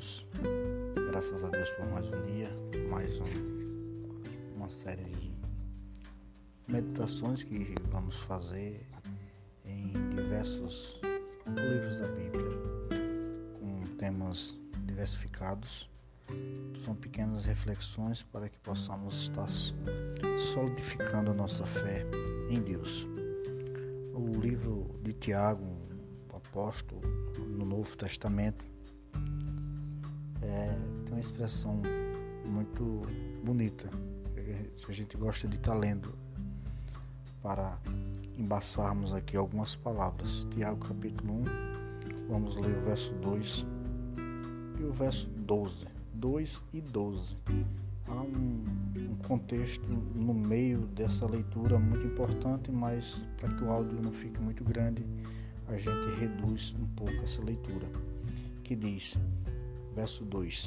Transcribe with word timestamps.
todos. 0.00 0.26
Graças 1.10 1.44
a 1.44 1.48
Deus 1.48 1.70
por 1.72 1.86
mais 1.86 2.06
um 2.06 2.22
dia, 2.22 2.48
mais 2.88 3.20
um, 3.20 4.56
uma 4.56 4.70
série 4.70 5.04
de 5.04 5.30
meditações 6.66 7.42
que 7.42 7.74
vamos 7.90 8.16
fazer 8.20 8.86
em 9.64 9.92
diversos 10.14 10.98
livros 11.46 11.98
da 11.98 12.08
Bíblia, 12.08 12.50
com 13.58 13.96
temas 13.98 14.58
diversificados. 14.86 15.88
São 16.84 16.94
pequenas 16.94 17.44
reflexões 17.44 18.22
para 18.22 18.48
que 18.48 18.58
possamos 18.60 19.22
estar 19.22 19.48
solidificando 20.38 21.32
a 21.32 21.34
nossa 21.34 21.64
fé 21.64 22.06
em 22.48 22.60
Deus. 22.60 23.06
O 24.14 24.40
livro 24.40 24.98
de 25.02 25.12
Tiago, 25.12 25.76
apóstolo 26.32 27.02
no 27.38 27.64
Novo 27.66 27.96
Testamento, 27.96 28.69
uma 31.20 31.26
expressão 31.26 31.82
muito 32.46 33.02
bonita 33.44 33.90
que 34.34 34.90
a 34.90 34.94
gente 34.94 35.18
gosta 35.18 35.46
de 35.46 35.56
estar 35.56 35.74
lendo 35.74 36.14
para 37.42 37.78
embaçarmos 38.38 39.12
aqui 39.12 39.36
algumas 39.36 39.76
palavras. 39.76 40.46
Tiago 40.50 40.82
capítulo 40.82 41.34
1, 41.34 41.44
vamos 42.26 42.56
ler 42.56 42.74
o 42.74 42.80
verso 42.86 43.12
2 43.16 43.66
e 44.78 44.82
o 44.82 44.92
verso 44.92 45.28
12. 45.28 45.86
2 46.14 46.62
e 46.72 46.80
12. 46.80 47.36
Há 48.08 48.14
um, 48.14 48.64
um 48.96 49.16
contexto 49.26 49.86
no 50.14 50.32
meio 50.32 50.86
dessa 50.86 51.26
leitura 51.26 51.78
muito 51.78 52.06
importante, 52.06 52.72
mas 52.72 53.20
para 53.36 53.50
que 53.50 53.62
o 53.62 53.70
áudio 53.70 54.00
não 54.00 54.12
fique 54.12 54.40
muito 54.40 54.64
grande, 54.64 55.04
a 55.68 55.76
gente 55.76 56.18
reduz 56.18 56.74
um 56.80 56.86
pouco 56.96 57.12
essa 57.22 57.42
leitura, 57.42 57.86
que 58.64 58.74
diz: 58.74 59.18
verso 59.94 60.24
2, 60.24 60.66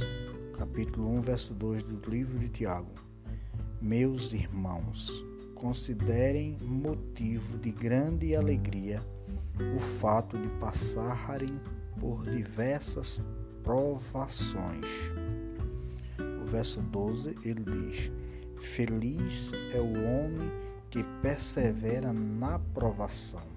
capítulo 0.54 1.10
1, 1.18 1.22
verso 1.22 1.54
2 1.54 1.84
do 1.84 2.10
livro 2.10 2.38
de 2.38 2.48
Tiago. 2.48 2.94
Meus 3.82 4.34
irmãos, 4.34 5.26
considerem 5.56 6.58
motivo 6.62 7.58
de 7.58 7.72
grande 7.72 8.36
alegria 8.36 9.04
o 9.76 9.80
fato 9.80 10.38
de 10.38 10.48
passarem 10.60 11.60
por 12.00 12.24
diversas 12.30 13.22
provações. 13.64 14.86
O 16.42 16.46
verso 16.46 16.82
12 16.82 17.36
ele 17.44 17.64
diz: 17.64 18.12
Feliz 18.62 19.52
é 19.74 19.80
o 19.80 19.92
homem 19.92 20.52
que 20.92 21.04
persevera 21.22 22.14
na 22.14 22.60
provação, 22.60 23.48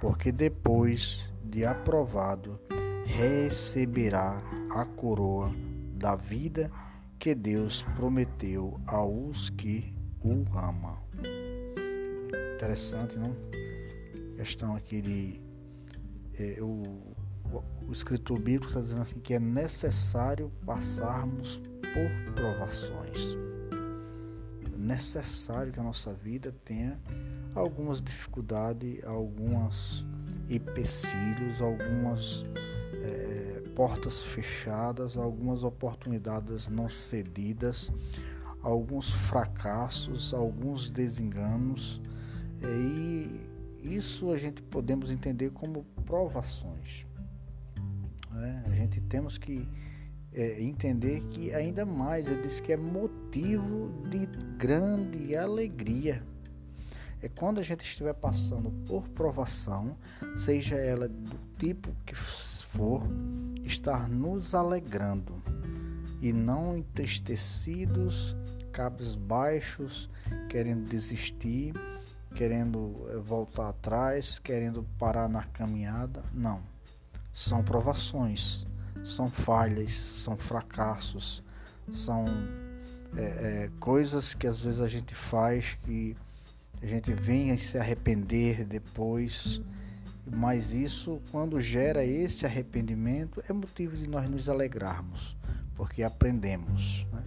porque 0.00 0.32
depois 0.32 1.30
de 1.44 1.64
aprovado 1.64 2.58
receberá 3.04 4.38
a 4.70 4.84
coroa 4.84 5.52
da 6.00 6.16
vida 6.16 6.70
que 7.18 7.34
Deus 7.34 7.82
prometeu 7.94 8.80
aos 8.86 9.50
que 9.50 9.94
o 10.24 10.46
amam. 10.56 10.98
Interessante, 12.54 13.18
não? 13.18 13.36
Questão 14.36 14.74
aqui 14.74 15.02
de 15.02 15.40
é, 16.38 16.56
o, 16.62 16.82
o 17.86 17.92
escritor 17.92 18.38
bíblico 18.38 18.68
está 18.68 18.80
dizendo 18.80 19.02
assim 19.02 19.20
que 19.20 19.34
é 19.34 19.38
necessário 19.38 20.50
passarmos 20.64 21.58
por 21.58 22.34
provações. 22.34 23.36
É 24.72 24.78
necessário 24.78 25.70
que 25.70 25.80
a 25.80 25.82
nossa 25.82 26.14
vida 26.14 26.54
tenha 26.64 26.98
algumas 27.54 28.00
dificuldades, 28.00 29.04
algumas 29.04 30.06
empecilhos, 30.48 31.60
algumas 31.60 32.44
portas 33.80 34.22
fechadas, 34.22 35.16
algumas 35.16 35.64
oportunidades 35.64 36.68
não 36.68 36.90
cedidas, 36.90 37.90
alguns 38.62 39.08
fracassos, 39.10 40.34
alguns 40.34 40.90
desenganos, 40.90 41.98
é, 42.60 42.66
e 42.66 43.40
isso 43.96 44.30
a 44.32 44.36
gente 44.36 44.60
podemos 44.60 45.10
entender 45.10 45.48
como 45.52 45.86
provações. 46.04 47.06
É, 48.36 48.70
a 48.70 48.74
gente 48.74 49.00
temos 49.00 49.38
que 49.38 49.66
é, 50.34 50.62
entender 50.62 51.22
que 51.30 51.50
ainda 51.54 51.86
mais, 51.86 52.26
ele 52.26 52.42
diz 52.42 52.60
que 52.60 52.74
é 52.74 52.76
motivo 52.76 53.90
de 54.10 54.26
grande 54.58 55.34
alegria. 55.34 56.22
É 57.22 57.30
quando 57.30 57.60
a 57.60 57.62
gente 57.62 57.80
estiver 57.80 58.12
passando 58.12 58.70
por 58.86 59.08
provação, 59.08 59.96
seja 60.36 60.76
ela 60.76 61.08
do 61.08 61.38
tipo 61.58 61.88
que 62.04 62.14
for, 62.70 63.02
estar 63.64 64.08
nos 64.08 64.54
alegrando 64.54 65.42
e 66.20 66.32
não 66.32 66.76
entristecidos, 66.76 68.36
cabisbaixos, 68.72 70.08
querendo 70.48 70.88
desistir, 70.88 71.74
querendo 72.34 73.08
eh, 73.10 73.16
voltar 73.16 73.70
atrás, 73.70 74.38
querendo 74.38 74.84
parar 74.98 75.28
na 75.28 75.42
caminhada. 75.44 76.22
Não. 76.32 76.62
São 77.32 77.62
provações, 77.62 78.66
são 79.02 79.28
falhas, 79.28 79.92
são 79.92 80.36
fracassos, 80.36 81.42
são 81.90 82.26
é, 83.16 83.22
é, 83.22 83.70
coisas 83.80 84.32
que 84.34 84.46
às 84.46 84.60
vezes 84.60 84.80
a 84.80 84.88
gente 84.88 85.14
faz 85.14 85.76
que 85.82 86.16
a 86.80 86.86
gente 86.86 87.12
vem 87.12 87.50
a 87.50 87.58
se 87.58 87.76
arrepender 87.76 88.64
depois 88.64 89.60
mas 90.32 90.72
isso, 90.72 91.20
quando 91.30 91.60
gera 91.60 92.04
esse 92.04 92.46
arrependimento, 92.46 93.42
é 93.48 93.52
motivo 93.52 93.96
de 93.96 94.06
nós 94.06 94.28
nos 94.28 94.48
alegrarmos, 94.48 95.36
porque 95.74 96.02
aprendemos. 96.02 97.06
Né? 97.12 97.22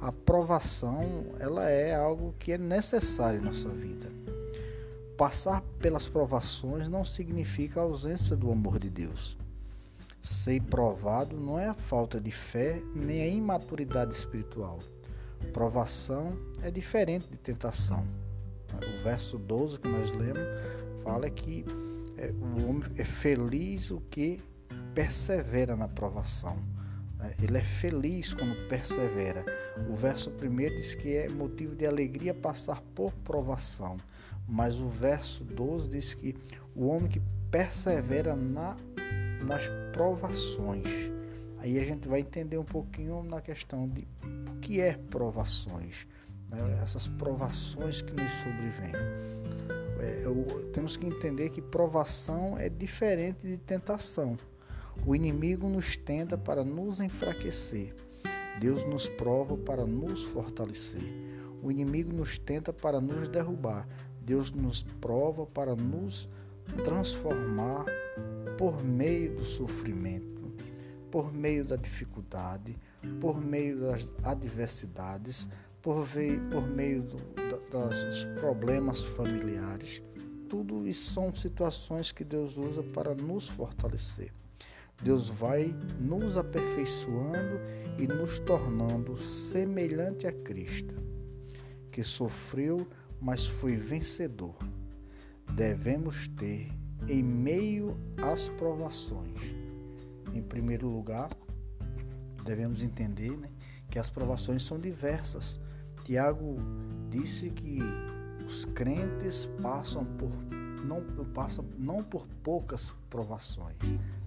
A 0.00 0.10
provação, 0.10 1.26
ela 1.38 1.68
é 1.68 1.94
algo 1.94 2.34
que 2.38 2.52
é 2.52 2.58
necessário 2.58 3.40
em 3.40 3.44
nossa 3.44 3.68
vida. 3.68 4.06
Passar 5.16 5.62
pelas 5.78 6.08
provações 6.08 6.88
não 6.88 7.04
significa 7.04 7.80
a 7.80 7.84
ausência 7.84 8.34
do 8.34 8.50
amor 8.50 8.78
de 8.78 8.90
Deus. 8.90 9.38
Ser 10.22 10.60
provado 10.62 11.36
não 11.36 11.58
é 11.58 11.68
a 11.68 11.74
falta 11.74 12.20
de 12.20 12.30
fé 12.30 12.82
nem 12.94 13.22
a 13.22 13.28
imaturidade 13.28 14.14
espiritual. 14.14 14.78
Provação 15.52 16.36
é 16.62 16.70
diferente 16.70 17.28
de 17.28 17.36
tentação. 17.36 18.04
O 18.72 19.04
verso 19.04 19.38
12 19.38 19.78
que 19.78 19.88
nós 19.88 20.10
lemos 20.10 20.48
fala 21.02 21.30
que 21.30 21.64
o 22.32 22.68
homem 22.68 22.84
é 22.96 23.04
feliz 23.04 23.90
o 23.90 24.00
que 24.00 24.38
persevera 24.94 25.76
na 25.76 25.88
provação. 25.88 26.56
Né? 27.18 27.34
Ele 27.42 27.58
é 27.58 27.62
feliz 27.62 28.32
quando 28.32 28.68
persevera. 28.68 29.44
O 29.90 29.94
verso 29.94 30.30
primeiro 30.30 30.76
diz 30.76 30.94
que 30.94 31.14
é 31.16 31.28
motivo 31.28 31.74
de 31.74 31.86
alegria 31.86 32.32
passar 32.32 32.80
por 32.94 33.12
provação. 33.12 33.96
Mas 34.46 34.78
o 34.78 34.88
verso 34.88 35.42
12 35.44 35.88
diz 35.88 36.14
que 36.14 36.36
o 36.74 36.86
homem 36.86 37.08
que 37.08 37.20
persevera 37.50 38.36
na, 38.36 38.76
nas 39.44 39.68
provações. 39.92 41.12
Aí 41.58 41.78
a 41.78 41.84
gente 41.84 42.08
vai 42.08 42.20
entender 42.20 42.58
um 42.58 42.64
pouquinho 42.64 43.22
na 43.22 43.40
questão 43.40 43.88
de 43.88 44.06
o 44.50 44.60
que 44.60 44.80
é 44.80 44.94
provações. 45.10 46.06
Né? 46.48 46.58
Essas 46.82 47.06
provações 47.06 48.02
que 48.02 48.12
nos 48.12 48.30
sobrevêm 48.42 49.33
é, 50.04 50.24
temos 50.72 50.96
que 50.96 51.06
entender 51.06 51.50
que 51.50 51.62
provação 51.62 52.58
é 52.58 52.68
diferente 52.68 53.46
de 53.46 53.56
tentação. 53.56 54.36
O 55.06 55.14
inimigo 55.14 55.68
nos 55.68 55.96
tenta 55.96 56.36
para 56.36 56.62
nos 56.62 57.00
enfraquecer. 57.00 57.94
Deus 58.60 58.84
nos 58.84 59.08
prova 59.08 59.56
para 59.56 59.84
nos 59.84 60.22
fortalecer. 60.24 61.02
O 61.62 61.70
inimigo 61.70 62.12
nos 62.12 62.38
tenta 62.38 62.72
para 62.72 63.00
nos 63.00 63.28
derrubar. 63.28 63.88
Deus 64.20 64.52
nos 64.52 64.82
prova 64.82 65.46
para 65.46 65.74
nos 65.74 66.28
transformar 66.84 67.84
por 68.56 68.82
meio 68.82 69.36
do 69.36 69.44
sofrimento, 69.44 70.52
por 71.10 71.32
meio 71.32 71.64
da 71.64 71.76
dificuldade, 71.76 72.76
por 73.20 73.44
meio 73.44 73.80
das 73.80 74.14
adversidades, 74.22 75.48
por, 75.84 76.06
por 76.50 76.66
meio 76.66 77.02
do, 77.02 77.16
dos 77.70 78.24
problemas 78.40 79.02
familiares. 79.02 80.02
Tudo 80.48 80.88
isso 80.88 81.12
são 81.12 81.34
situações 81.34 82.10
que 82.10 82.24
Deus 82.24 82.56
usa 82.56 82.82
para 82.82 83.14
nos 83.14 83.46
fortalecer. 83.46 84.32
Deus 85.02 85.28
vai 85.28 85.74
nos 86.00 86.38
aperfeiçoando 86.38 87.60
e 87.98 88.06
nos 88.06 88.40
tornando 88.40 89.18
semelhante 89.18 90.26
a 90.26 90.32
Cristo, 90.32 90.94
que 91.92 92.02
sofreu, 92.02 92.88
mas 93.20 93.46
foi 93.46 93.76
vencedor. 93.76 94.56
Devemos 95.54 96.28
ter 96.28 96.70
em 97.08 97.22
meio 97.22 97.94
às 98.22 98.48
provações. 98.48 99.54
Em 100.32 100.42
primeiro 100.42 100.88
lugar, 100.88 101.28
devemos 102.42 102.82
entender 102.82 103.36
né, 103.36 103.50
que 103.90 103.98
as 103.98 104.08
provações 104.08 104.64
são 104.64 104.78
diversas. 104.78 105.60
Tiago 106.04 106.58
disse 107.10 107.50
que 107.50 107.80
os 108.46 108.66
crentes 108.66 109.48
passam 109.62 110.04
por 110.04 110.30
não 110.84 111.02
passam 111.32 111.64
não 111.78 112.04
por 112.04 112.26
poucas 112.42 112.92
provações, 113.08 113.78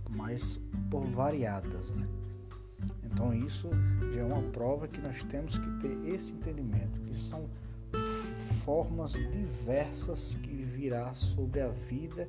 mas 0.09 0.59
por 0.89 1.05
variadas, 1.05 1.91
né? 1.91 2.07
Então 3.03 3.31
isso 3.31 3.69
já 4.11 4.21
é 4.21 4.23
uma 4.23 4.41
prova 4.51 4.87
que 4.87 4.99
nós 4.99 5.23
temos 5.23 5.57
que 5.57 5.69
ter 5.79 5.97
esse 6.07 6.33
entendimento, 6.33 6.99
que 7.01 7.15
são 7.15 7.47
formas 8.65 9.13
diversas 9.13 10.35
que 10.41 10.63
virá 10.63 11.13
sobre 11.13 11.61
a 11.61 11.69
vida 11.69 12.27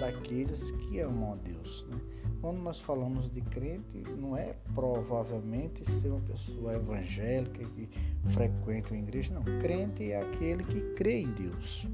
daqueles 0.00 0.72
que 0.72 1.00
amam 1.00 1.34
a 1.34 1.36
Deus. 1.36 1.86
Né? 1.88 1.98
Quando 2.40 2.58
nós 2.58 2.80
falamos 2.80 3.28
de 3.28 3.42
crente, 3.42 4.02
não 4.18 4.34
é 4.34 4.54
provavelmente 4.74 5.84
ser 5.90 6.08
uma 6.08 6.20
pessoa 6.20 6.74
evangélica 6.74 7.62
que 7.62 7.88
frequenta 8.30 8.94
uma 8.94 8.98
igreja, 8.98 9.34
não. 9.34 9.42
Crente 9.60 10.10
é 10.10 10.20
aquele 10.20 10.64
que 10.64 10.80
crê 10.94 11.20
em 11.20 11.30
Deus. 11.32 11.86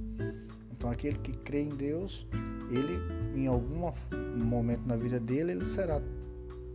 Então, 0.70 0.88
aquele 0.88 1.18
que 1.18 1.32
crê 1.32 1.62
em 1.62 1.70
Deus, 1.70 2.28
ele, 2.70 2.96
em 3.34 3.48
algum 3.48 3.92
momento 4.36 4.86
na 4.86 4.94
vida 4.94 5.18
dele, 5.18 5.50
ele 5.52 5.64
será 5.64 6.00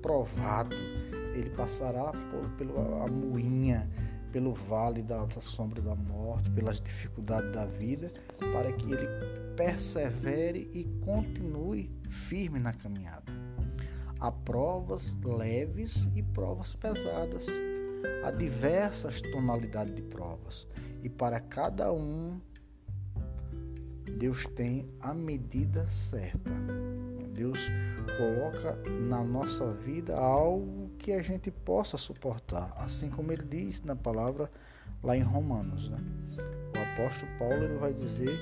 provado, 0.01 0.75
ele 1.33 1.49
passará 1.51 2.11
por, 2.11 2.49
pela 2.57 3.07
moinha, 3.07 3.89
pelo 4.33 4.53
vale 4.53 5.01
da, 5.01 5.23
da 5.23 5.39
sombra 5.39 5.81
da 5.81 5.95
morte, 5.95 6.49
pelas 6.49 6.81
dificuldades 6.81 7.51
da 7.53 7.65
vida, 7.65 8.11
para 8.51 8.71
que 8.73 8.91
ele 8.91 9.07
persevere 9.55 10.69
e 10.73 10.83
continue 11.05 11.89
firme 12.09 12.59
na 12.59 12.73
caminhada. 12.73 13.40
Há 14.21 14.31
provas 14.31 15.17
leves 15.23 16.07
e 16.15 16.21
provas 16.21 16.75
pesadas. 16.75 17.47
Há 18.23 18.29
diversas 18.29 19.19
tonalidades 19.19 19.95
de 19.95 20.03
provas. 20.03 20.67
E 21.01 21.09
para 21.09 21.39
cada 21.39 21.91
um, 21.91 22.39
Deus 24.19 24.45
tem 24.45 24.87
a 24.99 25.11
medida 25.11 25.87
certa. 25.87 26.51
Deus 27.33 27.67
coloca 28.15 28.77
na 29.07 29.23
nossa 29.23 29.73
vida 29.73 30.15
algo 30.15 30.91
que 30.99 31.13
a 31.13 31.23
gente 31.23 31.49
possa 31.49 31.97
suportar, 31.97 32.71
assim 32.77 33.09
como 33.09 33.31
ele 33.31 33.43
diz 33.43 33.81
na 33.81 33.95
palavra 33.95 34.51
lá 35.01 35.17
em 35.17 35.23
Romanos. 35.23 35.89
Né? 35.89 35.97
O 36.77 36.93
apóstolo 36.93 37.31
Paulo 37.39 37.63
ele 37.63 37.77
vai 37.79 37.91
dizer 37.91 38.37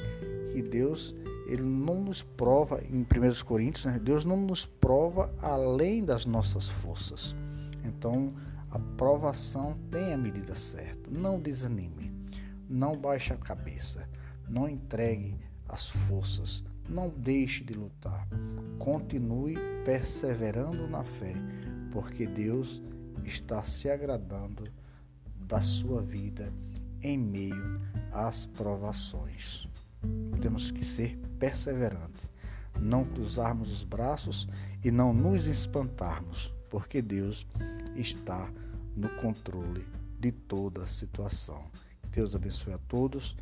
que 0.52 0.62
Deus 0.62 1.16
ele 1.50 1.64
não 1.64 2.02
nos 2.02 2.22
prova, 2.22 2.80
em 2.84 3.02
1 3.02 3.44
Coríntios, 3.44 3.86
né? 3.86 3.98
Deus 3.98 4.24
não 4.24 4.38
nos 4.38 4.66
prova 4.66 5.34
além 5.42 6.06
das 6.06 6.26
nossas 6.26 6.70
forças. 6.70 7.36
Então, 7.84 8.34
a 8.70 8.78
provação 8.78 9.76
tem 9.90 10.14
a 10.14 10.18
medida 10.18 10.56
certa. 10.56 11.10
Não 11.10 11.40
desanime, 11.40 12.14
não 12.70 12.96
baixe 12.96 13.34
a 13.34 13.38
cabeça, 13.38 14.08
não 14.48 14.70
entregue 14.70 15.36
as 15.68 15.90
forças, 15.90 16.64
não 16.88 17.10
deixe 17.10 17.64
de 17.64 17.74
lutar. 17.74 18.28
Continue 18.78 19.56
perseverando 19.84 20.88
na 20.88 21.04
fé, 21.04 21.34
porque 21.92 22.28
Deus 22.28 22.82
está 23.24 23.64
se 23.64 23.90
agradando 23.90 24.66
da 25.40 25.62
sua 25.62 26.02
vida 26.02 26.54
em 27.02 27.18
meio 27.18 27.82
às 28.12 28.46
provações. 28.46 29.69
Temos 30.42 30.72
que 30.72 30.86
ser 30.86 31.18
perseverantes, 31.38 32.30
não 32.80 33.04
cruzarmos 33.04 33.72
os 33.72 33.84
braços 33.84 34.48
e 34.84 34.92
não 34.92 35.14
nos 35.14 35.46
espantarmos, 35.46 36.54
porque 36.70 37.02
Deus 37.02 37.46
está 37.96 38.50
no 38.96 39.10
controle 39.10 39.86
de 40.20 40.32
toda 40.32 40.84
a 40.84 40.88
situação. 40.88 41.64
Deus 42.12 42.36
abençoe 42.36 42.74
a 42.74 42.78
todos. 42.78 43.36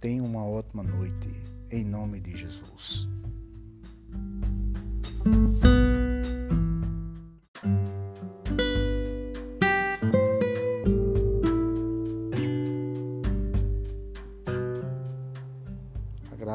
Tenha 0.00 0.22
uma 0.22 0.44
ótima 0.44 0.82
noite, 0.82 1.28
em 1.70 1.84
nome 1.84 2.20
de 2.20 2.36
Jesus. 2.36 3.08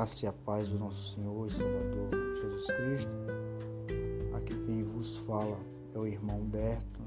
Graça 0.04 0.26
e 0.26 0.28
a 0.28 0.34
paz 0.34 0.68
do 0.68 0.78
nosso 0.78 1.16
Senhor 1.16 1.48
e 1.48 1.52
Salvador 1.52 2.10
Jesus 2.36 2.66
Cristo. 2.66 3.12
Aqui 4.36 4.54
quem 4.66 4.84
vos 4.84 5.16
fala 5.20 5.58
é 5.96 5.98
o 5.98 6.06
irmão 6.06 6.42
Humberto. 6.42 7.00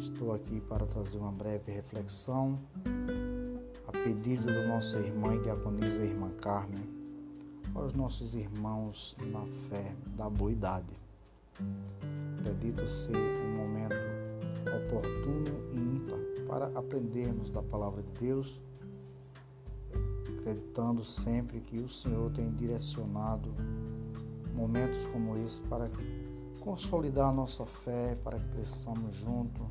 Estou 0.00 0.34
aqui 0.34 0.60
para 0.62 0.84
trazer 0.86 1.18
uma 1.18 1.30
breve 1.30 1.70
reflexão 1.70 2.58
a 3.86 3.92
pedido 3.92 4.46
do 4.46 4.66
nosso 4.66 4.96
irmã 4.96 5.36
e 5.36 5.38
diaconisa 5.38 6.02
irmã 6.02 6.32
Carmen 6.40 6.84
aos 7.76 7.94
nossos 7.94 8.34
irmãos 8.34 9.16
na 9.30 9.46
fé 9.68 9.94
da 10.16 10.28
boa 10.28 10.50
idade. 10.50 10.92
Acredito 12.40 12.88
ser 12.88 13.16
um 13.16 13.56
momento 13.56 13.94
oportuno 14.66 15.70
e 15.72 15.78
ímpar 15.78 16.18
para 16.48 16.76
aprendermos 16.76 17.52
da 17.52 17.62
palavra 17.62 18.02
de 18.02 18.10
Deus 18.18 18.60
acreditando 20.48 21.04
sempre 21.04 21.60
que 21.60 21.78
o 21.78 21.88
Senhor 21.88 22.30
tem 22.32 22.50
direcionado 22.50 23.54
momentos 24.54 25.04
como 25.06 25.36
esse 25.36 25.60
para 25.62 25.90
consolidar 26.60 27.28
a 27.28 27.32
nossa 27.32 27.66
fé, 27.66 28.16
para 28.24 28.38
que 28.38 28.48
cresçamos 28.48 29.16
juntos, 29.16 29.66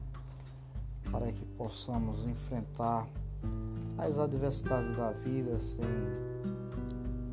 para 1.12 1.32
que 1.32 1.46
possamos 1.58 2.24
enfrentar 2.26 3.08
as 3.98 4.20
adversidades 4.20 4.96
da 4.96 5.12
vida 5.12 5.60
sem 5.60 5.86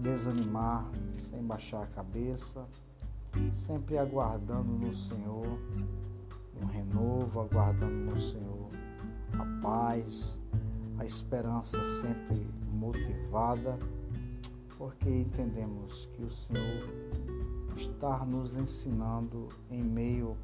desanimar, 0.00 0.90
sem 1.30 1.42
baixar 1.42 1.82
a 1.82 1.86
cabeça, 1.86 2.66
sempre 3.52 3.98
aguardando 3.98 4.72
no 4.72 4.94
Senhor 4.94 5.58
um 6.60 6.66
renovo, 6.66 7.40
aguardando 7.40 7.92
no 7.92 8.18
Senhor 8.18 8.70
a 9.38 9.62
paz, 9.62 10.40
a 10.98 11.04
esperança 11.04 11.82
sempre 12.00 12.46
motivada, 12.72 13.78
porque 14.76 15.08
entendemos 15.08 16.08
que 16.12 16.22
o 16.22 16.30
Senhor 16.30 16.88
está 17.76 18.24
nos 18.24 18.56
ensinando 18.56 19.48
em 19.70 19.82
meio 19.82 20.36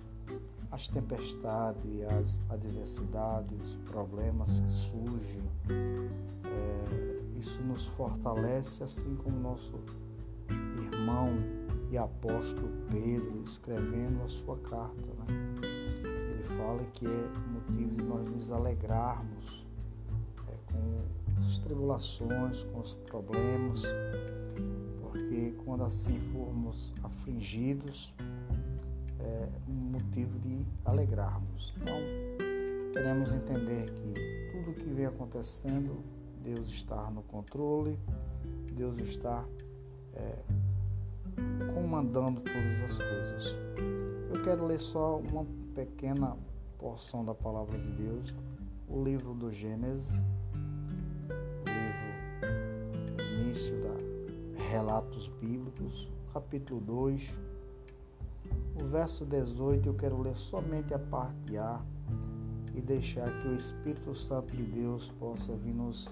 às 0.70 0.86
tempestades, 0.88 2.02
às 2.06 2.42
adversidades, 2.48 3.58
os 3.60 3.76
problemas 3.76 4.60
que 4.60 4.72
surgem. 4.72 5.42
É, 6.44 7.38
isso 7.38 7.60
nos 7.62 7.86
fortalece, 7.86 8.82
assim 8.82 9.16
como 9.16 9.38
nosso 9.40 9.74
irmão 10.92 11.28
e 11.90 11.98
apóstolo 11.98 12.68
Pedro 12.90 13.42
escrevendo 13.44 14.22
a 14.22 14.28
sua 14.28 14.56
carta. 14.58 15.06
Né? 15.18 15.60
Ele 16.02 16.42
fala 16.56 16.84
que 16.92 17.06
é 17.06 17.28
motivo 17.48 17.90
de 17.90 18.02
nós 18.02 18.28
nos 18.28 18.52
alegrarmos 18.52 19.59
com 20.72 21.40
as 21.40 21.58
tribulações, 21.58 22.64
com 22.64 22.80
os 22.80 22.94
problemas, 22.94 23.82
porque 25.00 25.54
quando 25.64 25.84
assim 25.84 26.18
formos 26.20 26.92
afligidos, 27.02 28.14
é 29.20 29.48
um 29.68 29.72
motivo 29.72 30.38
de 30.38 30.64
alegrarmos. 30.84 31.74
Então, 31.80 31.96
queremos 32.92 33.30
entender 33.32 33.90
que 33.90 34.52
tudo 34.52 34.74
que 34.74 34.88
vem 34.90 35.06
acontecendo, 35.06 36.02
Deus 36.42 36.68
está 36.68 37.10
no 37.10 37.22
controle, 37.22 37.98
Deus 38.72 38.98
está 38.98 39.44
é, 40.14 40.38
comandando 41.74 42.40
todas 42.40 42.82
as 42.82 42.96
coisas. 42.96 43.56
Eu 44.32 44.42
quero 44.42 44.66
ler 44.66 44.80
só 44.80 45.18
uma 45.18 45.44
pequena 45.74 46.36
porção 46.78 47.24
da 47.24 47.34
palavra 47.34 47.78
de 47.78 47.90
Deus, 47.92 48.34
o 48.88 49.02
livro 49.02 49.34
do 49.34 49.52
Gênesis, 49.52 50.22
início 53.50 53.74
da 53.80 54.62
Relatos 54.62 55.26
Bíblicos, 55.40 56.08
capítulo 56.32 56.80
2, 56.82 57.36
o 58.80 58.84
verso 58.86 59.24
18, 59.24 59.88
eu 59.88 59.94
quero 59.94 60.22
ler 60.22 60.36
somente 60.36 60.94
a 60.94 60.98
parte 61.00 61.58
A 61.58 61.80
e 62.76 62.80
deixar 62.80 63.28
que 63.42 63.48
o 63.48 63.54
Espírito 63.56 64.14
Santo 64.14 64.54
de 64.54 64.62
Deus 64.62 65.10
possa 65.18 65.52
vir 65.56 65.74
nos 65.74 66.08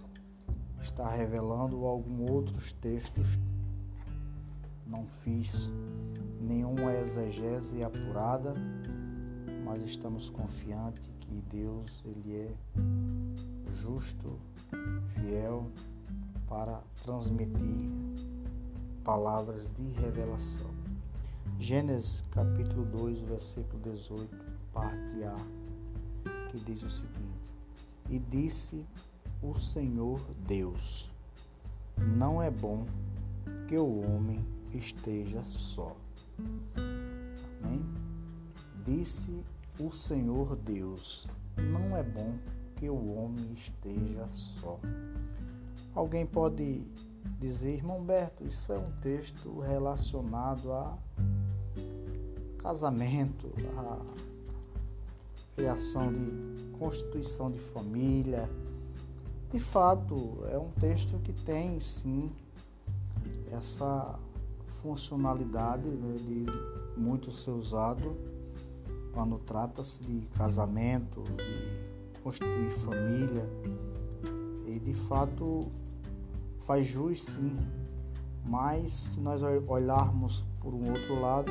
estar 0.82 1.08
revelando 1.10 1.86
alguns 1.86 2.28
outros 2.28 2.72
textos. 2.72 3.38
Não 4.84 5.06
fiz 5.06 5.70
nenhuma 6.40 6.92
exegese 6.92 7.84
apurada, 7.84 8.52
mas 9.64 9.80
estamos 9.84 10.28
confiantes 10.28 11.08
que 11.20 11.40
Deus 11.42 12.02
ele 12.04 12.34
é 12.34 12.52
justo, 13.74 14.40
fiel 15.14 15.70
para 16.48 16.80
transmitir 17.02 17.90
palavras 19.04 19.66
de 19.76 19.90
revelação. 20.00 20.70
Gênesis 21.58 22.24
capítulo 22.30 22.84
2, 22.86 23.20
versículo 23.20 23.82
18, 23.82 24.28
parte 24.72 25.24
A, 25.24 25.36
que 26.50 26.58
diz 26.60 26.82
o 26.82 26.90
seguinte: 26.90 27.52
E 28.08 28.18
disse 28.18 28.84
o 29.42 29.58
Senhor 29.58 30.20
Deus: 30.46 31.10
Não 32.16 32.42
é 32.42 32.50
bom 32.50 32.86
que 33.66 33.76
o 33.76 34.00
homem 34.00 34.44
esteja 34.72 35.42
só. 35.42 35.96
Amém? 37.62 37.84
Disse 38.84 39.44
o 39.78 39.90
Senhor 39.92 40.56
Deus. 40.56 41.26
Não 41.56 41.96
é 41.96 42.02
bom 42.02 42.34
que 42.76 42.88
o 42.88 43.16
homem 43.16 43.52
esteja 43.52 44.26
só. 44.30 44.78
Alguém 45.98 46.24
pode 46.24 46.86
dizer, 47.40 47.74
irmão 47.74 48.00
Berto, 48.04 48.44
isso 48.46 48.72
é 48.72 48.78
um 48.78 48.88
texto 49.00 49.58
relacionado 49.58 50.70
a 50.70 50.96
casamento, 52.58 53.52
a 53.76 53.98
criação 55.56 56.12
de 56.12 56.68
constituição 56.78 57.50
de 57.50 57.58
família. 57.58 58.48
De 59.50 59.58
fato, 59.58 60.38
é 60.52 60.56
um 60.56 60.70
texto 60.78 61.18
que 61.18 61.32
tem 61.32 61.80
sim 61.80 62.30
essa 63.50 64.16
funcionalidade 64.80 65.88
né, 65.88 66.14
de 66.16 66.46
muito 66.96 67.32
ser 67.32 67.50
usado 67.50 68.16
quando 69.12 69.36
trata-se 69.40 70.04
de 70.04 70.24
casamento, 70.28 71.24
de 71.24 72.20
constituir 72.20 72.70
família. 72.70 73.44
E 74.64 74.78
de 74.78 74.94
fato 74.94 75.72
faz 76.68 76.86
jus 76.86 77.24
sim, 77.24 77.56
mas 78.44 78.92
se 78.92 79.20
nós 79.20 79.40
olharmos 79.42 80.44
por 80.60 80.74
um 80.74 80.80
outro 80.90 81.18
lado, 81.18 81.50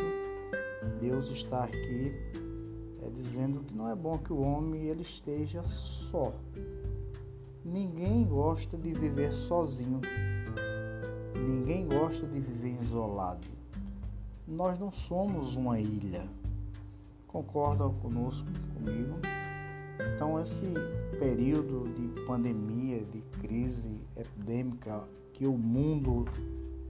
Deus 1.02 1.32
está 1.32 1.64
aqui 1.64 2.14
é, 3.02 3.10
dizendo 3.10 3.62
que 3.62 3.74
não 3.74 3.90
é 3.90 3.96
bom 3.96 4.16
que 4.20 4.32
o 4.32 4.40
homem 4.40 4.84
ele 4.84 5.02
esteja 5.02 5.64
só. 5.64 6.32
Ninguém 7.66 8.26
gosta 8.26 8.78
de 8.78 8.94
viver 8.94 9.34
sozinho. 9.34 10.02
Ninguém 11.34 11.88
gosta 11.88 12.28
de 12.28 12.40
viver 12.40 12.78
isolado. 12.84 13.48
Nós 14.48 14.78
não 14.78 14.92
somos 14.92 15.56
uma 15.56 15.80
ilha. 15.80 16.30
Concordam 17.28 17.92
conosco, 17.96 18.48
comigo? 18.76 19.20
Então, 20.16 20.39
esse 20.39 20.66
período 21.20 21.92
de 21.94 22.25
pandemia, 22.25 23.04
de 23.06 23.22
crise 23.39 24.01
epidêmica 24.16 25.04
que 25.34 25.48
o 25.48 25.58
mundo 25.58 26.25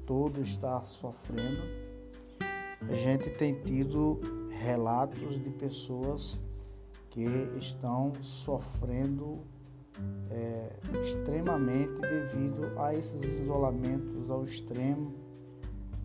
todo 0.06 0.42
está 0.42 0.82
sofrendo, 0.84 1.62
a 2.82 2.96
gente 2.96 3.30
tem 3.30 3.54
tido 3.62 4.20
relatos 4.50 5.42
de 5.42 5.50
pessoas 5.50 6.40
que 7.10 7.26
estão 7.58 8.14
sofrendo 8.22 9.40
é, 10.30 10.70
extremamente 11.02 12.00
devido 12.02 12.80
a 12.80 12.94
esses 12.94 13.22
isolamentos 13.42 14.30
ao 14.30 14.44
extremo, 14.44 15.14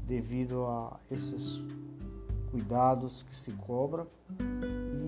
devido 0.06 0.64
a 0.64 0.98
esses 1.10 1.62
cuidados 2.50 3.22
que 3.22 3.34
se 3.34 3.52
cobra 3.52 4.06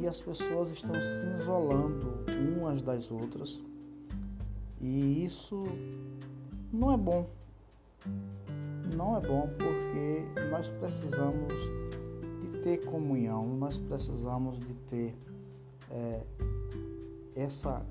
e 0.05 0.07
as 0.07 0.21
pessoas 0.21 0.71
estão 0.71 0.95
se 0.95 1.27
isolando 1.41 2.27
umas 2.59 2.83
das 2.83 3.11
outras 3.11 3.59
e 4.79 5.25
isso 5.25 5.65
não 6.71 6.93
é 6.93 6.97
bom. 6.99 7.27
Não 8.95 9.17
é 9.17 9.21
bom 9.27 9.49
porque 9.57 10.43
nós 10.51 10.69
precisamos 10.69 11.55
de 12.43 12.61
ter 12.61 12.85
comunhão, 12.85 13.47
nós 13.57 13.79
precisamos 13.79 14.61
de 14.61 14.75
ter 14.91 15.17
é, 15.91 16.21
essa 17.35 17.83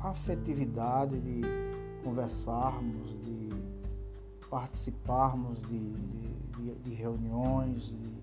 afetividade 0.00 1.20
de 1.20 1.42
conversarmos, 2.02 3.10
de 3.22 3.48
participarmos 4.50 5.60
de, 5.60 5.92
de, 6.56 6.74
de 6.82 6.94
reuniões, 6.94 7.82
de, 7.82 8.15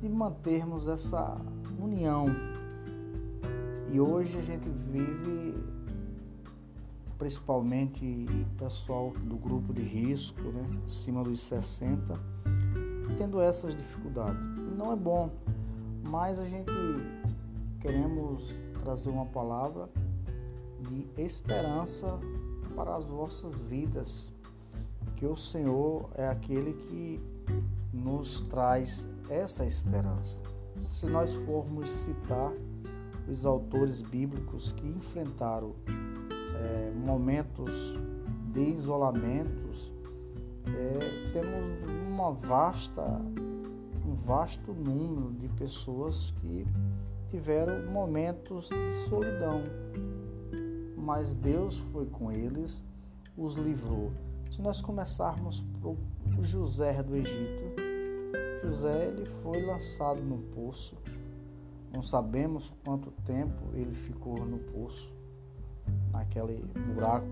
de 0.00 0.08
mantermos 0.08 0.86
essa 0.86 1.36
união. 1.80 2.26
E 3.90 4.00
hoje 4.00 4.38
a 4.38 4.42
gente 4.42 4.68
vive 4.68 5.54
principalmente 7.18 8.26
pessoal 8.56 9.10
do 9.10 9.36
grupo 9.36 9.72
de 9.72 9.82
risco, 9.82 10.40
né, 10.40 10.64
acima 10.86 11.24
dos 11.24 11.40
60, 11.40 12.18
tendo 13.16 13.40
essas 13.40 13.76
dificuldades. 13.76 14.40
Não 14.76 14.92
é 14.92 14.96
bom, 14.96 15.30
mas 16.04 16.38
a 16.38 16.48
gente 16.48 16.70
queremos 17.80 18.54
trazer 18.84 19.10
uma 19.10 19.26
palavra 19.26 19.90
de 20.80 21.06
esperança 21.20 22.18
para 22.76 22.94
as 22.94 23.04
vossas 23.04 23.54
vidas, 23.58 24.32
que 25.16 25.26
o 25.26 25.36
Senhor 25.36 26.08
é 26.14 26.28
aquele 26.28 26.74
que 26.74 27.20
nos 27.92 28.42
traz 28.42 29.08
essa 29.28 29.64
esperança. 29.64 30.38
Se 30.88 31.06
nós 31.06 31.34
formos 31.34 31.90
citar 31.90 32.52
os 33.28 33.44
autores 33.44 34.00
bíblicos 34.00 34.72
que 34.72 34.86
enfrentaram 34.86 35.74
é, 36.56 36.92
momentos 36.94 37.94
de 38.52 38.60
isolamentos, 38.60 39.92
é, 40.66 41.32
temos 41.32 42.08
uma 42.08 42.32
vasta, 42.32 43.02
um 44.06 44.14
vasto 44.14 44.72
número 44.72 45.32
de 45.34 45.48
pessoas 45.48 46.32
que 46.40 46.66
tiveram 47.28 47.90
momentos 47.90 48.68
de 48.68 48.90
solidão, 49.08 49.60
mas 50.96 51.34
Deus 51.34 51.78
foi 51.92 52.06
com 52.06 52.32
eles, 52.32 52.82
os 53.36 53.54
livrou. 53.54 54.10
Se 54.50 54.62
nós 54.62 54.80
começarmos 54.80 55.64
por 55.80 55.96
José 56.40 57.02
do 57.02 57.14
Egito, 57.14 57.87
José 58.62 59.06
ele 59.08 59.24
foi 59.24 59.62
lançado 59.62 60.22
no 60.22 60.38
poço. 60.38 60.96
Não 61.92 62.02
sabemos 62.02 62.72
quanto 62.84 63.10
tempo 63.24 63.70
ele 63.72 63.94
ficou 63.94 64.44
no 64.44 64.58
poço 64.58 65.12
naquele 66.12 66.64
buraco, 66.94 67.26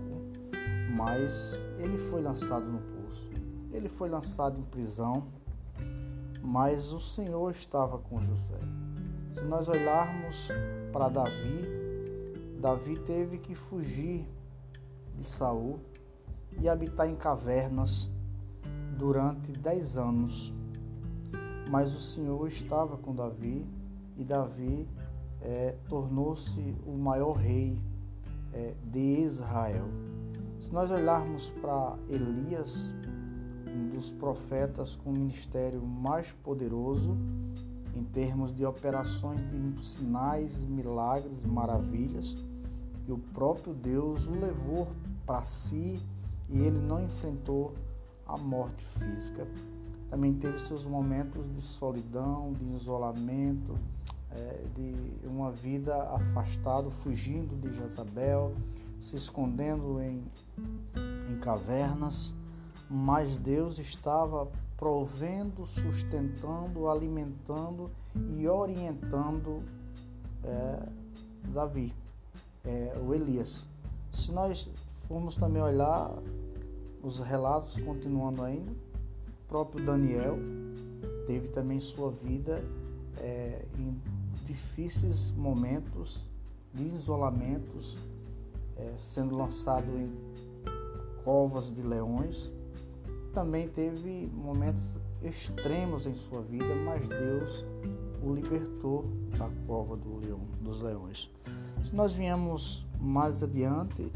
mas 0.95 1.53
ele 1.77 1.97
foi 2.09 2.21
lançado 2.21 2.65
no 2.65 2.79
poço. 2.79 3.29
Ele 3.71 3.89
foi 3.89 4.09
lançado 4.09 4.59
em 4.59 4.63
prisão, 4.63 5.27
mas 6.41 6.91
o 6.91 6.99
Senhor 6.99 7.51
estava 7.51 7.97
com 7.97 8.21
José. 8.21 8.59
Se 9.33 9.41
nós 9.41 9.67
olharmos 9.67 10.47
para 10.91 11.09
Davi, 11.09 11.61
Davi 12.59 12.97
teve 12.99 13.37
que 13.37 13.53
fugir 13.53 14.25
de 15.15 15.23
Saul 15.23 15.79
e 16.59 16.67
habitar 16.67 17.07
em 17.07 17.15
cavernas 17.15 18.09
durante 18.97 19.51
dez 19.51 19.97
anos. 19.97 20.53
Mas 21.69 21.93
o 21.93 21.99
Senhor 21.99 22.47
estava 22.47 22.97
com 22.97 23.13
Davi 23.13 23.65
e 24.17 24.23
Davi 24.23 24.87
é, 25.41 25.75
tornou-se 25.87 26.75
o 26.85 26.97
maior 26.97 27.33
rei 27.33 27.79
é, 28.53 28.73
de 28.83 29.21
Israel. 29.21 29.87
Se 30.59 30.71
nós 30.73 30.89
olharmos 30.91 31.49
para 31.61 31.97
Elias, 32.09 32.91
um 33.67 33.89
dos 33.89 34.11
profetas 34.11 34.95
com 34.95 35.11
o 35.11 35.13
ministério 35.13 35.81
mais 35.81 36.31
poderoso 36.43 37.15
em 37.95 38.03
termos 38.03 38.53
de 38.53 38.65
operações 38.65 39.39
de 39.49 39.85
sinais, 39.85 40.63
milagres, 40.63 41.43
maravilhas, 41.43 42.35
e 43.07 43.11
o 43.11 43.17
próprio 43.17 43.73
Deus 43.73 44.27
o 44.27 44.31
levou 44.31 44.87
para 45.25 45.43
si 45.45 45.99
e 46.49 46.59
ele 46.59 46.79
não 46.79 47.03
enfrentou 47.03 47.73
a 48.25 48.37
morte 48.37 48.83
física. 48.83 49.47
Também 50.09 50.33
teve 50.33 50.57
seus 50.59 50.85
momentos 50.85 51.51
de 51.53 51.61
solidão, 51.61 52.53
de 52.53 52.65
isolamento, 52.75 53.77
é, 54.31 54.63
de 54.75 55.27
uma 55.27 55.51
vida 55.51 55.95
afastado, 56.11 56.89
fugindo 56.89 57.55
de 57.59 57.75
Jezabel, 57.75 58.53
se 58.99 59.15
escondendo 59.15 60.01
em, 60.01 60.23
em 61.29 61.39
cavernas, 61.39 62.35
mas 62.89 63.37
Deus 63.37 63.79
estava 63.79 64.47
provendo, 64.77 65.65
sustentando, 65.65 66.87
alimentando 66.87 67.91
e 68.29 68.47
orientando 68.47 69.63
é, 70.43 70.79
Davi, 71.53 71.93
é, 72.63 72.97
o 73.05 73.13
Elias. 73.13 73.65
Se 74.13 74.31
nós 74.31 74.69
formos 75.07 75.35
também 75.35 75.61
olhar 75.61 76.11
os 77.03 77.19
relatos, 77.19 77.77
continuando 77.79 78.43
ainda, 78.43 78.71
próprio 79.47 79.85
Daniel 79.85 80.37
teve 81.25 81.47
também 81.49 81.79
sua 81.79 82.11
vida 82.11 82.63
é, 83.17 83.65
em 83.77 83.99
difíceis 84.45 85.31
momentos 85.31 86.21
de 86.73 86.83
isolamentos, 86.83 87.97
é, 88.75 88.93
sendo 88.99 89.35
lançado 89.35 89.87
em 89.97 90.11
covas 91.23 91.73
de 91.73 91.81
leões. 91.81 92.51
Também 93.33 93.67
teve 93.67 94.29
momentos 94.33 94.97
extremos 95.21 96.05
em 96.05 96.13
sua 96.13 96.41
vida, 96.41 96.73
mas 96.85 97.07
Deus 97.07 97.65
o 98.23 98.33
libertou 98.33 99.05
da 99.37 99.49
cova 99.65 99.95
do 99.95 100.17
leão, 100.19 100.41
dos 100.61 100.81
leões. 100.81 101.29
Se 101.83 101.95
nós 101.95 102.13
viemos 102.13 102.85
mais 102.99 103.41
adiante, 103.41 104.11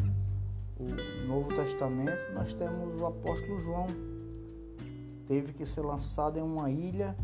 o 0.77 1.27
Novo 1.27 1.49
Testamento, 1.49 2.33
nós 2.33 2.53
temos 2.53 2.99
o 2.99 3.05
apóstolo 3.05 3.59
João. 3.59 3.87
Teve 5.31 5.53
que 5.53 5.65
ser 5.65 5.79
lançado 5.79 6.37
em 6.37 6.41
uma 6.41 6.69
ilha 6.69 7.15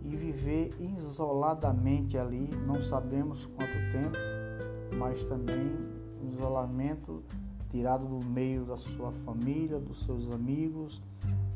e 0.00 0.14
viver 0.14 0.70
isoladamente 0.78 2.16
ali, 2.16 2.48
não 2.64 2.80
sabemos 2.80 3.44
quanto 3.44 3.72
tempo, 3.90 4.16
mas 4.96 5.24
também 5.24 5.72
isolamento 6.32 7.24
tirado 7.70 8.06
do 8.06 8.24
meio 8.24 8.64
da 8.64 8.76
sua 8.76 9.10
família, 9.10 9.80
dos 9.80 10.04
seus 10.04 10.30
amigos, 10.30 11.02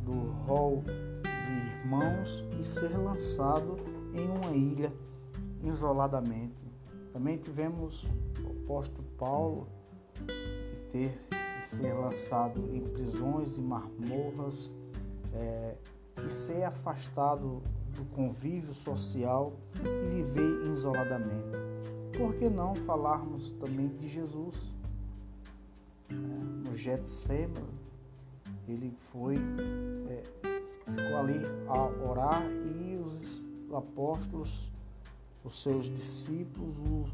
do 0.02 0.32
rol 0.48 0.82
de 0.82 1.78
irmãos 1.84 2.44
e 2.58 2.64
ser 2.64 2.96
lançado 2.96 3.76
em 4.12 4.28
uma 4.28 4.50
ilha 4.56 4.92
isoladamente. 5.62 6.60
Também 7.12 7.36
tivemos 7.36 8.02
o 8.44 8.64
apóstolo 8.64 9.06
Paulo 9.16 9.68
ter 10.90 11.16
de 11.60 11.76
ser 11.76 11.92
lançado 11.92 12.68
em 12.74 12.80
prisões 12.80 13.56
e 13.56 13.60
marmorras 13.60 14.76
é, 15.34 15.74
e 16.24 16.28
ser 16.28 16.64
afastado 16.64 17.62
do 17.94 18.04
convívio 18.14 18.72
social 18.72 19.52
e 19.80 20.22
viver 20.22 20.70
isoladamente. 20.72 21.56
Por 22.16 22.34
que 22.34 22.48
não 22.48 22.74
falarmos 22.74 23.50
também 23.52 23.88
de 23.88 24.08
Jesus? 24.08 24.74
É, 26.10 26.14
no 26.14 26.74
Getsemane, 26.74 27.78
ele 28.66 28.90
foi, 29.12 29.36
é, 29.36 30.22
ficou 30.84 31.16
ali 31.18 31.42
a 31.66 32.08
orar 32.08 32.42
e 32.44 32.96
os 32.96 33.42
apóstolos, 33.72 34.70
os 35.44 35.62
seus 35.62 35.86
discípulos, 35.86 36.76
o 36.78 37.04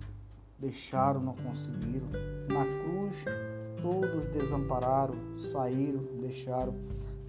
deixaram, 0.59 1.21
não 1.21 1.35
conseguiram. 1.35 2.09
Na 2.49 2.65
cruz, 2.65 3.25
todos 3.83 4.25
desampararam, 4.27 5.15
saíram, 5.39 6.03
deixaram. 6.21 6.75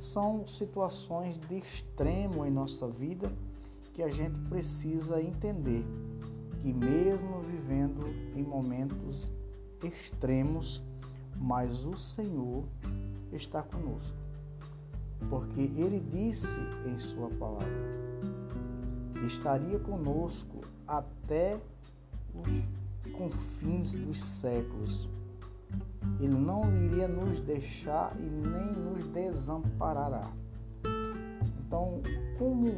São 0.06 0.46
situações 0.46 1.36
de 1.36 1.58
extremo 1.58 2.46
em 2.46 2.52
nossa 2.52 2.88
vida 2.88 3.34
que 3.92 4.04
a 4.04 4.08
gente 4.08 4.40
precisa 4.42 5.20
entender 5.20 5.84
que 6.60 6.72
mesmo 6.72 7.42
vivendo 7.42 8.06
em 8.36 8.44
momentos 8.44 9.34
extremos, 9.84 10.84
mas 11.36 11.86
o 11.86 11.98
Senhor 11.98 12.66
está 13.34 13.64
conosco. 13.64 14.16
Porque 15.28 15.62
ele 15.62 16.00
disse 16.00 16.60
em 16.86 17.00
sua 17.00 17.30
palavra 17.32 17.68
que 19.16 19.26
estaria 19.26 19.80
conosco 19.80 20.62
até 20.88 21.60
os 22.32 23.12
confins 23.12 23.96
dos 23.96 24.24
séculos. 24.24 25.10
Ele 26.20 26.34
não 26.34 26.74
iria 26.76 27.08
nos 27.08 27.40
deixar 27.40 28.16
e 28.18 28.24
nem 28.24 28.72
nos 28.72 29.06
desamparará. 29.08 30.32
Então, 31.60 32.02
como 32.38 32.72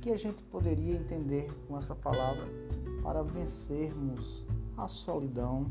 que 0.00 0.10
a 0.10 0.16
gente 0.16 0.42
poderia 0.44 0.96
entender 0.96 1.50
com 1.66 1.78
essa 1.78 1.94
palavra 1.94 2.44
para 3.02 3.22
vencermos 3.22 4.46
a 4.76 4.88
solidão 4.88 5.66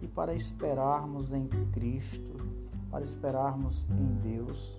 e 0.00 0.08
para 0.08 0.34
esperarmos 0.34 1.32
em 1.32 1.48
Cristo, 1.72 2.36
para 2.90 3.02
esperarmos 3.02 3.86
em 3.90 4.14
Deus, 4.20 4.78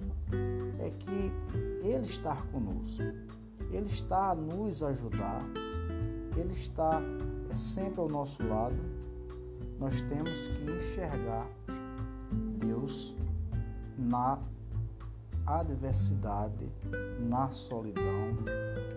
é 0.79 0.89
que 0.91 1.31
Ele 1.85 2.05
está 2.05 2.35
conosco, 2.51 3.03
Ele 3.71 3.89
está 3.89 4.31
a 4.31 4.35
nos 4.35 4.83
ajudar, 4.83 5.43
Ele 6.37 6.53
está 6.53 7.01
sempre 7.55 7.99
ao 7.99 8.09
nosso 8.09 8.45
lado. 8.45 8.75
Nós 9.79 10.01
temos 10.01 10.47
que 10.47 10.71
enxergar 10.71 11.47
Deus 12.59 13.15
na 13.97 14.39
adversidade, 15.45 16.71
na 17.19 17.51
solidão, 17.51 18.37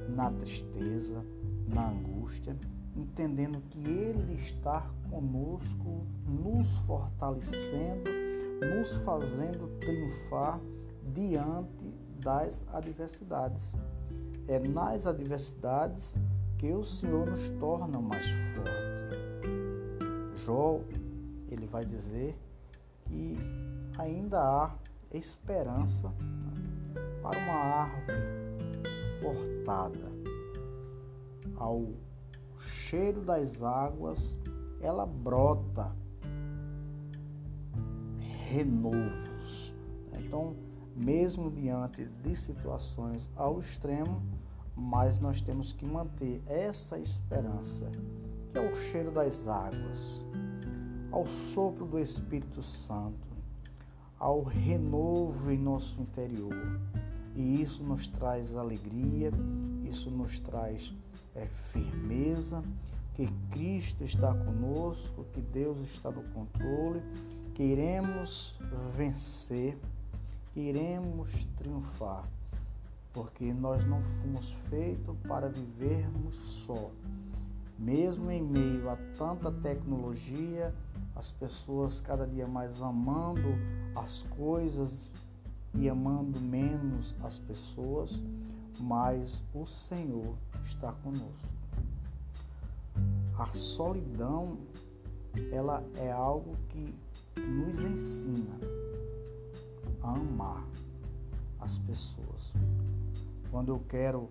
na 0.09 0.31
tristeza, 0.31 1.25
na 1.69 1.89
angústia, 1.89 2.57
entendendo 2.95 3.61
que 3.69 3.81
Ele 3.81 4.35
está 4.35 4.89
conosco, 5.11 6.07
nos 6.27 6.77
fortalecendo, 6.87 8.11
nos 8.61 8.95
fazendo 9.05 9.69
triunfar 9.81 10.61
diante 11.13 11.95
das 12.23 12.65
adversidades. 12.73 13.73
É 14.49 14.59
nas 14.59 15.07
adversidades 15.07 16.17
que 16.59 16.73
o 16.73 16.85
Senhor 16.85 17.27
nos 17.27 17.51
torna 17.51 18.01
mais 18.01 18.27
forte. 18.31 18.96
Jó, 20.47 20.79
ele 21.49 21.67
vai 21.67 21.85
dizer 21.85 22.39
que 23.05 23.37
ainda 23.99 24.41
há 24.41 24.77
esperança 25.11 26.15
para 27.21 27.37
uma 27.41 27.53
árvore 27.53 28.23
cortada. 29.21 30.07
Ao 31.57 31.89
cheiro 32.61 33.23
das 33.23 33.61
águas, 33.61 34.37
ela 34.81 35.05
brota 35.05 35.91
renovos. 38.49 39.75
Então, 40.17 40.55
mesmo 40.95 41.51
diante 41.51 42.05
de 42.05 42.37
situações 42.37 43.29
ao 43.35 43.59
extremo, 43.59 44.23
mas 44.77 45.19
nós 45.19 45.41
temos 45.41 45.73
que 45.73 45.85
manter 45.85 46.41
essa 46.47 47.01
esperança, 47.01 47.91
é 48.57 48.61
o 48.61 48.75
cheiro 48.75 49.11
das 49.11 49.47
águas, 49.47 50.23
ao 51.13 51.27
sopro 51.27 51.85
do 51.85 51.99
Espírito 51.99 52.63
Santo, 52.63 53.27
ao 54.19 54.43
renovo 54.43 55.51
em 55.51 55.59
nosso 55.59 56.01
interior. 56.01 56.81
E 57.35 57.61
isso 57.61 57.85
nos 57.85 58.09
traz 58.09 58.55
alegria, 58.55 59.31
isso 59.85 60.11
nos 60.11 60.39
traz 60.39 60.91
é, 61.35 61.47
firmeza, 61.71 62.63
que 63.15 63.29
Cristo 63.51 64.05
está 64.05 64.35
conosco, 64.35 65.25
que 65.35 65.43
Deus 65.43 65.79
está 65.83 66.11
no 66.11 66.23
controle, 66.31 67.03
que 67.55 67.63
iremos 67.63 68.59
vencer, 68.97 69.77
que 70.55 70.61
iremos 70.61 71.47
triunfar, 71.57 72.25
porque 73.13 73.53
nós 73.53 73.85
não 73.85 74.03
fomos 74.03 74.51
feitos 74.71 75.15
para 75.29 75.49
vivermos 75.49 76.37
só. 76.37 76.91
Mesmo 77.79 78.31
em 78.31 78.43
meio 78.43 78.89
a 78.89 78.97
tanta 79.17 79.53
tecnologia, 79.53 80.75
as 81.15 81.31
pessoas 81.31 82.01
cada 82.01 82.27
dia 82.27 82.47
mais 82.47 82.81
amando 82.81 83.55
as 83.95 84.23
coisas 84.23 85.11
e 85.75 85.89
amando 85.89 86.41
menos 86.41 87.15
as 87.23 87.39
pessoas, 87.39 88.19
mas 88.81 89.43
o 89.55 89.67
Senhor 89.67 90.35
está 90.65 90.93
conosco. 90.93 91.57
A 93.39 93.47
solidão, 93.53 94.59
ela 95.53 95.85
é 95.97 96.11
algo 96.11 96.57
que 96.69 96.95
nos 97.39 97.79
ensina 97.79 98.59
a 100.03 100.13
amar 100.13 100.65
as 101.61 101.77
pessoas. 101.79 102.53
Quando 103.51 103.73
eu 103.73 103.81
quero 103.89 104.31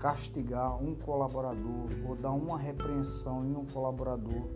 castigar 0.00 0.82
um 0.82 0.94
colaborador 0.94 1.90
ou 2.08 2.16
dar 2.16 2.32
uma 2.32 2.58
repreensão 2.58 3.44
em 3.44 3.54
um 3.54 3.66
colaborador 3.66 4.48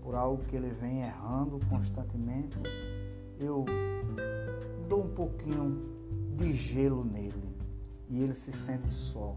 por 0.00 0.14
algo 0.14 0.44
que 0.44 0.56
ele 0.56 0.70
vem 0.70 1.02
errando 1.02 1.58
constantemente, 1.68 2.56
eu 3.40 3.64
dou 4.88 5.04
um 5.04 5.14
pouquinho 5.14 5.82
de 6.36 6.52
gelo 6.52 7.04
nele 7.04 7.56
e 8.08 8.22
ele 8.22 8.34
se 8.34 8.52
sente 8.52 8.92
só. 8.92 9.36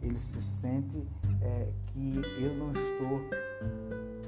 Ele 0.00 0.18
se 0.18 0.40
sente 0.40 1.02
é, 1.42 1.68
que 1.86 2.12
eu 2.38 2.54
não 2.54 2.70
estou 2.70 3.20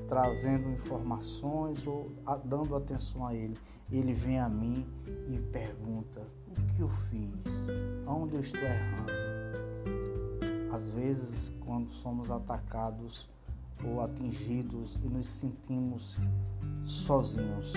trazendo 0.09 0.71
informações 0.71 1.87
ou 1.87 2.11
dando 2.45 2.75
atenção 2.75 3.27
a 3.27 3.35
ele. 3.35 3.55
Ele 3.91 4.13
vem 4.13 4.41
a 4.41 4.49
mim 4.49 4.87
e 5.29 5.39
pergunta: 5.39 6.27
o 6.49 6.75
que 6.75 6.81
eu 6.81 6.89
fiz? 6.89 7.45
Onde 8.07 8.35
eu 8.35 8.41
estou 8.41 8.63
errando? 8.63 9.38
Às 10.73 10.91
vezes, 10.91 11.53
quando 11.61 11.91
somos 11.91 12.31
atacados 12.31 13.29
ou 13.85 14.01
atingidos 14.01 14.97
e 15.03 15.09
nos 15.09 15.29
sentimos 15.29 16.17
sozinhos, 16.85 17.73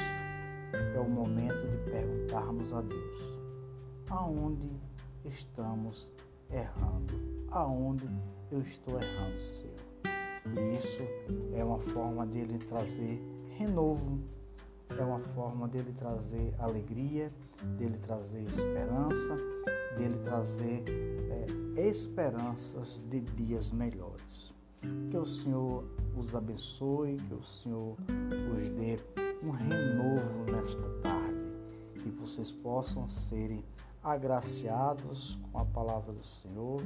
é 0.95 0.99
o 0.99 1.09
momento 1.09 1.67
de 1.69 1.77
perguntarmos 1.91 2.73
a 2.73 2.81
Deus: 2.81 3.39
aonde 4.09 4.69
estamos 5.25 6.11
errando? 6.49 7.13
Aonde 7.49 8.09
eu 8.51 8.61
estou 8.61 8.99
errando, 9.01 9.39
Senhor? 9.39 9.91
E 10.57 10.75
isso 10.77 11.03
é 11.53 11.63
uma 11.63 11.79
forma 11.79 12.25
dele 12.25 12.57
trazer 12.57 13.21
renovo, 13.57 14.19
é 14.89 15.03
uma 15.03 15.19
forma 15.19 15.67
dele 15.67 15.93
trazer 15.93 16.53
alegria, 16.59 17.31
dele 17.77 17.97
trazer 17.97 18.41
esperança, 18.41 19.35
dele 19.97 20.19
trazer 20.19 20.83
é, 21.77 21.87
esperanças 21.89 23.03
de 23.09 23.21
dias 23.21 23.71
melhores. 23.71 24.53
Que 25.09 25.17
o 25.17 25.25
Senhor 25.25 25.83
os 26.17 26.35
abençoe, 26.35 27.15
que 27.15 27.33
o 27.33 27.43
Senhor 27.43 27.95
os 28.55 28.69
dê 28.69 28.97
um 29.43 29.51
renovo 29.51 30.51
nesta 30.51 30.89
tarde, 31.01 31.51
que 32.01 32.09
vocês 32.09 32.51
possam 32.51 33.09
serem 33.09 33.63
agraciados 34.03 35.39
com 35.51 35.59
a 35.59 35.65
palavra 35.65 36.11
do 36.11 36.23
Senhor, 36.23 36.81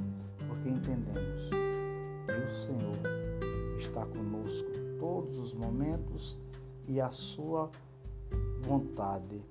porque 0.46 0.68
entendemos 0.68 1.48
que 1.50 2.46
o 2.46 2.50
Senhor 2.50 3.76
está 3.78 4.04
conosco 4.04 4.68
todos 4.98 5.38
os 5.38 5.54
momentos 5.54 6.38
e 6.86 7.00
a 7.00 7.10
sua 7.10 7.70
vontade 8.60 9.42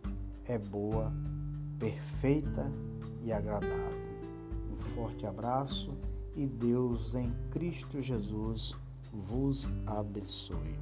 é 0.46 0.58
boa, 0.58 1.12
perfeita 1.80 2.72
e 3.26 3.34
agradável. 3.34 4.06
Um 4.72 4.78
forte 4.94 5.26
abraço 5.26 5.92
e 6.36 6.46
Deus 6.46 7.16
em 7.16 7.34
Cristo 7.50 8.00
Jesus 8.00 8.78
vos 9.12 9.70
abençoe. 9.88 10.78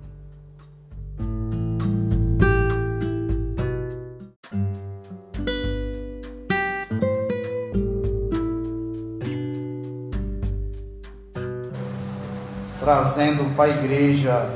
Trazendo 12.79 13.56
para 13.56 13.71
a 13.71 13.77
igreja 13.77 14.53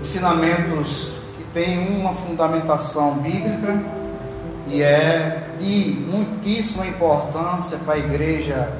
ensinamentos 0.00 1.12
que 1.36 1.44
têm 1.52 2.00
uma 2.00 2.12
fundamentação 2.12 3.18
bíblica 3.18 3.93
e 4.74 4.82
é 4.82 5.50
de 5.60 6.04
muitíssima 6.10 6.84
importância 6.84 7.78
para 7.84 7.94
a 7.94 7.98
igreja 7.98 8.72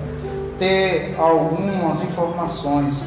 ter 0.59 1.15
algumas 1.17 2.03
informações. 2.03 3.05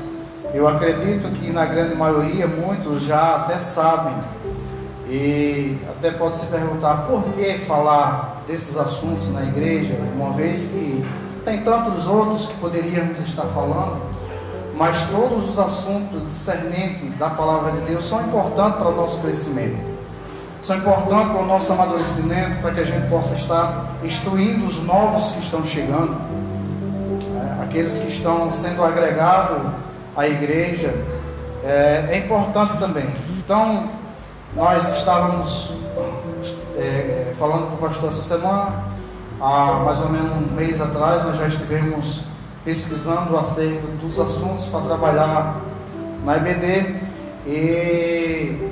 Eu 0.54 0.66
acredito 0.66 1.30
que 1.34 1.52
na 1.52 1.66
grande 1.66 1.96
maioria 1.96 2.48
muitos 2.48 3.04
já 3.04 3.36
até 3.36 3.60
sabem. 3.60 4.16
E 5.10 5.78
até 5.90 6.12
pode 6.12 6.38
se 6.38 6.46
perguntar 6.46 7.08
por 7.08 7.24
que 7.34 7.58
falar 7.58 8.44
desses 8.48 8.78
assuntos 8.78 9.34
na 9.34 9.44
igreja, 9.44 9.94
uma 10.16 10.32
vez 10.32 10.68
que 10.68 11.04
tem 11.44 11.64
tantos 11.64 12.08
outros 12.08 12.48
que 12.48 12.56
poderíamos 12.56 13.20
estar 13.20 13.48
falando, 13.48 14.02
mas 14.76 15.10
todos 15.10 15.50
os 15.50 15.60
assuntos 15.60 16.26
discernentes 16.28 17.18
da 17.18 17.30
palavra 17.30 17.72
de 17.72 17.80
Deus 17.82 18.06
são 18.06 18.22
importantes 18.22 18.80
para 18.80 18.90
o 18.90 18.96
nosso 18.96 19.22
crescimento, 19.22 19.97
são 20.62 20.78
importantes 20.78 21.32
para 21.32 21.42
o 21.42 21.46
nosso 21.46 21.72
amadurecimento, 21.74 22.62
para 22.62 22.72
que 22.72 22.80
a 22.80 22.84
gente 22.84 23.08
possa 23.10 23.36
estar 23.36 23.98
instruindo 24.04 24.66
os 24.66 24.84
novos 24.84 25.32
que 25.32 25.40
estão 25.40 25.64
chegando 25.64 26.18
aqueles 27.68 28.00
que 28.00 28.08
estão 28.08 28.52
sendo 28.52 28.84
agregados 28.84 29.72
à 30.16 30.28
igreja, 30.28 30.94
é, 31.64 32.08
é 32.12 32.18
importante 32.18 32.78
também. 32.78 33.06
Então, 33.38 33.90
nós 34.56 34.98
estávamos 34.98 35.74
é, 36.78 37.34
falando 37.38 37.68
com 37.68 37.76
o 37.76 37.78
pastor 37.78 38.10
essa 38.10 38.22
semana, 38.22 38.84
há 39.40 39.84
mais 39.86 40.02
ou 40.02 40.10
menos 40.10 40.32
um 40.38 40.56
mês 40.56 40.82
atrás, 40.82 41.24
nós 41.24 41.38
já 41.38 41.48
estivemos 41.48 42.22
pesquisando 42.64 43.38
acerca 43.38 43.88
dos 44.02 44.20
assuntos 44.20 44.66
para 44.68 44.82
trabalhar 44.82 45.62
na 46.26 46.38
EBD 46.38 46.96
e 47.46 48.70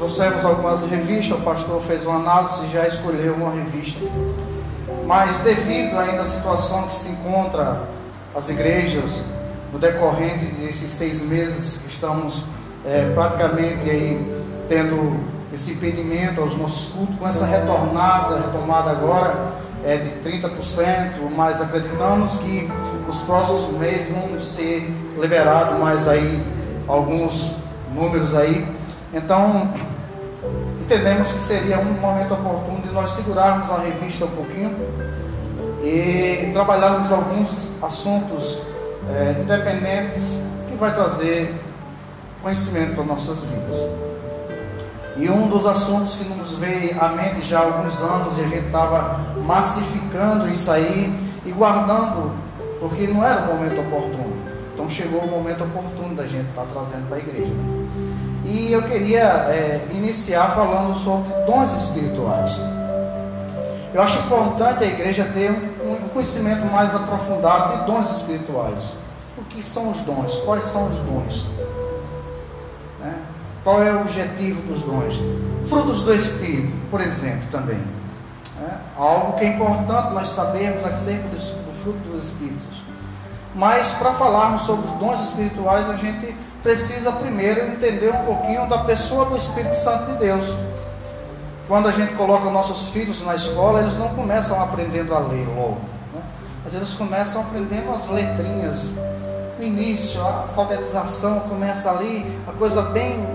trouxemos 0.00 0.46
algumas 0.46 0.82
revistas, 0.84 1.38
o 1.38 1.42
pastor 1.42 1.78
fez 1.82 2.06
uma 2.06 2.16
análise 2.16 2.64
e 2.64 2.72
já 2.72 2.86
escolheu 2.86 3.34
uma 3.34 3.50
revista. 3.50 4.00
Mas 5.06 5.40
devido 5.40 5.98
ainda 5.98 6.22
à 6.22 6.24
situação 6.24 6.84
que 6.84 6.94
se 6.94 7.10
encontra 7.10 7.82
as 8.34 8.48
igrejas 8.48 9.22
no 9.70 9.78
decorrente 9.78 10.46
desses 10.46 10.90
seis 10.90 11.20
meses 11.20 11.82
que 11.82 11.90
estamos 11.90 12.44
é, 12.82 13.12
praticamente 13.12 13.90
aí 13.90 14.42
tendo 14.66 15.20
esse 15.52 15.72
impedimento 15.72 16.40
aos 16.40 16.56
nossos 16.56 16.94
cultos, 16.94 17.16
com 17.16 17.28
essa 17.28 17.44
retornada, 17.44 18.36
retomada 18.36 18.90
agora 18.92 19.52
é 19.84 19.98
de 19.98 20.08
30%, 20.26 21.30
mas 21.36 21.60
acreditamos 21.60 22.38
que 22.38 22.70
nos 23.06 23.20
próximos 23.20 23.68
meses 23.78 24.08
vão 24.08 24.40
ser 24.40 24.90
liberados 25.20 25.78
mais 25.78 26.08
aí 26.08 26.42
alguns 26.88 27.56
números 27.94 28.34
aí. 28.34 28.79
Então, 29.12 29.72
entendemos 30.80 31.32
que 31.32 31.42
seria 31.44 31.78
um 31.78 31.92
momento 32.00 32.34
oportuno 32.34 32.82
de 32.82 32.92
nós 32.92 33.10
segurarmos 33.10 33.70
a 33.70 33.78
revista 33.78 34.24
um 34.24 34.30
pouquinho 34.30 34.76
e 35.82 36.50
trabalharmos 36.52 37.10
alguns 37.10 37.68
assuntos 37.82 38.60
é, 39.08 39.40
independentes 39.40 40.40
que 40.68 40.76
vai 40.76 40.94
trazer 40.94 41.54
conhecimento 42.42 42.94
para 42.94 43.04
nossas 43.04 43.40
vidas. 43.40 43.76
E 45.16 45.28
um 45.28 45.48
dos 45.48 45.66
assuntos 45.66 46.16
que 46.16 46.24
nos 46.24 46.54
veio 46.54 46.96
à 47.02 47.08
mente 47.10 47.42
já 47.42 47.60
há 47.60 47.64
alguns 47.64 48.00
anos 48.00 48.38
e 48.38 48.40
a 48.40 48.44
gente 48.44 48.66
estava 48.66 49.20
massificando 49.44 50.48
isso 50.48 50.70
aí 50.70 51.12
e 51.44 51.50
guardando, 51.50 52.32
porque 52.78 53.06
não 53.06 53.24
era 53.24 53.42
o 53.42 53.54
momento 53.54 53.80
oportuno. 53.80 54.32
Então 54.72 54.88
chegou 54.88 55.20
o 55.20 55.30
momento 55.30 55.64
oportuno 55.64 56.14
da 56.14 56.26
gente 56.26 56.48
estar 56.48 56.62
tá 56.62 56.68
trazendo 56.72 57.06
para 57.08 57.16
a 57.16 57.20
igreja. 57.20 57.52
E 58.50 58.72
eu 58.72 58.82
queria 58.82 59.22
é, 59.48 59.80
iniciar 59.92 60.50
falando 60.50 60.92
sobre 60.96 61.32
dons 61.46 61.72
espirituais. 61.72 62.50
Eu 63.94 64.02
acho 64.02 64.18
importante 64.18 64.82
a 64.82 64.88
igreja 64.88 65.24
ter 65.32 65.52
um 65.84 66.08
conhecimento 66.08 66.66
mais 66.66 66.92
aprofundado 66.92 67.78
de 67.78 67.86
dons 67.86 68.10
espirituais. 68.10 68.94
O 69.38 69.44
que 69.44 69.62
são 69.62 69.92
os 69.92 70.02
dons? 70.02 70.38
Quais 70.38 70.64
são 70.64 70.88
os 70.88 70.98
dons? 70.98 71.46
Né? 72.98 73.14
Qual 73.62 73.80
é 73.80 73.92
o 73.92 74.00
objetivo 74.00 74.60
dos 74.62 74.82
dons? 74.82 75.20
Frutos 75.68 76.02
do 76.02 76.12
Espírito, 76.12 76.72
por 76.90 77.00
exemplo, 77.00 77.44
também. 77.52 77.78
Né? 78.58 78.78
Algo 78.96 79.34
que 79.34 79.44
é 79.44 79.48
importante 79.48 80.12
nós 80.12 80.30
sabermos 80.30 80.84
acerca 80.84 81.28
do, 81.28 81.36
do 81.36 81.72
fruto 81.72 81.98
dos 82.08 82.26
Espíritos. 82.26 82.82
Mas 83.54 83.92
para 83.92 84.12
falarmos 84.12 84.62
sobre 84.62 84.88
dons 84.98 85.20
espirituais, 85.20 85.88
a 85.88 85.94
gente 85.94 86.34
precisa 86.62 87.12
primeiro 87.12 87.72
entender 87.72 88.10
um 88.10 88.24
pouquinho 88.24 88.68
da 88.68 88.78
pessoa 88.84 89.26
do 89.26 89.36
Espírito 89.36 89.76
Santo 89.76 90.12
de 90.12 90.18
Deus. 90.18 90.54
Quando 91.66 91.88
a 91.88 91.92
gente 91.92 92.14
coloca 92.14 92.50
nossos 92.50 92.88
filhos 92.88 93.24
na 93.24 93.34
escola, 93.34 93.80
eles 93.80 93.96
não 93.96 94.08
começam 94.10 94.60
aprendendo 94.60 95.14
a 95.14 95.20
ler 95.20 95.46
logo, 95.46 95.78
né? 96.12 96.22
mas 96.64 96.74
eles 96.74 96.92
começam 96.94 97.42
aprendendo 97.42 97.92
as 97.92 98.08
letrinhas. 98.08 98.94
No 99.58 99.64
início, 99.64 100.20
a 100.20 100.48
alfabetização 100.48 101.40
começa 101.40 101.90
ali, 101.90 102.26
a 102.48 102.52
coisa 102.52 102.82
bem, 102.82 103.26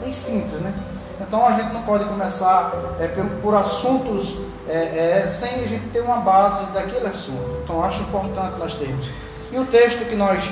bem 0.00 0.10
simples, 0.10 0.60
né? 0.60 0.74
Então 1.20 1.46
a 1.46 1.52
gente 1.52 1.72
não 1.72 1.82
pode 1.82 2.04
começar 2.06 2.72
é, 2.98 3.06
por, 3.08 3.24
por 3.42 3.54
assuntos 3.54 4.38
é, 4.66 5.22
é, 5.22 5.28
sem 5.28 5.54
a 5.56 5.66
gente 5.68 5.86
ter 5.90 6.00
uma 6.00 6.16
base 6.16 6.64
daquele 6.72 7.06
assunto. 7.06 7.60
Então 7.62 7.84
acho 7.84 8.02
importante 8.02 8.58
nós 8.58 8.74
termos. 8.74 9.10
E 9.52 9.58
o 9.58 9.64
texto 9.66 10.08
que 10.08 10.16
nós 10.16 10.50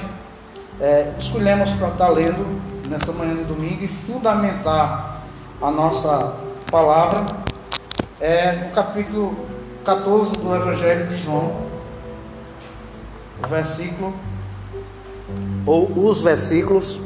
é, 0.81 1.13
escolhemos 1.19 1.73
para 1.73 1.89
estar 1.89 2.09
lendo 2.09 2.61
nessa 2.89 3.13
manhã 3.13 3.35
de 3.37 3.45
domingo 3.45 3.85
e 3.85 3.89
fundamentar 3.89 5.23
a 5.61 5.71
nossa 5.71 6.35
palavra 6.71 7.25
é 8.21 8.53
no 8.53 8.71
capítulo 8.71 9.37
14 9.85 10.37
do 10.37 10.55
Evangelho 10.55 11.09
de 11.09 11.17
João, 11.17 11.57
o 13.45 13.49
versículo, 13.49 14.15
ou 15.67 15.91
os 16.09 16.23
versículos. 16.23 17.01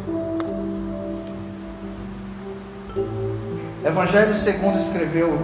Evangelho 3.83 4.35
segundo 4.35 4.77
escreveu 4.79 5.41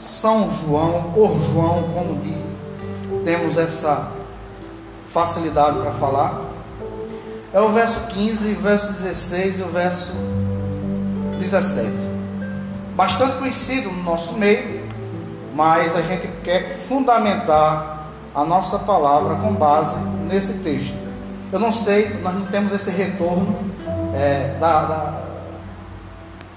São 0.00 0.50
João, 0.62 1.12
ou 1.14 1.38
João, 1.42 1.90
como 1.92 2.20
temos 3.24 3.58
essa 3.58 4.12
facilidade 5.08 5.78
para 5.80 5.92
falar. 5.92 6.51
É 7.52 7.60
o 7.60 7.70
verso 7.70 8.06
15, 8.08 8.52
o 8.52 8.60
verso 8.60 8.92
16 8.94 9.60
e 9.60 9.62
o 9.62 9.68
verso 9.68 10.12
17 11.38 12.12
bastante 12.94 13.38
conhecido 13.38 13.90
no 13.90 14.02
nosso 14.02 14.38
meio, 14.38 14.82
mas 15.54 15.96
a 15.96 16.02
gente 16.02 16.28
quer 16.44 16.68
fundamentar 16.86 18.06
a 18.34 18.44
nossa 18.44 18.80
palavra 18.80 19.36
com 19.36 19.52
base 19.54 19.98
nesse 20.28 20.54
texto. 20.54 20.96
Eu 21.52 21.58
não 21.58 21.72
sei, 21.72 22.18
nós 22.22 22.34
não 22.34 22.46
temos 22.46 22.72
esse 22.72 22.90
retorno 22.90 23.56
é, 24.14 24.56
da, 24.58 24.84
da, 24.84 25.22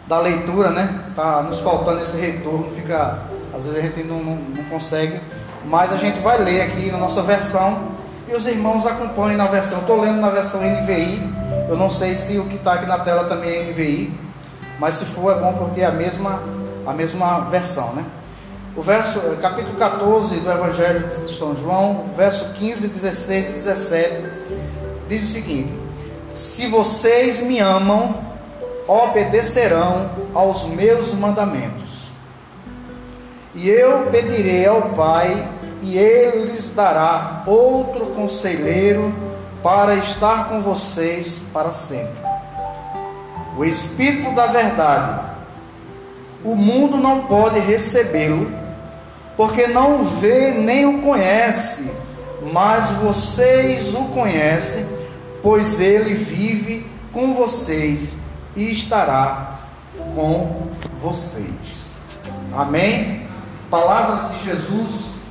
da, 0.07 0.19
leitura, 0.19 0.69
né? 0.69 1.03
Tá 1.15 1.41
nos 1.41 1.59
faltando 1.59 2.01
esse 2.01 2.17
retorno, 2.17 2.71
fica, 2.75 3.23
às 3.53 3.65
vezes 3.65 3.79
a 3.79 3.81
gente 3.81 4.03
não, 4.03 4.23
não, 4.23 4.35
não 4.35 4.63
consegue, 4.65 5.19
mas 5.65 5.91
a 5.91 5.97
gente 5.97 6.19
vai 6.19 6.41
ler 6.41 6.61
aqui 6.61 6.91
na 6.91 6.97
nossa 6.97 7.21
versão 7.21 7.94
e 8.27 8.33
os 8.33 8.45
irmãos 8.47 8.85
acompanhem 8.85 9.37
na 9.37 9.47
versão. 9.47 9.79
Estou 9.79 9.99
lendo 9.99 10.19
na 10.19 10.29
versão 10.29 10.61
NVI, 10.61 11.21
eu 11.69 11.77
não 11.77 11.89
sei 11.89 12.15
se 12.15 12.37
o 12.37 12.45
que 12.45 12.55
está 12.55 12.73
aqui 12.73 12.85
na 12.85 12.99
tela 12.99 13.25
também 13.25 13.49
é 13.51 13.71
NVI, 13.71 14.13
mas 14.79 14.95
se 14.95 15.05
for 15.05 15.35
é 15.35 15.39
bom 15.39 15.53
porque 15.53 15.81
é 15.81 15.85
a 15.85 15.91
mesma, 15.91 16.41
a 16.85 16.93
mesma 16.93 17.41
versão, 17.49 17.93
né? 17.93 18.05
O 18.75 18.81
verso, 18.81 19.19
eh, 19.19 19.37
capítulo 19.41 19.77
14 19.77 20.41
do 20.41 20.51
Evangelho 20.51 21.07
de 21.25 21.33
São 21.33 21.55
João, 21.55 22.09
verso 22.15 22.53
15, 22.55 22.89
16 22.89 23.49
e 23.49 23.51
17, 23.53 24.25
diz 25.07 25.23
o 25.23 25.31
seguinte: 25.31 25.73
Se 26.29 26.67
vocês 26.67 27.41
me 27.41 27.59
amam, 27.59 28.15
obedecerão 28.85 30.09
aos 30.33 30.67
meus 30.67 31.13
mandamentos. 31.13 32.07
E 33.53 33.69
eu 33.69 34.07
pedirei 34.11 34.67
ao 34.67 34.89
Pai, 34.89 35.47
e 35.85 35.99
ele 35.99 36.51
lhes 36.51 36.71
dará 36.71 37.43
outro 37.45 38.07
conselheiro 38.07 39.13
para 39.61 39.95
estar 39.95 40.49
com 40.49 40.59
vocês 40.59 41.43
para 41.53 41.71
sempre. 41.71 42.17
O 43.55 43.63
Espírito 43.63 44.33
da 44.33 44.47
Verdade. 44.47 45.31
O 46.43 46.55
mundo 46.55 46.97
não 46.97 47.25
pode 47.25 47.59
recebê-lo, 47.59 48.51
porque 49.37 49.67
não 49.67 50.01
o 50.01 50.03
vê 50.03 50.51
nem 50.53 50.87
o 50.87 51.03
conhece, 51.03 51.91
mas 52.51 52.89
vocês 52.89 53.93
o 53.93 54.05
conhecem, 54.05 54.87
pois 55.43 55.79
ele 55.79 56.15
vive 56.15 56.89
com 57.13 57.33
vocês 57.33 58.13
e 58.55 58.71
estará 58.71 59.59
com 60.15 60.67
vocês. 60.95 61.85
Amém? 62.55 63.21
Palavras 63.69 64.31
de 64.31 64.45
Jesus 64.45 65.24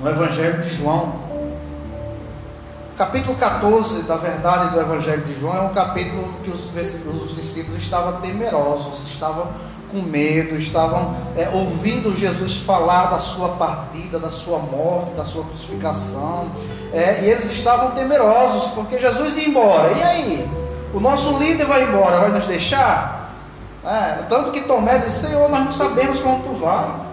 no 0.00 0.10
Evangelho 0.10 0.62
de 0.62 0.70
João. 0.70 1.26
Capítulo 2.98 3.36
14 3.36 4.02
da 4.04 4.16
verdade 4.16 4.70
do 4.70 4.80
Evangelho 4.80 5.22
de 5.22 5.38
João 5.38 5.56
é 5.56 5.60
um 5.60 5.74
capítulo 5.74 6.32
que 6.42 6.50
os, 6.50 6.64
os 6.64 7.34
discípulos 7.34 7.82
estavam 7.82 8.20
temerosos, 8.20 9.06
estavam 9.06 9.48
com 9.90 10.00
medo, 10.00 10.56
estavam 10.56 11.14
é, 11.36 11.48
ouvindo 11.50 12.14
Jesus 12.14 12.56
falar 12.56 13.06
da 13.06 13.18
sua 13.18 13.50
partida, 13.50 14.18
da 14.18 14.30
sua 14.30 14.58
morte, 14.58 15.12
da 15.14 15.24
sua 15.24 15.44
crucificação, 15.44 16.50
é, 16.92 17.20
e 17.22 17.30
eles 17.30 17.50
estavam 17.50 17.90
temerosos 17.90 18.70
porque 18.70 18.98
Jesus 18.98 19.36
ia 19.36 19.48
embora. 19.48 19.92
E 19.92 20.02
aí? 20.02 20.50
O 20.94 21.00
nosso 21.00 21.38
líder 21.38 21.66
vai 21.66 21.82
embora, 21.82 22.18
vai 22.18 22.30
nos 22.30 22.46
deixar? 22.46 23.30
É, 23.84 24.22
tanto 24.28 24.50
que 24.50 24.62
Tomé 24.62 24.98
disse: 24.98 25.26
Senhor, 25.26 25.48
nós 25.50 25.64
não 25.64 25.72
sabemos 25.72 26.18
como 26.20 26.42
tu 26.42 26.54
vai. 26.54 27.05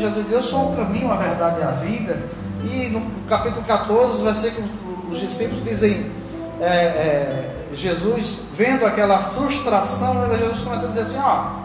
Jesus 0.00 0.24
disse: 0.24 0.34
Eu 0.34 0.42
sou 0.42 0.72
o 0.72 0.76
caminho, 0.76 1.10
a 1.10 1.16
verdade 1.16 1.60
e 1.60 1.62
a 1.62 1.70
vida. 1.70 2.18
E 2.64 2.88
no 2.88 3.02
capítulo 3.28 3.62
14, 3.64 4.14
os 4.16 4.20
versículos, 4.22 4.70
os 5.10 5.20
discípulos 5.20 5.62
dizem: 5.64 6.10
é, 6.60 6.66
é, 6.66 7.54
Jesus, 7.74 8.40
vendo 8.52 8.86
aquela 8.86 9.18
frustração, 9.18 10.28
Jesus 10.38 10.62
começa 10.62 10.86
a 10.86 10.88
dizer 10.88 11.00
assim: 11.02 11.18
Ó, 11.18 11.64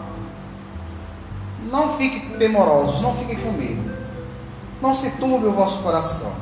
não 1.70 1.90
fiquem 1.90 2.30
temorosos, 2.38 3.00
não 3.00 3.14
fiquem 3.14 3.36
com 3.36 3.52
medo, 3.52 3.90
não 4.80 4.94
se 4.94 5.12
turbe 5.12 5.46
o 5.46 5.52
vosso 5.52 5.82
coração, 5.82 6.32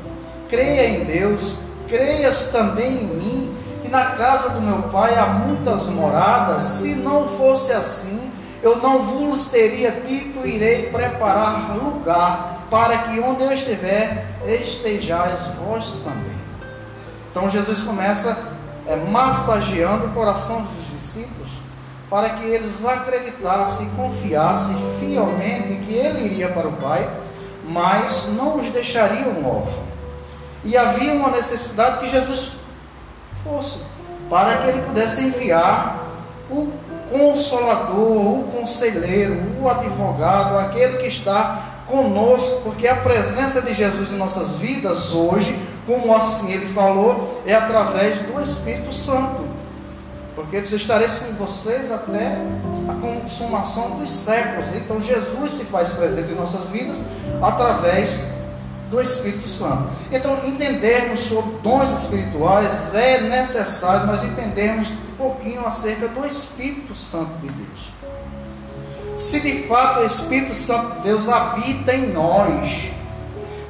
creia 0.49 0.89
em 0.89 1.05
Deus, 1.05 1.59
creias 1.89 2.47
também 2.47 3.03
em 3.03 3.07
mim, 3.07 3.55
que 3.83 3.89
na 3.89 4.13
casa 4.13 4.51
do 4.51 4.61
meu 4.61 4.83
pai 4.85 5.17
há 5.17 5.27
muitas 5.27 5.87
moradas, 5.87 6.63
se 6.65 6.95
não 6.95 7.29
fosse 7.29 7.73
assim, 7.73 8.18
eu 8.63 8.77
não 8.77 9.03
vos 9.03 9.47
teria 9.47 9.91
dito, 9.91 10.47
irei 10.47 10.91
preparar 10.91 11.77
lugar 11.77 12.67
para 12.71 12.99
que 12.99 13.21
onde 13.21 13.43
eu 13.43 13.53
estiver, 13.53 14.27
estejais 14.47 15.47
vós 15.59 16.01
também. 16.05 16.39
Então 17.31 17.49
Jesus 17.49 17.83
começa 17.83 18.37
é, 18.87 18.97
massageando 18.97 20.07
o 20.07 20.11
coração 20.11 20.63
dos 20.63 20.91
discípulos 20.91 21.51
para 22.11 22.31
que 22.31 22.45
eles 22.45 22.85
acreditassem 22.85 23.87
e 23.87 23.91
confiassem 23.91 24.77
fielmente 24.99 25.75
que 25.87 25.93
ele 25.93 26.25
iria 26.25 26.49
para 26.49 26.67
o 26.67 26.73
Pai, 26.73 27.09
mas 27.65 28.29
não 28.35 28.57
os 28.57 28.71
deixariam 28.71 29.45
órfãos. 29.47 29.89
E 30.65 30.77
havia 30.77 31.13
uma 31.13 31.31
necessidade 31.31 31.99
que 31.99 32.09
Jesus 32.09 32.57
fosse, 33.45 33.85
para 34.29 34.59
que 34.59 34.69
ele 34.69 34.83
pudesse 34.83 35.23
enviar 35.23 36.07
o 36.51 36.73
consolador, 37.11 38.41
o 38.41 38.49
conselheiro, 38.53 39.41
o 39.61 39.69
advogado, 39.69 40.59
aquele 40.59 40.99
que 40.99 41.07
está 41.07 41.79
conosco, 41.87 42.63
porque 42.63 42.87
a 42.87 42.97
presença 42.97 43.63
de 43.63 43.73
Jesus 43.73 44.13
em 44.13 44.17
nossas 44.17 44.55
vidas 44.55 45.15
hoje, 45.15 45.59
como 45.87 46.15
assim 46.15 46.53
ele 46.53 46.67
falou, 46.67 47.43
é 47.47 47.55
através 47.55 48.21
do 48.21 48.41
Espírito 48.41 48.93
Santo. 48.93 49.49
Porque 50.35 50.57
ele 50.57 50.67
estareis 50.67 51.19
com 51.19 51.33
vocês 51.35 51.91
até 51.91 52.39
a 52.89 52.95
consumação 52.95 53.99
dos 53.99 54.11
séculos. 54.11 54.69
Então 54.77 55.01
Jesus 55.01 55.53
se 55.53 55.65
faz 55.65 55.91
presente 55.91 56.31
em 56.31 56.35
nossas 56.35 56.67
vidas 56.67 57.03
através 57.43 58.23
do 58.91 59.01
Espírito 59.01 59.49
Santo. 59.49 59.91
Então, 60.11 60.39
entendermos 60.47 61.21
sobre 61.21 61.57
dons 61.63 61.91
espirituais 61.91 62.95
é 62.95 63.21
necessário 63.21 64.07
nós 64.07 64.25
entendermos 64.25 64.91
um 64.91 65.17
pouquinho 65.17 65.67
acerca 65.67 66.09
do 66.09 66.27
Espírito 66.27 66.95
Santo 66.95 67.33
de 67.41 67.49
Deus. 67.49 67.99
Se 69.15 69.41
de 69.41 69.67
fato 69.67 70.01
o 70.01 70.05
Espírito 70.05 70.55
Santo 70.55 70.97
de 70.97 71.01
Deus 71.03 71.29
habita 71.29 71.95
em 71.95 72.13
nós, 72.13 72.91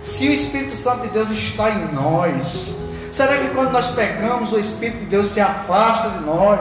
se 0.00 0.28
o 0.28 0.32
Espírito 0.32 0.76
Santo 0.76 1.02
de 1.02 1.08
Deus 1.08 1.30
está 1.30 1.70
em 1.70 1.92
nós, 1.92 2.74
será 3.10 3.38
que 3.38 3.48
quando 3.54 3.72
nós 3.72 3.92
pegamos 3.92 4.52
o 4.52 4.58
Espírito 4.58 4.98
de 4.98 5.06
Deus 5.06 5.30
se 5.30 5.40
afasta 5.40 6.10
de 6.10 6.24
nós? 6.24 6.60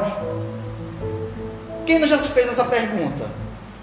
Quem 1.86 2.06
já 2.08 2.18
se 2.18 2.30
fez 2.30 2.50
essa 2.50 2.66
pergunta? 2.66 3.37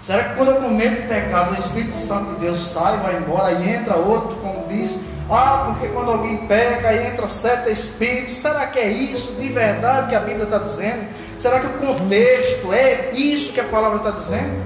Será 0.05 0.23
que 0.23 0.35
quando 0.35 0.51
eu 0.51 0.57
cometo 0.57 1.07
pecado, 1.07 1.51
o 1.51 1.55
Espírito 1.55 1.97
Santo 1.97 2.35
de 2.35 2.41
Deus 2.41 2.61
sai, 2.61 2.95
vai 2.97 3.17
embora 3.17 3.53
e 3.53 3.71
entra 3.71 3.95
outro, 3.95 4.35
como 4.35 4.67
diz? 4.67 4.99
Ah, 5.27 5.71
porque 5.71 5.87
quando 5.87 6.11
alguém 6.11 6.45
peca, 6.45 6.93
entra 6.93 7.27
sete 7.27 7.71
espíritos. 7.71 8.37
Será 8.37 8.67
que 8.67 8.77
é 8.77 8.87
isso 8.87 9.31
de 9.31 9.49
verdade 9.49 10.09
que 10.09 10.13
a 10.13 10.19
Bíblia 10.19 10.43
está 10.43 10.59
dizendo? 10.59 11.07
Será 11.39 11.59
que 11.59 11.65
o 11.65 11.79
contexto 11.79 12.71
é 12.71 13.13
isso 13.13 13.51
que 13.51 13.59
a 13.59 13.63
palavra 13.63 13.97
está 13.97 14.11
dizendo? 14.11 14.63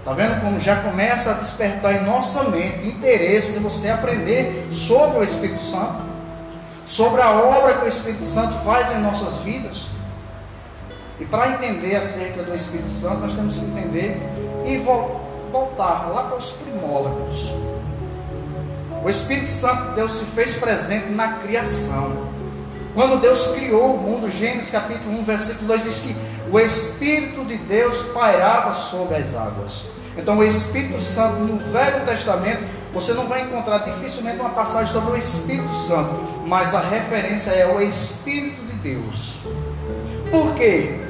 Está 0.00 0.12
vendo 0.12 0.42
como 0.42 0.60
já 0.60 0.76
começa 0.76 1.30
a 1.30 1.34
despertar 1.34 1.94
em 1.94 2.04
nossa 2.04 2.50
mente 2.50 2.86
interesse 2.86 3.54
de 3.54 3.60
você 3.60 3.88
aprender 3.88 4.68
sobre 4.70 5.20
o 5.20 5.24
Espírito 5.24 5.62
Santo, 5.62 6.02
sobre 6.84 7.22
a 7.22 7.30
obra 7.30 7.78
que 7.78 7.86
o 7.86 7.88
Espírito 7.88 8.26
Santo 8.26 8.62
faz 8.62 8.92
em 8.92 8.98
nossas 8.98 9.36
vidas? 9.36 9.95
E 11.18 11.24
para 11.24 11.52
entender 11.52 11.96
acerca 11.96 12.42
do 12.42 12.54
Espírito 12.54 12.90
Santo, 12.90 13.18
nós 13.18 13.34
temos 13.34 13.56
que 13.56 13.64
entender 13.64 14.20
e 14.66 14.76
voltar 14.78 16.10
lá 16.12 16.24
para 16.24 16.36
os 16.36 16.52
primórdios. 16.52 17.54
O 19.02 19.08
Espírito 19.08 19.48
Santo 19.48 19.90
de 19.90 19.94
Deus 19.94 20.12
se 20.12 20.24
fez 20.26 20.56
presente 20.56 21.10
na 21.10 21.34
criação. 21.34 22.26
Quando 22.94 23.20
Deus 23.20 23.52
criou 23.52 23.94
o 23.94 23.98
mundo, 23.98 24.30
Gênesis 24.30 24.70
capítulo 24.70 25.18
1, 25.20 25.24
versículo 25.24 25.68
2 25.68 25.84
diz 25.84 26.00
que 26.00 26.16
o 26.50 26.58
Espírito 26.58 27.44
de 27.44 27.56
Deus 27.56 28.02
pairava 28.14 28.72
sobre 28.74 29.16
as 29.16 29.34
águas. 29.34 29.84
Então, 30.16 30.38
o 30.38 30.44
Espírito 30.44 31.00
Santo 31.00 31.40
no 31.40 31.58
Velho 31.58 32.04
Testamento, 32.06 32.62
você 32.92 33.12
não 33.12 33.26
vai 33.26 33.42
encontrar 33.42 33.78
dificilmente 33.78 34.40
uma 34.40 34.50
passagem 34.50 34.92
sobre 34.92 35.12
o 35.12 35.16
Espírito 35.16 35.74
Santo, 35.74 36.42
mas 36.46 36.74
a 36.74 36.80
referência 36.80 37.50
é 37.50 37.66
o 37.66 37.80
Espírito 37.80 38.62
de 38.62 38.76
Deus. 38.78 39.40
Por 40.30 40.54
quê? 40.54 41.05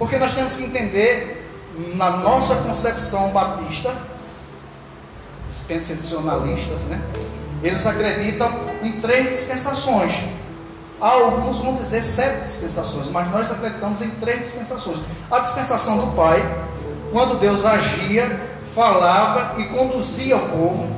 Porque 0.00 0.16
nós 0.16 0.32
temos 0.32 0.56
que 0.56 0.64
entender, 0.64 1.46
na 1.94 2.08
nossa 2.08 2.56
concepção 2.62 3.28
batista, 3.32 3.94
dispensacionalistas, 5.46 6.80
né? 6.88 6.98
Eles 7.62 7.86
acreditam 7.86 8.50
em 8.82 8.92
três 8.92 9.28
dispensações. 9.28 10.22
Alguns 10.98 11.58
vão 11.58 11.74
dizer 11.76 12.02
sete 12.02 12.44
dispensações, 12.44 13.10
mas 13.10 13.30
nós 13.30 13.52
acreditamos 13.52 14.00
em 14.00 14.08
três 14.12 14.40
dispensações. 14.40 15.00
A 15.30 15.38
dispensação 15.38 15.98
do 15.98 16.16
Pai, 16.16 16.40
quando 17.12 17.38
Deus 17.38 17.66
agia, 17.66 18.40
falava 18.74 19.60
e 19.60 19.64
conduzia 19.64 20.38
o 20.38 20.48
povo. 20.48 20.96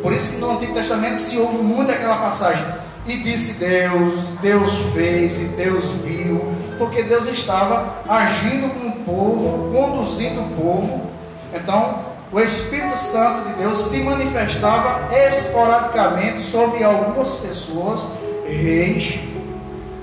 Por 0.00 0.12
isso 0.12 0.34
que 0.34 0.38
no 0.38 0.52
Antigo 0.52 0.74
Testamento 0.74 1.20
se 1.20 1.38
ouve 1.38 1.58
muito 1.58 1.90
aquela 1.90 2.18
passagem. 2.18 2.64
E 3.04 3.16
disse 3.16 3.54
Deus, 3.54 4.16
Deus 4.40 4.76
fez 4.94 5.40
e 5.40 5.44
Deus 5.46 5.88
viu 5.88 6.56
porque 6.78 7.02
Deus 7.02 7.26
estava 7.26 7.96
agindo 8.08 8.70
com 8.70 8.88
o 8.88 9.04
povo, 9.04 9.72
conduzindo 9.72 10.40
o 10.40 10.50
povo. 10.50 11.10
Então, 11.52 12.06
o 12.30 12.38
Espírito 12.40 12.96
Santo 12.96 13.48
de 13.48 13.54
Deus 13.54 13.78
se 13.78 14.02
manifestava 14.02 15.14
esporadicamente 15.14 16.42
sobre 16.42 16.84
algumas 16.84 17.36
pessoas, 17.36 18.06
reis, 18.46 19.18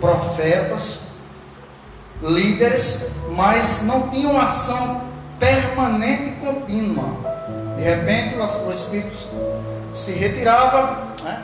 profetas, 0.01 1.05
líderes, 2.21 3.11
mas 3.31 3.83
não 3.83 4.09
tinha 4.09 4.27
uma 4.27 4.43
ação 4.43 5.01
permanente 5.39 6.29
e 6.29 6.45
contínua. 6.45 7.35
De 7.75 7.83
repente, 7.83 8.35
o 8.35 8.71
Espírito 8.71 9.13
se 9.91 10.13
retirava. 10.13 11.15
Né? 11.23 11.41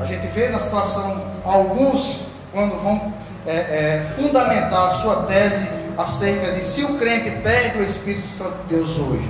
A 0.00 0.04
gente 0.04 0.26
vê 0.28 0.48
na 0.48 0.58
situação 0.58 1.22
alguns 1.44 2.22
quando 2.52 2.82
vão 2.82 3.12
é, 3.48 3.50
é, 3.50 4.06
fundamentar 4.14 4.86
a 4.86 4.90
sua 4.90 5.22
tese 5.22 5.66
acerca 5.96 6.52
de 6.52 6.62
se 6.64 6.84
o 6.84 6.98
crente 6.98 7.30
perde 7.42 7.78
o 7.78 7.82
Espírito 7.82 8.28
Santo 8.28 8.58
de 8.68 8.74
Deus 8.76 8.98
hoje. 8.98 9.28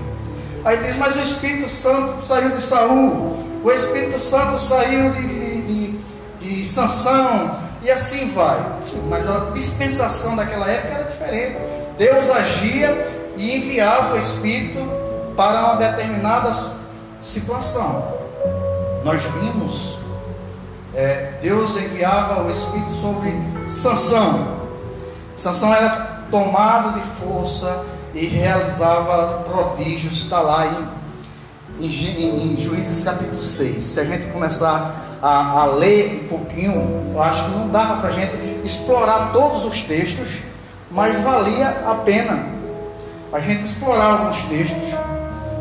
Aí 0.64 0.76
diz, 0.78 0.96
mas 0.96 1.14
o 1.14 1.20
Espírito 1.20 1.68
Santo 1.68 2.26
saiu 2.26 2.50
de 2.50 2.60
Saul, 2.60 3.44
o 3.62 3.70
Espírito 3.70 4.18
Santo 4.18 4.58
saiu 4.58 5.12
de, 5.12 5.26
de, 5.26 5.62
de, 5.62 5.98
de 6.40 6.68
Sansão, 6.68 7.68
e 7.80 7.90
assim 7.90 8.32
vai. 8.32 8.58
Mas 9.08 9.28
a 9.30 9.50
dispensação 9.54 10.34
daquela 10.34 10.68
época 10.68 10.94
era 10.94 11.04
diferente. 11.04 11.58
Deus 11.96 12.28
agia 12.28 13.32
e 13.36 13.56
enviava 13.56 14.14
o 14.14 14.18
Espírito 14.18 14.78
para 15.36 15.60
uma 15.60 15.76
determinada 15.76 16.52
situação. 17.22 18.18
Nós 19.04 19.22
vimos, 19.22 19.97
é, 20.98 21.34
Deus 21.40 21.76
enviava 21.76 22.42
o 22.42 22.50
Espírito 22.50 22.92
sobre 22.92 23.32
Sansão. 23.64 24.58
Sansão 25.36 25.72
era 25.72 26.24
tomado 26.28 26.98
de 26.98 27.06
força 27.20 27.84
e 28.12 28.26
realizava 28.26 29.44
prodígios, 29.44 30.14
está 30.14 30.40
lá 30.40 30.66
em, 31.78 31.86
em, 31.86 32.52
em 32.52 32.56
Juízes 32.60 33.04
capítulo 33.04 33.40
6. 33.40 33.84
Se 33.84 34.00
a 34.00 34.04
gente 34.04 34.26
começar 34.32 35.18
a, 35.22 35.60
a 35.60 35.66
ler 35.66 36.24
um 36.24 36.28
pouquinho, 36.28 37.12
eu 37.14 37.22
acho 37.22 37.44
que 37.44 37.50
não 37.52 37.68
dava 37.68 38.00
para 38.00 38.08
a 38.08 38.12
gente 38.12 38.34
explorar 38.64 39.30
todos 39.32 39.64
os 39.64 39.82
textos, 39.82 40.38
mas 40.90 41.22
valia 41.22 41.68
a 41.86 41.94
pena 41.94 42.44
a 43.32 43.38
gente 43.38 43.64
explorar 43.64 44.18
alguns 44.18 44.42
textos 44.42 44.82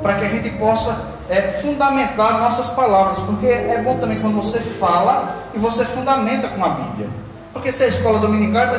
para 0.02 0.16
que 0.16 0.26
a 0.26 0.30
gente 0.30 0.50
possa 0.58 1.17
é, 1.30 1.42
fundamentar 1.62 2.40
nossas 2.40 2.70
palavras, 2.70 3.20
porque 3.20 3.48
é 3.48 3.82
bom 3.84 3.98
também 3.98 4.20
quando 4.20 4.36
você 4.36 4.60
fala 4.60 5.38
e 5.54 5.60
você 5.60 5.84
fundamenta 5.86 6.48
com 6.48 6.64
a 6.64 6.70
Bíblia. 6.70 7.10
Porque 7.52 7.72
se 7.72 7.84
é 7.84 7.88
escola 7.88 8.20
dominical 8.20 8.64
é 8.64 8.68
para 8.68 8.78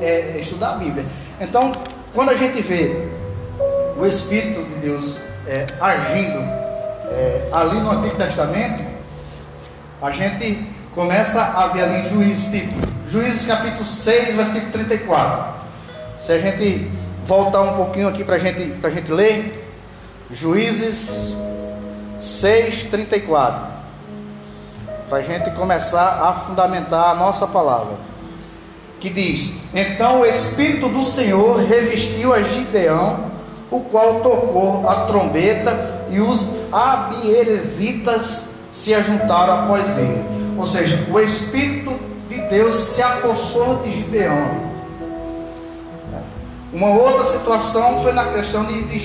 é, 0.00 0.34
é, 0.36 0.38
estudar 0.40 0.72
a 0.72 0.76
Bíblia. 0.76 1.04
Então, 1.40 1.72
quando 2.14 2.30
a 2.30 2.34
gente 2.34 2.60
vê 2.62 3.08
o 3.98 4.06
Espírito 4.06 4.62
de 4.64 4.74
Deus 4.76 5.18
é, 5.46 5.66
agindo 5.80 6.38
é, 7.10 7.48
ali 7.52 7.80
no 7.80 7.90
Antigo 7.90 8.16
Testamento, 8.16 8.84
a 10.00 10.10
gente 10.10 10.66
começa 10.94 11.42
a 11.42 11.68
ver 11.68 11.84
ali 11.84 12.00
em 12.00 12.08
Juízes, 12.08 12.50
tipo, 12.50 12.74
Juízes 13.08 13.46
capítulo 13.46 13.84
6, 13.84 14.36
versículo 14.36 14.72
34. 14.72 15.54
Se 16.24 16.32
a 16.32 16.38
gente 16.38 16.90
voltar 17.24 17.62
um 17.62 17.76
pouquinho 17.76 18.08
aqui 18.08 18.24
para 18.24 18.38
gente, 18.38 18.74
a 18.82 18.90
gente 18.90 19.10
ler, 19.10 19.72
Juízes 20.30 21.34
6,34. 22.20 23.76
Para 25.08 25.18
a 25.18 25.22
gente 25.22 25.50
começar 25.52 26.22
a 26.22 26.32
fundamentar 26.32 27.10
a 27.10 27.14
nossa 27.14 27.46
palavra. 27.46 27.94
Que 28.98 29.10
diz: 29.10 29.58
Então 29.74 30.20
o 30.20 30.26
Espírito 30.26 30.88
do 30.88 31.02
Senhor 31.02 31.56
revestiu 31.64 32.32
a 32.32 32.42
Gideão, 32.42 33.30
o 33.70 33.80
qual 33.80 34.20
tocou 34.20 34.88
a 34.88 35.06
trombeta, 35.06 36.06
e 36.10 36.20
os 36.20 36.54
abieresitas 36.72 38.56
se 38.72 38.94
ajuntaram 38.94 39.64
após 39.64 39.96
ele. 39.98 40.24
Ou 40.58 40.66
seja, 40.66 41.06
o 41.10 41.20
Espírito 41.20 41.92
de 42.28 42.40
Deus 42.48 42.74
se 42.74 43.02
apossou 43.02 43.82
de 43.82 43.90
Gideão. 43.90 44.66
Uma 46.72 46.88
outra 46.88 47.24
situação 47.24 48.02
foi 48.02 48.12
na 48.12 48.24
questão 48.32 48.64
de, 48.64 48.84
de. 48.84 48.98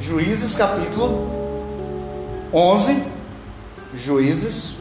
Juízes 0.00 0.56
capítulo 0.56 1.30
11, 2.52 3.02
Juízes 3.94 4.80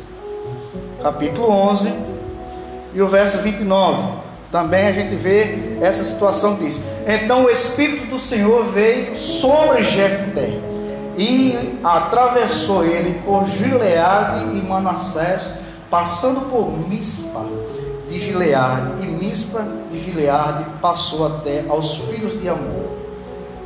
capítulo 1.01 1.49
11 1.49 1.93
e 2.93 3.01
o 3.01 3.07
verso 3.07 3.41
29. 3.41 4.25
Também 4.51 4.87
a 4.87 4.91
gente 4.91 5.15
vê 5.15 5.77
essa 5.81 6.03
situação 6.03 6.55
diz: 6.55 6.81
Então 7.07 7.45
o 7.45 7.49
espírito 7.49 8.07
do 8.07 8.19
Senhor 8.19 8.65
veio 8.65 9.15
sobre 9.15 9.83
Jefté 9.83 10.59
e 11.17 11.79
atravessou 11.83 12.83
ele 12.83 13.21
por 13.25 13.47
Gileade 13.47 14.57
e 14.57 14.61
Manassés, 14.61 15.55
passando 15.89 16.49
por 16.49 16.77
Mispa 16.89 17.45
de 18.07 18.19
Gileade, 18.19 19.03
e 19.03 19.07
Mispa 19.07 19.65
de 19.89 19.97
Gileade 19.97 20.65
passou 20.81 21.25
até 21.25 21.65
aos 21.69 21.95
filhos 22.09 22.39
de 22.39 22.49
Amor. 22.49 22.84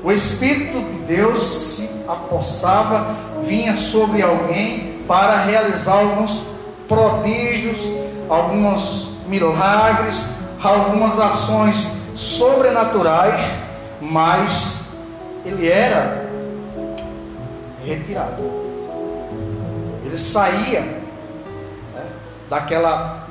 O 0.04 0.12
Espírito 0.12 0.80
de 0.92 1.00
Deus 1.00 1.42
se 1.42 1.90
apossava, 2.08 3.16
vinha 3.44 3.76
sobre 3.76 4.22
alguém 4.22 5.04
para 5.08 5.44
realizar 5.44 6.00
alguns 6.00 6.48
prodígios, 6.88 7.90
alguns 8.30 9.18
milagres, 9.28 10.30
algumas 10.64 11.20
ações 11.20 11.88
sobrenaturais, 12.16 13.52
mas 14.02 14.92
ele 15.46 15.68
era 15.68 16.26
retirado. 17.86 18.42
Ele 20.06 20.18
saía 20.18 20.82
né, 20.82 22.06
daquela, 22.50 23.28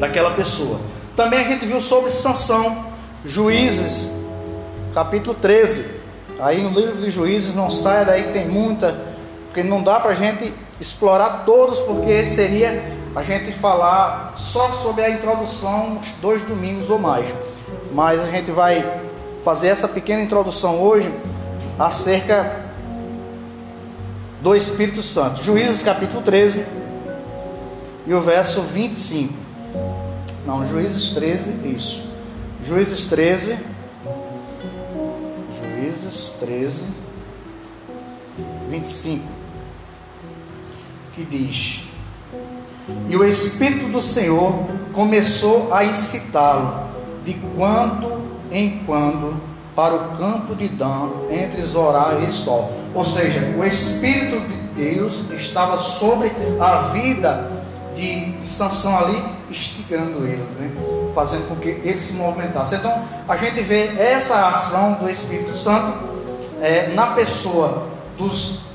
daquela 0.00 0.30
pessoa. 0.30 0.80
Também 1.14 1.40
a 1.40 1.48
gente 1.48 1.66
viu 1.66 1.80
sobre 1.80 2.10
Sansão, 2.10 2.86
juízes 3.24 4.25
capítulo 4.96 5.34
13. 5.34 5.84
Aí 6.40 6.62
no 6.62 6.70
livro 6.70 6.96
de 6.96 7.10
Juízes 7.10 7.54
não 7.54 7.70
sai 7.70 8.06
daí 8.06 8.22
que 8.22 8.32
tem 8.32 8.48
muita, 8.48 8.98
porque 9.44 9.62
não 9.62 9.82
dá 9.82 10.00
para 10.00 10.12
a 10.12 10.14
gente 10.14 10.54
explorar 10.80 11.44
todos, 11.44 11.80
porque 11.80 12.26
seria 12.30 12.82
a 13.14 13.22
gente 13.22 13.52
falar 13.52 14.34
só 14.38 14.72
sobre 14.72 15.04
a 15.04 15.10
introdução 15.10 15.98
uns 15.98 16.14
dois 16.14 16.42
domingos 16.44 16.88
ou 16.88 16.98
mais. 16.98 17.26
Mas 17.92 18.22
a 18.22 18.26
gente 18.30 18.50
vai 18.50 19.02
fazer 19.42 19.68
essa 19.68 19.86
pequena 19.86 20.22
introdução 20.22 20.80
hoje 20.80 21.12
acerca 21.78 22.64
do 24.40 24.56
Espírito 24.56 25.02
Santo. 25.02 25.42
Juízes 25.42 25.82
capítulo 25.82 26.22
13 26.22 26.64
e 28.06 28.14
o 28.14 28.20
verso 28.22 28.62
25. 28.62 29.34
Não, 30.46 30.64
Juízes 30.64 31.10
13, 31.10 31.68
isso. 31.68 32.06
Juízes 32.62 33.04
13 33.08 33.75
Juízes 35.76 36.34
13, 36.40 36.84
25, 38.70 39.22
que 41.14 41.24
diz: 41.24 41.84
E 43.06 43.14
o 43.14 43.22
Espírito 43.22 43.88
do 43.88 44.00
Senhor 44.00 44.66
começou 44.94 45.74
a 45.74 45.84
incitá-lo, 45.84 46.88
de 47.24 47.34
quando 47.56 48.24
em 48.50 48.78
quando, 48.86 49.38
para 49.74 49.94
o 49.94 50.16
campo 50.16 50.54
de 50.54 50.68
Dan, 50.68 51.10
entre 51.28 51.62
Zorá 51.62 52.20
e 52.20 52.28
Estol. 52.28 52.72
Ou 52.94 53.04
seja, 53.04 53.54
o 53.58 53.64
Espírito 53.64 54.40
de 54.48 54.56
Deus 54.82 55.30
estava 55.32 55.76
sobre 55.76 56.32
a 56.58 56.88
vida 56.88 57.50
de 57.94 58.34
Sansão 58.42 58.96
ali, 58.98 59.22
instigando 59.50 60.26
ele, 60.26 60.46
né? 60.58 60.95
Fazendo 61.16 61.48
com 61.48 61.56
que 61.56 61.70
ele 61.70 61.98
se 61.98 62.12
movimentasse. 62.12 62.74
Então, 62.74 63.02
a 63.26 63.36
gente 63.38 63.62
vê 63.62 63.86
essa 63.98 64.48
ação 64.48 64.98
do 65.00 65.08
Espírito 65.08 65.56
Santo 65.56 65.96
é, 66.60 66.92
na 66.94 67.06
pessoa 67.08 67.86
dos 68.18 68.66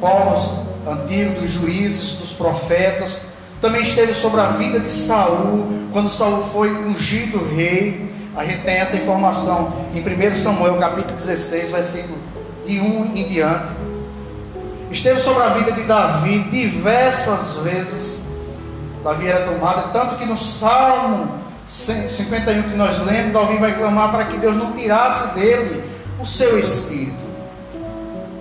povos 0.00 0.60
antigos, 0.88 1.42
dos 1.42 1.50
juízes, 1.50 2.18
dos 2.18 2.32
profetas. 2.32 3.26
Também 3.60 3.82
esteve 3.82 4.14
sobre 4.14 4.40
a 4.40 4.46
vida 4.48 4.80
de 4.80 4.90
Saul, 4.90 5.68
quando 5.92 6.08
Saul 6.08 6.44
foi 6.54 6.72
ungido 6.72 7.44
rei. 7.54 8.10
A 8.34 8.46
gente 8.46 8.62
tem 8.62 8.76
essa 8.76 8.96
informação 8.96 9.74
em 9.94 10.00
1 10.00 10.34
Samuel 10.36 10.78
capítulo 10.78 11.14
16, 11.14 11.70
versículo 11.70 12.18
de 12.66 12.80
1 12.80 13.14
em 13.14 13.28
diante. 13.28 13.74
Esteve 14.90 15.20
sobre 15.20 15.42
a 15.42 15.48
vida 15.48 15.72
de 15.72 15.82
Davi 15.82 16.38
diversas 16.50 17.58
vezes. 17.58 18.28
Davi 19.02 19.28
era 19.28 19.44
tomado, 19.44 19.92
tanto 19.92 20.16
que 20.16 20.24
no 20.24 20.38
Salmo 20.38 21.43
51 21.66 22.62
que 22.70 22.76
nós 22.76 22.98
lemos, 23.04 23.32
Davi 23.32 23.56
vai 23.58 23.76
clamar 23.76 24.10
para 24.10 24.24
que 24.26 24.36
Deus 24.36 24.56
não 24.56 24.72
tirasse 24.72 25.34
dele 25.34 25.82
o 26.20 26.26
seu 26.26 26.58
espírito. 26.58 27.24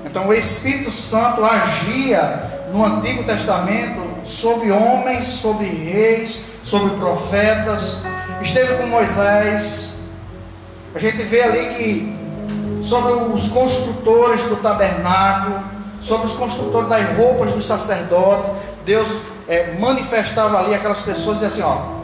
Então 0.05 0.27
o 0.27 0.33
Espírito 0.33 0.91
Santo 0.91 1.43
agia 1.43 2.67
no 2.71 2.85
Antigo 2.85 3.23
Testamento 3.23 4.01
sobre 4.23 4.71
homens, 4.71 5.27
sobre 5.27 5.65
reis, 5.65 6.45
sobre 6.63 6.95
profetas. 6.97 8.03
Esteve 8.41 8.75
com 8.75 8.87
Moisés. 8.87 9.95
A 10.93 10.99
gente 10.99 11.23
vê 11.23 11.41
ali 11.41 11.75
que 11.75 12.23
sobre 12.83 13.13
os 13.13 13.47
construtores 13.47 14.45
do 14.45 14.57
tabernáculo, 14.57 15.63
sobre 15.99 16.27
os 16.27 16.35
construtores 16.35 16.89
das 16.89 17.17
roupas 17.17 17.53
dos 17.53 17.65
sacerdotes, 17.65 18.51
Deus 18.85 19.17
é, 19.47 19.75
manifestava 19.79 20.59
ali 20.59 20.75
aquelas 20.75 21.01
pessoas 21.01 21.41
e 21.41 21.45
assim, 21.45 21.61
ó, 21.61 22.02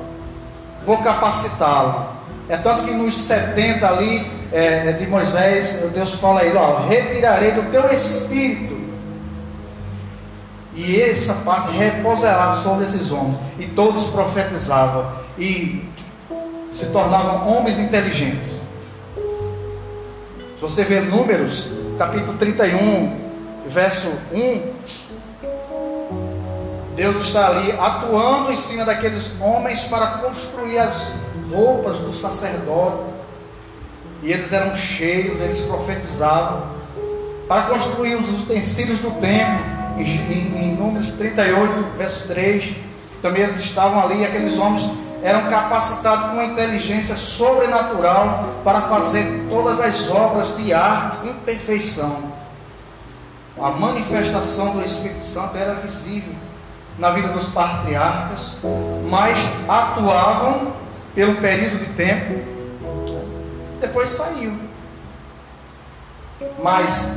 vou 0.90 0.98
capacitá-lo. 1.04 2.18
É 2.50 2.58
tanto 2.58 2.84
que 2.84 2.92
nos 2.92 3.16
70 3.16 3.88
ali 3.88 4.26
é, 4.52 4.92
de 4.94 5.06
Moisés, 5.06 5.84
Deus 5.94 6.16
fala 6.16 6.42
a 6.42 6.46
ele: 6.46 6.58
ó, 6.58 6.80
retirarei 6.80 7.52
do 7.52 7.70
teu 7.70 7.94
espírito, 7.94 8.76
e 10.74 11.00
essa 11.00 11.36
parte 11.46 11.72
repousará 11.78 12.50
sobre 12.54 12.86
esses 12.86 13.12
homens. 13.12 13.38
E 13.60 13.68
todos 13.68 14.08
profetizavam 14.08 15.12
e 15.38 15.88
se 16.72 16.88
tornavam 16.88 17.48
homens 17.48 17.78
inteligentes. 17.78 18.64
Se 20.56 20.62
você 20.62 20.84
ver 20.86 21.04
Números, 21.04 21.74
capítulo 22.00 22.36
31, 22.38 23.16
verso 23.68 24.12
1, 24.34 24.74
Deus 27.00 27.22
está 27.22 27.48
ali 27.48 27.72
atuando 27.72 28.52
em 28.52 28.58
cima 28.58 28.84
daqueles 28.84 29.40
homens 29.40 29.86
para 29.86 30.06
construir 30.18 30.80
as 30.80 31.14
roupas 31.50 32.00
do 32.00 32.14
sacerdote. 32.14 33.14
e 34.22 34.34
eles 34.34 34.52
eram 34.52 34.76
cheios, 34.76 35.40
eles 35.40 35.62
profetizavam 35.62 36.64
para 37.48 37.62
construir 37.64 38.16
os 38.16 38.44
utensílios 38.44 39.00
do 39.00 39.12
templo, 39.12 39.66
em, 39.98 40.04
em, 40.04 40.76
Números 40.76 41.14
38, 41.14 41.98
verso 41.98 42.28
3. 42.28 42.76
Também 43.22 43.44
eles 43.44 43.60
estavam 43.60 44.04
ali, 44.04 44.26
aqueles 44.26 44.58
homens 44.58 44.90
eram 45.24 45.50
capacitados 45.50 46.32
com 46.32 46.44
inteligência 46.44 47.16
sobrenatural 47.16 48.56
para 48.66 48.82
fazer 48.82 49.46
todas 49.50 49.80
as 49.80 50.12
obras 50.12 50.58
de 50.58 50.74
arte 50.74 51.30
em 51.30 51.34
perfeição. 51.36 52.34
A 53.58 53.70
manifestação 53.70 54.74
do 54.74 54.84
Espírito 54.84 55.26
Santo 55.26 55.56
era 55.56 55.76
visível 55.76 56.49
na 57.00 57.12
vida 57.12 57.30
dos 57.30 57.48
patriarcas, 57.48 58.58
mas 59.10 59.40
atuavam 59.68 60.74
pelo 61.16 61.38
período 61.38 61.80
de 61.80 61.94
tempo, 61.94 62.44
depois 63.80 64.10
saiu. 64.10 64.60
Mas 66.62 67.14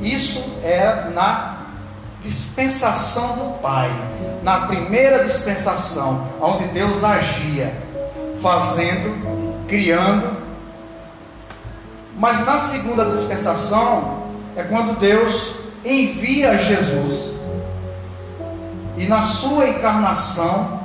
isso 0.00 0.60
era 0.64 1.10
na 1.10 1.58
dispensação 2.22 3.36
do 3.36 3.58
Pai, 3.60 3.90
na 4.42 4.66
primeira 4.66 5.24
dispensação, 5.24 6.26
onde 6.40 6.64
Deus 6.68 7.04
agia, 7.04 7.76
fazendo, 8.42 9.66
criando. 9.68 10.36
Mas 12.16 12.44
na 12.44 12.58
segunda 12.58 13.04
dispensação 13.04 14.26
é 14.56 14.64
quando 14.64 14.98
Deus 14.98 15.62
envia 15.84 16.58
Jesus. 16.58 17.31
E 18.96 19.06
na 19.06 19.22
sua 19.22 19.68
encarnação 19.68 20.80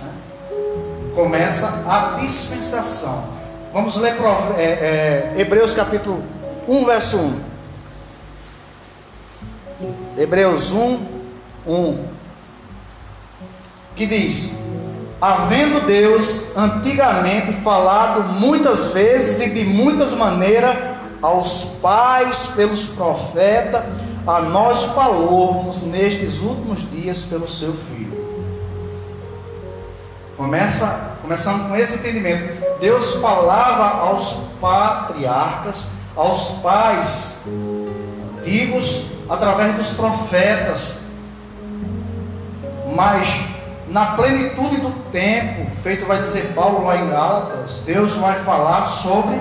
né, 0.00 0.12
começa 1.14 1.82
a 1.86 2.18
dispensação. 2.20 3.28
Vamos 3.72 3.96
ler 3.96 4.14
é, 4.56 4.62
é, 4.62 5.34
Hebreus 5.36 5.74
capítulo 5.74 6.22
1, 6.68 6.84
verso 6.84 7.18
1. 7.18 7.50
Hebreus 10.18 10.72
1, 10.72 11.06
1, 11.66 12.04
que 13.96 14.06
diz: 14.06 14.68
Havendo 15.20 15.86
Deus 15.86 16.56
antigamente 16.56 17.52
falado 17.52 18.22
muitas 18.40 18.88
vezes 18.88 19.40
e 19.40 19.50
de 19.50 19.64
muitas 19.64 20.14
maneiras 20.14 20.76
aos 21.22 21.78
pais 21.82 22.52
pelos 22.56 22.86
profetas, 22.86 23.82
a 24.26 24.40
nós 24.42 24.82
falou-nos 24.84 25.82
nestes 25.84 26.40
últimos 26.40 26.90
dias 26.90 27.22
pelo 27.22 27.48
seu 27.48 27.72
Filho. 27.72 28.20
Começa, 30.36 31.18
começando 31.20 31.68
com 31.68 31.76
esse 31.76 31.96
entendimento. 31.96 32.78
Deus 32.80 33.16
falava 33.16 34.06
aos 34.06 34.48
patriarcas, 34.60 35.92
aos 36.16 36.60
pais 36.62 37.42
antigos, 38.38 39.06
através 39.28 39.74
dos 39.74 39.92
profetas. 39.92 41.00
Mas 42.94 43.40
na 43.88 44.06
plenitude 44.12 44.78
do 44.78 44.90
tempo, 45.10 45.70
feito 45.82 46.06
vai 46.06 46.20
dizer 46.20 46.52
Paulo 46.54 46.84
lá 46.84 46.96
em 46.96 47.08
Gálatas, 47.08 47.82
Deus 47.84 48.14
vai 48.14 48.36
falar 48.36 48.84
sobre 48.84 49.40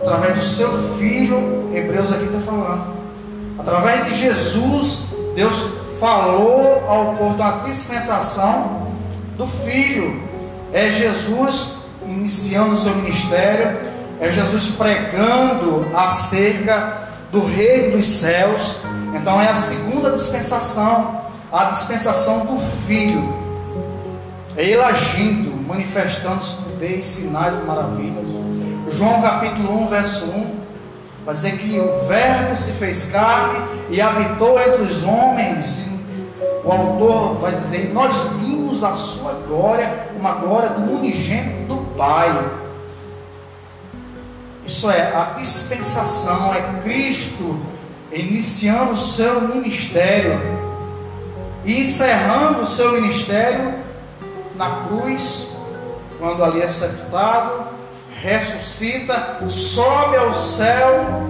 através 0.00 0.34
do 0.34 0.42
seu 0.42 0.96
filho, 0.98 1.70
Hebreus 1.72 2.12
aqui 2.12 2.24
está 2.24 2.40
falando. 2.40 3.01
Através 3.62 4.06
de 4.06 4.14
Jesus, 4.16 5.10
Deus 5.36 5.74
falou 6.00 6.82
ao 6.88 7.14
povo 7.14 7.36
da 7.36 7.58
dispensação 7.58 8.88
do 9.38 9.46
filho. 9.46 10.20
É 10.72 10.90
Jesus 10.90 11.76
iniciando 12.04 12.72
o 12.72 12.76
seu 12.76 12.96
ministério, 12.96 13.78
é 14.20 14.32
Jesus 14.32 14.70
pregando 14.70 15.86
acerca 15.94 17.08
do 17.30 17.46
reino 17.46 17.96
dos 17.96 18.06
céus. 18.06 18.78
Então 19.14 19.40
é 19.40 19.48
a 19.48 19.54
segunda 19.54 20.10
dispensação, 20.10 21.22
a 21.52 21.66
dispensação 21.66 22.46
do 22.46 22.58
Filho. 22.86 23.32
É 24.56 24.64
ele 24.64 24.82
agindo, 24.82 25.56
manifestando 25.68 26.38
os 26.38 26.50
poderes, 26.50 27.06
sinais 27.06 27.60
e 27.60 27.64
maravilhas. 27.64 28.26
João 28.90 29.22
capítulo 29.22 29.84
1, 29.84 29.86
verso 29.86 30.26
1, 30.26 30.61
vai 31.24 31.34
dizer 31.34 31.58
que 31.58 31.78
o 31.78 32.06
Verbo 32.06 32.56
se 32.56 32.72
fez 32.72 33.10
carne 33.10 33.60
e 33.90 34.00
habitou 34.00 34.58
entre 34.60 34.82
os 34.82 35.04
homens. 35.04 35.82
O 36.64 36.70
autor 36.70 37.38
vai 37.38 37.54
dizer: 37.54 37.92
Nós 37.92 38.28
vimos 38.40 38.84
a 38.84 38.92
sua 38.92 39.32
glória, 39.46 40.08
uma 40.18 40.32
glória 40.34 40.70
do 40.70 40.98
unigênito 40.98 41.66
do 41.66 41.96
Pai 41.96 42.30
isso 44.64 44.90
é, 44.90 45.14
a 45.14 45.34
dispensação 45.36 46.54
é 46.54 46.80
Cristo 46.82 47.60
iniciando 48.12 48.92
o 48.92 48.96
seu 48.96 49.48
ministério 49.48 50.40
e 51.64 51.80
encerrando 51.80 52.62
o 52.62 52.66
seu 52.66 52.92
ministério 52.92 53.74
na 54.56 54.86
cruz, 54.86 55.50
quando 56.18 56.44
ali 56.44 56.60
é 56.60 56.68
sepultado, 56.68 57.71
ressuscita, 58.22 59.46
sobe 59.48 60.16
ao 60.16 60.32
céu. 60.32 61.28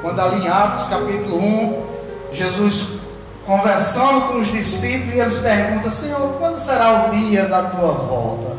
Quando 0.00 0.20
ali 0.20 0.44
em 0.44 0.48
Atos 0.48 0.88
capítulo 0.88 1.38
1, 1.38 1.86
Jesus 2.32 3.00
conversando 3.44 4.28
com 4.28 4.38
os 4.38 4.48
discípulos, 4.48 5.14
e 5.14 5.20
eles 5.20 5.38
perguntam: 5.38 5.90
Senhor, 5.90 6.36
quando 6.38 6.58
será 6.58 7.06
o 7.06 7.10
dia 7.10 7.46
da 7.46 7.64
tua 7.64 7.92
volta? 7.92 8.56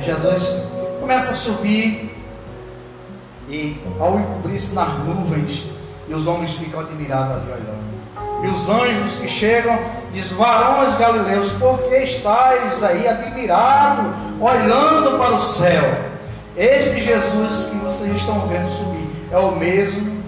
Jesus 0.00 0.62
começa 1.00 1.32
a 1.32 1.34
subir 1.34 2.16
e 3.48 3.76
ao 3.98 4.18
encobrir-se 4.18 4.74
nas 4.74 4.98
nuvens, 5.00 5.64
e 6.08 6.14
os 6.14 6.26
homens 6.26 6.52
ficam 6.52 6.80
admirados 6.80 7.36
ali 7.36 7.50
olhando. 7.50 7.97
E 8.42 8.46
os 8.46 8.68
anjos 8.68 9.18
que 9.18 9.28
chegam, 9.28 9.78
diz: 10.12 10.32
Varões 10.32 10.96
galileus, 10.96 11.52
por 11.52 11.78
que 11.82 11.96
estáis 11.96 12.82
aí 12.82 13.06
admirados, 13.06 14.12
olhando 14.40 15.18
para 15.18 15.34
o 15.34 15.40
céu? 15.40 15.84
Este 16.56 17.00
Jesus 17.00 17.70
que 17.70 17.76
vocês 17.76 18.16
estão 18.16 18.40
vendo 18.46 18.68
subir 18.68 19.08
é 19.30 19.38
o 19.38 19.52
mesmo 19.52 20.22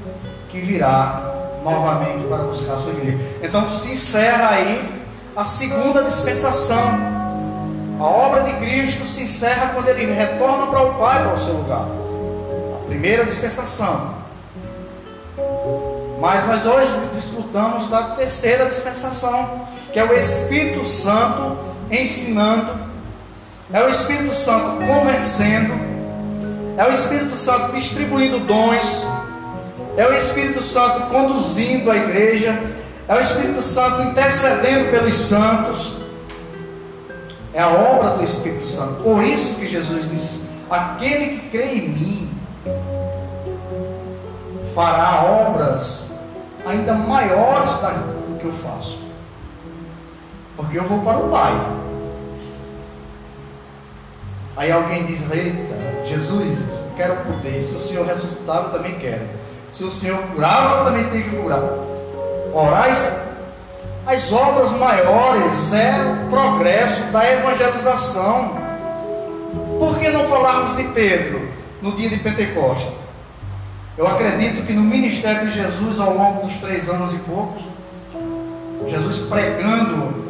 que 0.48 0.60
virá 0.60 1.58
novamente 1.64 2.24
para 2.24 2.44
buscar 2.44 2.74
a 2.74 2.78
sua 2.78 2.92
igreja. 2.92 3.18
Então 3.42 3.68
se 3.68 3.92
encerra 3.92 4.50
aí 4.50 4.88
a 5.36 5.44
segunda 5.44 6.04
dispensação 6.04 7.20
a 8.00 8.04
obra 8.04 8.44
de 8.44 8.54
Cristo 8.54 9.06
se 9.06 9.24
encerra 9.24 9.74
quando 9.74 9.88
ele 9.88 10.10
retorna 10.10 10.68
para 10.68 10.82
o 10.84 10.94
Pai, 10.94 11.22
para 11.22 11.34
o 11.34 11.38
seu 11.38 11.52
lugar. 11.52 11.86
A 12.74 12.86
primeira 12.86 13.26
dispensação. 13.26 14.14
Mas 16.20 16.46
nós 16.46 16.66
hoje 16.66 16.92
desfrutamos 17.14 17.88
da 17.88 18.14
terceira 18.14 18.66
dispensação, 18.66 19.66
que 19.90 19.98
é 19.98 20.04
o 20.04 20.12
Espírito 20.12 20.84
Santo 20.84 21.58
ensinando, 21.90 22.78
é 23.72 23.82
o 23.82 23.88
Espírito 23.88 24.34
Santo 24.34 24.84
convencendo, 24.86 25.72
é 26.76 26.84
o 26.84 26.92
Espírito 26.92 27.36
Santo 27.36 27.72
distribuindo 27.72 28.38
dons, 28.40 29.08
é 29.96 30.06
o 30.06 30.12
Espírito 30.12 30.62
Santo 30.62 31.08
conduzindo 31.08 31.90
a 31.90 31.96
igreja, 31.96 32.52
é 33.08 33.14
o 33.14 33.18
Espírito 33.18 33.62
Santo 33.62 34.02
intercedendo 34.02 34.90
pelos 34.90 35.14
santos, 35.14 36.02
é 37.54 37.62
a 37.62 37.68
obra 37.68 38.10
do 38.10 38.22
Espírito 38.22 38.66
Santo. 38.66 39.02
Por 39.02 39.24
isso 39.24 39.54
que 39.54 39.66
Jesus 39.66 40.08
disse: 40.10 40.42
aquele 40.68 41.38
que 41.38 41.48
crê 41.48 41.74
em 41.76 41.88
mim 41.88 42.30
fará 44.74 45.24
obras 45.24 46.09
ainda 46.66 46.94
maiores 46.94 47.72
do 47.72 48.38
que 48.38 48.44
eu 48.46 48.52
faço. 48.52 49.02
Porque 50.56 50.78
eu 50.78 50.84
vou 50.84 51.00
para 51.00 51.18
o 51.18 51.30
Pai. 51.30 51.52
Aí 54.56 54.70
alguém 54.70 55.04
diz: 55.06 55.30
Eita, 55.30 56.04
Jesus, 56.04 56.80
quero 56.96 57.16
poder. 57.24 57.62
Se 57.62 57.74
o 57.74 57.78
Senhor 57.78 58.06
ressuscitava, 58.06 58.68
eu 58.68 58.72
também 58.72 58.98
quero. 58.98 59.28
Se 59.72 59.84
o 59.84 59.90
Senhor 59.90 60.18
curava, 60.34 60.80
eu 60.80 60.84
também 60.84 61.04
tenho 61.10 61.24
que 61.24 61.36
curar. 61.36 61.62
Orais 62.52 63.20
as 64.06 64.32
obras 64.32 64.72
maiores 64.72 65.72
é 65.72 65.94
o 66.02 66.30
progresso 66.30 67.12
da 67.12 67.30
evangelização. 67.30 68.58
Por 69.78 69.98
que 69.98 70.08
não 70.08 70.26
falarmos 70.26 70.76
de 70.76 70.84
Pedro 70.84 71.48
no 71.80 71.92
dia 71.92 72.08
de 72.08 72.16
Pentecostes? 72.16 72.92
Eu 74.00 74.08
acredito 74.08 74.66
que 74.66 74.72
no 74.72 74.80
ministério 74.80 75.46
de 75.46 75.52
Jesus, 75.54 76.00
ao 76.00 76.14
longo 76.14 76.46
dos 76.46 76.56
três 76.56 76.88
anos 76.88 77.12
e 77.12 77.18
poucos, 77.18 77.62
Jesus 78.88 79.28
pregando, 79.28 80.24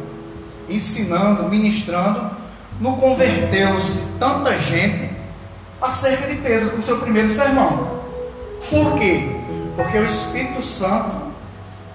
ensinando, 0.67 1.47
ministrando, 1.47 2.31
não 2.81 2.97
converteu-se 2.97 4.17
tanta 4.19 4.59
gente 4.59 5.09
acerca 5.81 6.27
de 6.27 6.35
Pedro 6.41 6.71
com 6.71 6.81
seu 6.81 6.97
primeiro 6.97 7.29
sermão. 7.29 8.01
Por 8.69 8.99
quê? 8.99 9.37
Porque 9.77 9.99
o 9.99 10.03
Espírito 10.03 10.61
Santo 10.61 11.31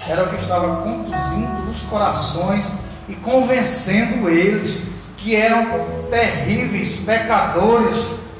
era 0.08 0.24
o 0.24 0.28
que 0.30 0.36
estava 0.36 0.76
conduzindo 0.80 1.62
nos 1.66 1.82
corações 1.82 2.70
e 3.06 3.14
convencendo 3.16 4.30
eles 4.30 4.94
que 5.18 5.36
eram 5.36 5.66
terríveis 6.08 7.02
pecadores 7.04 8.30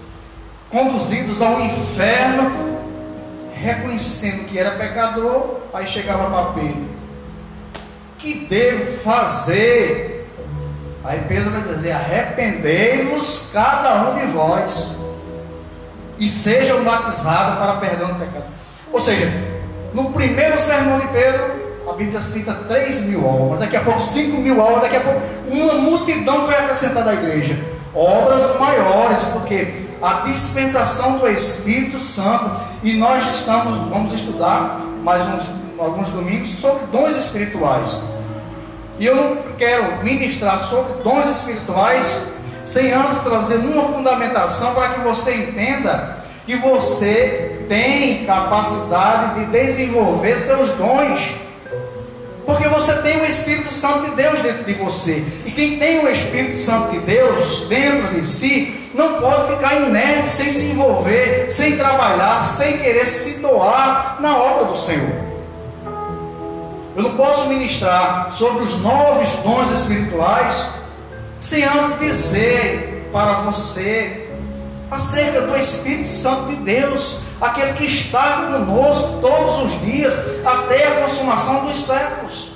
conduzidos 0.70 1.42
ao 1.42 1.60
inferno, 1.60 2.75
reconhecendo 3.56 4.46
que 4.46 4.58
era 4.58 4.72
pecador, 4.72 5.60
aí 5.72 5.86
chegava 5.86 6.30
para 6.30 6.52
Pedro: 6.52 6.86
Que 8.18 8.46
devo 8.46 8.98
fazer? 8.98 10.30
Aí 11.04 11.22
Pedro 11.28 11.50
vai 11.50 11.62
dizer: 11.62 11.92
Arrependei-vos 11.92 13.50
cada 13.52 14.10
um 14.10 14.14
de 14.18 14.26
vós 14.26 14.96
e 16.18 16.28
sejam 16.28 16.82
batizados 16.82 17.58
para 17.58 17.74
perdão 17.74 18.08
do 18.08 18.14
pecado. 18.14 18.46
Ou 18.92 19.00
seja, 19.00 19.30
no 19.92 20.10
primeiro 20.10 20.58
sermão 20.58 20.98
de 20.98 21.06
Pedro, 21.08 21.66
a 21.88 21.92
Bíblia 21.92 22.20
cita 22.20 22.52
3 22.52 23.04
mil 23.04 23.26
almas, 23.26 23.60
daqui 23.60 23.76
a 23.76 23.80
pouco 23.80 24.00
5 24.00 24.36
mil 24.38 24.60
almas, 24.60 24.82
daqui 24.82 24.96
a 24.96 25.00
pouco 25.00 25.20
uma 25.48 25.74
multidão 25.74 26.44
foi 26.46 26.54
acrescentada 26.54 27.10
à 27.10 27.14
igreja. 27.14 27.58
Obras 27.94 28.58
maiores, 28.58 29.24
porque 29.26 29.85
a 30.02 30.26
dispensação 30.26 31.18
do 31.18 31.28
Espírito 31.28 31.98
Santo, 31.98 32.50
e 32.82 32.94
nós 32.94 33.26
estamos, 33.26 33.88
vamos 33.88 34.12
estudar 34.12 34.80
mais 35.02 35.26
uns, 35.28 35.50
alguns 35.78 36.10
domingos 36.10 36.48
sobre 36.48 36.86
dons 36.86 37.16
espirituais. 37.16 37.96
E 38.98 39.06
eu 39.06 39.14
não 39.14 39.36
quero 39.58 40.02
ministrar 40.02 40.58
sobre 40.60 41.02
dons 41.02 41.28
espirituais 41.28 42.28
sem 42.64 42.92
antes 42.92 43.20
trazer 43.20 43.56
uma 43.58 43.84
fundamentação 43.84 44.74
para 44.74 44.94
que 44.94 45.00
você 45.00 45.34
entenda 45.34 46.16
que 46.44 46.56
você 46.56 47.64
tem 47.68 48.24
capacidade 48.24 49.40
de 49.40 49.50
desenvolver 49.50 50.38
seus 50.38 50.70
dons. 50.72 51.34
Porque 52.46 52.68
você 52.68 52.94
tem 53.02 53.20
o 53.20 53.24
Espírito 53.24 53.72
Santo 53.72 54.10
de 54.10 54.16
Deus 54.16 54.40
dentro 54.40 54.64
de 54.64 54.74
você. 54.74 55.24
E 55.44 55.50
quem 55.50 55.78
tem 55.78 56.04
o 56.04 56.08
Espírito 56.08 56.56
Santo 56.56 56.92
de 56.92 57.00
Deus 57.00 57.66
dentro 57.68 58.14
de 58.14 58.24
si, 58.24 58.85
não 58.96 59.20
pode 59.20 59.54
ficar 59.54 59.76
inerte, 59.76 60.28
sem 60.30 60.50
se 60.50 60.70
envolver, 60.70 61.50
sem 61.50 61.76
trabalhar, 61.76 62.42
sem 62.42 62.78
querer 62.78 63.06
se 63.06 63.40
doar 63.40 64.16
na 64.20 64.38
obra 64.38 64.64
do 64.64 64.76
Senhor. 64.76 65.26
Eu 66.96 67.02
não 67.02 67.14
posso 67.14 67.50
ministrar 67.50 68.32
sobre 68.32 68.64
os 68.64 68.80
novos 68.80 69.36
dons 69.36 69.70
espirituais 69.70 70.68
sem 71.38 71.62
antes 71.62 71.98
dizer 71.98 73.10
para 73.12 73.40
você 73.40 74.30
acerca 74.90 75.42
do 75.42 75.54
Espírito 75.56 76.10
Santo 76.10 76.46
de 76.46 76.56
Deus, 76.56 77.18
aquele 77.38 77.74
que 77.74 77.84
está 77.84 78.46
conosco 78.46 79.20
todos 79.20 79.58
os 79.58 79.80
dias, 79.82 80.18
até 80.42 80.86
a 80.88 81.00
consumação 81.02 81.66
dos 81.66 81.84
séculos. 81.84 82.52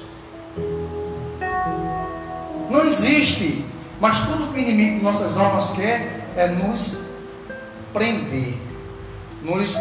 Não 2.70 2.82
existe, 2.86 3.62
mas 4.00 4.20
tudo 4.20 4.54
que 4.54 4.58
o 4.58 4.62
inimigo 4.62 4.98
de 5.00 5.04
nossas 5.04 5.36
almas 5.36 5.72
quer 5.72 6.19
é 6.36 6.46
nos 6.46 7.10
prender, 7.92 8.54
nos 9.42 9.76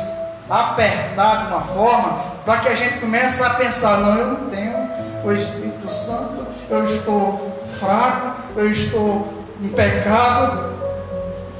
apertar 0.50 1.48
de 1.48 1.54
uma 1.54 1.62
forma 1.62 2.30
para 2.46 2.62
que 2.62 2.70
a 2.70 2.76
gente 2.76 3.00
comece 3.00 3.44
a 3.44 3.52
pensar: 3.52 3.98
não, 3.98 4.18
eu 4.18 4.28
não 4.28 4.50
tenho 4.50 4.90
o 5.24 5.32
Espírito 5.32 5.92
Santo, 5.92 6.48
eu 6.70 6.86
estou 6.86 7.60
fraco, 7.80 8.42
eu 8.56 8.72
estou 8.72 9.46
em 9.62 9.70
pecado. 9.70 10.74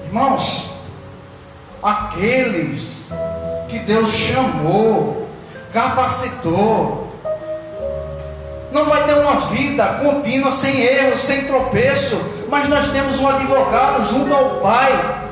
Irmãos, 0.06 0.72
aqueles 1.84 3.04
que 3.68 3.80
Deus 3.80 4.10
chamou, 4.10 5.30
capacitou. 5.72 7.08
Não 8.72 8.86
vai 8.86 9.04
ter 9.06 9.14
uma 9.14 9.42
vida 9.48 9.86
contínua 10.04 10.52
sem 10.52 10.82
erro, 10.82 11.18
sem 11.18 11.46
tropeço, 11.46 12.39
mas 12.50 12.68
nós 12.70 12.90
temos 12.90 13.20
um 13.20 13.28
advogado 13.28 14.06
junto 14.06 14.34
ao 14.34 14.60
Pai 14.60 15.26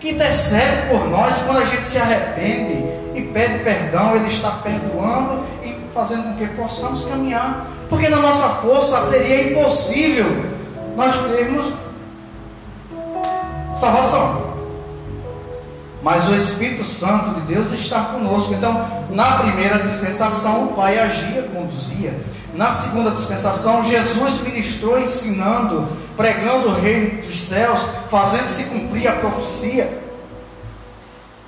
que 0.00 0.10
intercede 0.10 0.88
por 0.88 1.08
nós 1.08 1.42
quando 1.42 1.58
a 1.58 1.64
gente 1.64 1.86
se 1.86 1.98
arrepende 1.98 2.84
e 3.14 3.22
pede 3.32 3.62
perdão, 3.62 4.16
Ele 4.16 4.28
está 4.28 4.50
perdoando 4.50 5.44
e 5.62 5.76
fazendo 5.94 6.24
com 6.24 6.36
que 6.36 6.46
possamos 6.54 7.04
caminhar, 7.04 7.66
porque 7.88 8.08
na 8.08 8.16
nossa 8.16 8.48
força 8.48 9.04
seria 9.04 9.50
impossível 9.50 10.26
nós 10.96 11.14
termos 11.30 11.72
salvação. 13.74 14.52
Mas 16.02 16.28
o 16.28 16.34
Espírito 16.34 16.84
Santo 16.84 17.34
de 17.34 17.54
Deus 17.54 17.70
está 17.70 18.00
conosco. 18.06 18.54
Então, 18.54 18.84
na 19.10 19.38
primeira 19.38 19.78
dispensação, 19.78 20.64
o 20.64 20.72
Pai 20.72 20.98
agia, 20.98 21.42
conduzia. 21.54 22.20
Na 22.52 22.70
segunda 22.70 23.10
dispensação, 23.10 23.84
Jesus 23.84 24.42
ministrou 24.42 25.00
ensinando, 25.00 25.88
pregando 26.16 26.68
o 26.68 26.74
reino 26.74 27.22
dos 27.22 27.40
céus, 27.40 27.86
fazendo-se 28.10 28.64
cumprir 28.64 29.08
a 29.08 29.12
profecia. 29.12 30.02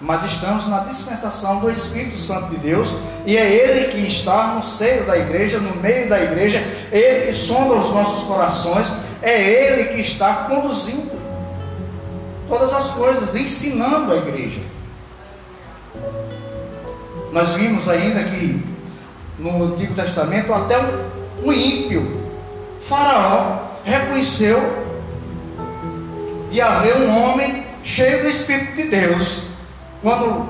Mas 0.01 0.25
estamos 0.25 0.67
na 0.67 0.81
dispensação 0.81 1.61
do 1.61 1.71
Espírito 1.71 2.19
Santo 2.19 2.51
de 2.51 2.57
Deus, 2.57 2.95
e 3.27 3.37
é 3.37 3.47
Ele 3.47 3.93
que 3.93 4.07
está 4.07 4.55
no 4.55 4.65
seio 4.65 5.05
da 5.05 5.19
igreja, 5.19 5.59
no 5.59 5.77
meio 5.77 6.09
da 6.09 6.23
igreja, 6.23 6.59
Ele 6.91 7.27
que 7.27 7.33
sonda 7.35 7.75
os 7.75 7.91
nossos 7.93 8.25
corações, 8.25 8.91
é 9.21 9.43
Ele 9.43 9.95
que 9.95 10.01
está 10.01 10.47
conduzindo 10.49 11.13
todas 12.49 12.73
as 12.73 12.93
coisas, 12.93 13.35
ensinando 13.35 14.13
a 14.13 14.17
igreja. 14.17 14.61
Nós 17.31 17.55
vimos 17.55 17.89
ainda 17.89 18.25
que 18.25 18.74
no 19.53 19.73
Antigo 19.73 19.95
Testamento 19.95 20.53
até 20.53 20.79
um, 21.43 21.53
ímpio, 21.53 22.31
Faraó, 22.81 23.59
reconheceu 23.85 24.85
de 26.51 26.61
haver 26.61 26.97
um 26.97 27.23
homem 27.23 27.67
cheio 27.83 28.23
do 28.23 28.29
Espírito 28.29 28.77
de 28.77 28.85
Deus. 28.85 29.45
Quando 30.03 30.49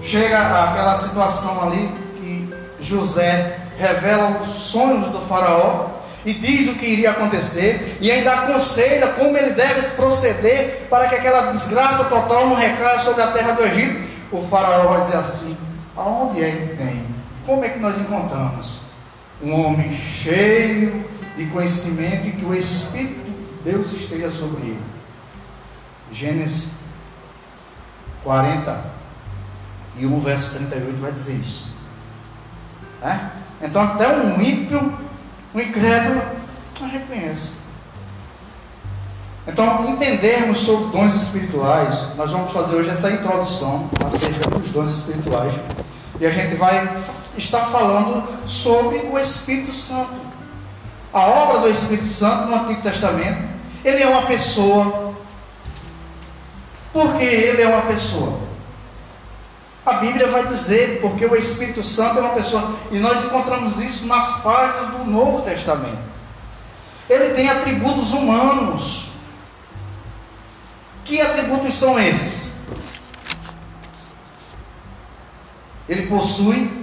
chega 0.00 0.38
aquela 0.38 0.96
situação 0.96 1.68
ali 1.68 1.88
que 2.20 2.54
José 2.80 3.58
revela 3.78 4.38
os 4.40 4.48
sonhos 4.48 5.08
do 5.08 5.20
Faraó, 5.20 5.92
e 6.24 6.32
diz 6.32 6.68
o 6.68 6.74
que 6.74 6.86
iria 6.86 7.10
acontecer 7.10 7.98
e 8.00 8.10
ainda 8.10 8.32
aconselha 8.32 9.08
como 9.08 9.36
ele 9.36 9.54
deve 9.54 9.82
proceder 9.96 10.86
para 10.88 11.08
que 11.08 11.16
aquela 11.16 11.50
desgraça 11.52 12.04
total 12.04 12.48
não 12.48 12.54
recaia 12.54 12.98
sobre 12.98 13.22
a 13.22 13.28
terra 13.28 13.52
do 13.52 13.64
Egito. 13.64 14.08
O 14.30 14.40
faraó 14.40 14.88
vai 14.88 15.00
dizer 15.00 15.16
assim: 15.16 15.56
aonde 15.96 16.42
é 16.42 16.50
que 16.50 16.76
tem? 16.76 17.01
Como 17.46 17.64
é 17.64 17.70
que 17.70 17.78
nós 17.78 17.98
encontramos 17.98 18.82
um 19.42 19.52
homem 19.52 19.92
cheio 19.92 21.04
de 21.36 21.46
conhecimento 21.46 22.28
e 22.28 22.32
que 22.32 22.44
o 22.44 22.54
Espírito 22.54 23.24
de 23.24 23.70
Deus 23.72 23.92
esteja 23.92 24.30
sobre 24.30 24.62
ele? 24.62 24.82
Gênesis 26.12 26.74
40 28.22 28.84
e 29.96 30.06
1 30.06 30.20
verso 30.20 30.56
38 30.58 31.00
vai 31.00 31.12
dizer 31.12 31.34
isso. 31.34 31.68
É? 33.02 33.18
Então 33.60 33.82
até 33.82 34.08
um 34.08 34.40
ímpio 34.40 34.98
o 35.54 35.60
incrédulo 35.60 36.22
não 36.80 36.88
reconhece. 36.88 37.62
Então, 39.46 39.90
entendermos 39.90 40.58
sobre 40.58 40.96
dons 40.96 41.14
espirituais, 41.14 42.16
nós 42.16 42.30
vamos 42.30 42.52
fazer 42.52 42.76
hoje 42.76 42.90
essa 42.90 43.10
introdução 43.10 43.90
acerca 44.04 44.48
dos 44.50 44.70
dons 44.70 44.92
espirituais. 44.92 45.52
E 46.20 46.26
a 46.26 46.30
gente 46.30 46.54
vai 46.54 46.96
estar 47.36 47.66
falando 47.66 48.46
sobre 48.46 48.98
o 48.98 49.18
Espírito 49.18 49.72
Santo. 49.74 50.32
A 51.12 51.20
obra 51.20 51.60
do 51.60 51.68
Espírito 51.68 52.08
Santo 52.08 52.48
no 52.48 52.56
Antigo 52.56 52.82
Testamento, 52.82 53.48
ele 53.84 54.02
é 54.02 54.08
uma 54.08 54.26
pessoa. 54.26 55.14
Por 56.92 57.16
que 57.18 57.24
ele 57.24 57.62
é 57.62 57.68
uma 57.68 57.82
pessoa? 57.82 58.40
A 59.84 59.94
Bíblia 59.94 60.28
vai 60.28 60.46
dizer, 60.46 61.00
porque 61.00 61.26
o 61.26 61.34
Espírito 61.34 61.82
Santo 61.82 62.18
é 62.18 62.22
uma 62.22 62.34
pessoa, 62.34 62.76
e 62.90 62.98
nós 62.98 63.24
encontramos 63.24 63.80
isso 63.80 64.06
nas 64.06 64.40
páginas 64.42 64.90
do 64.92 65.04
Novo 65.04 65.42
Testamento. 65.42 66.12
Ele 67.10 67.34
tem 67.34 67.48
atributos 67.48 68.12
humanos. 68.12 69.08
Que 71.04 71.20
atributos 71.20 71.74
são 71.74 71.98
esses? 71.98 72.52
Ele 75.88 76.06
possui 76.06 76.81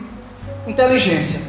inteligência. 0.67 1.41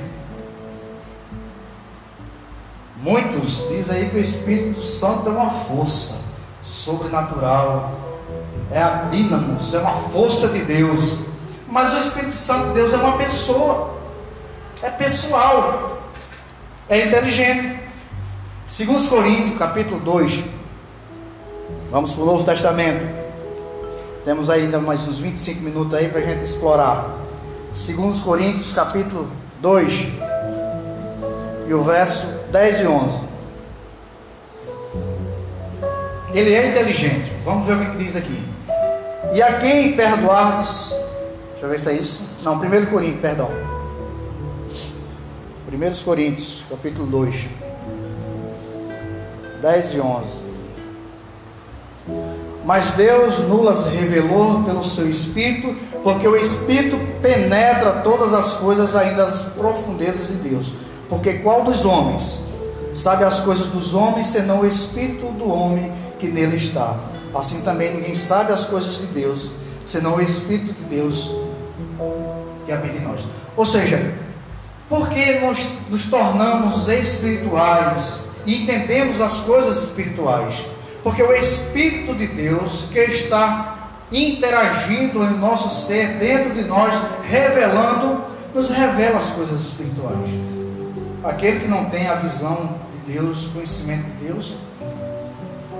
Muitos 3.03 3.69
dizem 3.69 3.97
aí 3.97 4.11
que 4.11 4.17
o 4.17 4.21
Espírito 4.21 4.83
Santo 4.83 5.29
é 5.29 5.33
uma 5.33 5.51
força 5.51 6.21
sobrenatural, 6.63 7.99
é 8.71 8.83
a 8.83 9.09
dínamos, 9.11 9.73
é 9.73 9.79
uma 9.79 9.97
força 9.97 10.49
de 10.49 10.61
Deus. 10.61 11.21
Mas 11.67 11.95
o 11.95 11.99
Espírito 11.99 12.37
Santo 12.37 12.69
de 12.69 12.75
Deus 12.75 12.93
é 12.93 12.97
uma 12.97 13.17
pessoa, 13.17 13.97
é 14.83 14.91
pessoal, 14.91 16.03
é 16.89 17.07
inteligente. 17.07 17.81
Segundo 18.69 19.09
Coríntios, 19.09 19.59
capítulo 19.59 19.99
2, 20.01 20.45
vamos 21.91 22.15
para 22.15 22.23
o 22.23 22.27
Novo 22.27 22.45
Testamento. 22.45 23.09
Temos 24.25 24.51
ainda 24.51 24.79
mais 24.79 25.09
uns 25.09 25.19
25 25.19 25.63
minutos 25.63 25.95
aí 25.95 26.09
para 26.09 26.21
a 26.21 26.23
gente 26.23 26.45
explorar. 26.45 27.19
Segundo 27.73 28.21
Coríntios, 28.25 28.73
capítulo 28.73 29.31
2, 29.61 30.09
e 31.69 31.75
o 31.75 31.81
verso 31.83 32.27
10 32.51 32.81
e 32.81 32.87
11. 32.87 33.21
Ele 36.35 36.53
é 36.53 36.69
inteligente. 36.69 37.33
Vamos 37.45 37.69
ver 37.69 37.77
o 37.77 37.91
que 37.93 37.97
diz 37.97 38.17
aqui. 38.17 38.43
E 39.33 39.41
a 39.41 39.59
quem 39.59 39.95
perdoardes. 39.95 40.97
Deixa 41.51 41.67
eu 41.67 41.69
ver 41.71 41.79
se 41.79 41.91
é 41.91 41.93
isso. 41.95 42.31
Não, 42.43 42.55
1 42.55 42.87
Coríntios, 42.87 43.21
perdão. 43.21 43.51
1 45.73 46.05
Coríntios, 46.05 46.65
capítulo 46.69 47.07
2. 47.07 47.51
10 49.63 49.95
e 49.95 50.01
11. 50.01 50.41
Mas 52.65 52.93
Deus 52.93 53.41
nulas 53.41 53.87
revelou 53.87 54.63
pelo 54.65 54.83
seu 54.83 55.09
Espírito, 55.09 55.75
porque 56.03 56.27
o 56.27 56.37
Espírito 56.37 56.99
penetra 57.21 58.01
todas 58.03 58.33
as 58.33 58.55
coisas, 58.55 58.97
ainda 58.97 59.25
as 59.25 59.45
profundezas 59.47 60.29
de 60.29 60.35
Deus. 60.35 60.73
Porque 61.09 61.35
qual 61.35 61.63
dos 61.63 61.85
homens 61.85 62.39
sabe 62.95 63.25
as 63.25 63.41
coisas 63.41 63.67
dos 63.67 63.95
homens, 63.95 64.29
senão 64.29 64.61
o 64.61 64.67
Espírito 64.67 65.27
do 65.33 65.49
homem 65.49 65.93
que 66.19 66.29
nele 66.29 66.57
está? 66.57 66.99
Assim 67.35 67.61
também 67.61 67.95
ninguém 67.95 68.15
sabe 68.15 68.53
as 68.53 68.65
coisas 68.65 68.99
de 68.99 69.07
Deus, 69.07 69.53
senão 69.85 70.17
o 70.17 70.21
Espírito 70.21 70.73
de 70.73 70.85
Deus 70.85 71.31
que 72.65 72.73
habita 72.73 72.97
em 72.97 73.03
nós. 73.03 73.21
Ou 73.57 73.67
seja, 73.67 74.15
porque 74.89 75.41
nós 75.41 75.79
nos 75.91 76.07
tornamos 76.07 76.89
espirituais 76.89 78.25
e 78.47 78.63
entendemos 78.63 79.21
as 79.21 79.41
coisas 79.41 79.83
espirituais? 79.85 80.65
Porque 81.03 81.23
o 81.23 81.33
Espírito 81.33 82.15
de 82.15 82.27
Deus 82.27 82.89
que 82.93 82.99
está 82.99 83.80
interagindo 84.13 85.23
em 85.23 85.39
nosso 85.39 85.87
ser, 85.87 86.19
dentro 86.19 86.55
de 86.55 86.65
nós, 86.65 87.01
revelando, 87.23 88.25
nos 88.55 88.69
revela 88.69 89.19
as 89.19 89.31
coisas 89.31 89.61
espirituais. 89.61 90.29
Aquele 91.23 91.61
que 91.61 91.69
não 91.69 91.85
tem 91.87 92.09
a 92.09 92.15
visão 92.17 92.77
de 92.93 93.13
Deus, 93.13 93.49
conhecimento 93.49 94.05
de 94.05 94.27
Deus, 94.27 94.55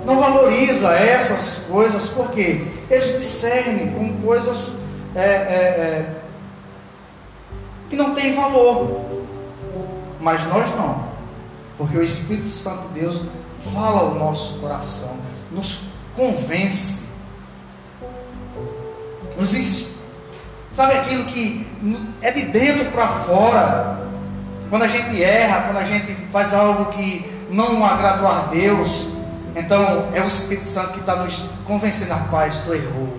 não 0.05 0.19
valoriza 0.19 0.93
essas 0.93 1.67
coisas, 1.69 2.07
porque 2.09 2.65
eles 2.89 3.19
discernem 3.19 3.91
com 3.91 4.21
coisas 4.21 4.77
é, 5.15 5.19
é, 5.19 5.25
é, 5.25 6.15
que 7.89 7.95
não 7.95 8.15
têm 8.15 8.33
valor. 8.33 9.01
Mas 10.19 10.45
nós 10.45 10.69
não, 10.75 11.05
porque 11.77 11.97
o 11.97 12.03
Espírito 12.03 12.49
Santo 12.49 12.87
de 12.89 12.99
Deus 13.01 13.21
fala 13.73 14.01
ao 14.01 14.15
nosso 14.15 14.59
coração, 14.59 15.17
nos 15.51 15.85
convence, 16.15 17.05
nos. 19.37 20.01
Sabe 20.71 20.93
aquilo 20.93 21.25
que 21.25 21.67
é 22.21 22.31
de 22.31 22.43
dentro 22.43 22.85
para 22.85 23.07
fora? 23.07 23.99
Quando 24.69 24.83
a 24.83 24.87
gente 24.87 25.21
erra, 25.21 25.63
quando 25.63 25.77
a 25.77 25.83
gente 25.83 26.13
faz 26.27 26.53
algo 26.53 26.85
que 26.93 27.29
não 27.51 27.85
agradou 27.85 28.27
a 28.27 28.43
Deus, 28.43 29.09
então 29.55 30.07
é 30.13 30.21
o 30.21 30.27
Espírito 30.27 30.65
Santo 30.65 30.93
que 30.93 31.01
está 31.01 31.17
nos 31.17 31.49
convencendo, 31.65 32.13
rapaz, 32.13 32.61
tu 32.65 32.73
errou. 32.73 33.17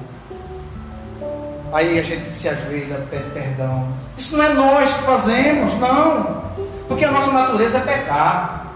Aí 1.72 1.98
a 1.98 2.02
gente 2.02 2.26
se 2.26 2.48
ajoelha, 2.48 3.06
pede 3.10 3.30
perdão. 3.30 3.88
Isso 4.16 4.36
não 4.36 4.44
é 4.44 4.48
nós 4.50 4.92
que 4.92 5.02
fazemos, 5.02 5.74
não. 5.78 6.42
Porque 6.86 7.04
a 7.04 7.10
nossa 7.10 7.32
natureza 7.32 7.78
é 7.78 7.80
pecar. 7.80 8.66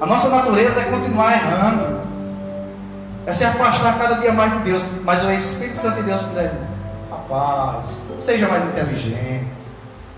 A 0.00 0.06
nossa 0.06 0.28
natureza 0.28 0.80
é 0.80 0.84
continuar 0.84 1.32
errando. 1.32 2.05
É 3.26 3.32
se 3.32 3.44
afastar 3.44 3.98
cada 3.98 4.14
dia 4.14 4.32
mais 4.32 4.52
de 4.52 4.58
Deus. 4.60 4.84
Mas 5.04 5.24
o 5.24 5.32
Espírito 5.32 5.80
Santo 5.80 5.96
de 5.96 6.04
Deus 6.04 6.20
diz, 6.20 6.50
rapaz, 7.10 8.08
seja 8.18 8.46
mais 8.48 8.64
inteligente. 8.64 9.48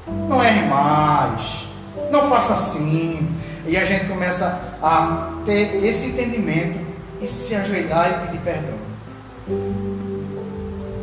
Não 0.06 0.44
erre 0.44 0.66
mais. 0.66 1.68
Não 2.10 2.28
faça 2.28 2.54
assim. 2.54 3.26
E 3.66 3.76
a 3.76 3.84
gente 3.84 4.06
começa 4.06 4.60
a 4.82 5.30
ter 5.44 5.82
esse 5.84 6.08
entendimento 6.08 6.86
e 7.20 7.26
se 7.26 7.54
ajoelhar 7.54 8.10
e 8.10 8.26
pedir 8.26 8.40
perdão. 8.40 8.78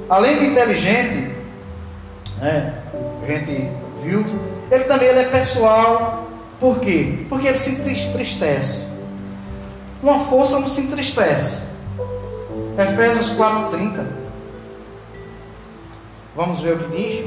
Além 0.10 0.40
de 0.40 0.46
inteligente, 0.48 1.32
né, 2.40 2.74
a 3.24 3.26
gente 3.26 3.72
viu, 4.04 4.24
ele 4.72 4.84
também 4.84 5.10
ele 5.10 5.20
é 5.20 5.26
pessoal. 5.26 6.30
Por 6.60 6.80
quê? 6.80 7.26
Porque 7.28 7.48
ele 7.48 7.58
se 7.58 7.72
entristece. 7.72 8.96
Uma 10.02 10.20
força 10.20 10.60
não 10.60 10.70
se 10.70 10.82
entristece. 10.82 11.75
Efésios 12.78 13.32
4,30. 13.38 14.06
Vamos 16.36 16.60
ver 16.60 16.74
o 16.76 16.80
que 16.80 16.98
diz? 16.98 17.26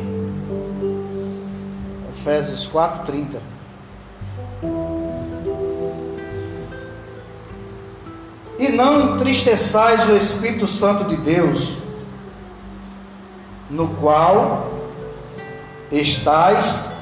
Efésios 2.13 2.69
4,30. 2.71 3.39
E 8.59 8.69
não 8.73 9.15
entristeçais 9.15 10.09
o 10.09 10.17
Espírito 10.17 10.67
Santo 10.67 11.05
de 11.05 11.17
Deus, 11.17 11.79
no 13.71 13.89
qual 13.95 14.71
estáis 15.91 16.93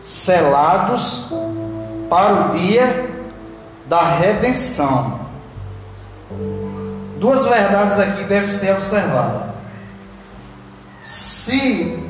selados 0.00 1.28
para 2.08 2.48
o 2.48 2.50
dia 2.50 3.08
da 3.86 4.02
redenção. 4.02 5.20
Duas 7.22 7.46
verdades 7.46 8.00
aqui 8.00 8.24
devem 8.24 8.48
ser 8.48 8.72
observadas. 8.72 9.54
Se 11.00 12.04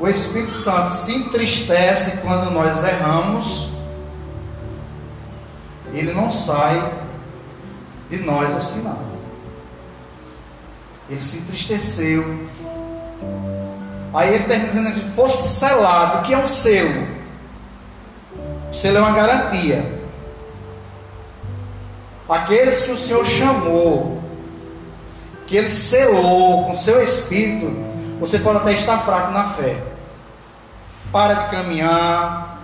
o 0.00 0.08
Espírito 0.08 0.54
Santo 0.54 0.94
se 0.94 1.14
entristece 1.14 2.22
quando 2.22 2.50
nós 2.50 2.82
erramos, 2.82 3.72
ele 5.92 6.14
não 6.14 6.32
sai 6.32 6.94
de 8.08 8.20
nós 8.20 8.56
assim 8.56 8.80
não. 8.80 8.98
Ele 11.10 11.22
se 11.22 11.40
entristeceu. 11.40 12.48
Aí 14.14 14.32
ele 14.32 14.44
está 14.44 14.54
dizendo 14.54 14.88
assim: 14.88 15.12
foste 15.14 15.46
selado. 15.46 16.26
Que 16.26 16.32
é 16.32 16.38
um 16.38 16.46
selo? 16.46 17.06
O 18.70 18.74
selo 18.74 18.96
é 18.96 19.00
uma 19.00 19.12
garantia. 19.12 20.00
Aqueles 22.26 22.84
que 22.84 22.92
o 22.92 22.96
Senhor 22.96 23.26
chamou, 23.26 24.21
que 25.46 25.56
Ele 25.56 25.70
selou 25.70 26.66
com 26.66 26.74
seu 26.74 27.02
espírito, 27.02 27.70
você 28.20 28.38
pode 28.38 28.58
até 28.58 28.72
estar 28.72 28.98
fraco 28.98 29.32
na 29.32 29.48
fé. 29.50 29.82
Para 31.10 31.34
de 31.34 31.50
caminhar, 31.50 32.62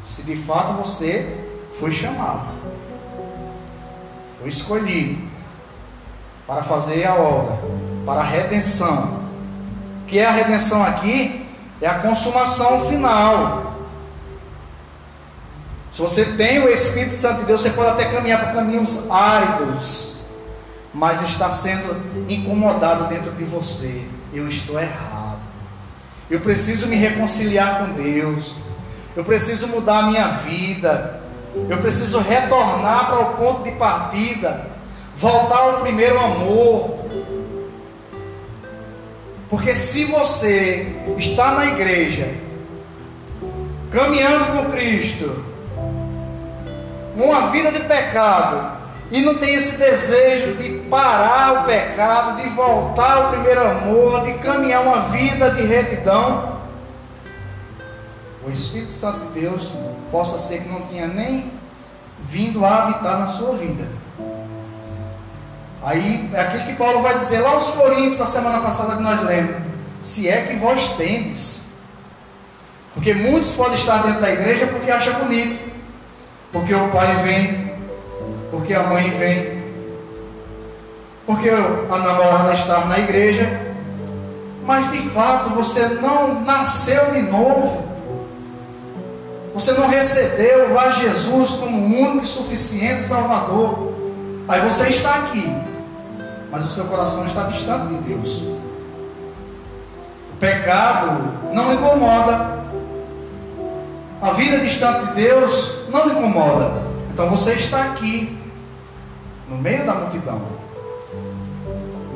se 0.00 0.22
de 0.22 0.36
fato 0.36 0.72
você 0.74 1.44
foi 1.78 1.90
chamado 1.90 2.56
foi 4.46 4.48
escolhido 4.48 5.28
para 6.46 6.62
fazer 6.62 7.04
a 7.04 7.16
obra, 7.16 7.58
para 8.04 8.20
a 8.20 8.24
redenção. 8.24 9.26
O 10.02 10.06
que 10.06 10.20
é 10.20 10.24
a 10.24 10.30
redenção 10.30 10.84
aqui? 10.84 11.44
É 11.80 11.88
a 11.88 11.98
consumação 11.98 12.86
final. 12.88 13.74
Se 15.90 16.00
você 16.00 16.24
tem 16.24 16.60
o 16.62 16.68
Espírito 16.68 17.14
Santo 17.14 17.40
de 17.40 17.46
Deus, 17.46 17.60
você 17.62 17.70
pode 17.70 17.90
até 17.90 18.04
caminhar 18.04 18.44
por 18.44 18.54
caminhos 18.54 19.10
áridos, 19.10 20.15
mas 20.96 21.20
está 21.20 21.50
sendo 21.50 21.94
incomodado 22.26 23.06
dentro 23.08 23.30
de 23.32 23.44
você. 23.44 24.02
Eu 24.32 24.48
estou 24.48 24.80
errado. 24.80 25.40
Eu 26.30 26.40
preciso 26.40 26.86
me 26.86 26.96
reconciliar 26.96 27.80
com 27.80 27.92
Deus. 27.92 28.60
Eu 29.14 29.22
preciso 29.22 29.68
mudar 29.68 29.98
a 29.98 30.02
minha 30.06 30.26
vida. 30.28 31.20
Eu 31.68 31.76
preciso 31.82 32.18
retornar 32.18 33.08
para 33.08 33.18
o 33.20 33.34
ponto 33.36 33.64
de 33.64 33.72
partida, 33.72 34.70
voltar 35.14 35.58
ao 35.58 35.80
primeiro 35.80 36.18
amor. 36.18 37.04
Porque 39.50 39.74
se 39.74 40.06
você 40.06 40.96
está 41.18 41.52
na 41.52 41.66
igreja, 41.66 42.26
caminhando 43.90 44.46
com 44.52 44.70
Cristo, 44.70 45.44
uma 47.14 47.50
vida 47.50 47.70
de 47.70 47.80
pecado, 47.80 48.75
e 49.10 49.22
não 49.22 49.36
tem 49.36 49.54
esse 49.54 49.78
desejo 49.78 50.54
de 50.54 50.80
parar 50.90 51.62
o 51.62 51.64
pecado, 51.64 52.42
de 52.42 52.48
voltar 52.50 53.16
ao 53.18 53.30
primeiro 53.30 53.60
amor, 53.60 54.24
de 54.24 54.34
caminhar 54.34 54.82
uma 54.82 55.00
vida 55.08 55.50
de 55.50 55.62
retidão, 55.64 56.56
o 58.46 58.50
Espírito 58.50 58.92
Santo 58.92 59.18
de 59.26 59.40
Deus 59.40 59.72
possa 60.10 60.38
ser 60.38 60.62
que 60.62 60.68
não 60.68 60.82
tenha 60.82 61.08
nem 61.08 61.50
vindo 62.20 62.64
a 62.64 62.84
habitar 62.84 63.18
na 63.18 63.26
sua 63.26 63.56
vida. 63.56 63.88
Aí 65.82 66.30
é 66.32 66.40
aquilo 66.40 66.64
que 66.64 66.74
Paulo 66.74 67.02
vai 67.02 67.16
dizer 67.16 67.40
lá 67.40 67.50
aos 67.50 67.70
Coríntios 67.70 68.18
na 68.18 68.26
semana 68.26 68.60
passada 68.60 68.96
que 68.96 69.02
nós 69.02 69.22
lemos. 69.22 69.56
Se 70.00 70.28
é 70.28 70.42
que 70.42 70.56
vós 70.56 70.88
tendes. 70.96 71.66
Porque 72.94 73.14
muitos 73.14 73.54
podem 73.54 73.74
estar 73.74 74.02
dentro 74.02 74.20
da 74.20 74.30
igreja 74.30 74.66
porque 74.66 74.90
acham 74.90 75.14
bonito. 75.14 75.58
Porque 76.52 76.74
o 76.74 76.88
pai 76.90 77.14
vem. 77.22 77.65
Porque 78.50 78.74
a 78.74 78.82
mãe 78.84 79.10
vem. 79.10 79.64
Porque 81.26 81.48
a 81.48 81.98
namorada 81.98 82.52
está 82.52 82.84
na 82.84 82.98
igreja. 82.98 83.60
Mas 84.64 84.90
de 84.90 84.98
fato 85.10 85.50
você 85.50 85.86
não 86.00 86.40
nasceu 86.42 87.12
de 87.12 87.22
novo. 87.22 87.86
Você 89.54 89.72
não 89.72 89.88
recebeu 89.88 90.78
a 90.78 90.90
Jesus 90.90 91.56
como 91.56 91.86
único 91.86 92.24
e 92.24 92.26
suficiente 92.28 93.02
Salvador. 93.02 93.94
Aí 94.48 94.60
você 94.60 94.88
está 94.90 95.14
aqui, 95.14 95.50
mas 96.52 96.64
o 96.64 96.68
seu 96.68 96.84
coração 96.84 97.24
está 97.24 97.44
distante 97.44 97.94
de 97.94 97.94
Deus. 98.02 98.42
O 100.32 100.36
pecado 100.38 101.32
não 101.54 101.72
incomoda. 101.72 102.56
A 104.20 104.30
vida 104.32 104.58
distante 104.58 105.06
de 105.06 105.14
Deus 105.14 105.88
não 105.88 106.06
incomoda. 106.10 106.82
Então 107.12 107.28
você 107.28 107.54
está 107.54 107.82
aqui, 107.82 108.35
no 109.48 109.56
meio 109.56 109.84
da 109.86 109.94
multidão. 109.94 110.40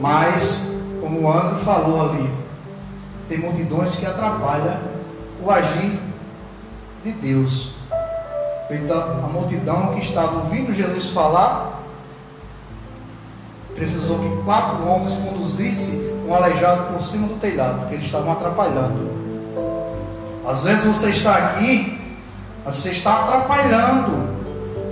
Mas, 0.00 0.72
como 1.00 1.20
o 1.20 1.32
André 1.32 1.58
falou 1.58 2.10
ali, 2.10 2.30
tem 3.28 3.38
multidões 3.38 3.96
que 3.96 4.06
atrapalham 4.06 4.80
o 5.42 5.50
agir 5.50 6.00
de 7.02 7.12
Deus. 7.12 7.74
Feita 8.68 8.94
a 8.94 9.28
multidão 9.28 9.94
que 9.94 10.00
estava 10.00 10.36
ouvindo 10.36 10.72
Jesus 10.72 11.10
falar, 11.10 11.80
precisou 13.74 14.18
que 14.18 14.44
quatro 14.44 14.86
homens 14.86 15.18
conduzissem 15.18 16.10
um 16.26 16.34
aleijado 16.34 16.92
por 16.92 17.02
cima 17.02 17.26
do 17.26 17.34
telhado, 17.40 17.80
porque 17.80 17.94
eles 17.94 18.06
estavam 18.06 18.32
atrapalhando. 18.32 19.10
Às 20.46 20.64
vezes 20.64 20.84
você 20.84 21.10
está 21.10 21.36
aqui, 21.36 21.98
mas 22.64 22.78
você 22.78 22.90
está 22.90 23.24
atrapalhando, 23.24 24.29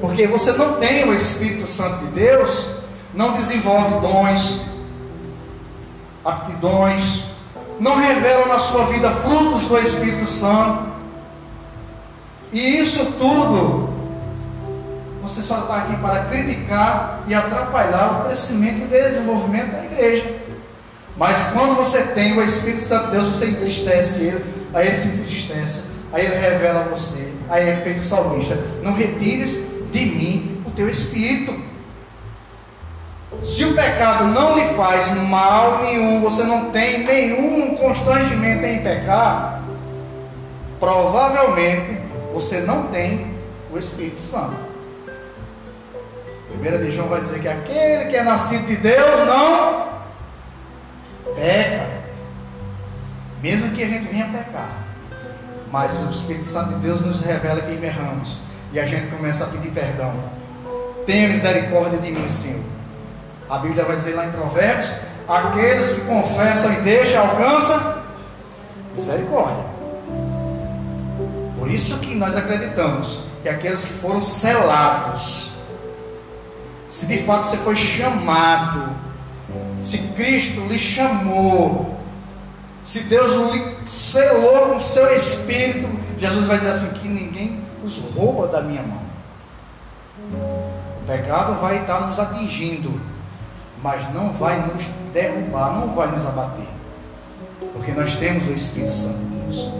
porque 0.00 0.26
você 0.26 0.52
não 0.52 0.74
tem 0.74 1.08
o 1.08 1.14
Espírito 1.14 1.66
Santo 1.66 2.04
de 2.04 2.12
Deus, 2.12 2.68
não 3.14 3.32
desenvolve 3.32 4.06
dons, 4.06 4.62
aptidões, 6.24 7.22
não 7.80 7.96
revela 7.96 8.46
na 8.46 8.58
sua 8.58 8.86
vida 8.86 9.10
frutos 9.10 9.66
do 9.68 9.78
Espírito 9.78 10.26
Santo. 10.26 10.88
E 12.52 12.78
isso 12.78 13.12
tudo, 13.18 13.88
você 15.22 15.42
só 15.42 15.60
está 15.60 15.76
aqui 15.78 15.96
para 15.96 16.24
criticar 16.24 17.24
e 17.26 17.34
atrapalhar 17.34 18.20
o 18.20 18.24
crescimento 18.24 18.80
e 18.80 18.84
o 18.84 18.88
desenvolvimento 18.88 19.72
da 19.72 19.84
igreja. 19.84 20.36
Mas 21.16 21.50
quando 21.52 21.74
você 21.74 22.02
tem 22.02 22.38
o 22.38 22.42
Espírito 22.42 22.84
Santo 22.84 23.06
de 23.06 23.12
Deus, 23.12 23.26
você 23.26 23.46
entristece 23.46 24.22
ele, 24.22 24.44
aí 24.72 24.86
ele 24.86 24.96
se 24.96 25.08
entristece, 25.08 25.84
aí 26.12 26.24
ele 26.24 26.36
revela 26.36 26.80
a 26.80 26.84
você, 26.84 27.32
aí 27.48 27.68
é 27.68 27.76
feito 27.78 28.04
salmista: 28.04 28.56
Não 28.82 28.94
retires 28.94 29.77
de 29.92 30.06
mim 30.06 30.62
o 30.66 30.70
teu 30.70 30.88
espírito. 30.88 31.68
Se 33.42 33.64
o 33.64 33.74
pecado 33.74 34.24
não 34.24 34.58
lhe 34.58 34.74
faz 34.74 35.14
mal 35.28 35.82
nenhum, 35.82 36.20
você 36.20 36.44
não 36.44 36.70
tem 36.70 37.04
nenhum 37.04 37.76
constrangimento 37.76 38.64
em 38.64 38.82
pecar, 38.82 39.62
provavelmente 40.80 41.98
você 42.32 42.60
não 42.60 42.84
tem 42.88 43.34
o 43.70 43.78
Espírito 43.78 44.20
Santo. 44.20 44.56
Primeira 46.48 46.78
de 46.78 46.90
João 46.90 47.08
vai 47.08 47.20
dizer 47.20 47.40
que 47.40 47.48
aquele 47.48 48.06
que 48.10 48.16
é 48.16 48.22
nascido 48.22 48.66
de 48.66 48.76
Deus 48.76 49.26
não 49.26 49.88
peca. 51.34 51.86
Mesmo 53.42 53.70
que 53.72 53.82
a 53.82 53.86
gente 53.86 54.08
venha 54.08 54.26
pecar. 54.26 54.84
Mas 55.70 55.98
o 56.00 56.10
Espírito 56.10 56.46
Santo 56.46 56.74
de 56.74 56.80
Deus 56.80 57.00
nos 57.00 57.20
revela 57.20 57.60
que 57.60 57.72
erramos. 57.72 58.38
E 58.72 58.78
a 58.78 58.86
gente 58.86 59.06
começa 59.08 59.44
a 59.44 59.46
pedir 59.48 59.70
perdão. 59.70 60.12
Tenha 61.06 61.28
misericórdia 61.28 61.98
de 61.98 62.10
mim, 62.10 62.28
Senhor. 62.28 62.62
A 63.48 63.58
Bíblia 63.58 63.84
vai 63.84 63.96
dizer 63.96 64.14
lá 64.14 64.26
em 64.26 64.30
Provérbios: 64.30 64.92
aqueles 65.26 65.92
que 65.92 66.00
confessam 66.02 66.72
e 66.74 66.76
deixam 66.82 67.22
alcançam 67.22 68.02
misericórdia. 68.94 69.64
Por 71.58 71.70
isso 71.70 71.98
que 71.98 72.14
nós 72.14 72.36
acreditamos 72.36 73.24
que 73.42 73.48
aqueles 73.48 73.84
que 73.84 73.92
foram 73.94 74.22
selados, 74.22 75.52
se 76.88 77.06
de 77.06 77.22
fato 77.24 77.46
você 77.46 77.56
foi 77.58 77.76
chamado, 77.76 78.90
se 79.82 79.98
Cristo 80.14 80.60
lhe 80.62 80.78
chamou, 80.78 81.98
se 82.82 83.04
Deus 83.04 83.32
lhe 83.52 83.76
selou 83.84 84.70
com 84.70 84.80
seu 84.80 85.14
espírito, 85.14 85.88
Jesus 86.18 86.46
vai 86.46 86.58
dizer 86.58 86.70
assim: 86.70 86.98
que 86.98 87.08
ninguém 87.08 87.60
os 87.84 87.98
rouba 88.14 88.46
da 88.48 88.60
minha 88.62 88.82
mão. 88.82 89.02
O 91.02 91.06
pecado 91.06 91.54
vai 91.60 91.80
estar 91.80 92.00
nos 92.06 92.18
atingindo, 92.18 93.00
mas 93.82 94.12
não 94.12 94.32
vai 94.32 94.60
nos 94.66 94.84
derrubar, 95.12 95.72
não 95.78 95.94
vai 95.94 96.08
nos 96.08 96.26
abater, 96.26 96.68
porque 97.72 97.92
nós 97.92 98.14
temos 98.16 98.46
o 98.46 98.52
Espírito 98.52 98.92
Santo 98.92 99.18
de 99.18 99.36
Deus. 99.36 99.70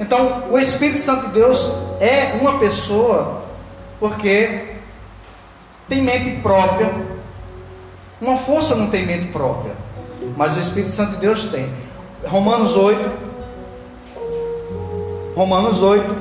Então, 0.00 0.44
o 0.50 0.58
Espírito 0.58 1.00
Santo 1.00 1.26
de 1.28 1.32
Deus 1.34 1.74
é 2.00 2.38
uma 2.40 2.58
pessoa 2.58 3.42
porque 3.98 4.76
tem 5.88 6.02
mente 6.02 6.40
própria. 6.40 6.92
Uma 8.20 8.36
força 8.36 8.74
não 8.74 8.88
tem 8.88 9.06
mente 9.06 9.28
própria, 9.28 9.74
mas 10.36 10.56
o 10.56 10.60
Espírito 10.60 10.92
Santo 10.92 11.12
de 11.12 11.18
Deus 11.18 11.44
tem. 11.46 11.68
Romanos 12.26 12.76
8. 12.76 13.27
Romanos 15.38 15.82
8. 15.82 16.16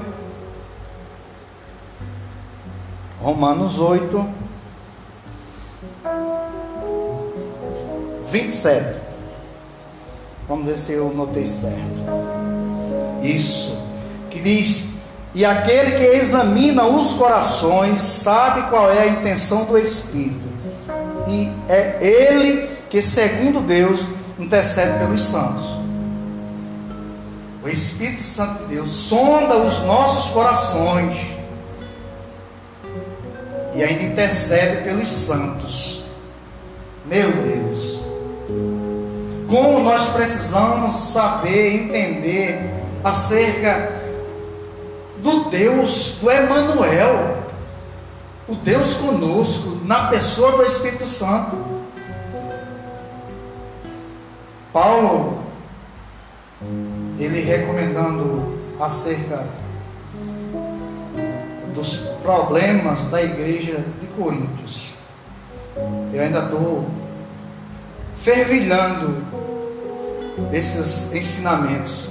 Romanos 3.19 3.79
8. 3.79 4.29
27. 8.29 8.99
Vamos 10.47 10.67
ver 10.67 10.77
se 10.77 10.91
eu 10.91 11.11
notei 11.15 11.47
certo. 11.47 11.81
Isso. 13.23 13.89
Que 14.29 14.39
diz: 14.39 14.99
E 15.33 15.43
aquele 15.43 15.97
que 15.97 16.03
examina 16.03 16.85
os 16.85 17.13
corações 17.13 17.99
sabe 17.99 18.69
qual 18.69 18.91
é 18.91 18.99
a 18.99 19.07
intenção 19.07 19.65
do 19.65 19.79
Espírito. 19.79 20.47
E 21.27 21.51
é 21.67 21.97
ele 22.05 22.69
que, 22.87 23.01
segundo 23.01 23.61
Deus, 23.61 24.05
intercede 24.37 24.99
pelos 24.99 25.23
santos. 25.23 25.76
O 27.67 27.69
Espírito 27.69 28.23
Santo 28.23 28.63
de 28.63 28.75
Deus 28.75 28.89
sonda 28.89 29.57
os 29.57 29.81
nossos 29.81 30.31
corações 30.31 31.17
e 33.75 33.83
ainda 33.83 34.03
intercede 34.03 34.85
pelos 34.85 35.09
santos. 35.09 36.05
Meu 37.05 37.29
Deus, 37.29 38.05
como 39.49 39.81
nós 39.81 40.07
precisamos 40.13 40.95
saber, 41.11 41.93
entender 41.93 42.73
acerca 43.03 43.91
do 45.17 45.49
Deus, 45.49 46.19
do 46.21 46.31
Emanuel, 46.31 47.43
o 48.47 48.55
Deus 48.55 48.93
conosco, 48.93 49.81
na 49.83 50.07
pessoa 50.07 50.53
do 50.53 50.63
Espírito 50.63 51.05
Santo. 51.05 51.57
Paulo, 54.71 55.43
ele 57.19 57.41
recomendando 57.41 58.57
acerca 58.79 59.45
dos 61.73 61.97
problemas 62.21 63.07
da 63.07 63.21
igreja 63.21 63.83
de 64.01 64.07
Coríntios. 64.07 64.93
Eu 66.13 66.21
ainda 66.21 66.43
estou 66.43 66.85
fervilhando 68.17 69.23
esses 70.51 71.13
ensinamentos. 71.13 72.09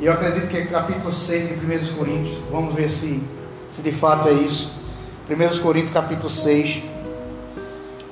E 0.00 0.06
eu 0.06 0.12
acredito 0.12 0.48
que 0.48 0.56
é 0.56 0.66
capítulo 0.66 1.12
6 1.12 1.60
de 1.60 1.66
1 1.66 1.96
Coríntios, 1.96 2.38
vamos 2.50 2.74
ver 2.74 2.90
se, 2.90 3.22
se 3.70 3.80
de 3.80 3.92
fato 3.92 4.28
é 4.28 4.32
isso. 4.32 4.82
1 5.30 5.62
Coríntios 5.62 5.92
capítulo 5.92 6.28
6, 6.28 6.82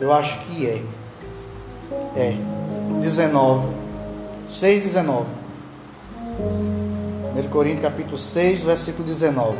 eu 0.00 0.12
acho 0.12 0.38
que 0.40 0.66
é. 0.66 0.82
É, 2.16 2.36
19. 3.00 3.74
6, 4.48 4.82
19. 4.84 5.41
1 7.34 7.48
Coríntios 7.48 7.82
capítulo 7.82 8.18
6, 8.18 8.62
versículo 8.62 9.04
19. 9.04 9.56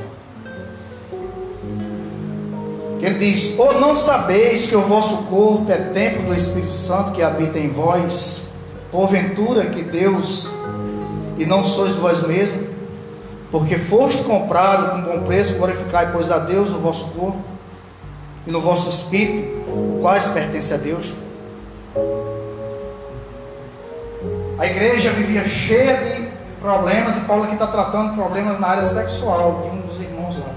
Ele 3.01 3.19
diz: 3.19 3.59
Ou 3.59 3.81
não 3.81 3.97
sabeis 3.97 4.67
que 4.67 4.77
o 4.77 4.83
vosso 4.83 5.25
corpo 5.25 5.71
é 5.71 5.77
templo 5.77 6.23
do 6.23 6.35
Espírito 6.35 6.73
Santo 6.73 7.13
que 7.13 7.23
habita 7.23 7.59
em 7.59 7.69
vós? 7.69 8.45
Porventura 8.91 9.67
que 9.67 9.83
Deus 9.83 10.49
e 11.37 11.45
não 11.47 11.65
sois 11.65 11.95
de 11.95 12.01
vós 12.01 12.23
mesmos, 12.27 12.69
porque 13.51 13.77
foste 13.79 14.23
comprado 14.23 14.93
com 14.93 15.11
bom 15.11 15.25
preço, 15.25 15.55
glorificai, 15.55 16.13
pois, 16.13 16.31
a 16.31 16.39
Deus 16.39 16.71
no 16.71 16.79
vosso 16.79 17.07
corpo 17.11 17.43
e 18.47 18.51
no 18.53 18.61
vosso 18.61 18.89
espírito, 18.89 19.99
quais 20.01 20.27
pertence 20.29 20.73
a 20.73 20.77
Deus. 20.77 21.13
A 24.59 24.67
igreja 24.67 25.11
vivia 25.11 25.45
cheia 25.45 25.97
de 25.97 26.22
problemas, 26.63 27.17
e 27.17 27.21
Paulo 27.23 27.45
aqui 27.45 27.55
está 27.55 27.67
tratando 27.67 28.15
problemas 28.15 28.59
na 28.59 28.69
área 28.69 28.87
sexual 28.87 29.63
de 29.63 29.77
um 29.77 29.81
dos 29.83 30.01
irmãos 30.01 30.39
lá. 30.39 30.55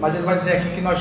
Mas 0.00 0.14
ele 0.14 0.24
vai 0.24 0.34
dizer 0.34 0.58
aqui 0.58 0.70
que 0.74 0.80
nós 0.80 1.00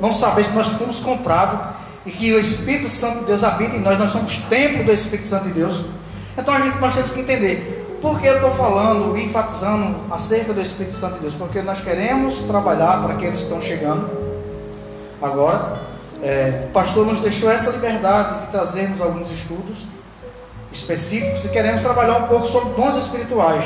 não 0.00 0.12
sabemos 0.12 0.48
que 0.48 0.56
nós 0.56 0.68
fomos 0.68 1.00
comprados 1.00 1.76
e 2.04 2.10
que 2.10 2.32
o 2.32 2.40
Espírito 2.40 2.90
Santo 2.90 3.20
de 3.20 3.24
Deus 3.26 3.44
habita 3.44 3.76
em 3.76 3.80
nós, 3.80 3.98
nós 3.98 4.10
somos 4.10 4.38
templo 4.48 4.82
do 4.82 4.92
Espírito 4.92 5.28
Santo 5.28 5.44
de 5.44 5.52
Deus. 5.52 5.84
Então 6.36 6.52
a 6.52 6.60
gente, 6.60 6.78
nós 6.78 6.94
temos 6.94 7.12
que 7.12 7.20
entender 7.20 7.98
por 8.00 8.18
que 8.18 8.26
eu 8.26 8.36
estou 8.36 8.50
falando 8.52 9.16
e 9.16 9.26
enfatizando 9.26 9.94
acerca 10.10 10.52
do 10.54 10.60
Espírito 10.60 10.96
Santo 10.96 11.14
de 11.14 11.20
Deus? 11.20 11.34
Porque 11.34 11.60
nós 11.60 11.82
queremos 11.82 12.38
trabalhar 12.40 13.02
para 13.02 13.14
aqueles 13.14 13.38
que 13.38 13.44
estão 13.44 13.60
chegando, 13.60 14.08
Agora, 15.20 15.82
é, 16.22 16.64
o 16.64 16.72
pastor 16.72 17.06
nos 17.06 17.20
deixou 17.20 17.50
essa 17.50 17.70
liberdade 17.70 18.46
de 18.46 18.52
trazermos 18.52 19.00
alguns 19.00 19.30
estudos 19.30 19.88
específicos 20.72 21.44
e 21.44 21.48
queremos 21.48 21.82
trabalhar 21.82 22.18
um 22.18 22.28
pouco 22.28 22.46
sobre 22.46 22.74
dons 22.74 22.96
espirituais. 22.96 23.64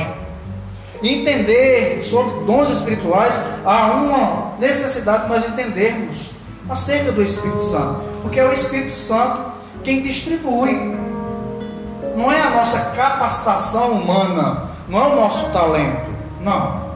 Entender 1.02 2.02
sobre 2.02 2.44
dons 2.44 2.70
espirituais, 2.70 3.38
há 3.64 3.86
uma 3.88 4.54
necessidade 4.58 5.24
de 5.24 5.28
nós 5.28 5.46
entendermos 5.46 6.30
acerca 6.68 7.12
do 7.12 7.22
Espírito 7.22 7.60
Santo, 7.60 8.00
porque 8.22 8.40
é 8.40 8.44
o 8.46 8.52
Espírito 8.52 8.96
Santo 8.96 9.52
quem 9.82 10.02
distribui. 10.02 10.96
Não 12.16 12.32
é 12.32 12.40
a 12.40 12.50
nossa 12.50 12.92
capacitação 12.96 13.92
humana, 13.92 14.70
não 14.88 15.02
é 15.02 15.06
o 15.08 15.16
nosso 15.16 15.50
talento, 15.50 16.10
não. 16.40 16.94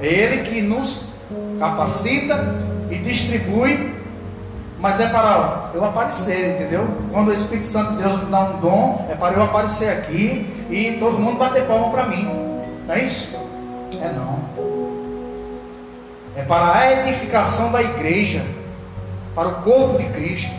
É 0.00 0.06
Ele 0.06 0.50
que 0.50 0.60
nos 0.62 1.10
capacita 1.58 2.44
e 2.90 2.98
distribui, 2.98 3.93
mas 4.84 5.00
é 5.00 5.06
para 5.06 5.70
eu 5.72 5.82
aparecer, 5.82 6.56
entendeu? 6.56 6.86
Quando 7.10 7.28
o 7.28 7.32
Espírito 7.32 7.68
Santo 7.68 7.92
de 7.92 8.02
Deus 8.02 8.22
me 8.22 8.30
dá 8.30 8.40
um 8.40 8.60
dom, 8.60 9.06
é 9.10 9.14
para 9.14 9.34
eu 9.34 9.42
aparecer 9.42 9.88
aqui 9.88 10.66
e 10.68 10.98
todo 11.00 11.18
mundo 11.18 11.38
bater 11.38 11.66
palma 11.66 11.88
para 11.88 12.04
mim, 12.04 12.24
não 12.86 12.94
é 12.94 13.00
isso? 13.00 13.34
É 13.92 14.12
não. 14.12 14.44
É 16.36 16.42
para 16.42 16.80
a 16.80 16.92
edificação 17.00 17.72
da 17.72 17.82
igreja, 17.82 18.44
para 19.34 19.48
o 19.48 19.54
corpo 19.62 19.96
de 19.96 20.04
Cristo. 20.10 20.54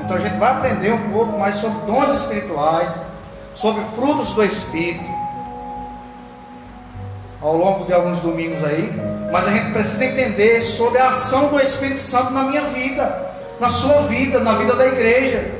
Então 0.00 0.16
a 0.16 0.20
gente 0.20 0.36
vai 0.38 0.50
aprender 0.50 0.92
um 0.92 1.12
pouco 1.12 1.38
mais 1.38 1.54
sobre 1.54 1.86
dons 1.86 2.10
espirituais, 2.12 2.98
sobre 3.54 3.84
frutos 3.94 4.32
do 4.34 4.42
Espírito, 4.42 5.11
ao 7.42 7.56
longo 7.56 7.84
de 7.84 7.92
alguns 7.92 8.20
domingos 8.20 8.62
aí. 8.64 8.90
Mas 9.30 9.48
a 9.48 9.50
gente 9.50 9.72
precisa 9.72 10.04
entender 10.04 10.60
sobre 10.60 10.98
a 10.98 11.08
ação 11.08 11.48
do 11.48 11.60
Espírito 11.60 12.00
Santo 12.00 12.32
na 12.32 12.44
minha 12.44 12.64
vida, 12.66 13.30
na 13.58 13.68
sua 13.68 14.02
vida, 14.02 14.38
na 14.40 14.54
vida 14.54 14.74
da 14.74 14.86
igreja. 14.86 15.50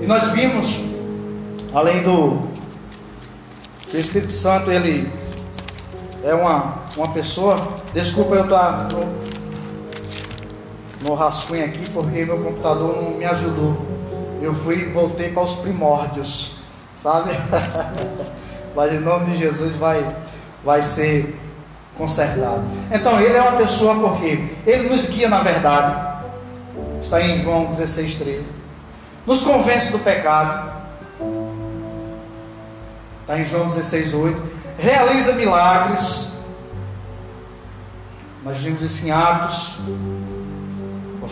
E 0.00 0.06
nós 0.06 0.28
vimos, 0.28 0.86
além 1.74 2.02
do, 2.02 2.48
Espírito 3.92 4.32
Santo, 4.32 4.70
ele 4.70 5.10
é 6.22 6.32
uma, 6.32 6.84
uma 6.96 7.08
pessoa. 7.08 7.80
Desculpa 7.92 8.36
eu 8.36 8.44
estar 8.44 8.88
no, 8.92 9.08
no 11.02 11.14
rascunho 11.14 11.64
aqui 11.64 11.90
porque 11.90 12.24
meu 12.24 12.38
computador 12.38 12.96
não 12.96 13.18
me 13.18 13.24
ajudou. 13.24 13.76
Eu 14.40 14.54
fui 14.54 14.90
voltei 14.90 15.32
para 15.32 15.42
os 15.42 15.56
primórdios, 15.56 16.58
sabe? 17.02 17.30
Mas 18.74 18.92
em 18.92 19.00
nome 19.00 19.32
de 19.32 19.38
Jesus 19.38 19.76
vai, 19.76 20.04
vai 20.64 20.82
ser 20.82 21.38
consertado. 21.96 22.64
Então 22.90 23.20
ele 23.20 23.36
é 23.36 23.42
uma 23.42 23.56
pessoa 23.58 23.94
porque 23.94 24.54
ele 24.66 24.88
nos 24.88 25.06
guia 25.06 25.28
na 25.28 25.40
verdade. 25.40 26.10
Está 27.02 27.20
em 27.20 27.42
João 27.42 27.66
16, 27.66 28.14
13. 28.16 28.48
Nos 29.26 29.42
convence 29.42 29.92
do 29.92 29.98
pecado. 29.98 30.70
Está 33.22 33.38
em 33.38 33.44
João 33.44 33.66
16, 33.66 34.14
8. 34.14 34.42
Realiza 34.78 35.32
milagres. 35.32 36.32
Nós 38.44 38.60
vimos 38.60 38.82
isso 38.82 39.06
em 39.06 39.10
Atos 39.10 39.78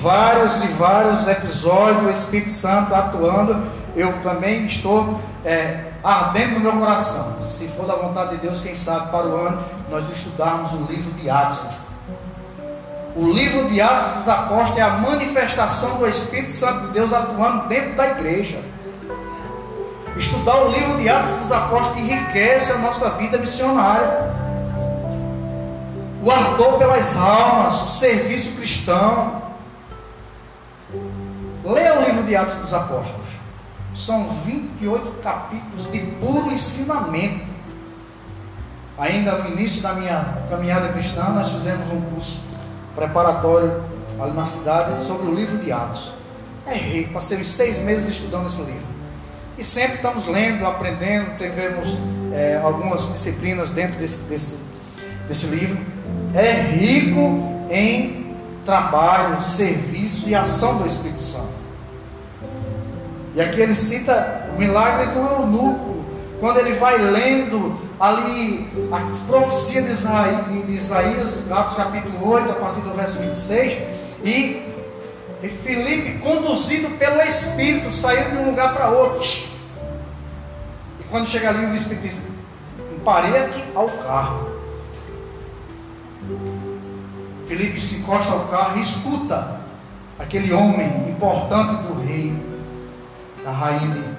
vários 0.00 0.62
e 0.62 0.68
vários 0.68 1.26
episódios 1.26 2.02
do 2.02 2.10
Espírito 2.10 2.52
Santo 2.52 2.94
atuando, 2.94 3.60
eu 3.96 4.12
também 4.22 4.66
estou 4.66 5.20
é, 5.44 5.86
ardendo 6.02 6.54
no 6.54 6.60
meu 6.60 6.72
coração. 6.72 7.46
Se 7.46 7.68
for 7.68 7.86
da 7.86 7.96
vontade 7.96 8.32
de 8.32 8.36
Deus, 8.38 8.60
quem 8.60 8.74
sabe 8.74 9.10
para 9.10 9.26
o 9.26 9.36
ano 9.36 9.64
nós 9.90 10.08
estudarmos 10.10 10.72
o 10.72 10.84
livro 10.90 11.10
de 11.12 11.28
Atos. 11.28 11.62
O 13.16 13.26
livro 13.30 13.68
de 13.68 13.80
Atos 13.80 14.18
dos 14.18 14.28
Apóstolos 14.28 14.78
é 14.78 14.82
a 14.82 14.90
manifestação 14.90 15.98
do 15.98 16.06
Espírito 16.06 16.52
Santo 16.52 16.86
de 16.86 16.92
Deus 16.92 17.12
atuando 17.12 17.68
dentro 17.68 17.94
da 17.94 18.08
igreja. 18.08 18.60
Estudar 20.16 20.64
o 20.64 20.70
livro 20.70 20.98
de 20.98 21.08
Atos 21.08 21.40
dos 21.40 21.52
Apóstolos 21.52 21.98
enriquece 21.98 22.72
a 22.72 22.78
nossa 22.78 23.10
vida 23.10 23.38
missionária. 23.38 24.36
O 26.22 26.30
ardor 26.30 26.78
pelas 26.78 27.16
almas, 27.16 27.82
o 27.82 27.88
serviço 27.88 28.56
cristão, 28.56 29.48
Leia 31.68 32.00
o 32.00 32.04
livro 32.04 32.22
de 32.22 32.34
Atos 32.34 32.54
dos 32.54 32.72
Apóstolos. 32.72 33.28
São 33.98 34.28
28 34.44 35.10
capítulos 35.22 35.90
de 35.90 35.98
puro 36.20 36.52
ensinamento. 36.52 37.44
Ainda 38.96 39.38
no 39.38 39.50
início 39.50 39.82
da 39.82 39.92
minha 39.92 40.38
caminhada 40.48 40.88
cristã, 40.88 41.24
nós 41.30 41.48
fizemos 41.48 41.90
um 41.90 42.00
curso 42.02 42.42
preparatório 42.94 43.82
ali 44.20 44.32
na 44.32 44.44
cidade 44.44 45.00
sobre 45.02 45.26
o 45.26 45.34
livro 45.34 45.58
de 45.58 45.72
Atos. 45.72 46.12
É 46.64 46.74
rico, 46.74 47.14
passei 47.14 47.44
seis 47.44 47.78
meses 47.78 48.08
estudando 48.08 48.46
esse 48.46 48.58
livro. 48.58 48.86
E 49.56 49.64
sempre 49.64 49.96
estamos 49.96 50.26
lendo, 50.26 50.64
aprendendo, 50.64 51.36
tivemos 51.36 51.98
é, 52.32 52.60
algumas 52.62 53.12
disciplinas 53.12 53.70
dentro 53.70 53.98
desse, 53.98 54.22
desse, 54.22 54.58
desse 55.26 55.46
livro. 55.46 55.76
É 56.32 56.52
rico 56.52 57.66
em 57.68 58.36
trabalho, 58.64 59.42
serviço 59.42 60.28
e 60.28 60.34
ação 60.36 60.78
do 60.78 60.86
Espírito 60.86 61.22
Santo. 61.22 61.47
E 63.38 63.40
aqui 63.40 63.60
ele 63.60 63.74
cita 63.76 64.48
o 64.52 64.58
milagre 64.58 65.12
do 65.12 65.20
eunuco, 65.20 66.04
quando 66.40 66.58
ele 66.58 66.72
vai 66.72 66.98
lendo 66.98 67.72
ali 68.00 68.68
a 68.90 68.98
profecia 69.28 69.80
de 69.80 69.92
Isaías, 70.72 71.48
Atos 71.48 71.76
capítulo 71.76 72.28
8, 72.28 72.50
a 72.50 72.54
partir 72.56 72.80
do 72.80 72.92
verso 72.94 73.20
26, 73.20 73.78
e, 74.24 74.60
e 75.40 75.48
Filipe, 75.48 76.18
conduzido 76.18 76.90
pelo 76.98 77.20
Espírito, 77.20 77.92
saiu 77.92 78.28
de 78.28 78.36
um 78.38 78.46
lugar 78.46 78.74
para 78.74 78.90
outro. 78.90 79.24
E 80.98 81.04
quando 81.08 81.28
chega 81.28 81.50
ali, 81.50 81.64
o 81.66 81.76
Espírito 81.76 82.02
diz: 82.02 82.26
parede 83.04 83.64
ao 83.72 83.88
carro. 83.88 84.48
Filipe 87.46 87.80
se 87.80 87.98
encosta 87.98 88.32
ao 88.32 88.48
carro 88.48 88.78
e 88.78 88.82
escuta 88.82 89.60
aquele 90.18 90.52
homem 90.52 91.08
importante 91.08 91.84
do 91.84 92.00
rei 92.04 92.34
a 93.48 93.52
rainha. 93.52 94.18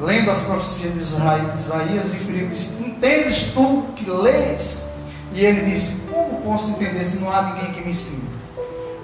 Lendo 0.00 0.30
as 0.30 0.42
profecias 0.42 0.94
de 0.94 1.00
Isaías, 1.00 2.14
e 2.14 2.18
Filipe 2.18 2.46
disse: 2.46 2.82
Entendes 2.82 3.52
tu 3.52 3.86
que 3.96 4.08
lês? 4.08 4.88
E 5.32 5.44
ele 5.44 5.70
disse: 5.70 6.02
Como 6.10 6.40
posso 6.42 6.70
entender 6.70 7.04
se 7.04 7.18
não 7.18 7.32
há 7.32 7.42
ninguém 7.42 7.72
que 7.72 7.80
me 7.80 7.90
ensine? 7.90 8.28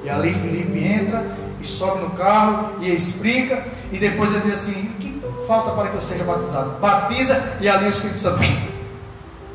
E 0.03 0.11
ali 0.11 0.35
Filipe 0.35 0.79
entra 0.79 1.25
e 1.61 1.67
sobe 1.67 2.03
no 2.03 2.11
carro 2.11 2.77
e 2.81 2.91
explica, 2.91 3.65
e 3.91 3.99
depois 3.99 4.33
ele 4.33 4.43
diz 4.43 4.55
assim: 4.55 4.73
O 4.73 5.01
que 5.01 5.23
falta 5.47 5.71
para 5.73 5.91
que 5.91 5.97
eu 5.97 6.03
seja 6.03 6.25
batizado? 6.25 6.79
Batiza, 6.81 7.57
e 7.61 7.69
ali 7.69 7.87
o 7.87 7.91
Espírito 7.91 8.19
Santo 8.19 8.41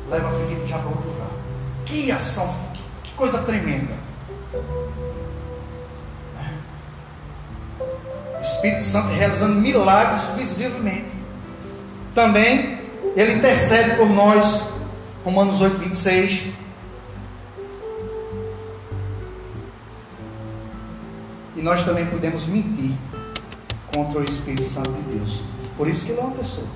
leva 0.08 0.30
Filipe 0.40 0.66
já 0.66 0.78
para 0.78 0.88
outro 0.88 1.08
lugar. 1.08 1.28
Que 1.86 2.10
ação, 2.10 2.54
que 3.02 3.12
coisa 3.12 3.38
tremenda. 3.42 4.00
O 8.40 8.42
Espírito 8.42 8.82
Santo 8.82 9.08
realizando 9.08 9.56
milagres 9.56 10.24
visivelmente. 10.34 11.04
Também 12.14 12.80
ele 13.14 13.34
intercede 13.34 13.96
por 13.96 14.08
nós. 14.08 14.72
Romanos 15.22 15.60
8, 15.60 15.76
26. 15.76 16.46
E 21.54 21.60
nós 21.60 21.84
também 21.84 22.06
podemos 22.06 22.46
mentir 22.46 22.92
contra 23.94 24.20
o 24.20 24.24
Espírito 24.24 24.62
Santo 24.62 24.90
de 24.90 25.18
Deus. 25.18 25.42
Por 25.76 25.86
isso 25.86 26.06
que 26.06 26.12
ele 26.12 26.20
é 26.20 26.24
uma 26.24 26.36
pessoa. 26.36 26.66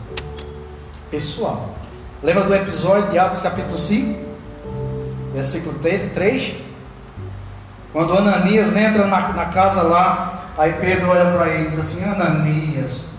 Pessoal. 1.11 1.75
Lembra 2.23 2.45
do 2.45 2.55
episódio 2.55 3.11
de 3.11 3.19
Atos 3.19 3.41
capítulo 3.41 3.79
5? 3.79 4.23
Versículo 5.33 5.79
3? 5.79 6.57
Quando 7.91 8.19
Ananias 8.19 8.77
entra 8.77 9.07
na, 9.07 9.33
na 9.33 9.47
casa 9.47 9.81
lá 9.83 10.34
Aí 10.57 10.73
Pedro 10.75 11.11
olha 11.11 11.33
para 11.33 11.49
ele 11.49 11.67
e 11.67 11.71
diz 11.71 11.79
assim: 11.79 12.05
Ananias, 12.05 13.11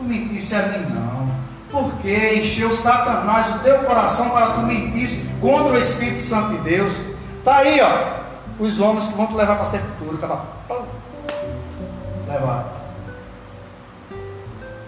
não 0.00 0.08
mentisse 0.08 0.54
a 0.54 0.62
mim 0.62 0.86
não. 0.90 1.34
Porque 1.70 2.34
encheu 2.36 2.72
Satanás 2.72 3.56
o 3.56 3.58
teu 3.58 3.80
coração 3.80 4.30
para 4.30 4.52
tu 4.52 4.60
mentisse 4.60 5.34
contra 5.40 5.72
o 5.72 5.78
Espírito 5.78 6.22
Santo 6.22 6.50
de 6.50 6.58
Deus. 6.58 6.94
Está 7.38 7.56
aí, 7.58 7.80
ó. 7.80 8.24
Os 8.58 8.80
homens 8.80 9.08
que 9.08 9.14
vão 9.14 9.26
te 9.26 9.34
levar 9.34 9.56
para 9.56 9.64
a 9.64 9.66
sepultura. 9.66 10.16
Acaba, 10.16 10.44
levar. 12.28 12.74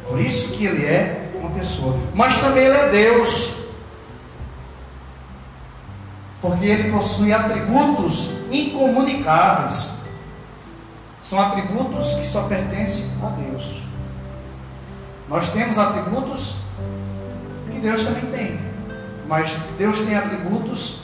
Por 0.09 0.21
isso 0.21 0.57
que 0.57 0.65
ele 0.65 0.85
é 0.85 1.33
uma 1.35 1.51
pessoa. 1.51 1.99
Mas 2.15 2.39
também 2.39 2.65
ele 2.65 2.77
é 2.77 2.89
Deus. 2.91 3.57
Porque 6.41 6.65
ele 6.67 6.93
possui 6.93 7.33
atributos 7.33 8.31
incomunicáveis. 8.51 9.96
São 11.27 11.41
atributos 11.41 12.15
que 12.15 12.25
só 12.25 12.43
pertencem 12.45 13.11
a 13.21 13.31
Deus. 13.31 13.83
Nós 15.29 15.49
temos 15.49 15.77
atributos 15.77 16.59
que 17.69 17.81
Deus 17.81 18.05
também 18.05 18.27
tem. 18.27 18.61
Mas 19.27 19.59
Deus 19.77 20.03
tem 20.03 20.17
atributos 20.17 21.01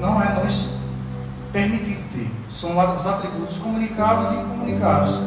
não 0.00 0.22
é 0.22 0.32
nos 0.32 0.70
permitido 1.52 2.10
ter. 2.10 2.30
São 2.50 2.70
os 2.96 3.06
atributos 3.06 3.58
comunicáveis 3.58 4.32
e 4.32 4.36
incomunicáveis. 4.36 5.18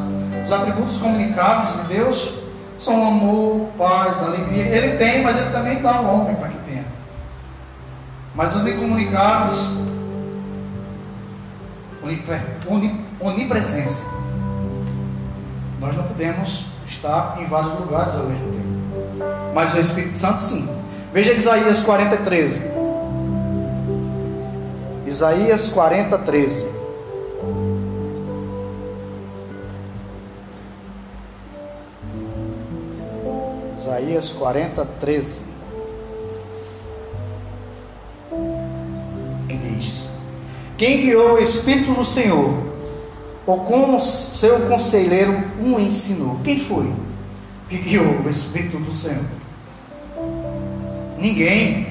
Os 0.44 0.52
atributos 0.52 0.98
comunicáveis 0.98 1.74
de 1.74 1.94
Deus 1.94 2.38
são 2.80 3.06
amor, 3.06 3.68
paz, 3.78 4.20
alegria. 4.20 4.64
Ele 4.64 4.96
tem, 4.96 5.22
mas 5.22 5.36
ele 5.36 5.50
também 5.50 5.80
dá 5.80 5.98
ao 5.98 6.06
homem 6.06 6.34
para 6.34 6.48
que 6.48 6.58
tenha. 6.68 6.86
Mas 8.34 8.52
os 8.52 8.66
incomunicáveis, 8.66 9.76
onipresença. 13.20 14.06
Nós 15.80 15.96
não 15.96 16.04
podemos 16.04 16.66
estar 16.86 17.40
em 17.40 17.46
vários 17.46 17.78
lugares 17.78 18.14
ao 18.14 18.26
mesmo 18.26 18.52
tempo. 18.52 18.62
Mas 19.54 19.74
o 19.74 19.80
Espírito 19.80 20.14
Santo 20.14 20.40
sim. 20.40 20.68
Veja 21.12 21.32
Isaías 21.32 21.82
40, 21.82 22.16
13. 22.18 22.60
Isaías 25.06 25.68
40, 25.68 26.18
13. 26.18 26.66
Isaías 33.76 34.32
40, 34.32 34.84
13. 35.00 35.51
Quem 40.82 41.00
guiou 41.00 41.34
o 41.34 41.38
Espírito 41.38 41.94
do 41.94 42.04
Senhor, 42.04 42.52
ou 43.46 43.60
como 43.60 44.00
seu 44.00 44.66
conselheiro 44.66 45.44
o 45.62 45.78
ensinou? 45.78 46.40
Quem 46.42 46.58
foi 46.58 46.92
que 47.68 47.78
guiou 47.78 48.20
o 48.20 48.28
Espírito 48.28 48.78
do 48.78 48.92
Senhor? 48.92 49.22
Ninguém. 51.16 51.86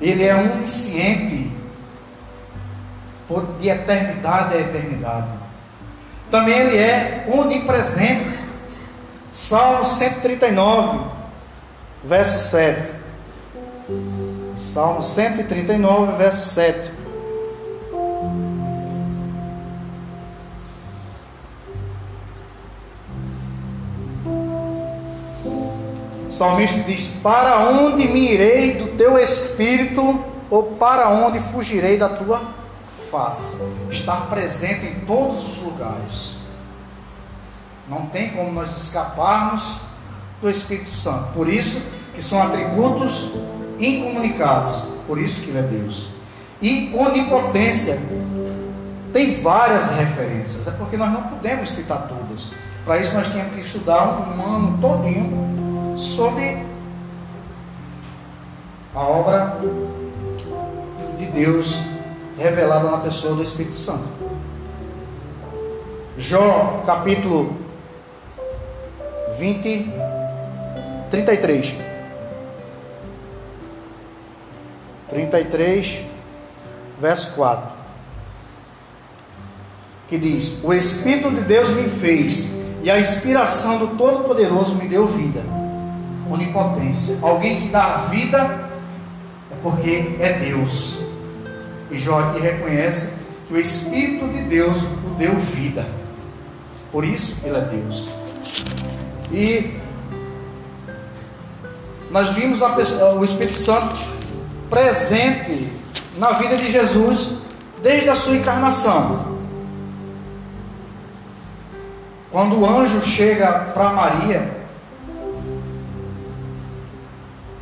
Ele 0.00 0.22
é 0.22 0.32
onisciente 0.32 1.50
de 3.58 3.68
eternidade 3.68 4.54
a 4.54 4.60
eternidade. 4.60 5.26
Também 6.30 6.56
ele 6.56 6.76
é 6.76 7.26
onipresente. 7.34 8.30
Salmo 9.28 9.84
139, 9.84 11.00
verso 12.04 12.38
7. 12.48 12.92
Salmo 14.54 15.02
139, 15.02 16.16
verso 16.16 16.50
7. 16.50 16.91
Salmista 26.42 26.80
diz: 26.80 27.06
Para 27.22 27.68
onde 27.68 28.08
me 28.08 28.32
irei 28.32 28.74
do 28.74 28.96
teu 28.96 29.16
espírito, 29.18 30.24
ou 30.50 30.64
para 30.74 31.08
onde 31.08 31.38
fugirei 31.38 31.96
da 31.96 32.08
tua 32.08 32.54
face? 33.10 33.56
Estar 33.90 34.28
presente 34.28 34.86
em 34.86 35.06
todos 35.06 35.46
os 35.46 35.62
lugares. 35.62 36.38
Não 37.88 38.06
tem 38.06 38.30
como 38.30 38.50
nós 38.52 38.76
escaparmos 38.76 39.82
do 40.40 40.50
Espírito 40.50 40.92
Santo. 40.92 41.32
Por 41.32 41.48
isso 41.48 41.82
que 42.14 42.22
são 42.22 42.42
atributos 42.42 43.32
incomunicáveis. 43.78 44.82
Por 45.06 45.18
isso 45.18 45.42
que 45.42 45.50
ele 45.50 45.58
é 45.58 45.62
Deus. 45.62 46.08
E 46.60 46.94
onipotência 46.94 48.00
tem 49.12 49.40
várias 49.42 49.90
referências. 49.90 50.66
É 50.66 50.70
porque 50.70 50.96
nós 50.96 51.12
não 51.12 51.22
podemos 51.24 51.70
citar 51.70 52.08
todas. 52.08 52.52
Para 52.84 52.98
isso 52.98 53.14
nós 53.14 53.28
temos 53.28 53.52
que 53.52 53.60
estudar 53.60 54.06
um 54.08 54.56
ano 54.56 54.78
todinho 54.80 55.51
sobre 55.96 56.64
a 58.94 59.00
obra 59.00 59.58
de 61.18 61.26
Deus 61.26 61.80
revelada 62.38 62.90
na 62.90 62.98
pessoa 62.98 63.34
do 63.34 63.42
Espírito 63.42 63.76
Santo. 63.76 64.08
Jó, 66.18 66.82
capítulo 66.84 67.56
20, 69.38 69.92
33. 71.10 71.76
33, 75.08 76.02
verso 77.00 77.34
4. 77.34 77.72
Que 80.08 80.18
diz: 80.18 80.62
O 80.62 80.72
Espírito 80.72 81.30
de 81.30 81.42
Deus 81.42 81.70
me 81.70 81.88
fez, 81.88 82.50
e 82.82 82.90
a 82.90 82.98
inspiração 82.98 83.78
do 83.78 83.96
Todo-Poderoso 83.96 84.74
me 84.76 84.86
deu 84.86 85.06
vida 85.06 85.61
onipotência. 86.32 87.18
Alguém 87.22 87.60
que 87.60 87.68
dá 87.68 88.06
vida 88.10 88.68
é 89.50 89.54
porque 89.62 90.16
é 90.20 90.32
Deus. 90.38 91.04
E 91.90 91.98
Jó 91.98 92.20
aqui 92.20 92.40
reconhece 92.40 93.14
que 93.46 93.54
o 93.54 93.58
Espírito 93.58 94.28
de 94.28 94.42
Deus 94.42 94.82
o 94.82 95.14
deu 95.18 95.38
vida. 95.38 95.86
Por 96.90 97.04
isso 97.04 97.46
ele 97.46 97.56
é 97.56 97.60
Deus. 97.60 98.08
E 99.30 99.80
nós 102.10 102.30
vimos 102.30 102.60
o 102.60 103.24
Espírito 103.24 103.58
Santo 103.58 103.94
presente 104.68 105.68
na 106.18 106.32
vida 106.32 106.56
de 106.56 106.70
Jesus 106.70 107.38
desde 107.82 108.10
a 108.10 108.14
sua 108.14 108.36
encarnação. 108.36 109.32
Quando 112.30 112.58
o 112.58 112.66
anjo 112.66 113.02
chega 113.02 113.50
para 113.74 113.92
Maria, 113.92 114.61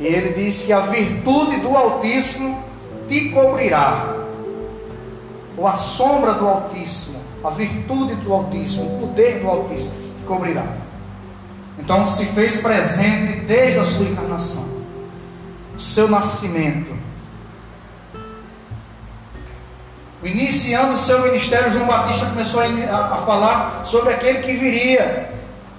E 0.01 0.07
ele 0.07 0.33
diz 0.33 0.63
que 0.63 0.73
a 0.73 0.79
virtude 0.79 1.57
do 1.57 1.77
Altíssimo 1.77 2.59
te 3.07 3.29
cobrirá. 3.29 4.15
Ou 5.55 5.67
a 5.67 5.75
sombra 5.75 6.33
do 6.33 6.47
Altíssimo, 6.47 7.21
a 7.43 7.51
virtude 7.51 8.15
do 8.15 8.33
Altíssimo, 8.33 8.95
o 8.95 8.99
poder 8.99 9.41
do 9.41 9.47
Altíssimo 9.47 9.91
te 9.91 10.25
cobrirá. 10.25 10.65
Então 11.77 12.07
se 12.07 12.25
fez 12.25 12.57
presente 12.61 13.41
desde 13.41 13.77
a 13.77 13.85
sua 13.85 14.07
encarnação, 14.07 14.65
o 15.75 15.79
seu 15.79 16.09
nascimento. 16.09 16.99
Iniciando 20.23 20.93
o 20.93 20.97
seu 20.97 21.21
ministério, 21.21 21.71
João 21.71 21.85
Batista 21.85 22.25
começou 22.25 22.61
a, 22.61 22.65
a 22.65 23.17
falar 23.19 23.85
sobre 23.85 24.13
aquele 24.13 24.39
que 24.39 24.53
viria 24.53 25.30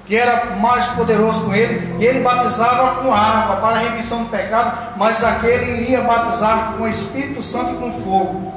que 0.06 0.16
era 0.16 0.56
mais 0.56 0.88
poderoso 0.90 1.46
com 1.46 1.54
ele, 1.54 1.96
e 2.00 2.04
ele 2.04 2.20
batizava 2.20 3.02
com 3.02 3.14
água 3.14 3.56
para 3.56 3.76
a 3.76 3.78
remissão 3.78 4.24
do 4.24 4.30
pecado, 4.30 4.96
mas 4.96 5.22
aquele 5.22 5.82
iria 5.82 6.00
batizar 6.00 6.74
com 6.76 6.84
o 6.84 6.88
Espírito 6.88 7.42
Santo 7.42 7.74
e 7.74 7.76
com 7.76 7.92
fogo. 8.02 8.52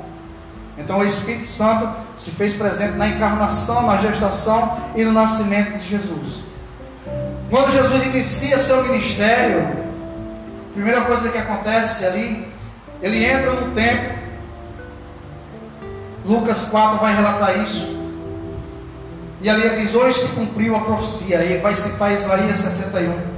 Então 0.78 1.00
o 1.00 1.04
Espírito 1.04 1.48
Santo 1.48 1.88
se 2.16 2.32
fez 2.32 2.56
presente 2.56 2.98
na 2.98 3.08
encarnação, 3.08 3.86
na 3.86 3.98
gestação 3.98 4.78
e 4.96 5.04
no 5.04 5.12
nascimento 5.12 5.78
de 5.78 5.88
Jesus. 5.88 6.43
Quando 7.50 7.72
Jesus 7.72 8.06
inicia 8.08 8.58
seu 8.58 8.84
ministério, 8.84 9.62
a 10.70 10.74
primeira 10.74 11.02
coisa 11.02 11.30
que 11.30 11.38
acontece 11.38 12.06
ali, 12.06 12.52
ele 13.02 13.24
entra 13.24 13.52
no 13.52 13.72
templo. 13.72 14.16
Lucas 16.26 16.66
4 16.66 16.98
vai 16.98 17.16
relatar 17.16 17.60
isso. 17.60 18.05
E 19.41 19.49
ali 19.49 19.69
diz: 19.77 19.93
Hoje 19.93 20.17
se 20.19 20.36
cumpriu 20.36 20.75
a 20.75 20.81
profecia. 20.81 21.43
E 21.43 21.57
vai 21.57 21.75
citar 21.75 22.13
Isaías 22.13 22.57
61. 22.57 23.36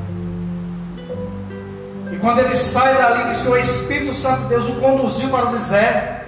E 2.12 2.18
quando 2.18 2.40
ele 2.40 2.56
sai 2.56 2.96
dali, 2.96 3.26
diz 3.26 3.42
que 3.42 3.50
o 3.50 3.58
Espírito 3.58 4.14
Santo 4.14 4.44
de 4.44 4.48
Deus 4.50 4.68
o 4.68 4.76
conduziu 4.76 5.30
para 5.30 5.50
o 5.50 5.52
deserto. 5.54 6.26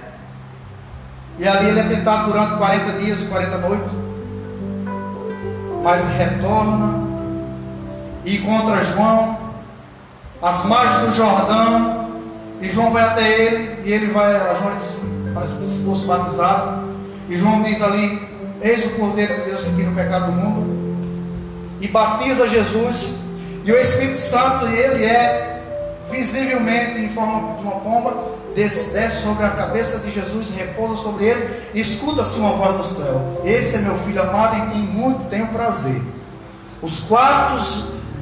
E 1.38 1.48
ali 1.48 1.68
ele 1.68 1.80
é 1.80 1.84
tentado 1.84 2.30
durante 2.30 2.56
40 2.56 2.98
dias 2.98 3.22
e 3.22 3.24
40 3.26 3.58
noites. 3.58 3.92
Mas 5.82 6.10
retorna 6.10 7.08
e 8.24 8.36
encontra 8.36 8.84
João 8.84 9.38
às 10.42 10.66
margens 10.66 11.08
do 11.08 11.12
Jordão. 11.12 12.10
E 12.60 12.68
João 12.68 12.92
vai 12.92 13.02
até 13.02 13.40
ele. 13.40 13.82
E 13.88 13.92
ele 13.92 14.06
vai, 14.08 14.36
a 14.36 14.52
João 14.52 14.76
diz, 14.76 15.66
se 15.66 15.84
fosse 15.84 16.06
batizado. 16.06 16.90
E 17.28 17.36
João 17.36 17.62
diz 17.62 17.80
ali: 17.80 18.29
Eis 18.60 18.84
o 18.86 18.90
Cordeiro 18.90 19.36
de 19.36 19.50
Deus 19.50 19.64
que 19.64 19.74
tira 19.74 19.90
o 19.90 19.94
pecado 19.94 20.26
do 20.26 20.32
mundo. 20.32 20.80
E 21.80 21.88
batiza 21.88 22.48
Jesus. 22.48 23.20
E 23.64 23.72
o 23.72 23.76
Espírito 23.76 24.18
Santo, 24.18 24.66
ele 24.66 25.04
é 25.04 25.50
visivelmente 26.10 26.98
em 26.98 27.08
forma 27.08 27.56
de 27.56 27.62
uma 27.62 27.76
pomba, 27.80 28.32
desce, 28.54 29.22
sobre 29.22 29.44
a 29.44 29.50
cabeça 29.50 30.00
de 30.00 30.10
Jesus, 30.10 30.48
repousa 30.54 30.96
sobre 30.96 31.24
ele, 31.24 31.62
escuta-se 31.74 32.38
uma 32.38 32.52
voz 32.52 32.76
do 32.76 32.84
céu. 32.84 33.42
Esse 33.44 33.76
é 33.76 33.78
meu 33.80 33.96
filho 33.98 34.20
amado 34.22 34.56
em 34.56 34.70
quem 34.70 34.80
muito 34.80 35.28
tenho 35.28 35.46
prazer. 35.48 36.02
Os 36.82 37.00
quatro 37.00 37.60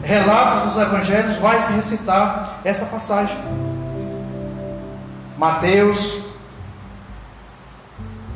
relatos 0.03 0.63
dos 0.63 0.83
evangelhos 0.83 1.37
vai 1.37 1.63
se 1.63 1.73
recitar 1.73 2.61
essa 2.65 2.87
passagem. 2.87 3.37
Mateus, 5.37 6.28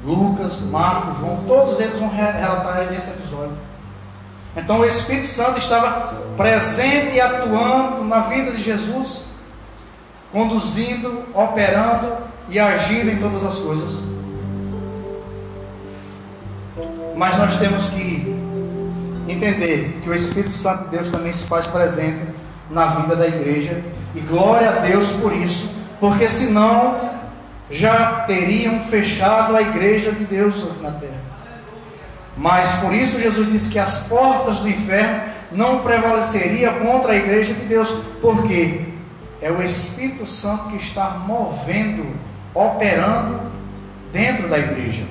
Lucas, 0.04 0.60
Marcos, 0.60 1.18
João, 1.18 1.44
todos 1.46 1.78
eles 1.78 1.98
vão 1.98 2.08
relatar 2.08 2.92
esse 2.92 3.10
episódio. 3.10 3.56
Então 4.56 4.80
o 4.80 4.84
Espírito 4.84 5.28
Santo 5.28 5.58
estava 5.58 6.14
presente 6.36 7.14
e 7.14 7.20
atuando 7.20 8.04
na 8.04 8.20
vida 8.22 8.50
de 8.50 8.60
Jesus, 8.60 9.24
conduzindo, 10.32 11.24
operando 11.34 12.16
e 12.48 12.58
agindo 12.58 13.10
em 13.10 13.18
todas 13.18 13.44
as 13.44 13.58
coisas. 13.60 14.00
Mas 17.16 17.38
nós 17.38 17.56
temos 17.56 17.88
que 17.90 18.34
entender 19.28 20.00
que 20.02 20.10
o 20.10 20.14
Espírito 20.14 20.54
Santo 20.54 20.84
de 20.84 20.90
Deus 20.96 21.08
também 21.08 21.32
se 21.32 21.44
faz 21.44 21.66
presente 21.66 22.22
na 22.68 22.86
vida 22.86 23.14
da 23.14 23.28
igreja. 23.28 23.82
E 24.14 24.20
glória 24.20 24.68
a 24.68 24.72
Deus 24.80 25.12
por 25.12 25.32
isso, 25.32 25.70
porque 26.00 26.28
senão 26.28 27.11
já 27.72 28.24
teriam 28.26 28.80
fechado 28.80 29.56
a 29.56 29.62
igreja 29.62 30.12
de 30.12 30.24
Deus 30.24 30.62
na 30.82 30.90
terra. 30.90 31.22
Mas 32.36 32.74
por 32.74 32.92
isso 32.92 33.18
Jesus 33.18 33.50
disse 33.50 33.70
que 33.70 33.78
as 33.78 34.06
portas 34.08 34.60
do 34.60 34.68
inferno 34.68 35.22
não 35.50 35.80
prevaleceria 35.80 36.70
contra 36.72 37.12
a 37.12 37.16
igreja 37.16 37.54
de 37.54 37.64
Deus, 37.64 37.90
porque 38.20 38.84
é 39.40 39.50
o 39.50 39.62
Espírito 39.62 40.26
Santo 40.26 40.68
que 40.68 40.76
está 40.76 41.22
movendo, 41.26 42.14
operando 42.54 43.40
dentro 44.12 44.48
da 44.48 44.58
igreja. 44.58 45.04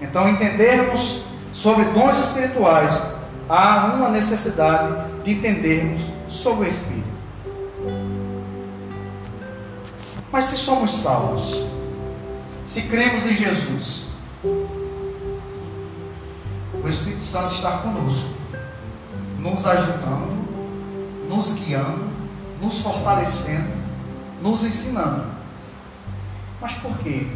Então, 0.00 0.28
entendermos 0.28 1.24
sobre 1.52 1.84
dons 1.86 2.18
espirituais, 2.18 3.00
há 3.48 3.92
uma 3.94 4.08
necessidade 4.08 5.10
de 5.22 5.32
entendermos 5.32 6.10
sobre 6.28 6.64
o 6.64 6.68
Espírito. 6.68 7.04
Mas 10.32 10.46
se 10.46 10.56
somos 10.56 11.02
salvos, 11.02 11.73
se 12.66 12.82
cremos 12.82 13.26
em 13.26 13.36
Jesus, 13.36 14.08
o 16.82 16.88
Espírito 16.88 17.24
Santo 17.24 17.54
está 17.54 17.78
conosco, 17.78 18.34
nos 19.38 19.66
ajudando, 19.66 20.44
nos 21.28 21.58
guiando, 21.58 22.10
nos 22.60 22.80
fortalecendo, 22.80 23.74
nos 24.40 24.62
ensinando. 24.64 25.26
Mas 26.60 26.74
por 26.74 26.96
que 26.98 27.30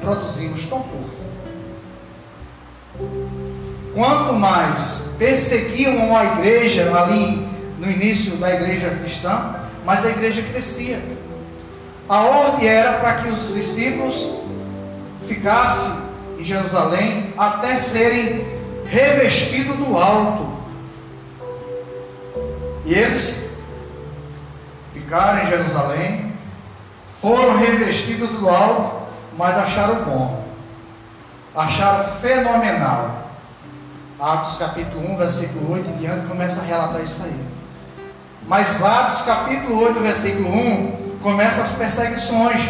produzimos 0.00 0.66
tão 0.66 0.82
pouco? 0.82 1.18
Quanto 3.94 4.32
mais 4.34 5.14
perseguiam 5.18 6.16
a 6.16 6.24
igreja 6.38 6.96
ali 6.96 7.48
no 7.78 7.90
início 7.90 8.36
da 8.36 8.52
igreja 8.52 8.90
cristã, 8.90 9.54
mais 9.84 10.04
a 10.04 10.10
igreja 10.10 10.42
crescia. 10.42 11.17
A 12.08 12.22
ordem 12.22 12.66
era 12.66 13.00
para 13.00 13.16
que 13.16 13.28
os 13.28 13.52
discípulos 13.52 14.40
ficassem 15.26 15.92
em 16.38 16.44
Jerusalém 16.44 17.34
até 17.36 17.78
serem 17.78 18.46
revestidos 18.86 19.76
do 19.76 19.96
alto. 19.96 20.48
E 22.86 22.94
eles 22.94 23.58
ficaram 24.94 25.42
em 25.42 25.46
Jerusalém, 25.48 26.32
foram 27.20 27.58
revestidos 27.58 28.30
do 28.30 28.48
alto, 28.48 29.06
mas 29.36 29.58
acharam 29.58 30.04
bom, 30.04 30.44
acharam 31.54 32.04
fenomenal. 32.04 33.28
Atos 34.18 34.56
capítulo 34.56 35.12
1, 35.12 35.16
versículo 35.18 35.72
8 35.74 35.90
em 35.90 35.96
diante 35.96 36.26
começa 36.26 36.62
a 36.62 36.64
relatar 36.64 37.02
isso 37.02 37.22
aí. 37.22 37.40
Mas 38.46 38.82
Atos 38.82 39.22
capítulo 39.22 39.78
8, 39.84 40.00
versículo 40.00 40.48
1, 40.48 41.07
começa 41.22 41.62
as 41.62 41.72
perseguições 41.72 42.60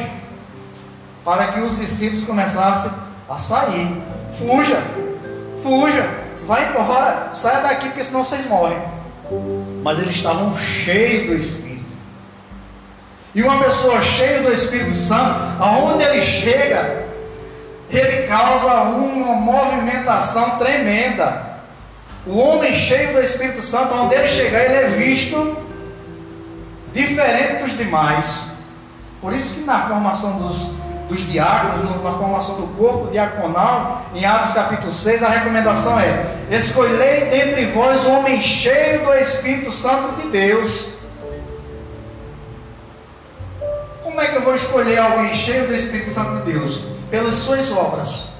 para 1.24 1.52
que 1.52 1.60
os 1.60 1.78
discípulos 1.78 2.24
começassem 2.24 2.90
a 3.28 3.38
sair. 3.38 4.02
Fuja, 4.38 4.82
fuja, 5.62 6.08
vai 6.46 6.70
embora, 6.70 7.30
saia 7.34 7.60
daqui, 7.60 7.86
porque 7.88 8.04
senão 8.04 8.24
vocês 8.24 8.46
morrem. 8.46 8.78
Mas 9.82 9.98
eles 9.98 10.16
estavam 10.16 10.56
cheios 10.56 11.26
do 11.26 11.34
Espírito. 11.34 11.68
E 13.34 13.42
uma 13.42 13.62
pessoa 13.62 14.02
cheia 14.02 14.40
do 14.40 14.52
Espírito 14.52 14.96
Santo, 14.96 15.38
aonde 15.60 16.02
ele 16.02 16.22
chega, 16.22 17.06
ele 17.90 18.26
causa 18.26 18.72
uma 18.82 19.34
movimentação 19.34 20.58
tremenda. 20.58 21.46
O 22.26 22.38
homem 22.38 22.74
cheio 22.74 23.12
do 23.12 23.20
Espírito 23.20 23.62
Santo, 23.62 23.94
onde 23.94 24.14
ele 24.14 24.28
chegar, 24.28 24.64
ele 24.64 24.74
é 24.74 24.88
visto 24.88 25.67
diferente 27.06 27.62
dos 27.62 27.76
demais. 27.76 28.52
Por 29.20 29.32
isso 29.32 29.54
que 29.54 29.60
na 29.60 29.88
formação 29.88 30.40
dos, 30.40 30.74
dos 31.08 31.26
diáconos, 31.26 32.02
na 32.02 32.12
formação 32.12 32.60
do 32.60 32.66
corpo 32.76 33.10
diaconal, 33.10 34.02
em 34.14 34.24
Atos 34.24 34.52
capítulo 34.52 34.92
6, 34.92 35.22
a 35.22 35.28
recomendação 35.28 35.98
é: 35.98 36.46
escolhei 36.50 37.26
dentre 37.30 37.66
vós 37.66 38.06
um 38.06 38.18
homem 38.18 38.42
cheio 38.42 39.04
do 39.04 39.14
Espírito 39.14 39.72
Santo 39.72 40.20
de 40.20 40.28
Deus. 40.28 40.98
Como 44.02 44.20
é 44.20 44.26
que 44.28 44.36
eu 44.36 44.42
vou 44.42 44.54
escolher 44.54 44.98
alguém 44.98 45.34
cheio 45.34 45.66
do 45.66 45.74
Espírito 45.74 46.10
Santo 46.10 46.42
de 46.42 46.52
Deus? 46.52 46.98
pelas 47.10 47.36
suas 47.36 47.72
obras, 47.72 48.32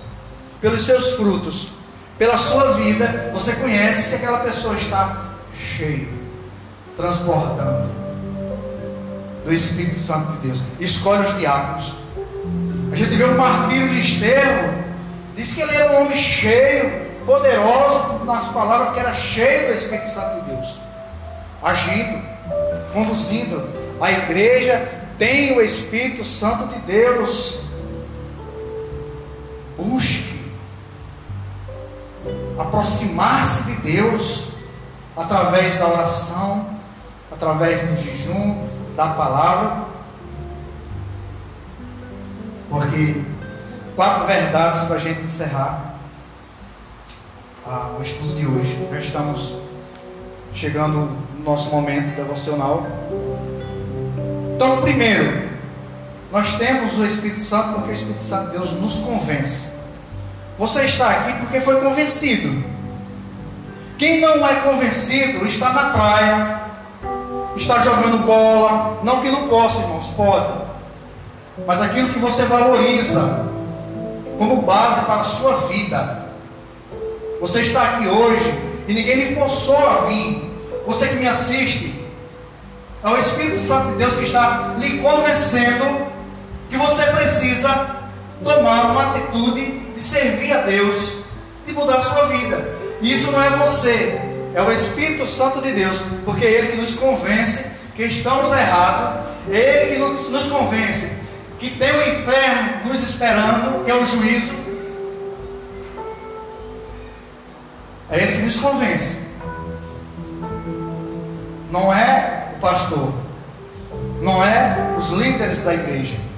pelos 0.61 0.85
seus 0.85 1.15
frutos, 1.15 1.79
pela 2.19 2.37
sua 2.37 2.75
vida, 2.75 3.31
você 3.33 3.55
conhece 3.57 4.11
se 4.11 4.15
aquela 4.17 4.41
pessoa 4.41 4.77
está 4.77 5.35
cheia, 5.55 6.09
transbordando 6.97 8.08
do 9.49 9.55
Espírito 9.55 9.99
Santo 9.99 10.33
de 10.33 10.49
Deus. 10.49 10.59
Escolhe 10.79 11.27
os 11.27 11.39
diáconos. 11.39 11.95
A 12.93 12.97
gente 12.97 13.17
vê 13.17 13.25
o 13.25 13.37
martírio 13.37 13.89
de 13.89 14.01
Estevão, 14.01 14.75
diz 15.35 15.55
que 15.55 15.61
ele 15.63 15.75
era 15.75 15.93
um 15.93 16.05
homem 16.05 16.17
cheio, 16.17 17.09
poderoso 17.25 18.25
nas 18.25 18.51
palavras, 18.51 18.95
que 18.95 19.01
era 19.01 19.15
cheio 19.15 19.69
do 19.69 19.75
Espírito 19.75 20.11
Santo 20.11 20.45
de 20.45 20.51
Deus, 20.53 20.79
agindo, 21.63 22.23
conduzindo. 22.93 23.69
A 24.01 24.13
igreja 24.13 24.87
tem 25.19 25.57
o 25.57 25.61
Espírito 25.61 26.25
Santo 26.25 26.69
de 26.69 26.79
Deus 26.81 27.67
busque 29.77 30.53
aproximar-se 32.59 33.73
de 33.73 33.93
Deus 33.93 34.49
através 35.17 35.77
da 35.77 35.89
oração, 35.89 36.67
através 37.31 37.83
do 37.83 37.97
jejum, 37.97 38.78
da 38.99 39.11
palavra. 39.11 39.85
Porque 42.69 43.23
quatro 43.95 44.27
verdades 44.27 44.81
para 44.89 44.97
a 44.97 44.99
gente 44.99 45.23
encerrar 45.23 45.95
o 47.97 48.03
estudo 48.03 48.35
de 48.35 48.45
hoje. 48.45 48.89
Já 48.91 48.99
estamos 48.99 49.55
chegando 50.53 51.17
no 51.37 51.45
nosso 51.45 51.71
momento 51.71 52.17
devocional. 52.17 52.89
Então, 54.57 54.83
primeiro, 54.83 55.49
nós 56.33 56.59
temos 56.59 56.99
o 56.99 57.05
Espírito 57.07 57.43
Santo 57.43 57.75
porque 57.75 57.91
o 57.91 57.95
Espírito 57.95 58.25
Santo 58.25 58.47
de 58.47 58.59
Deus 58.59 58.73
nos 58.73 58.99
convence. 58.99 59.79
Você 60.59 60.83
está 60.83 61.11
aqui 61.11 61.39
porque 61.39 61.61
foi 61.61 61.81
convencido. 61.81 62.65
Quem 63.97 64.21
não 64.21 64.45
é 64.45 64.57
convencido 64.57 65.47
está 65.47 65.73
na 65.73 65.91
praia, 65.91 66.58
está 67.63 67.81
jogando 67.81 68.25
bola. 68.25 68.99
Não 69.03 69.21
que 69.21 69.31
não 69.31 69.49
possa, 69.49 69.83
irmãos, 69.83 70.13
pode. 70.17 70.53
Mas 71.67 71.83
aquilo 71.83 72.13
que 72.13 72.19
você 72.19 72.45
valoriza 72.45 73.47
como 74.39 74.63
base 74.63 75.05
para 75.05 75.21
a 75.21 75.25
sua 75.25 75.57
vida. 75.69 76.27
Você 77.41 77.61
está 77.61 77.83
aqui 77.83 78.07
hoje 78.07 78.53
e 78.87 78.95
ninguém 78.95 79.17
lhe 79.17 79.35
forçou 79.35 79.77
a 79.77 80.07
vir. 80.07 80.49
Você 80.87 81.09
que 81.09 81.17
me 81.17 81.29
assiste, 81.29 81.95
é 83.03 83.09
o 83.09 83.17
Espírito 83.17 83.61
Santo 83.61 83.93
de 83.93 83.99
Deus 83.99 84.17
que 84.17 84.25
está 84.25 84.75
lhe 84.79 85.01
convencendo 85.01 86.09
que 86.71 86.77
você 86.77 87.03
precisa 87.05 87.97
tomar 88.43 88.91
uma 88.91 89.11
atitude 89.11 89.81
de 89.95 90.03
servir 90.03 90.53
a 90.53 90.63
Deus, 90.63 91.25
de 91.67 91.73
mudar 91.73 91.97
a 91.97 92.01
sua 92.01 92.27
vida. 92.27 92.77
E 93.01 93.13
isso 93.13 93.31
não 93.31 93.43
é 93.43 93.51
você, 93.51 94.21
é 94.59 94.63
o 94.63 94.73
Espírito 94.73 95.27
Santo 95.27 95.63
de 95.63 95.73
Deus, 95.73 96.03
porque 96.25 96.45
é 96.45 96.51
Ele 96.51 96.69
que 96.73 96.77
nos 96.79 96.97
convence 96.97 97.71
que 97.95 98.03
estamos 98.03 98.51
errados, 98.51 99.27
é 99.51 99.83
Ele 99.85 99.95
que 99.95 100.31
nos, 100.31 100.47
convence 100.49 101.17
que 101.59 101.71
tem 101.71 101.91
o 101.91 102.21
inferno 102.21 102.87
nos 102.87 103.03
esperando, 103.03 103.85
que 103.85 103.91
é 103.91 103.95
o 103.95 104.07
juízo. 104.07 104.55
É 108.11 108.23
Ele 108.23 108.37
que 108.37 108.43
nos 108.43 108.59
convence. 108.59 109.29
Não 111.71 111.93
é 111.93 112.55
o 112.57 112.61
pastor, 112.61 113.13
não 114.23 114.43
é 114.43 114.97
os 114.99 115.11
líderes 115.11 115.63
da 115.63 115.75
igreja 115.75 116.29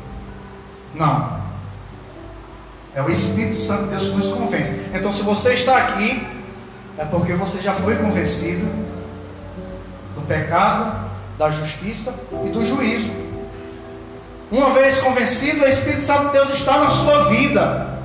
não. 0.95 1.41
É 2.95 3.03
o 3.03 3.11
Espírito 3.11 3.61
Santo 3.61 3.85
de 3.85 3.91
Deus 3.91 4.09
que 4.09 4.17
nos 4.17 4.31
convence. 4.31 4.81
Então, 4.93 5.13
se 5.13 5.23
você 5.23 5.55
está 5.55 5.77
aqui, 5.79 6.27
é 7.01 7.07
porque 7.07 7.33
você 7.33 7.59
já 7.63 7.73
foi 7.73 7.97
convencido 7.97 8.67
do 10.15 10.21
pecado, 10.29 11.09
da 11.39 11.49
justiça 11.49 12.15
e 12.45 12.51
do 12.51 12.63
juízo. 12.63 13.11
Uma 14.53 14.75
vez 14.75 14.99
convencido, 14.99 15.65
o 15.65 15.67
Espírito 15.67 16.03
Santo 16.03 16.27
de 16.27 16.33
Deus 16.33 16.51
está 16.51 16.79
na 16.79 16.91
sua 16.91 17.31
vida. 17.31 17.99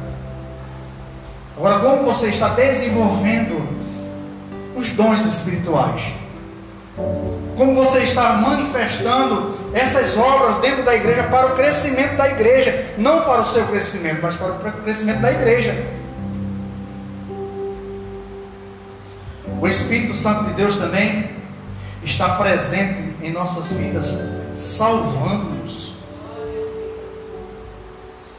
Agora, 1.58 1.80
como 1.80 2.04
você 2.04 2.28
está 2.28 2.50
desenvolvendo 2.50 3.68
os 4.78 4.92
dons 4.92 5.26
espirituais? 5.26 6.14
Como 7.58 7.76
você 7.76 8.00
está 8.00 8.36
manifestando 8.36 9.60
essas 9.74 10.16
obras 10.18 10.56
dentro 10.62 10.84
da 10.84 10.96
igreja 10.96 11.24
para 11.24 11.48
o 11.48 11.56
crescimento 11.58 12.16
da 12.16 12.30
igreja, 12.30 12.94
não 12.98 13.24
para 13.24 13.42
o 13.42 13.46
seu 13.46 13.66
crescimento, 13.68 14.20
mas 14.22 14.38
para 14.38 14.54
o 14.54 14.84
crescimento 14.84 15.20
da 15.20 15.34
igreja. 15.34 16.05
O 19.66 19.68
Espírito 19.68 20.14
Santo 20.14 20.44
de 20.44 20.54
Deus 20.54 20.78
também 20.78 21.28
está 22.04 22.36
presente 22.36 23.16
em 23.20 23.32
nossas 23.32 23.72
vidas, 23.72 24.16
salvando-nos. 24.54 25.94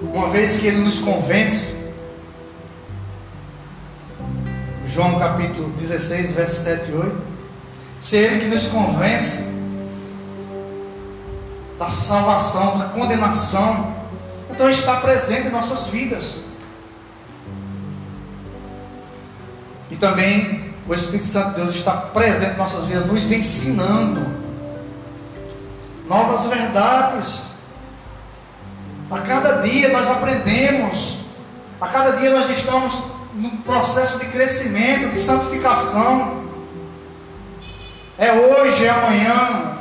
Uma 0.01 0.29
vez 0.29 0.59
que 0.59 0.69
Ele 0.69 0.85
nos 0.85 1.01
convence, 1.01 1.93
João 4.87 5.19
capítulo 5.19 5.71
16, 5.71 6.31
versos 6.31 6.59
7 6.59 6.93
e 6.93 6.95
8, 6.95 7.23
se 8.01 8.17
Ele 8.19 8.45
que 8.45 8.47
nos 8.47 8.69
convence 8.69 9.49
da 11.77 11.89
salvação, 11.89 12.79
da 12.79 12.85
condenação, 12.91 13.97
então 14.49 14.71
está 14.71 15.01
presente 15.01 15.49
em 15.49 15.51
nossas 15.51 15.89
vidas. 15.89 16.45
E 19.91 19.97
também 19.97 20.66
o 20.89 20.95
Espírito 20.95 21.27
Santo 21.27 21.51
de 21.51 21.57
Deus 21.57 21.71
está 21.71 21.93
presente 21.93 22.55
em 22.55 22.57
nossas 22.57 22.87
vidas, 22.87 23.07
nos 23.07 23.31
ensinando 23.31 24.25
novas 26.09 26.47
verdades. 26.47 27.57
A 29.11 29.19
cada 29.21 29.63
dia 29.63 29.89
nós 29.89 30.09
aprendemos, 30.09 31.21
a 31.81 31.89
cada 31.89 32.17
dia 32.17 32.31
nós 32.31 32.49
estamos 32.51 33.03
num 33.35 33.57
processo 33.59 34.21
de 34.21 34.27
crescimento, 34.27 35.11
de 35.11 35.19
santificação. 35.19 36.45
É 38.17 38.33
hoje, 38.33 38.87
é 38.87 38.91
amanhã, 38.91 39.77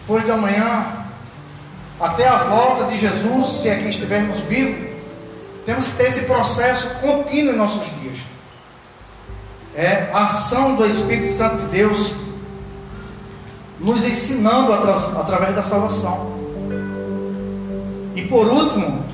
depois 0.00 0.24
de 0.24 0.30
amanhã, 0.30 0.86
até 2.00 2.26
a 2.26 2.38
volta 2.38 2.84
de 2.84 2.96
Jesus, 2.96 3.60
se 3.60 3.70
aqui 3.70 3.84
é 3.84 3.88
estivermos 3.90 4.38
vivos, 4.40 4.88
temos 5.66 5.88
que 5.88 5.96
ter 5.96 6.04
esse 6.04 6.24
processo 6.24 7.00
contínuo 7.00 7.52
em 7.52 7.56
nossos 7.56 7.84
dias 8.00 8.37
é 9.78 10.10
a 10.12 10.24
ação 10.24 10.74
do 10.74 10.84
Espírito 10.84 11.30
Santo 11.30 11.58
de 11.58 11.66
Deus 11.68 12.12
nos 13.78 14.04
ensinando 14.04 14.72
através 14.72 15.54
da 15.54 15.62
salvação. 15.62 16.36
E 18.16 18.22
por 18.22 18.48
último, 18.48 19.04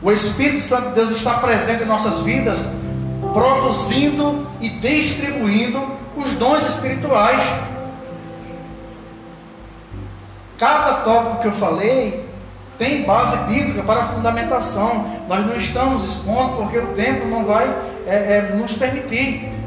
o 0.00 0.12
Espírito 0.12 0.62
Santo 0.62 0.90
de 0.90 0.94
Deus 0.94 1.10
está 1.10 1.34
presente 1.38 1.82
em 1.82 1.86
nossas 1.86 2.20
vidas, 2.20 2.70
produzindo 3.32 4.46
e 4.60 4.68
distribuindo 4.68 5.84
os 6.16 6.34
dons 6.34 6.64
espirituais. 6.64 7.42
Cada 10.58 11.00
tópico 11.00 11.42
que 11.42 11.48
eu 11.48 11.52
falei 11.54 12.24
tem 12.78 13.02
base 13.02 13.36
bíblica 13.52 13.82
para 13.82 14.06
fundamentação. 14.06 15.24
Nós 15.28 15.44
não 15.44 15.56
estamos 15.56 16.04
expondo 16.04 16.54
porque 16.54 16.78
o 16.78 16.86
tempo 16.94 17.26
não 17.26 17.44
vai 17.44 17.66
é, 18.06 18.36
é, 18.36 18.54
nos 18.54 18.74
permitir 18.74 19.57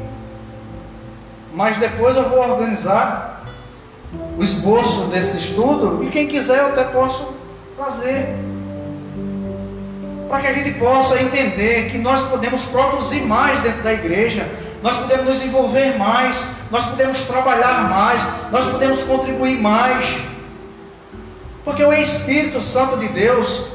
mas 1.54 1.78
depois 1.78 2.16
eu 2.16 2.28
vou 2.28 2.38
organizar 2.38 3.44
o 4.36 4.42
esboço 4.42 5.06
desse 5.06 5.38
estudo 5.38 6.02
e 6.02 6.08
quem 6.08 6.26
quiser 6.26 6.58
eu 6.58 6.66
até 6.68 6.84
posso 6.84 7.34
fazer. 7.76 8.36
Para 10.28 10.40
que 10.40 10.46
a 10.46 10.52
gente 10.52 10.78
possa 10.78 11.20
entender 11.20 11.90
que 11.90 11.98
nós 11.98 12.22
podemos 12.22 12.64
produzir 12.64 13.22
mais 13.22 13.60
dentro 13.60 13.82
da 13.82 13.92
igreja, 13.92 14.46
nós 14.82 14.96
podemos 14.98 15.26
nos 15.26 15.44
envolver 15.44 15.98
mais, 15.98 16.44
nós 16.70 16.86
podemos 16.86 17.22
trabalhar 17.22 17.88
mais, 17.88 18.26
nós 18.50 18.66
podemos 18.66 19.02
contribuir 19.04 19.60
mais. 19.60 20.16
Porque 21.64 21.84
o 21.84 21.92
Espírito 21.92 22.60
Santo 22.60 22.96
de 22.96 23.08
Deus, 23.08 23.68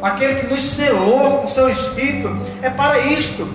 aquele 0.00 0.36
que 0.36 0.46
nos 0.46 0.62
selou 0.62 1.38
com 1.38 1.44
o 1.44 1.48
seu 1.48 1.68
Espírito, 1.68 2.34
é 2.62 2.70
para 2.70 3.00
isto 3.00 3.46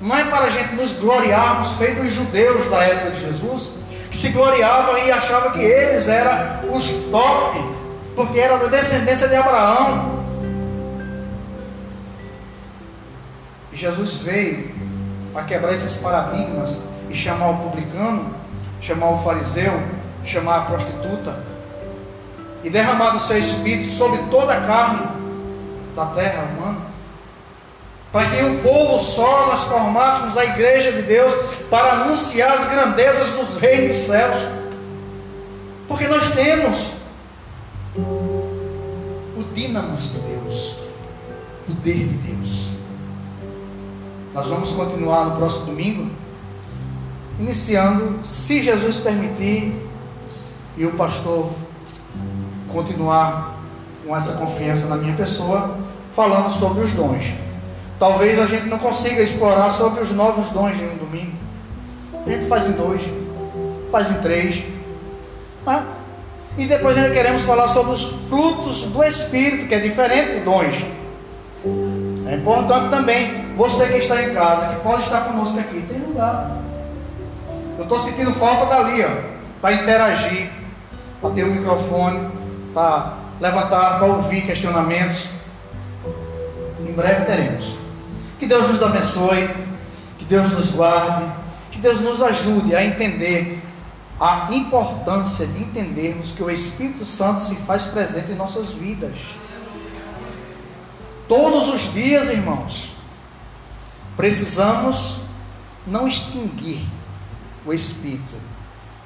não 0.00 0.16
é 0.16 0.24
para 0.24 0.46
a 0.46 0.50
gente 0.50 0.74
nos 0.74 0.98
gloriarmos, 0.98 1.72
feito 1.72 2.00
os 2.00 2.12
judeus 2.12 2.68
da 2.68 2.82
época 2.82 3.10
de 3.10 3.20
Jesus, 3.20 3.80
que 4.10 4.16
se 4.16 4.30
gloriavam 4.30 4.96
e 4.98 5.12
achavam 5.12 5.52
que 5.52 5.60
eles 5.60 6.08
eram 6.08 6.72
os 6.72 6.88
top, 7.10 7.58
porque 8.16 8.38
era 8.38 8.56
da 8.56 8.66
descendência 8.66 9.28
de 9.28 9.36
Abraão. 9.36 10.20
E 13.72 13.76
Jesus 13.76 14.14
veio 14.14 14.74
a 15.34 15.42
quebrar 15.42 15.74
esses 15.74 15.98
paradigmas 15.98 16.84
e 17.10 17.14
chamar 17.14 17.50
o 17.50 17.58
publicano, 17.58 18.34
chamar 18.80 19.10
o 19.10 19.22
fariseu, 19.22 19.80
chamar 20.24 20.56
a 20.56 20.60
prostituta, 20.62 21.36
e 22.64 22.70
derramar 22.70 23.16
o 23.16 23.20
seu 23.20 23.38
espírito 23.38 23.88
sobre 23.88 24.18
toda 24.30 24.52
a 24.54 24.66
carne 24.66 25.06
da 25.94 26.06
terra 26.06 26.42
humana 26.44 26.89
para 28.12 28.30
que 28.30 28.42
um 28.42 28.60
povo 28.62 28.98
só 28.98 29.46
nós 29.46 29.64
formássemos 29.64 30.36
a 30.36 30.44
igreja 30.44 30.92
de 30.92 31.02
Deus 31.02 31.32
para 31.70 32.02
anunciar 32.02 32.52
as 32.52 32.68
grandezas 32.68 33.32
dos 33.34 33.56
reinos 33.58 33.96
dos 33.96 34.06
céus. 34.06 34.38
Porque 35.86 36.08
nós 36.08 36.30
temos 36.30 37.00
o 37.96 38.40
dínamos 39.54 40.12
de 40.12 40.18
Deus, 40.20 40.76
o 41.68 41.74
poder 41.74 42.08
de 42.08 42.18
Deus. 42.18 42.70
Nós 44.32 44.46
vamos 44.46 44.72
continuar 44.72 45.26
no 45.26 45.36
próximo 45.36 45.66
domingo, 45.66 46.10
iniciando, 47.38 48.24
se 48.24 48.60
Jesus 48.60 48.98
permitir, 48.98 49.74
e 50.76 50.86
o 50.86 50.92
pastor 50.92 51.50
continuar 52.72 53.58
com 54.06 54.16
essa 54.16 54.34
confiança 54.34 54.88
na 54.88 54.96
minha 54.96 55.14
pessoa, 55.14 55.76
falando 56.14 56.50
sobre 56.50 56.84
os 56.84 56.92
dons. 56.92 57.34
Talvez 58.00 58.38
a 58.38 58.46
gente 58.46 58.64
não 58.64 58.78
consiga 58.78 59.20
explorar 59.20 59.70
sobre 59.70 60.00
os 60.00 60.10
novos 60.10 60.48
dons 60.48 60.74
em 60.80 60.88
um 60.88 60.96
domingo. 60.96 61.36
A 62.26 62.30
gente 62.30 62.46
faz 62.46 62.66
em 62.66 62.72
dois, 62.72 63.02
faz 63.92 64.10
em 64.10 64.14
três. 64.22 64.64
Tá? 65.66 65.84
E 66.56 66.64
depois 66.66 66.96
ainda 66.96 67.10
queremos 67.10 67.42
falar 67.42 67.68
sobre 67.68 67.92
os 67.92 68.26
frutos 68.30 68.84
do 68.84 69.04
Espírito, 69.04 69.68
que 69.68 69.74
é 69.74 69.80
diferente 69.80 70.32
de 70.32 70.40
dons. 70.40 70.82
É 72.26 72.36
importante 72.36 72.88
também, 72.88 73.54
você 73.54 73.86
que 73.88 73.98
está 73.98 74.22
em 74.22 74.32
casa, 74.32 74.76
que 74.76 74.80
pode 74.80 75.02
estar 75.02 75.20
conosco 75.26 75.60
aqui, 75.60 75.82
tem 75.82 75.98
lugar. 75.98 76.56
Eu 77.76 77.82
estou 77.82 77.98
sentindo 77.98 78.32
falta 78.32 78.64
dali, 78.64 79.04
para 79.60 79.74
interagir, 79.74 80.48
para 81.20 81.30
ter 81.30 81.44
um 81.44 81.52
microfone, 81.52 82.30
para 82.72 83.18
levantar, 83.38 83.98
para 83.98 84.06
ouvir 84.06 84.46
questionamentos. 84.46 85.28
Em 86.80 86.92
breve 86.92 87.26
teremos. 87.26 87.79
Que 88.40 88.46
Deus 88.46 88.70
nos 88.70 88.82
abençoe, 88.82 89.50
que 90.18 90.24
Deus 90.24 90.50
nos 90.52 90.72
guarde, 90.72 91.30
que 91.70 91.78
Deus 91.78 92.00
nos 92.00 92.22
ajude 92.22 92.74
a 92.74 92.82
entender 92.82 93.62
a 94.18 94.48
importância 94.50 95.46
de 95.46 95.62
entendermos 95.62 96.32
que 96.32 96.42
o 96.42 96.50
Espírito 96.50 97.04
Santo 97.04 97.42
se 97.42 97.54
faz 97.56 97.84
presente 97.84 98.32
em 98.32 98.34
nossas 98.34 98.68
vidas. 98.72 99.18
Todos 101.28 101.68
os 101.68 101.92
dias, 101.92 102.30
irmãos, 102.30 102.96
precisamos 104.16 105.18
não 105.86 106.08
extinguir 106.08 106.82
o 107.66 107.74
Espírito, 107.74 108.36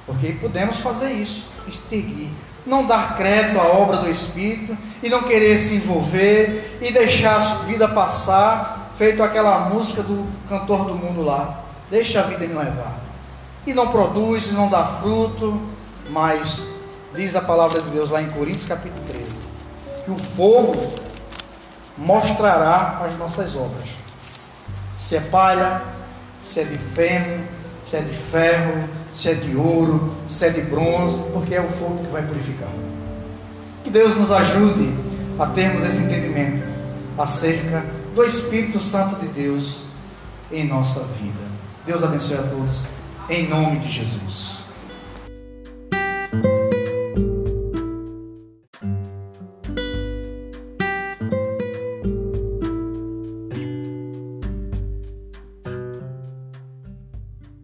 porque 0.05 0.31
podemos 0.31 0.77
fazer 0.77 1.11
isso, 1.11 1.49
extinguir, 1.67 2.31
não 2.65 2.87
dar 2.87 3.17
crédito 3.17 3.59
à 3.59 3.63
obra 3.63 3.97
do 3.97 4.09
Espírito 4.09 4.77
e 5.03 5.09
não 5.09 5.23
querer 5.23 5.57
se 5.57 5.75
envolver 5.75 6.79
e 6.81 6.91
deixar 6.93 7.35
a 7.35 7.55
vida 7.65 7.87
passar 7.89 8.74
feito 8.97 9.21
aquela 9.21 9.69
música 9.69 10.03
do 10.03 10.27
cantor 10.47 10.85
do 10.85 10.95
mundo 10.95 11.21
lá, 11.21 11.63
deixa 11.89 12.21
a 12.21 12.23
vida 12.23 12.47
me 12.47 12.53
levar. 12.53 12.99
E 13.65 13.73
não 13.73 13.87
produz, 13.87 14.51
não 14.51 14.69
dá 14.69 14.85
fruto, 15.01 15.61
mas 16.09 16.67
diz 17.15 17.35
a 17.35 17.41
palavra 17.41 17.81
de 17.81 17.89
Deus 17.89 18.09
lá 18.09 18.21
em 18.21 18.29
Coríntios 18.29 18.65
capítulo 18.65 19.03
13, 19.07 19.25
que 20.03 20.11
o 20.11 20.17
fogo 20.35 20.93
mostrará 21.97 23.01
as 23.05 23.17
nossas 23.17 23.55
obras. 23.55 23.89
Se 24.99 25.15
é 25.15 25.19
palha, 25.21 25.81
se 26.39 26.59
é 26.59 26.63
de 26.63 26.77
feno, 26.77 27.43
se 27.81 27.97
é 27.97 28.01
de 28.01 28.15
ferro, 28.15 28.87
se 29.11 29.29
é 29.29 29.33
de 29.33 29.55
ouro, 29.55 30.13
se 30.27 30.45
é 30.45 30.49
de 30.49 30.61
bronze, 30.61 31.19
porque 31.31 31.55
é 31.55 31.61
o 31.61 31.69
fogo 31.69 32.03
que 32.03 32.11
vai 32.11 32.21
purificar. 32.21 32.69
Que 33.83 33.89
Deus 33.89 34.15
nos 34.15 34.31
ajude 34.31 34.93
a 35.39 35.47
termos 35.47 35.83
esse 35.83 36.03
entendimento 36.03 36.65
acerca 37.17 37.83
do 38.15 38.23
Espírito 38.23 38.79
Santo 38.79 39.19
de 39.19 39.27
Deus 39.27 39.87
em 40.49 40.65
nossa 40.65 41.03
vida. 41.03 41.51
Deus 41.85 42.01
abençoe 42.01 42.37
a 42.37 42.49
todos, 42.49 42.85
em 43.29 43.49
nome 43.49 43.77
de 43.79 43.91
Jesus. 43.91 44.73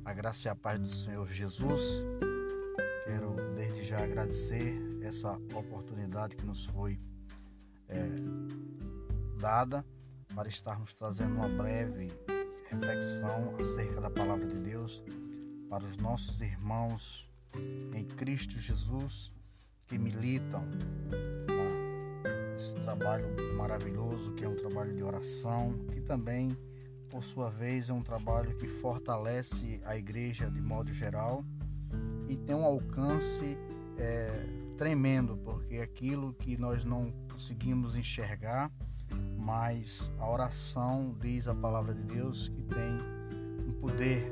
A 0.03 0.11
graça 0.11 0.49
e 0.49 0.51
a 0.51 0.55
paz 0.55 0.81
do 0.81 0.89
Senhor 0.89 1.29
Jesus. 1.29 2.03
Quero 3.05 3.37
desde 3.55 3.83
já 3.85 4.03
agradecer 4.03 4.77
essa 5.01 5.31
oportunidade 5.55 6.35
que 6.35 6.45
nos 6.45 6.65
foi 6.65 6.99
é, 7.87 8.05
dada 9.39 9.85
para 10.35 10.47
estarmos 10.47 10.93
trazendo 10.93 11.35
uma 11.35 11.49
breve 11.49 12.07
reflexão 12.69 13.55
acerca 13.59 13.99
da 14.01 14.09
palavra 14.09 14.47
de 14.47 14.57
Deus 14.59 15.03
para 15.69 15.83
os 15.83 15.97
nossos 15.97 16.41
irmãos 16.41 17.29
em 17.93 18.05
Cristo 18.05 18.59
Jesus 18.59 19.31
que 19.87 19.97
militam 19.97 20.63
esse 22.61 22.73
trabalho 22.75 23.25
maravilhoso 23.57 24.33
que 24.33 24.45
é 24.45 24.47
um 24.47 24.55
trabalho 24.55 24.93
de 24.93 25.03
oração, 25.03 25.73
que 25.91 25.99
também, 25.99 26.55
por 27.09 27.23
sua 27.23 27.49
vez, 27.49 27.89
é 27.89 27.93
um 27.93 28.03
trabalho 28.03 28.55
que 28.55 28.67
fortalece 28.67 29.81
a 29.83 29.97
igreja 29.97 30.49
de 30.49 30.61
modo 30.61 30.93
geral 30.93 31.43
e 32.29 32.37
tem 32.37 32.55
um 32.55 32.63
alcance 32.63 33.57
é, 33.97 34.29
tremendo, 34.77 35.35
porque 35.37 35.77
aquilo 35.77 36.33
que 36.35 36.55
nós 36.55 36.85
não 36.85 37.11
conseguimos 37.31 37.95
enxergar, 37.95 38.71
mas 39.37 40.11
a 40.19 40.29
oração 40.29 41.15
diz 41.19 41.47
a 41.47 41.55
palavra 41.55 41.93
de 41.93 42.03
Deus 42.03 42.47
que 42.49 42.61
tem 42.63 42.97
um 43.67 43.73
poder 43.79 44.31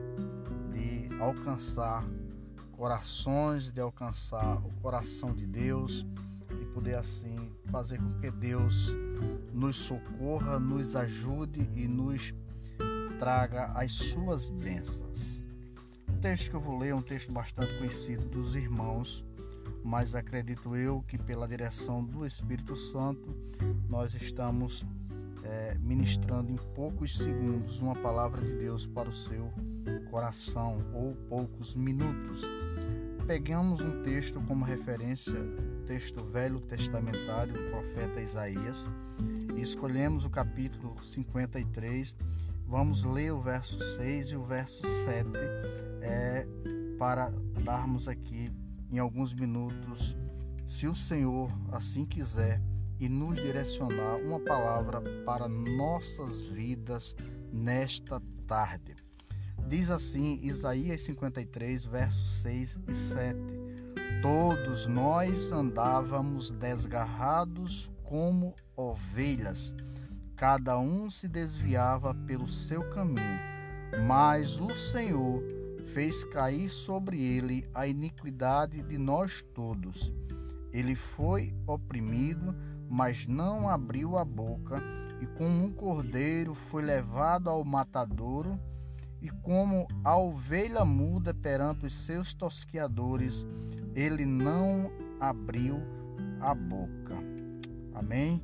de 0.71 1.09
alcançar 1.21 2.05
corações, 2.71 3.71
de 3.71 3.81
alcançar 3.81 4.57
o 4.65 4.71
coração 4.81 5.33
de 5.33 5.45
Deus 5.45 6.05
e 6.61 6.65
poder 6.67 6.95
assim 6.95 7.35
fazer 7.69 7.97
com 7.97 8.19
que 8.19 8.31
Deus 8.31 8.93
nos 9.53 9.75
socorra, 9.75 10.57
nos 10.57 10.95
ajude 10.95 11.69
e 11.75 11.87
nos 11.87 12.33
traga 13.19 13.65
as 13.75 13.91
suas 13.91 14.49
bênçãos. 14.49 15.43
O 16.07 16.21
texto 16.21 16.49
que 16.49 16.55
eu 16.55 16.61
vou 16.61 16.77
ler 16.77 16.89
é 16.89 16.95
um 16.95 17.01
texto 17.01 17.31
bastante 17.31 17.77
conhecido 17.77 18.25
dos 18.29 18.55
irmãos, 18.55 19.25
mas 19.84 20.15
acredito 20.15 20.76
eu 20.76 21.03
que 21.07 21.18
pela 21.18 21.47
direção 21.47 22.03
do 22.03 22.26
Espírito 22.26 22.76
Santo 22.76 23.35
nós 23.88 24.14
estamos 24.14 24.85
é, 25.43 25.76
ministrando 25.80 26.51
em 26.51 26.57
poucos 26.76 27.18
segundos 27.18 27.81
uma 27.81 27.95
palavra 27.95 28.41
de 28.41 28.53
Deus 28.53 28.85
para 28.85 29.10
o 29.10 29.14
seu 29.14 29.51
coração 30.10 30.84
ou 30.93 31.15
poucos 31.27 31.76
minutos. 31.76 32.43
Pegamos 33.26 33.80
um 33.81 34.01
texto 34.03 34.41
como 34.41 34.65
referência, 34.65 35.35
texto 35.85 36.23
velho 36.26 36.60
testamentário 36.60 37.53
do 37.53 37.69
profeta 37.69 38.19
Isaías, 38.19 38.85
e 39.56 39.61
escolhemos 39.61 40.26
o 40.26 40.30
capítulo 40.30 40.95
53. 41.03 42.15
Vamos 42.68 43.03
ler 43.03 43.31
o 43.31 43.41
verso 43.41 43.80
6 43.80 44.27
e 44.27 44.35
o 44.35 44.43
verso 44.43 44.85
7 44.85 45.30
é, 46.01 46.47
para 46.97 47.31
darmos 47.64 48.07
aqui 48.07 48.51
em 48.91 48.99
alguns 48.99 49.33
minutos, 49.33 50.15
se 50.67 50.87
o 50.87 50.95
Senhor 50.95 51.49
assim 51.71 52.05
quiser, 52.05 52.61
e 52.99 53.07
nos 53.07 53.39
direcionar 53.39 54.17
uma 54.17 54.39
palavra 54.39 55.01
para 55.25 55.47
nossas 55.47 56.43
vidas 56.43 57.15
nesta 57.51 58.21
tarde. 58.45 58.93
Diz 59.67 59.89
assim 59.89 60.39
Isaías 60.43 61.03
53, 61.03 61.85
versos 61.85 62.41
6 62.41 62.79
e 62.87 62.93
7. 62.93 63.39
Todos 64.21 64.85
nós 64.85 65.51
andávamos 65.51 66.51
desgarrados 66.51 67.89
como 68.03 68.53
ovelhas, 68.75 69.73
cada 70.35 70.77
um 70.77 71.09
se 71.09 71.27
desviava 71.27 72.13
pelo 72.13 72.47
seu 72.47 72.89
caminho, 72.89 73.39
mas 74.07 74.59
o 74.59 74.73
Senhor 74.73 75.43
fez 75.93 76.23
cair 76.23 76.69
sobre 76.69 77.21
ele 77.21 77.67
a 77.73 77.87
iniquidade 77.87 78.81
de 78.83 78.97
nós 78.97 79.41
todos. 79.53 80.13
Ele 80.71 80.95
foi 80.95 81.53
oprimido, 81.65 82.55
mas 82.87 83.27
não 83.27 83.67
abriu 83.67 84.17
a 84.17 84.23
boca, 84.23 84.81
e 85.21 85.25
como 85.25 85.65
um 85.65 85.71
cordeiro 85.71 86.53
foi 86.53 86.83
levado 86.83 87.49
ao 87.49 87.63
matadouro, 87.63 88.59
e 89.21 89.29
como 89.29 89.87
a 90.03 90.17
ovelha 90.17 90.85
muda 90.85 91.33
perante 91.33 91.85
os 91.85 91.93
seus 91.93 92.33
tosquiadores, 92.33 93.45
ele 93.93 94.25
não 94.25 94.91
abriu 95.19 95.81
a 96.39 96.55
boca. 96.55 97.17
Amém? 97.93 98.41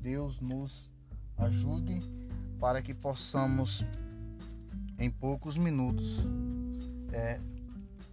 Deus 0.00 0.40
nos 0.40 0.90
ajude 1.38 2.00
para 2.58 2.82
que 2.82 2.92
possamos, 2.92 3.84
em 4.98 5.10
poucos 5.10 5.56
minutos, 5.56 6.18
é, 7.12 7.40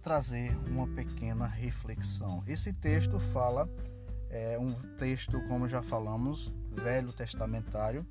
trazer 0.02 0.56
uma 0.66 0.86
pequena 0.88 1.46
reflexão. 1.46 2.42
Esse 2.46 2.72
texto 2.72 3.18
fala, 3.18 3.68
é 4.30 4.58
um 4.58 4.72
texto, 4.96 5.40
como 5.48 5.68
já 5.68 5.82
falamos, 5.82 6.52
velho 6.72 7.12
testamentário, 7.12 8.06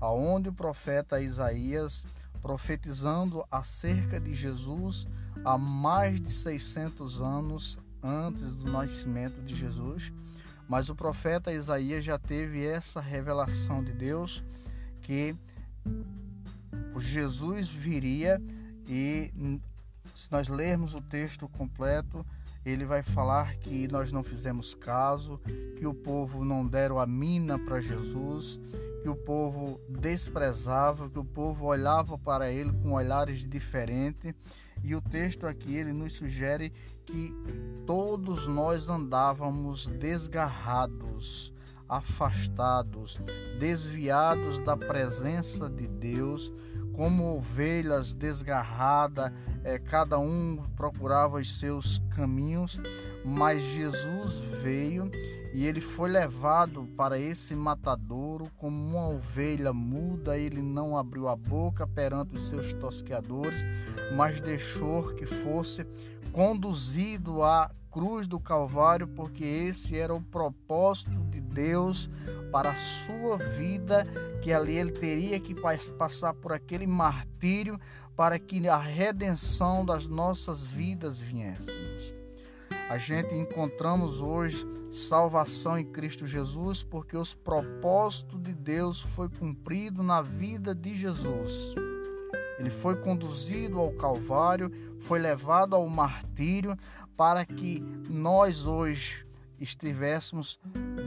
aonde 0.00 0.48
o 0.48 0.52
profeta 0.52 1.20
Isaías 1.20 2.04
profetizando 2.40 3.44
acerca 3.50 4.20
de 4.20 4.34
Jesus 4.34 5.06
há 5.44 5.58
mais 5.58 6.20
de 6.20 6.30
600 6.30 7.20
anos 7.20 7.78
antes 8.02 8.52
do 8.52 8.70
nascimento 8.70 9.42
de 9.42 9.54
Jesus. 9.54 10.12
Mas 10.68 10.88
o 10.88 10.94
profeta 10.94 11.52
Isaías 11.52 12.04
já 12.04 12.18
teve 12.18 12.64
essa 12.64 13.00
revelação 13.00 13.82
de 13.82 13.92
Deus 13.92 14.44
que 15.02 15.36
Jesus 16.98 17.68
viria 17.68 18.42
e 18.88 19.60
se 20.14 20.30
nós 20.30 20.48
lermos 20.48 20.94
o 20.94 21.00
texto 21.00 21.48
completo, 21.48 22.24
ele 22.64 22.84
vai 22.84 23.02
falar 23.02 23.56
que 23.56 23.86
nós 23.88 24.10
não 24.10 24.22
fizemos 24.22 24.74
caso, 24.74 25.40
que 25.76 25.86
o 25.86 25.94
povo 25.94 26.44
não 26.44 26.66
deram 26.66 26.98
a 26.98 27.06
mina 27.06 27.58
para 27.58 27.80
Jesus, 27.80 28.58
que 29.02 29.08
o 29.08 29.14
povo 29.14 29.80
desprezava, 29.88 31.08
que 31.08 31.18
o 31.18 31.24
povo 31.24 31.66
olhava 31.66 32.18
para 32.18 32.50
ele 32.50 32.72
com 32.72 32.92
olhares 32.92 33.46
diferentes. 33.48 34.34
E 34.82 34.94
o 34.96 35.00
texto 35.00 35.46
aqui 35.46 35.76
ele 35.76 35.92
nos 35.92 36.14
sugere 36.14 36.72
que 37.04 37.32
todos 37.86 38.48
nós 38.48 38.88
andávamos 38.88 39.86
desgarrados, 39.86 41.52
afastados, 41.88 43.20
desviados 43.60 44.58
da 44.58 44.76
presença 44.76 45.70
de 45.70 45.86
Deus, 45.86 46.52
como 46.96 47.36
ovelhas 47.36 48.14
desgarradas, 48.14 49.30
é, 49.62 49.78
cada 49.78 50.18
um 50.18 50.64
procurava 50.74 51.36
os 51.38 51.58
seus 51.58 52.02
caminhos, 52.14 52.80
mas 53.22 53.62
Jesus 53.62 54.38
veio 54.38 55.10
e 55.52 55.66
ele 55.66 55.80
foi 55.80 56.10
levado 56.10 56.88
para 56.96 57.18
esse 57.18 57.54
matadouro 57.54 58.50
como 58.56 58.76
uma 58.76 59.08
ovelha 59.08 59.72
muda, 59.72 60.38
ele 60.38 60.62
não 60.62 60.96
abriu 60.96 61.28
a 61.28 61.36
boca 61.36 61.86
perante 61.86 62.36
os 62.36 62.48
seus 62.48 62.72
tosqueadores, 62.72 63.58
mas 64.16 64.40
deixou 64.40 65.14
que 65.14 65.26
fosse 65.26 65.86
conduzido 66.32 67.42
à 67.42 67.70
cruz 67.96 68.26
do 68.26 68.38
Calvário, 68.38 69.08
porque 69.08 69.42
esse 69.42 69.98
era 69.98 70.12
o 70.12 70.20
propósito 70.20 71.16
de 71.30 71.40
Deus 71.40 72.10
para 72.52 72.72
a 72.72 72.74
sua 72.74 73.38
vida, 73.38 74.04
que 74.42 74.52
ali 74.52 74.76
ele 74.76 74.92
teria 74.92 75.40
que 75.40 75.54
passar 75.96 76.34
por 76.34 76.52
aquele 76.52 76.86
martírio 76.86 77.80
para 78.14 78.38
que 78.38 78.68
a 78.68 78.76
redenção 78.76 79.82
das 79.82 80.06
nossas 80.06 80.62
vidas 80.62 81.16
viéssemos. 81.16 82.12
A 82.90 82.98
gente 82.98 83.34
encontramos 83.34 84.20
hoje 84.20 84.62
salvação 84.90 85.78
em 85.78 85.84
Cristo 85.86 86.26
Jesus 86.26 86.82
porque 86.82 87.16
os 87.16 87.32
propósitos 87.32 88.42
de 88.42 88.52
Deus 88.52 89.00
foi 89.00 89.30
cumprido 89.30 90.02
na 90.02 90.20
vida 90.20 90.74
de 90.74 90.94
Jesus. 90.94 91.74
Ele 92.58 92.70
foi 92.70 92.96
conduzido 92.96 93.78
ao 93.78 93.90
Calvário, 93.92 94.70
foi 94.98 95.18
levado 95.18 95.74
ao 95.74 95.88
martírio 95.88 96.76
para 97.16 97.44
que 97.44 97.80
nós 98.10 98.66
hoje 98.66 99.26
estivéssemos 99.58 100.60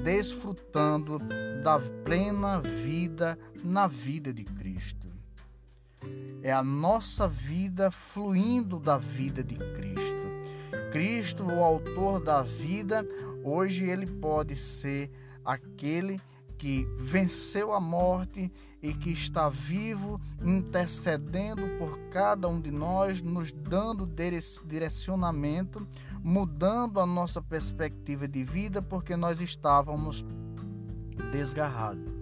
desfrutando 0.03 1.19
da 1.63 1.79
plena 2.03 2.59
vida 2.61 3.37
na 3.63 3.87
vida 3.87 4.33
de 4.33 4.43
Cristo. 4.43 5.07
É 6.41 6.51
a 6.51 6.63
nossa 6.63 7.27
vida 7.27 7.91
fluindo 7.91 8.79
da 8.79 8.97
vida 8.97 9.43
de 9.43 9.55
Cristo. 9.55 10.19
Cristo, 10.91 11.45
o 11.45 11.63
autor 11.63 12.19
da 12.19 12.41
vida, 12.41 13.05
hoje 13.43 13.85
ele 13.85 14.07
pode 14.07 14.55
ser 14.55 15.11
aquele 15.45 16.19
que 16.59 16.85
venceu 16.99 17.73
a 17.73 17.79
morte 17.79 18.51
e 18.83 18.93
que 18.93 19.11
está 19.11 19.49
vivo, 19.49 20.21
intercedendo 20.43 21.63
por 21.79 21.97
cada 22.09 22.47
um 22.49 22.59
de 22.59 22.69
nós, 22.69 23.21
nos 23.21 23.51
dando 23.51 24.05
direcionamento, 24.65 25.87
mudando 26.21 26.99
a 26.99 27.05
nossa 27.05 27.41
perspectiva 27.41 28.27
de 28.27 28.43
vida, 28.43 28.81
porque 28.81 29.15
nós 29.15 29.39
estávamos 29.39 30.25
desgarrados, 31.31 32.13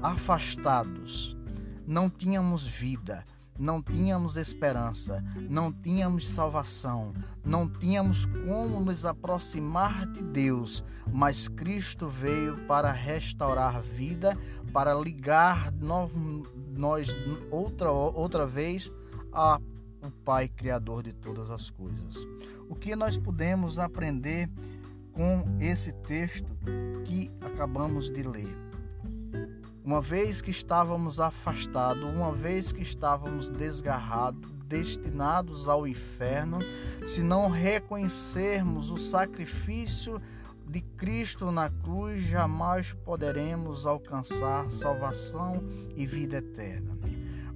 afastados, 0.00 1.36
não 1.84 2.08
tínhamos 2.08 2.64
vida, 2.64 3.24
não 3.58 3.82
tínhamos 3.82 4.36
esperança, 4.36 5.22
não 5.48 5.72
tínhamos 5.72 6.26
salvação, 6.28 7.12
não 7.44 7.68
tínhamos 7.68 8.24
como 8.26 8.80
nos 8.80 9.04
aproximar 9.04 10.06
de 10.06 10.22
Deus, 10.22 10.84
mas 11.12 11.48
Cristo 11.48 12.08
veio 12.08 12.66
para 12.66 12.92
restaurar 12.92 13.82
vida, 13.82 14.36
para 14.72 14.94
ligar 14.94 15.72
nós 15.72 17.08
outra, 17.50 17.90
outra 17.90 18.46
vez 18.46 18.92
a 19.32 19.60
o 20.02 20.10
Pai 20.10 20.48
Criador 20.48 21.02
de 21.02 21.12
todas 21.12 21.50
as 21.50 21.70
coisas. 21.70 22.16
O 22.68 22.74
que 22.74 22.94
nós 22.94 23.16
podemos 23.16 23.78
aprender 23.78 24.48
com 25.12 25.44
esse 25.60 25.92
texto 25.92 26.56
que 27.04 27.30
acabamos 27.40 28.10
de 28.10 28.22
ler? 28.22 28.56
Uma 29.86 30.00
vez 30.00 30.42
que 30.42 30.50
estávamos 30.50 31.20
afastados, 31.20 32.02
uma 32.02 32.32
vez 32.32 32.72
que 32.72 32.82
estávamos 32.82 33.48
desgarrados, 33.48 34.50
destinados 34.66 35.68
ao 35.68 35.86
inferno, 35.86 36.58
se 37.06 37.22
não 37.22 37.48
reconhecermos 37.48 38.90
o 38.90 38.98
sacrifício 38.98 40.20
de 40.68 40.80
Cristo 40.80 41.52
na 41.52 41.70
cruz, 41.70 42.20
jamais 42.20 42.94
poderemos 43.04 43.86
alcançar 43.86 44.68
salvação 44.72 45.62
e 45.94 46.04
vida 46.04 46.38
eterna. 46.38 46.98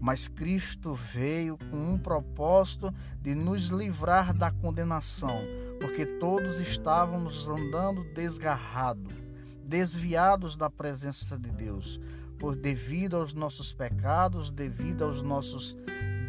Mas 0.01 0.29
Cristo 0.29 0.95
veio 0.95 1.59
com 1.69 1.95
um 1.95 1.99
propósito 1.99 2.95
de 3.21 3.35
nos 3.35 3.71
livrar 3.71 4.33
da 4.33 4.53
condenação, 4.53 5.43
porque 5.81 6.07
todos 6.07 6.61
estávamos 6.61 7.49
andando 7.49 8.05
desgarrados, 8.15 9.13
desviados 9.65 10.57
da 10.57 10.71
presença 10.71 11.37
de 11.37 11.51
Deus 11.51 12.01
por 12.41 12.57
devido 12.57 13.19
aos 13.19 13.35
nossos 13.35 13.71
pecados, 13.71 14.51
devido 14.51 15.05
aos 15.05 15.21
nossos 15.23 15.77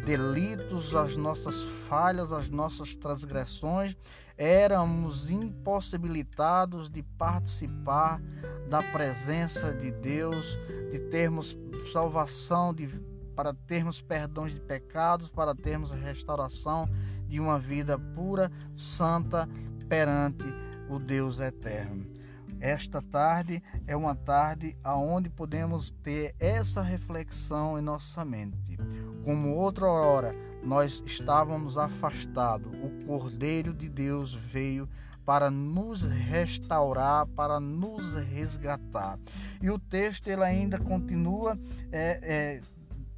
delitos, 0.04 0.94
às 0.94 1.16
nossas 1.16 1.62
falhas, 1.88 2.32
às 2.32 2.50
nossas 2.50 2.94
transgressões, 2.94 3.96
éramos 4.36 5.30
impossibilitados 5.30 6.90
de 6.90 7.02
participar 7.02 8.20
da 8.68 8.82
presença 8.82 9.72
de 9.72 9.90
Deus, 9.90 10.58
de 10.90 10.98
termos 10.98 11.56
salvação, 11.90 12.74
de, 12.74 12.88
para 13.34 13.54
termos 13.54 14.02
perdões 14.02 14.52
de 14.52 14.60
pecados, 14.60 15.30
para 15.30 15.54
termos 15.54 15.92
a 15.92 15.96
restauração 15.96 16.88
de 17.26 17.40
uma 17.40 17.58
vida 17.58 17.98
pura, 17.98 18.52
santa 18.74 19.48
perante 19.88 20.44
o 20.90 20.98
Deus 20.98 21.40
eterno. 21.40 22.21
Esta 22.62 23.02
tarde 23.02 23.60
é 23.88 23.96
uma 23.96 24.14
tarde 24.14 24.76
aonde 24.84 25.28
podemos 25.28 25.90
ter 26.00 26.32
essa 26.38 26.80
reflexão 26.80 27.76
em 27.76 27.82
nossa 27.82 28.24
mente. 28.24 28.78
Como 29.24 29.56
outra 29.56 29.86
hora 29.86 30.30
nós 30.62 31.02
estávamos 31.04 31.76
afastados, 31.76 32.72
o 32.72 33.04
Cordeiro 33.04 33.74
de 33.74 33.88
Deus 33.88 34.32
veio 34.32 34.88
para 35.26 35.50
nos 35.50 36.02
restaurar, 36.02 37.26
para 37.26 37.58
nos 37.58 38.14
resgatar. 38.14 39.18
E 39.60 39.68
o 39.68 39.76
texto 39.76 40.28
ele 40.28 40.44
ainda 40.44 40.78
continua 40.78 41.58
é, 41.90 42.20
é, 42.22 42.60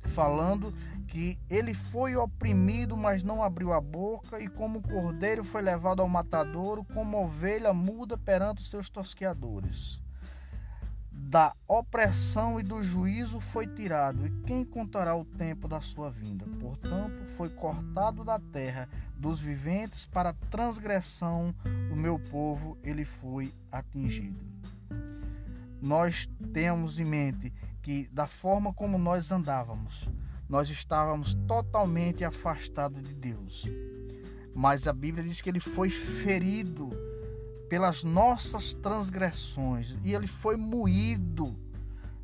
falando 0.09 0.73
que 1.15 1.39
ele 1.49 1.73
foi 1.73 2.17
oprimido, 2.17 2.97
mas 2.97 3.23
não 3.23 3.41
abriu 3.41 3.73
a 3.73 3.81
boca, 3.81 4.41
e 4.41 4.49
como 4.49 4.83
cordeiro 4.83 5.45
foi 5.45 5.63
levado 5.63 6.03
ao 6.03 6.09
matadouro, 6.09 6.83
como 6.93 7.23
ovelha 7.23 7.73
muda 7.73 8.19
perante 8.19 8.63
os 8.63 8.69
seus 8.69 8.91
tosqueadores. 8.91 10.03
Da 11.13 11.55
opressão 11.69 12.59
e 12.59 12.65
do 12.65 12.83
juízo 12.83 13.39
foi 13.39 13.65
tirado, 13.65 14.27
e 14.27 14.31
quem 14.43 14.65
contará 14.65 15.15
o 15.15 15.25
tempo 15.25 15.69
da 15.69 15.81
sua 15.81 16.11
vinda? 16.11 16.45
Portanto, 16.59 17.25
foi 17.37 17.49
cortado 17.49 18.25
da 18.25 18.41
terra 18.41 18.89
dos 19.17 19.39
viventes 19.39 20.07
para 20.07 20.31
a 20.31 20.35
transgressão 20.51 21.55
do 21.89 21.95
meu 21.95 22.19
povo, 22.19 22.77
ele 22.83 23.05
foi 23.05 23.55
atingido. 23.71 24.45
Nós 25.81 26.29
temos 26.53 26.99
em 26.99 27.05
mente 27.05 27.53
que, 27.83 28.09
da 28.13 28.27
forma 28.27 28.75
como 28.75 28.99
nós 28.99 29.31
andávamos, 29.31 30.09
nós 30.49 30.69
estávamos 30.71 31.35
totalmente 31.47 32.25
afastados 32.25 33.03
de 33.03 33.15
Deus. 33.15 33.65
Mas 34.55 34.87
a 34.87 34.93
Bíblia 34.93 35.25
diz 35.25 35.41
que 35.41 35.49
ele 35.49 35.61
foi 35.61 35.91
ferido 35.91 36.91
pelas 37.69 38.05
nossas 38.05 38.75
transgressões 38.75 39.97
e 40.05 40.15
ele 40.15 40.27
foi 40.27 40.57
moído 40.57 41.59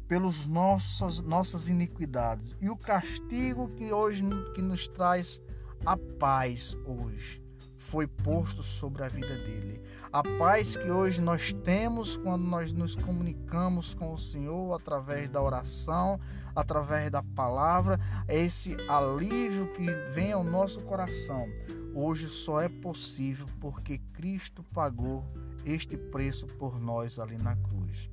pelas 0.07 0.47
nossas, 0.47 1.21
nossas 1.21 1.69
iniquidades. 1.69 2.57
E 2.61 2.69
o 2.69 2.77
castigo 2.77 3.69
que 3.71 3.93
hoje 3.93 4.25
que 4.55 4.63
nos 4.63 4.87
traz 4.89 5.41
a 5.85 5.97
paz 5.97 6.77
hoje 6.85 7.40
foi 7.81 8.07
posto 8.07 8.63
sobre 8.63 9.03
a 9.03 9.09
vida 9.09 9.35
dele. 9.39 9.81
A 10.13 10.23
paz 10.23 10.77
que 10.77 10.91
hoje 10.91 11.21
nós 11.21 11.53
temos 11.65 12.15
quando 12.15 12.45
nós 12.45 12.73
nos 12.73 12.95
comunicamos 12.95 13.95
com 13.95 14.13
o 14.13 14.19
Senhor 14.19 14.75
através 14.75 15.31
da 15.31 15.43
oração, 15.43 16.21
através 16.55 17.11
da 17.11 17.23
palavra, 17.23 17.99
é 18.29 18.39
esse 18.39 18.77
alívio 18.87 19.73
que 19.73 19.87
vem 20.13 20.31
ao 20.31 20.45
nosso 20.45 20.81
coração. 20.83 21.49
Hoje 21.95 22.29
só 22.29 22.61
é 22.61 22.69
possível 22.69 23.47
porque 23.59 23.99
Cristo 24.13 24.63
pagou 24.63 25.25
este 25.65 25.97
preço 25.97 26.47
por 26.47 26.79
nós 26.79 27.19
ali 27.19 27.39
na 27.39 27.57
cruz. 27.57 28.11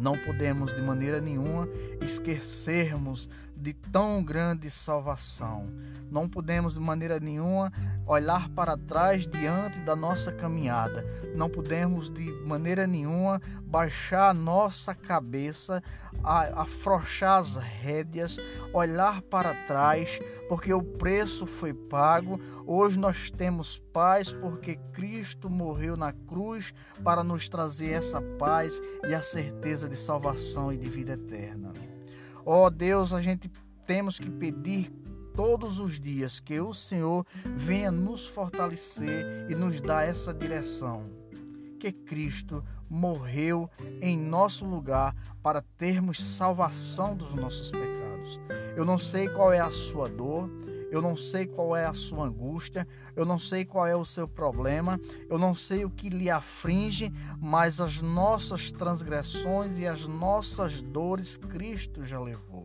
Não 0.00 0.16
podemos 0.18 0.74
de 0.74 0.82
maneira 0.82 1.20
nenhuma 1.20 1.68
esquecermos 2.00 3.28
de 3.66 3.74
tão 3.74 4.22
grande 4.22 4.70
salvação. 4.70 5.66
Não 6.08 6.28
podemos 6.28 6.74
de 6.74 6.78
maneira 6.78 7.18
nenhuma 7.18 7.72
olhar 8.06 8.48
para 8.50 8.76
trás 8.76 9.26
diante 9.26 9.80
da 9.80 9.96
nossa 9.96 10.30
caminhada. 10.30 11.04
Não 11.34 11.50
podemos 11.50 12.08
de 12.08 12.30
maneira 12.46 12.86
nenhuma 12.86 13.42
baixar 13.64 14.30
a 14.30 14.34
nossa 14.34 14.94
cabeça, 14.94 15.82
afrouxar 16.22 17.40
as 17.40 17.56
rédeas, 17.56 18.38
olhar 18.72 19.20
para 19.22 19.52
trás, 19.66 20.20
porque 20.48 20.72
o 20.72 20.80
preço 20.80 21.44
foi 21.44 21.74
pago. 21.74 22.38
Hoje 22.64 22.96
nós 22.96 23.32
temos 23.32 23.78
paz 23.92 24.30
porque 24.30 24.76
Cristo 24.92 25.50
morreu 25.50 25.96
na 25.96 26.12
cruz 26.12 26.72
para 27.02 27.24
nos 27.24 27.48
trazer 27.48 27.94
essa 27.94 28.22
paz 28.38 28.80
e 29.08 29.12
a 29.12 29.22
certeza 29.22 29.88
de 29.88 29.96
salvação 29.96 30.72
e 30.72 30.76
de 30.76 30.88
vida 30.88 31.14
eterna. 31.14 31.72
Ó 32.48 32.66
oh 32.66 32.70
Deus, 32.70 33.12
a 33.12 33.20
gente 33.20 33.50
temos 33.84 34.20
que 34.20 34.30
pedir 34.30 34.88
todos 35.34 35.80
os 35.80 35.98
dias 35.98 36.38
que 36.38 36.60
o 36.60 36.72
Senhor 36.72 37.26
venha 37.56 37.90
nos 37.90 38.24
fortalecer 38.24 39.50
e 39.50 39.54
nos 39.56 39.80
dar 39.80 40.06
essa 40.06 40.32
direção. 40.32 41.10
Que 41.80 41.90
Cristo 41.90 42.64
morreu 42.88 43.68
em 44.00 44.16
nosso 44.16 44.64
lugar 44.64 45.12
para 45.42 45.60
termos 45.60 46.22
salvação 46.22 47.16
dos 47.16 47.34
nossos 47.34 47.72
pecados. 47.72 48.40
Eu 48.76 48.84
não 48.84 48.96
sei 48.96 49.28
qual 49.28 49.52
é 49.52 49.58
a 49.58 49.70
sua 49.72 50.08
dor, 50.08 50.48
eu 50.96 51.02
não 51.02 51.14
sei 51.14 51.46
qual 51.46 51.76
é 51.76 51.84
a 51.84 51.92
sua 51.92 52.24
angústia, 52.24 52.88
eu 53.14 53.26
não 53.26 53.38
sei 53.38 53.66
qual 53.66 53.86
é 53.86 53.94
o 53.94 54.04
seu 54.04 54.26
problema, 54.26 54.98
eu 55.28 55.38
não 55.38 55.54
sei 55.54 55.84
o 55.84 55.90
que 55.90 56.08
lhe 56.08 56.30
aflige, 56.30 57.12
mas 57.38 57.82
as 57.82 58.00
nossas 58.00 58.72
transgressões 58.72 59.78
e 59.78 59.86
as 59.86 60.06
nossas 60.06 60.80
dores 60.80 61.36
Cristo 61.36 62.02
já 62.02 62.18
levou. 62.18 62.64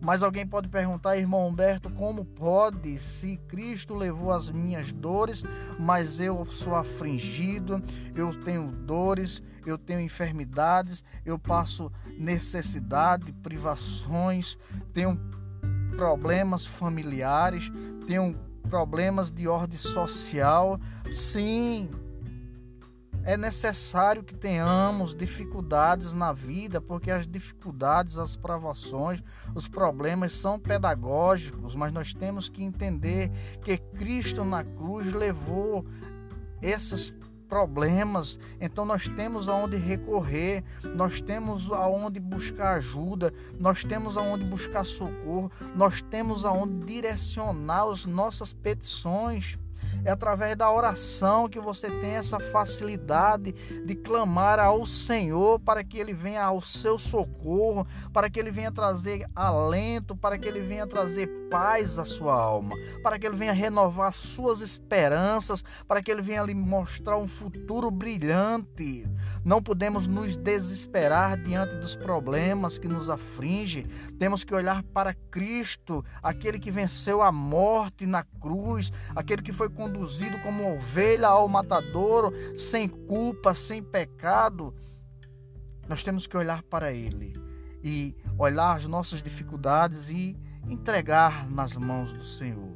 Mas 0.00 0.22
alguém 0.22 0.46
pode 0.46 0.68
perguntar, 0.68 1.18
irmão 1.18 1.46
Humberto, 1.46 1.90
como 1.90 2.24
pode 2.24 2.98
se 2.98 3.36
Cristo 3.46 3.94
levou 3.94 4.32
as 4.32 4.48
minhas 4.50 4.90
dores, 4.90 5.44
mas 5.78 6.20
eu 6.20 6.46
sou 6.46 6.74
afligido, 6.74 7.82
eu 8.14 8.34
tenho 8.42 8.72
dores, 8.72 9.42
eu 9.66 9.76
tenho 9.76 10.00
enfermidades, 10.00 11.04
eu 11.26 11.38
passo 11.38 11.92
necessidade, 12.18 13.32
privações, 13.34 14.58
tenho 14.94 15.18
problemas 15.96 16.66
familiares, 16.66 17.70
tenho 18.06 18.36
problemas 18.68 19.30
de 19.30 19.46
ordem 19.46 19.78
social. 19.78 20.80
Sim, 21.12 21.88
é 23.24 23.36
necessário 23.36 24.22
que 24.22 24.34
tenhamos 24.34 25.14
dificuldades 25.14 26.12
na 26.12 26.32
vida, 26.32 26.80
porque 26.80 27.10
as 27.10 27.26
dificuldades, 27.26 28.18
as 28.18 28.36
provações, 28.36 29.22
os 29.54 29.66
problemas 29.66 30.32
são 30.32 30.58
pedagógicos, 30.58 31.74
mas 31.74 31.92
nós 31.92 32.12
temos 32.12 32.48
que 32.48 32.62
entender 32.62 33.30
que 33.62 33.78
Cristo 33.78 34.44
na 34.44 34.62
cruz 34.62 35.10
levou 35.12 35.86
esses 36.60 37.14
problemas, 37.54 38.36
então 38.60 38.84
nós 38.84 39.06
temos 39.06 39.48
aonde 39.48 39.76
recorrer, 39.76 40.64
nós 40.96 41.20
temos 41.20 41.70
aonde 41.70 42.18
buscar 42.18 42.78
ajuda, 42.78 43.32
nós 43.60 43.84
temos 43.84 44.16
aonde 44.16 44.44
buscar 44.44 44.84
socorro, 44.84 45.52
nós 45.76 46.02
temos 46.02 46.44
aonde 46.44 46.84
direcionar 46.84 47.88
as 47.88 48.06
nossas 48.06 48.52
petições. 48.52 49.56
É 50.04 50.10
através 50.10 50.56
da 50.56 50.68
oração 50.68 51.48
que 51.48 51.60
você 51.60 51.88
tem 51.88 52.16
essa 52.16 52.40
facilidade 52.40 53.52
de 53.86 53.94
clamar 53.94 54.58
ao 54.58 54.84
Senhor 54.84 55.60
para 55.60 55.84
que 55.84 55.96
Ele 55.96 56.12
venha 56.12 56.42
ao 56.42 56.60
seu 56.60 56.98
socorro, 56.98 57.86
para 58.12 58.28
que 58.28 58.40
Ele 58.40 58.50
venha 58.50 58.72
trazer 58.72 59.24
alento, 59.34 60.16
para 60.16 60.36
que 60.36 60.48
Ele 60.48 60.60
venha 60.60 60.88
trazer 60.88 61.28
paz 61.54 62.00
à 62.00 62.04
sua 62.04 62.34
alma, 62.34 62.74
para 63.00 63.16
que 63.16 63.24
Ele 63.24 63.36
venha 63.36 63.52
renovar 63.52 64.12
suas 64.12 64.60
esperanças, 64.60 65.62
para 65.86 66.02
que 66.02 66.10
Ele 66.10 66.20
venha 66.20 66.42
lhe 66.42 66.52
mostrar 66.52 67.16
um 67.16 67.28
futuro 67.28 67.92
brilhante. 67.92 69.06
Não 69.44 69.62
podemos 69.62 70.08
nos 70.08 70.36
desesperar 70.36 71.40
diante 71.40 71.76
dos 71.76 71.94
problemas 71.94 72.76
que 72.76 72.88
nos 72.88 73.08
afligem. 73.08 73.84
Temos 74.18 74.42
que 74.42 74.52
olhar 74.52 74.82
para 74.82 75.14
Cristo, 75.14 76.04
aquele 76.20 76.58
que 76.58 76.72
venceu 76.72 77.22
a 77.22 77.30
morte 77.30 78.04
na 78.04 78.24
cruz, 78.24 78.90
aquele 79.14 79.40
que 79.40 79.52
foi 79.52 79.70
conduzido 79.70 80.36
como 80.40 80.74
ovelha 80.74 81.28
ao 81.28 81.48
matadouro, 81.48 82.32
sem 82.58 82.88
culpa, 82.88 83.54
sem 83.54 83.80
pecado. 83.80 84.74
Nós 85.88 86.02
temos 86.02 86.26
que 86.26 86.36
olhar 86.36 86.64
para 86.64 86.92
Ele 86.92 87.32
e 87.80 88.16
olhar 88.36 88.74
as 88.74 88.88
nossas 88.88 89.22
dificuldades 89.22 90.08
e 90.08 90.36
entregar 90.68 91.48
nas 91.50 91.74
mãos 91.76 92.12
do 92.12 92.24
Senhor. 92.24 92.72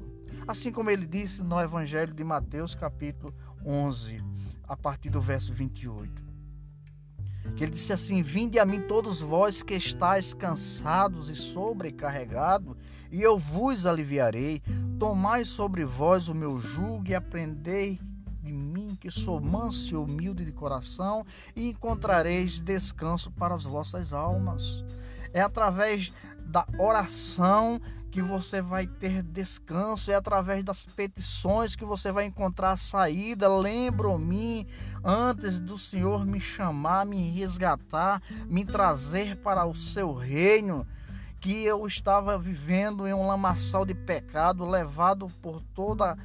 Assim 0.46 0.72
como 0.72 0.90
ele 0.90 1.06
disse 1.06 1.42
no 1.42 1.60
Evangelho 1.60 2.14
de 2.14 2.24
Mateus, 2.24 2.74
capítulo 2.74 3.34
11, 3.64 4.16
a 4.64 4.76
partir 4.76 5.10
do 5.10 5.20
verso 5.20 5.52
28 5.52 6.28
que 7.56 7.64
ele 7.64 7.72
disse 7.72 7.92
assim: 7.92 8.22
Vinde 8.22 8.58
a 8.58 8.64
mim 8.64 8.80
todos 8.82 9.20
vós 9.20 9.62
que 9.62 9.74
estáis 9.74 10.32
cansados 10.32 11.28
e 11.28 11.34
sobrecarregados, 11.34 12.76
e 13.10 13.22
eu 13.22 13.38
vos 13.38 13.86
aliviarei. 13.86 14.62
Tomai 14.98 15.44
sobre 15.44 15.84
vós 15.84 16.28
o 16.28 16.34
meu 16.34 16.60
jugo 16.60 17.08
e 17.08 17.14
aprendei 17.14 18.00
de 18.42 18.52
mim, 18.52 18.96
que 19.00 19.10
sou 19.10 19.40
manso 19.40 19.94
e 19.94 19.96
humilde 19.96 20.44
de 20.44 20.52
coração, 20.52 21.24
e 21.54 21.68
encontrareis 21.68 22.60
descanso 22.60 23.30
para 23.30 23.54
as 23.54 23.64
vossas 23.64 24.12
almas. 24.12 24.84
É 25.32 25.40
através 25.40 26.12
da 26.48 26.66
oração 26.78 27.80
que 28.10 28.22
você 28.22 28.62
vai 28.62 28.86
ter 28.86 29.22
descanso, 29.22 30.10
é 30.10 30.14
através 30.14 30.64
das 30.64 30.86
petições 30.86 31.76
que 31.76 31.84
você 31.84 32.10
vai 32.10 32.24
encontrar 32.24 32.76
saída. 32.78 33.54
Lembro-me 33.54 34.66
antes 35.04 35.60
do 35.60 35.78
Senhor 35.78 36.24
me 36.24 36.40
chamar, 36.40 37.04
me 37.04 37.30
resgatar, 37.30 38.22
me 38.46 38.64
trazer 38.64 39.36
para 39.36 39.66
o 39.66 39.74
seu 39.74 40.14
reino, 40.14 40.86
que 41.38 41.62
eu 41.62 41.86
estava 41.86 42.38
vivendo 42.38 43.06
em 43.06 43.12
um 43.12 43.26
lamaçal 43.26 43.84
de 43.84 43.94
pecado, 43.94 44.64
levado 44.64 45.28
por 45.42 45.62
toda 45.74 46.16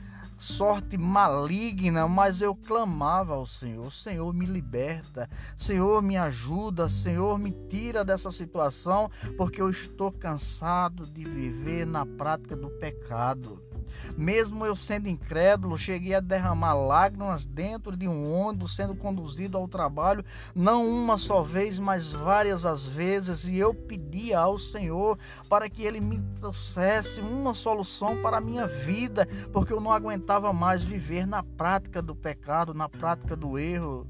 sorte 0.43 0.97
maligna, 0.97 2.07
mas 2.07 2.41
eu 2.41 2.55
clamava 2.55 3.33
ao 3.33 3.47
Senhor: 3.47 3.91
Senhor, 3.91 4.33
me 4.33 4.45
liberta, 4.45 5.29
Senhor, 5.55 6.01
me 6.01 6.17
ajuda, 6.17 6.89
Senhor, 6.89 7.39
me 7.39 7.51
tira 7.69 8.03
dessa 8.03 8.29
situação, 8.29 9.09
porque 9.37 9.61
eu 9.61 9.69
estou 9.69 10.11
cansado 10.11 11.05
de 11.05 11.23
viver 11.23 11.85
na 11.85 12.05
prática 12.05 12.55
do 12.55 12.69
pecado. 12.69 13.72
Mesmo 14.17 14.65
eu 14.65 14.75
sendo 14.75 15.09
incrédulo, 15.09 15.77
cheguei 15.77 16.13
a 16.13 16.19
derramar 16.19 16.73
lágrimas 16.73 17.45
dentro 17.45 17.95
de 17.95 18.07
um 18.07 18.31
ônibus 18.33 18.75
sendo 18.75 18.95
conduzido 18.95 19.57
ao 19.57 19.67
trabalho, 19.67 20.23
não 20.55 20.87
uma 20.87 21.17
só 21.17 21.41
vez, 21.41 21.79
mas 21.79 22.11
várias 22.11 22.65
as 22.65 22.85
vezes, 22.85 23.45
e 23.45 23.57
eu 23.57 23.73
pedia 23.73 24.39
ao 24.39 24.57
Senhor 24.57 25.17
para 25.49 25.69
que 25.69 25.83
ele 25.83 25.99
me 25.99 26.19
trouxesse 26.39 27.21
uma 27.21 27.53
solução 27.53 28.21
para 28.21 28.37
a 28.37 28.41
minha 28.41 28.67
vida, 28.67 29.27
porque 29.51 29.73
eu 29.73 29.79
não 29.79 29.91
aguentava 29.91 30.53
mais 30.53 30.83
viver 30.83 31.25
na 31.25 31.43
prática 31.43 32.01
do 32.01 32.15
pecado, 32.15 32.73
na 32.73 32.87
prática 32.89 33.35
do 33.35 33.57
erro. 33.57 34.07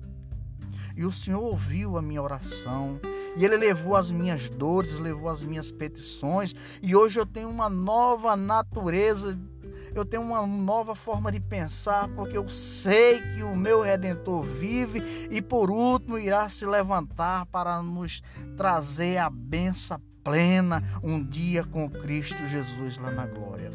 E 0.95 1.03
o 1.05 1.11
Senhor 1.11 1.41
ouviu 1.41 1.97
a 1.97 2.01
minha 2.01 2.21
oração. 2.21 2.99
E 3.35 3.43
Ele 3.43 3.57
levou 3.57 3.95
as 3.95 4.11
minhas 4.11 4.47
dores, 4.49 4.99
levou 4.99 5.27
as 5.27 5.43
minhas 5.43 5.71
petições. 5.71 6.53
E 6.81 6.95
hoje 6.95 7.19
eu 7.19 7.25
tenho 7.25 7.49
uma 7.49 7.67
nova 7.67 8.35
natureza 8.35 9.39
eu 9.93 10.03
tenho 10.03 10.23
uma 10.23 10.45
nova 10.45 10.95
forma 10.95 11.31
de 11.31 11.39
pensar, 11.39 12.07
porque 12.09 12.37
eu 12.37 12.49
sei 12.49 13.21
que 13.33 13.43
o 13.43 13.55
meu 13.55 13.81
redentor 13.81 14.43
vive 14.43 15.27
e 15.29 15.41
por 15.41 15.69
último 15.69 16.17
irá 16.17 16.49
se 16.49 16.65
levantar 16.65 17.45
para 17.47 17.81
nos 17.81 18.21
trazer 18.57 19.17
a 19.17 19.29
benção 19.29 20.01
plena 20.23 20.81
um 21.03 21.21
dia 21.21 21.63
com 21.63 21.89
Cristo 21.89 22.47
Jesus 22.47 22.97
lá 22.97 23.11
na 23.11 23.25
glória. 23.25 23.69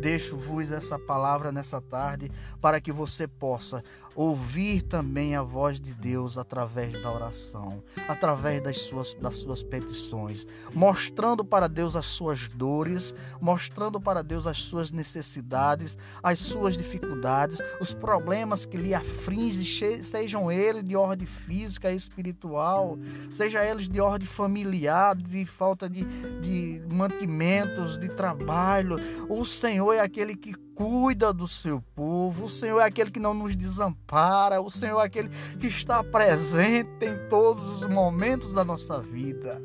Deixo-vos 0.00 0.70
essa 0.70 0.98
palavra 0.98 1.52
nessa 1.52 1.80
tarde 1.80 2.30
para 2.60 2.80
que 2.80 2.90
você 2.90 3.26
possa 3.26 3.84
ouvir 4.14 4.82
também 4.82 5.34
a 5.34 5.42
voz 5.42 5.80
de 5.80 5.92
Deus 5.92 6.38
através 6.38 7.00
da 7.02 7.12
oração, 7.12 7.82
através 8.08 8.62
das 8.62 8.80
suas, 8.82 9.14
das 9.14 9.36
suas 9.36 9.62
petições, 9.62 10.46
mostrando 10.74 11.44
para 11.44 11.68
Deus 11.68 11.96
as 11.96 12.06
suas 12.06 12.48
dores, 12.48 13.14
mostrando 13.40 14.00
para 14.00 14.22
Deus 14.22 14.46
as 14.46 14.58
suas 14.58 14.92
necessidades, 14.92 15.98
as 16.22 16.38
suas 16.38 16.76
dificuldades, 16.76 17.58
os 17.80 17.92
problemas 17.92 18.64
que 18.64 18.76
lhe 18.76 18.94
afligem, 18.94 20.02
sejam 20.02 20.50
eles 20.50 20.84
de 20.84 20.96
ordem 20.96 21.26
física 21.26 21.92
e 21.92 21.96
espiritual, 21.96 22.98
seja 23.30 23.64
eles 23.64 23.88
de 23.88 24.00
ordem 24.00 24.26
familiar, 24.26 25.16
de 25.16 25.44
falta 25.44 25.88
de, 25.88 26.04
de 26.40 26.82
mantimentos, 26.92 27.98
de 27.98 28.08
trabalho. 28.08 28.96
O 29.28 29.44
Senhor 29.44 29.72
Senhor 29.72 29.94
é 29.94 30.00
aquele 30.00 30.36
que 30.36 30.54
cuida 30.74 31.32
do 31.32 31.46
seu 31.46 31.80
povo, 31.94 32.46
o 32.46 32.50
Senhor 32.50 32.80
é 32.80 32.84
aquele 32.84 33.10
que 33.10 33.20
não 33.20 33.34
nos 33.34 33.54
desampara, 33.54 34.60
o 34.60 34.70
Senhor 34.70 35.00
é 35.00 35.06
aquele 35.06 35.28
que 35.58 35.66
está 35.66 36.02
presente 36.02 37.04
em 37.04 37.28
todos 37.28 37.68
os 37.68 37.88
momentos 37.88 38.54
da 38.54 38.64
nossa 38.64 39.00
vida. 39.00 39.60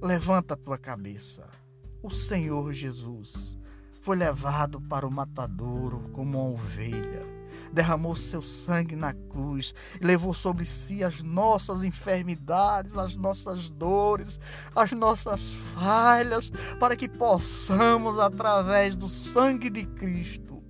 Levanta 0.00 0.54
a 0.54 0.56
tua 0.56 0.78
cabeça. 0.78 1.46
O 2.02 2.10
Senhor 2.10 2.72
Jesus 2.72 3.58
foi 4.00 4.16
levado 4.16 4.80
para 4.80 5.06
o 5.06 5.10
matadouro 5.10 6.10
como 6.12 6.38
uma 6.38 6.50
ovelha 6.50 7.33
derramou 7.74 8.16
seu 8.16 8.40
sangue 8.40 8.96
na 8.96 9.12
cruz, 9.12 9.74
levou 10.00 10.32
sobre 10.32 10.64
si 10.64 11.04
as 11.04 11.22
nossas 11.22 11.82
enfermidades, 11.82 12.96
as 12.96 13.16
nossas 13.16 13.68
dores, 13.68 14.40
as 14.74 14.92
nossas 14.92 15.54
falhas, 15.74 16.50
para 16.78 16.96
que 16.96 17.08
possamos, 17.08 18.18
através 18.18 18.96
do 18.96 19.08
sangue 19.08 19.68
de 19.68 19.84
Cristo, 19.84 20.62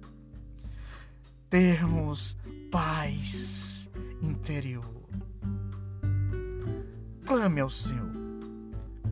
termos 1.50 2.36
paz 2.72 3.88
interior. 4.20 4.84
Clame 7.26 7.60
ao 7.60 7.70
Senhor, 7.70 8.12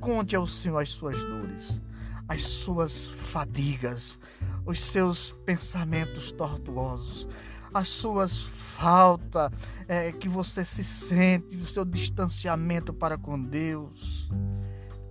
conte 0.01 0.35
ao 0.35 0.47
Senhor 0.47 0.81
as 0.81 0.90
suas 0.90 1.23
dores, 1.24 1.81
as 2.28 2.43
suas 2.43 3.06
fadigas, 3.06 4.19
os 4.64 4.81
seus 4.81 5.31
pensamentos 5.44 6.31
tortuosos, 6.32 7.27
as 7.73 7.89
suas 7.89 8.40
faltas, 8.77 9.51
é, 9.89 10.12
que 10.12 10.28
você 10.28 10.65
se 10.65 10.82
sente, 10.82 11.57
o 11.57 11.66
seu 11.66 11.85
distanciamento 11.85 12.93
para 12.93 13.16
com 13.16 13.40
Deus, 13.40 14.31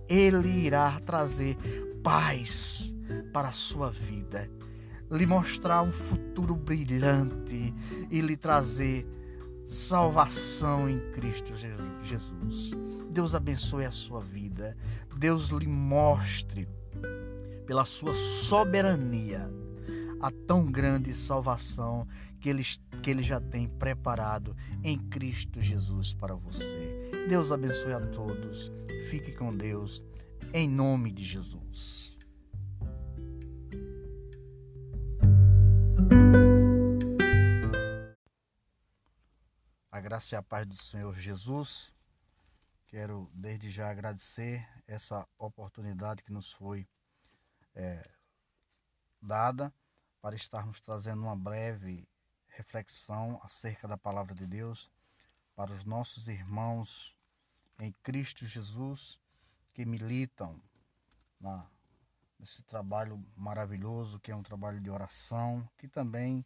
Ele 0.08 0.48
irá 0.48 1.00
trazer 1.00 1.56
paz 2.02 2.94
para 3.32 3.48
a 3.48 3.52
sua 3.52 3.90
vida, 3.90 4.50
lhe 5.10 5.26
mostrar 5.26 5.82
um 5.82 5.92
futuro 5.92 6.54
brilhante 6.54 7.74
e 8.10 8.20
lhe 8.20 8.36
trazer 8.36 9.06
salvação 9.64 10.88
em 10.88 10.98
Cristo 11.12 11.52
Jesus. 12.02 12.72
Deus 13.10 13.34
abençoe 13.34 13.84
a 13.84 13.90
sua 13.90 14.20
vida. 14.20 14.76
Deus 15.16 15.50
lhe 15.50 15.66
mostre 15.66 16.66
pela 17.66 17.84
sua 17.84 18.14
soberania 18.14 19.48
a 20.20 20.30
tão 20.46 20.70
grande 20.70 21.12
salvação 21.14 22.06
que 22.42 22.48
ele, 22.48 22.64
que 23.00 23.08
ele 23.08 23.22
já 23.22 23.40
tem 23.40 23.68
preparado 23.68 24.56
em 24.82 24.98
Cristo 24.98 25.62
Jesus 25.62 26.12
para 26.12 26.34
você. 26.34 27.08
Deus 27.28 27.52
abençoe 27.52 27.92
a 27.92 28.04
todos. 28.10 28.72
Fique 29.08 29.30
com 29.30 29.52
Deus, 29.52 30.02
em 30.52 30.68
nome 30.68 31.12
de 31.12 31.22
Jesus. 31.22 32.18
A 39.92 40.00
graça 40.00 40.34
e 40.34 40.36
a 40.36 40.42
paz 40.42 40.66
do 40.66 40.76
Senhor 40.76 41.16
Jesus. 41.16 41.94
Quero 42.88 43.30
desde 43.32 43.70
já 43.70 43.88
agradecer 43.88 44.68
essa 44.86 45.26
oportunidade 45.38 46.24
que 46.24 46.32
nos 46.32 46.50
foi 46.52 46.88
é, 47.72 48.04
dada 49.22 49.72
para 50.20 50.34
estarmos 50.34 50.80
trazendo 50.80 51.22
uma 51.22 51.36
breve 51.36 52.06
reflexão 52.52 53.40
acerca 53.42 53.88
da 53.88 53.96
palavra 53.96 54.34
de 54.34 54.46
Deus 54.46 54.90
para 55.54 55.72
os 55.72 55.84
nossos 55.84 56.28
irmãos 56.28 57.16
em 57.78 57.92
Cristo 58.02 58.46
Jesus 58.46 59.18
que 59.72 59.84
militam 59.84 60.60
na, 61.40 61.66
nesse 62.38 62.62
trabalho 62.62 63.24
maravilhoso 63.36 64.20
que 64.20 64.30
é 64.30 64.36
um 64.36 64.42
trabalho 64.42 64.80
de 64.80 64.90
oração, 64.90 65.68
que 65.78 65.88
também, 65.88 66.44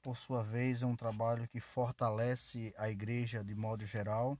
por 0.00 0.16
sua 0.16 0.42
vez, 0.42 0.82
é 0.82 0.86
um 0.86 0.96
trabalho 0.96 1.48
que 1.48 1.60
fortalece 1.60 2.72
a 2.78 2.88
igreja 2.88 3.42
de 3.42 3.54
modo 3.54 3.84
geral 3.84 4.38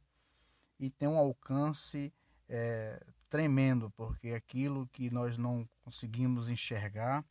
e 0.78 0.88
tem 0.88 1.08
um 1.08 1.18
alcance 1.18 2.12
é, 2.48 3.04
tremendo, 3.28 3.90
porque 3.90 4.30
aquilo 4.30 4.86
que 4.88 5.10
nós 5.10 5.36
não 5.36 5.68
conseguimos 5.82 6.48
enxergar, 6.48 7.24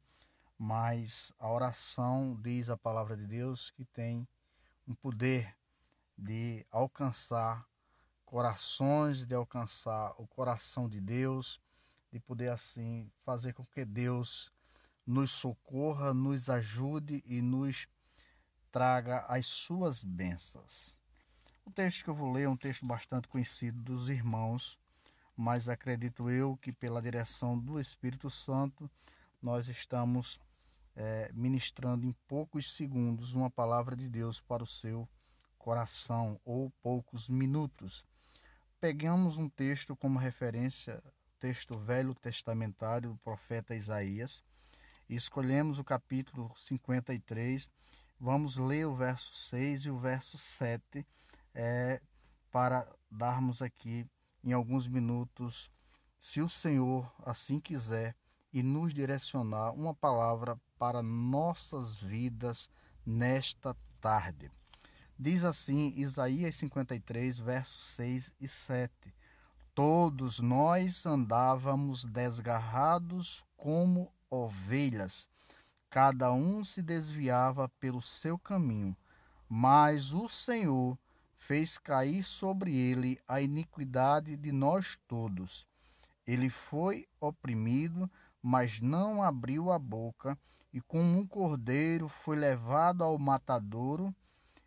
mas 0.58 1.32
a 1.38 1.50
oração 1.52 2.36
diz 2.42 2.70
a 2.70 2.78
palavra 2.78 3.16
de 3.16 3.28
Deus 3.28 3.70
que 3.72 3.86
tem 3.86 4.28
um 4.88 4.96
poder 4.96 5.56
de 6.18 6.66
alcançar 6.72 7.68
corações, 8.26 9.26
de 9.26 9.36
alcançar 9.36 10.14
o 10.18 10.26
coração 10.26 10.90
de 10.90 11.00
Deus, 11.00 11.62
de 12.12 12.20
poder 12.20 12.50
assim 12.50 13.12
fazer 13.24 13.54
com 13.54 13.66
que 13.66 13.86
Deus 13.86 14.52
nos 15.06 15.32
socorra, 15.32 16.14
nos 16.14 16.50
ajude 16.50 17.24
e 17.26 17.42
nos 17.42 17.88
traga 18.72 19.26
as 19.28 19.46
suas 19.46 20.04
bênçãos. 20.04 21.00
O 21.64 21.72
texto 21.72 22.04
que 22.04 22.10
eu 22.10 22.16
vou 22.16 22.32
ler 22.32 22.44
é 22.44 22.50
um 22.50 22.58
texto 22.58 22.86
bastante 22.86 23.28
conhecido 23.28 23.82
dos 23.82 24.10
irmãos, 24.10 24.78
mas 25.36 25.70
acredito 25.70 26.30
eu 26.30 26.58
que 26.58 26.74
pela 26.74 27.02
direção 27.02 27.58
do 27.58 27.80
Espírito 27.80 28.30
Santo 28.30 28.90
nós 29.42 29.70
estamos 29.70 30.40
é, 30.98 31.32
ministrando 31.32 32.06
em 32.06 32.11
poucos 32.28 32.74
segundos 32.74 33.34
uma 33.34 33.49
palavra 33.49 33.95
de 33.95 34.10
Deus 34.10 34.41
para 34.41 34.64
o 34.64 34.68
seu 34.68 35.07
coração 35.57 36.41
ou 36.44 36.69
poucos 36.82 37.30
minutos. 37.30 38.03
Pegamos 38.82 39.38
um 39.38 39.48
texto 39.48 39.95
como 39.95 40.19
referência 40.19 41.02
texto 41.40 41.78
velho 41.78 42.15
testamentário 42.15 43.11
do 43.11 43.18
profeta 43.18 43.76
Isaías. 43.76 44.44
E 45.07 45.15
escolhemos 45.15 45.80
o 45.80 45.84
capítulo 45.84 46.52
53. 46.57 47.69
Vamos 48.19 48.57
ler 48.57 48.86
o 48.86 48.95
verso 48.95 49.34
6 49.34 49.86
e 49.86 49.90
o 49.90 49.98
verso 49.98 50.38
7 50.38 51.06
é, 51.53 52.02
para 52.52 52.88
darmos 53.10 53.61
aqui 53.61 54.06
em 54.44 54.53
alguns 54.53 54.88
minutos, 54.88 55.69
se 56.19 56.41
o 56.41 56.49
Senhor 56.49 57.11
assim 57.26 57.60
quiser, 57.60 58.15
e 58.52 58.64
nos 58.64 58.94
direcionar 58.94 59.72
uma 59.72 59.94
palavra 59.94 60.60
para 60.78 61.02
nossas 61.02 61.98
vidas 61.98 62.69
nesta 63.06 63.76
tarde. 63.99 64.52
Diz 65.18 65.44
assim 65.44 65.94
Isaías 65.95 66.56
53, 66.57 67.40
versos 67.40 67.84
6 67.86 68.34
e 68.40 68.48
7. 68.48 68.91
Todos 69.74 70.40
nós 70.40 71.06
andávamos 71.06 72.03
desgarrados 72.03 73.44
como 73.56 74.11
ovelhas, 74.30 75.30
cada 75.90 76.32
um 76.32 76.64
se 76.64 76.82
desviava 76.82 77.69
pelo 77.80 78.02
seu 78.02 78.38
caminho, 78.38 78.95
mas 79.48 80.14
o 80.14 80.28
Senhor 80.28 80.98
fez 81.38 81.78
cair 81.78 82.24
sobre 82.24 82.76
ele 82.76 83.19
a 83.28 83.41
iniquidade 83.41 84.36
de 84.36 84.52
nós 84.52 84.99
todos. 85.07 85.65
Ele 86.26 86.49
foi 86.49 87.07
oprimido, 87.22 88.11
mas 88.48 88.80
não 88.80 89.22
abriu 89.22 89.74
a 89.74 89.78
boca, 89.78 90.40
e 90.72 90.80
como 90.80 91.19
um 91.19 91.28
cordeiro 91.28 92.07
foi 92.07 92.38
levado 92.38 93.03
ao 93.03 93.19
matadouro, 93.19 94.15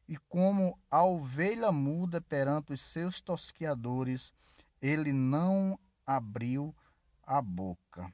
e 0.06 0.18
como 0.28 0.78
a 0.90 1.02
ovelha 1.02 1.72
muda 1.72 2.20
perante 2.20 2.74
os 2.74 2.82
seus 2.82 3.22
tosqueadores, 3.22 4.34
ele 4.82 5.14
não 5.14 5.80
abriu 6.06 6.76
a 7.22 7.40
boca. 7.40 8.12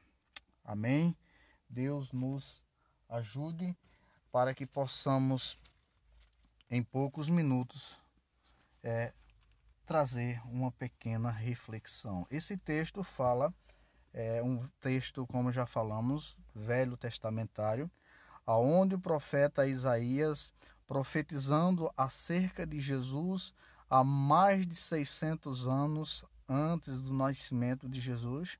Amém? 0.64 1.16
Deus 1.68 2.12
nos 2.12 2.62
ajude 3.08 3.76
para 4.30 4.54
que 4.54 4.66
possamos, 4.66 5.58
em 6.70 6.80
poucos 6.80 7.28
minutos, 7.28 7.98
é, 8.84 9.12
trazer 9.84 10.40
uma 10.46 10.70
pequena 10.70 11.32
reflexão. 11.32 12.24
Esse 12.30 12.56
texto 12.56 13.02
fala, 13.02 13.52
é 14.16 14.42
um 14.42 14.66
texto, 14.80 15.26
como 15.26 15.52
já 15.52 15.66
falamos, 15.66 16.38
velho 16.54 16.96
testamentário, 16.96 17.90
aonde 18.46 18.94
o 18.94 18.98
profeta 18.98 19.66
Isaías, 19.66 20.54
profetizando 20.86 21.92
acerca 21.94 22.66
de 22.66 22.80
Jesus 22.80 23.52
há 23.90 24.02
mais 24.02 24.66
de 24.66 24.74
600 24.74 25.68
anos 25.68 26.24
antes 26.48 26.98
do 26.98 27.12
nascimento 27.12 27.86
de 27.86 28.00
Jesus, 28.00 28.58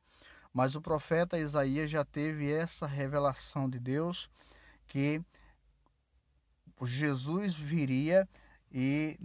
mas 0.52 0.76
o 0.76 0.80
profeta 0.82 1.38
Isaías 1.38 1.90
já 1.90 2.04
teve 2.04 2.52
essa 2.52 2.86
revelação 2.86 3.68
de 3.68 3.78
Deus 3.78 4.28
que 4.86 5.24
Jesus 6.82 7.54
viria 7.54 8.28
e 8.70 9.18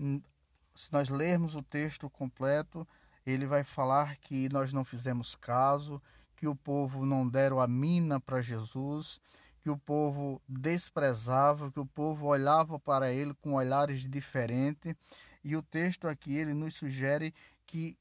se 0.73 0.93
nós 0.93 1.09
lermos 1.09 1.55
o 1.55 1.61
texto 1.61 2.09
completo, 2.09 2.87
ele 3.25 3.45
vai 3.45 3.65
falar 3.65 4.15
que 4.15 4.47
nós 4.47 4.71
não 4.71 4.85
fizemos 4.85 5.35
caso, 5.35 6.01
que 6.41 6.47
o 6.47 6.55
povo 6.55 7.05
não 7.05 7.29
deram 7.29 7.59
a 7.59 7.67
mina 7.67 8.19
para 8.19 8.41
Jesus, 8.41 9.21
que 9.61 9.69
o 9.69 9.77
povo 9.77 10.41
desprezava, 10.49 11.71
que 11.71 11.79
o 11.79 11.85
povo 11.85 12.25
olhava 12.25 12.79
para 12.79 13.13
ele 13.13 13.35
com 13.35 13.53
olhares 13.53 14.09
diferentes. 14.09 14.95
E 15.43 15.55
o 15.55 15.61
texto 15.61 16.07
aqui 16.07 16.35
ele 16.35 16.55
nos 16.55 16.73
sugere 16.73 17.31
que 17.67 17.95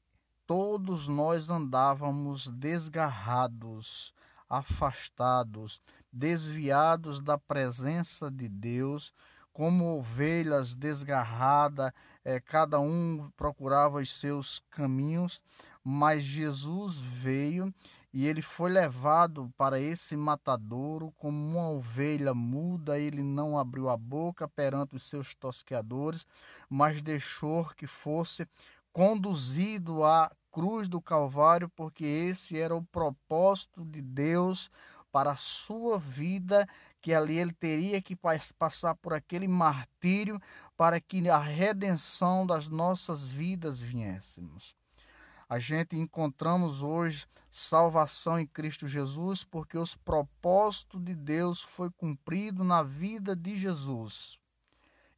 todos 0.47 1.07
nós 1.07 1.51
andávamos 1.51 2.47
desgarrados, 2.47 4.11
afastados, 4.49 5.79
desviados 6.11 7.21
da 7.21 7.37
presença 7.37 8.31
de 8.31 8.49
Deus, 8.49 9.13
como 9.53 9.99
ovelhas 9.99 10.75
desgarradas, 10.75 11.91
é, 12.25 12.39
cada 12.39 12.79
um 12.79 13.29
procurava 13.37 13.99
os 13.99 14.11
seus 14.11 14.63
caminhos, 14.71 15.39
mas 15.83 16.23
Jesus 16.23 16.97
veio 16.97 17.71
e 18.13 18.27
ele 18.27 18.41
foi 18.41 18.69
levado 18.69 19.51
para 19.57 19.79
esse 19.79 20.17
matadouro 20.17 21.13
como 21.17 21.37
uma 21.37 21.69
ovelha 21.69 22.33
muda, 22.33 22.99
ele 22.99 23.23
não 23.23 23.57
abriu 23.57 23.89
a 23.89 23.95
boca 23.95 24.47
perante 24.47 24.95
os 24.95 25.03
seus 25.03 25.33
tosqueadores, 25.33 26.25
mas 26.69 27.01
deixou 27.01 27.65
que 27.75 27.87
fosse 27.87 28.45
conduzido 28.91 30.03
à 30.03 30.29
cruz 30.51 30.89
do 30.89 31.01
Calvário, 31.01 31.69
porque 31.69 32.03
esse 32.03 32.59
era 32.59 32.75
o 32.75 32.83
propósito 32.83 33.85
de 33.85 34.01
Deus 34.01 34.69
para 35.09 35.31
a 35.31 35.35
sua 35.35 35.97
vida, 35.97 36.67
que 37.01 37.13
ali 37.13 37.37
ele 37.37 37.53
teria 37.53 38.01
que 38.01 38.17
passar 38.57 38.95
por 38.95 39.13
aquele 39.13 39.47
martírio 39.47 40.39
para 40.75 40.99
que 40.99 41.29
a 41.29 41.39
redenção 41.39 42.45
das 42.45 42.67
nossas 42.67 43.25
vidas 43.25 43.79
viéssemos. 43.79 44.75
A 45.51 45.59
gente 45.59 45.97
encontramos 45.97 46.81
hoje 46.81 47.27
salvação 47.49 48.39
em 48.39 48.47
Cristo 48.47 48.87
Jesus 48.87 49.43
porque 49.43 49.77
os 49.77 49.93
propósitos 49.93 51.03
de 51.03 51.13
Deus 51.13 51.61
foi 51.61 51.91
cumprido 51.91 52.63
na 52.63 52.81
vida 52.81 53.35
de 53.35 53.57
Jesus. 53.57 54.39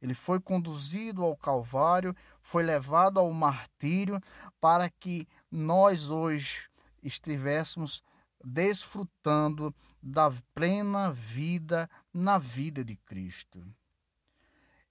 Ele 0.02 0.12
foi 0.12 0.40
conduzido 0.40 1.22
ao 1.22 1.36
Calvário, 1.36 2.16
foi 2.40 2.64
levado 2.64 3.20
ao 3.20 3.30
martírio, 3.32 4.20
para 4.60 4.90
que 4.90 5.28
nós 5.48 6.10
hoje 6.10 6.68
estivéssemos 7.00 8.02
desfrutando 8.44 9.72
da 10.02 10.32
plena 10.52 11.12
vida 11.12 11.88
na 12.12 12.38
vida 12.38 12.84
de 12.84 12.96
Cristo. 12.96 13.64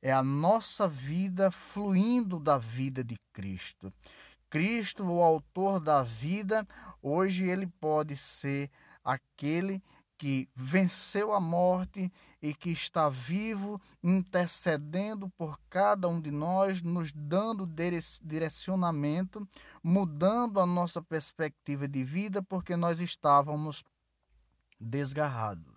É 0.01 0.13
a 0.13 0.23
nossa 0.23 0.87
vida 0.87 1.51
fluindo 1.51 2.39
da 2.39 2.57
vida 2.57 3.03
de 3.03 3.17
Cristo. 3.33 3.91
Cristo, 4.53 5.03
o 5.03 5.23
autor 5.23 5.79
da 5.79 6.03
vida, 6.03 6.67
hoje 7.01 7.43
ele 7.43 7.65
pode 7.65 8.15
ser 8.15 8.69
aquele 9.03 9.81
que 10.15 10.47
venceu 10.55 11.33
a 11.33 11.39
morte 11.39 12.13
e 12.39 12.53
que 12.53 12.69
está 12.69 13.09
vivo, 13.09 13.81
intercedendo 14.03 15.27
por 15.31 15.59
cada 15.71 16.07
um 16.07 16.21
de 16.21 16.29
nós, 16.29 16.83
nos 16.83 17.11
dando 17.11 17.67
direcionamento, 18.21 19.49
mudando 19.83 20.59
a 20.59 20.67
nossa 20.67 21.01
perspectiva 21.01 21.87
de 21.87 22.03
vida, 22.03 22.43
porque 22.43 22.75
nós 22.75 23.01
estávamos 23.01 23.83
desgarrados, 24.79 25.73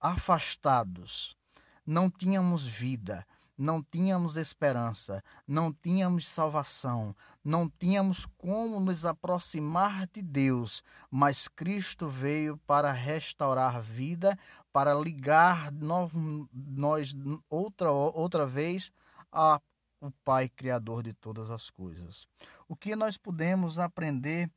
afastados, 0.00 1.36
não 1.84 2.08
tínhamos 2.08 2.66
vida, 2.66 3.26
não 3.60 3.82
tínhamos 3.82 4.38
esperança, 4.38 5.22
não 5.46 5.70
tínhamos 5.70 6.26
salvação, 6.26 7.14
não 7.44 7.68
tínhamos 7.68 8.24
como 8.38 8.80
nos 8.80 9.04
aproximar 9.04 10.06
de 10.06 10.22
Deus, 10.22 10.82
mas 11.10 11.46
Cristo 11.46 12.08
veio 12.08 12.56
para 12.66 12.90
restaurar 12.90 13.82
vida, 13.82 14.38
para 14.72 14.94
ligar 14.94 15.70
nós 15.70 17.14
outra, 17.50 17.92
outra 17.92 18.46
vez 18.46 18.90
a 19.30 19.60
o 20.00 20.10
Pai 20.24 20.48
Criador 20.48 21.02
de 21.02 21.12
todas 21.12 21.50
as 21.50 21.68
coisas. 21.68 22.26
O 22.66 22.74
que 22.74 22.96
nós 22.96 23.18
podemos 23.18 23.78
aprender 23.78 24.50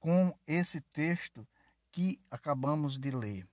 com 0.00 0.34
esse 0.46 0.80
texto 0.80 1.46
que 1.92 2.18
acabamos 2.30 2.98
de 2.98 3.10
ler. 3.10 3.46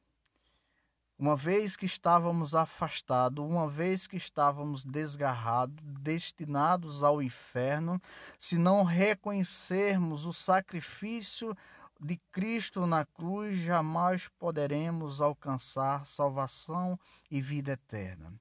Uma 1.17 1.37
vez 1.37 1.77
que 1.77 1.85
estávamos 1.85 2.53
afastados, 2.53 3.41
uma 3.43 3.69
vez 3.69 4.05
que 4.05 4.17
estávamos 4.17 4.83
desgarrados, 4.83 5.77
destinados 6.01 7.03
ao 7.03 7.21
inferno, 7.21 8.01
se 8.37 8.57
não 8.57 8.83
reconhecermos 8.83 10.25
o 10.25 10.33
sacrifício 10.33 11.55
de 12.01 12.17
Cristo 12.33 12.85
na 12.85 13.05
cruz, 13.05 13.57
jamais 13.57 14.27
poderemos 14.37 15.21
alcançar 15.21 16.05
salvação 16.05 16.99
e 17.31 17.39
vida 17.39 17.71
eterna. 17.71 18.33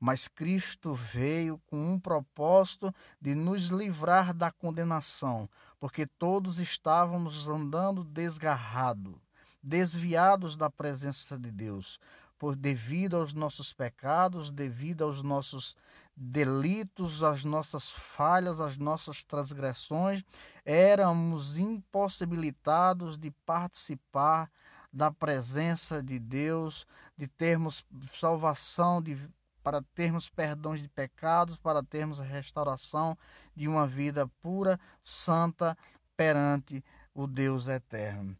Mas 0.00 0.26
Cristo 0.26 0.94
veio 0.94 1.60
com 1.66 1.92
um 1.92 2.00
propósito 2.00 2.92
de 3.20 3.34
nos 3.34 3.64
livrar 3.64 4.32
da 4.32 4.50
condenação, 4.50 5.46
porque 5.78 6.06
todos 6.06 6.58
estávamos 6.58 7.48
andando 7.48 8.02
desgarrados 8.02 9.23
desviados 9.64 10.56
da 10.56 10.68
presença 10.68 11.38
de 11.38 11.50
Deus, 11.50 11.98
por 12.38 12.54
devido 12.54 13.16
aos 13.16 13.32
nossos 13.32 13.72
pecados, 13.72 14.50
devido 14.50 15.04
aos 15.04 15.22
nossos 15.22 15.74
delitos, 16.14 17.22
às 17.22 17.44
nossas 17.44 17.90
falhas, 17.90 18.60
às 18.60 18.76
nossas 18.76 19.24
transgressões, 19.24 20.22
éramos 20.64 21.56
impossibilitados 21.56 23.16
de 23.16 23.30
participar 23.46 24.50
da 24.92 25.10
presença 25.10 26.02
de 26.02 26.20
Deus, 26.20 26.86
de 27.16 27.26
termos 27.26 27.84
salvação, 28.12 29.02
de, 29.02 29.18
para 29.62 29.82
termos 29.94 30.28
perdões 30.28 30.82
de 30.82 30.88
pecados, 30.88 31.56
para 31.56 31.82
termos 31.82 32.20
a 32.20 32.24
restauração 32.24 33.16
de 33.56 33.66
uma 33.66 33.86
vida 33.86 34.28
pura, 34.40 34.78
santa 35.00 35.76
perante 36.16 36.84
o 37.12 37.26
Deus 37.26 37.66
eterno. 37.66 38.36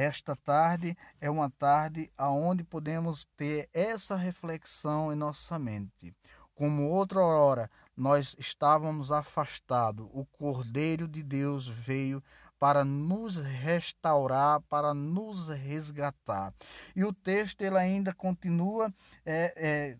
Esta 0.00 0.34
tarde 0.34 0.96
é 1.20 1.28
uma 1.28 1.50
tarde 1.50 2.10
aonde 2.16 2.64
podemos 2.64 3.26
ter 3.36 3.68
essa 3.70 4.16
reflexão 4.16 5.12
em 5.12 5.14
nossa 5.14 5.58
mente. 5.58 6.16
Como 6.54 6.88
outra 6.88 7.20
hora 7.20 7.70
nós 7.94 8.34
estávamos 8.38 9.12
afastados, 9.12 10.08
o 10.10 10.24
Cordeiro 10.24 11.06
de 11.06 11.22
Deus 11.22 11.68
veio 11.68 12.24
para 12.58 12.82
nos 12.82 13.36
restaurar, 13.36 14.62
para 14.70 14.94
nos 14.94 15.48
resgatar. 15.48 16.54
E 16.96 17.04
o 17.04 17.12
texto 17.12 17.60
ele 17.60 17.76
ainda 17.76 18.14
continua 18.14 18.90
é, 19.26 19.52
é, 19.54 19.96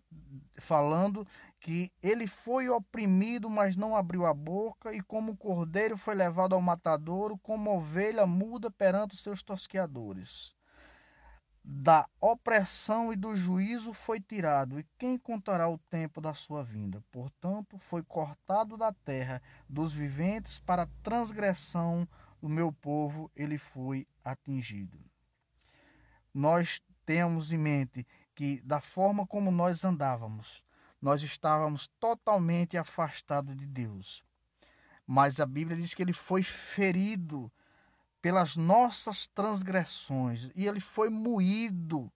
falando 0.59 1.27
que 1.61 1.91
ele 2.01 2.25
foi 2.25 2.67
oprimido, 2.69 3.47
mas 3.47 3.77
não 3.77 3.95
abriu 3.95 4.25
a 4.25 4.33
boca, 4.33 4.91
e 4.93 4.99
como 4.99 5.37
cordeiro 5.37 5.95
foi 5.95 6.15
levado 6.15 6.55
ao 6.55 6.61
matadouro, 6.61 7.37
como 7.37 7.77
ovelha 7.77 8.25
muda 8.25 8.71
perante 8.71 9.13
os 9.13 9.21
seus 9.21 9.43
tosqueadores. 9.43 10.55
Da 11.63 12.09
opressão 12.19 13.13
e 13.13 13.15
do 13.15 13.37
juízo 13.37 13.93
foi 13.93 14.19
tirado, 14.19 14.79
e 14.79 14.85
quem 14.97 15.19
contará 15.19 15.69
o 15.69 15.77
tempo 15.77 16.19
da 16.19 16.33
sua 16.33 16.63
vinda? 16.63 17.03
Portanto, 17.11 17.77
foi 17.77 18.01
cortado 18.01 18.75
da 18.75 18.91
terra 18.91 19.39
dos 19.69 19.93
viventes 19.93 20.57
para 20.57 20.83
a 20.83 20.89
transgressão 21.03 22.07
do 22.41 22.49
meu 22.49 22.73
povo, 22.73 23.31
ele 23.35 23.59
foi 23.59 24.07
atingido. 24.25 24.99
Nós 26.33 26.81
temos 27.05 27.51
em 27.51 27.57
mente 27.57 28.07
que, 28.33 28.59
da 28.61 28.81
forma 28.81 29.27
como 29.27 29.51
nós 29.51 29.83
andávamos, 29.83 30.63
nós 31.01 31.23
estávamos 31.23 31.87
totalmente 31.99 32.77
afastados 32.77 33.55
de 33.55 33.65
Deus. 33.65 34.23
Mas 35.05 35.39
a 35.39 35.45
Bíblia 35.45 35.75
diz 35.75 35.93
que 35.93 36.01
ele 36.01 36.13
foi 36.13 36.43
ferido 36.43 37.51
pelas 38.21 38.55
nossas 38.55 39.27
transgressões 39.27 40.51
e 40.55 40.67
ele 40.67 40.79
foi 40.79 41.09
moído 41.09 42.11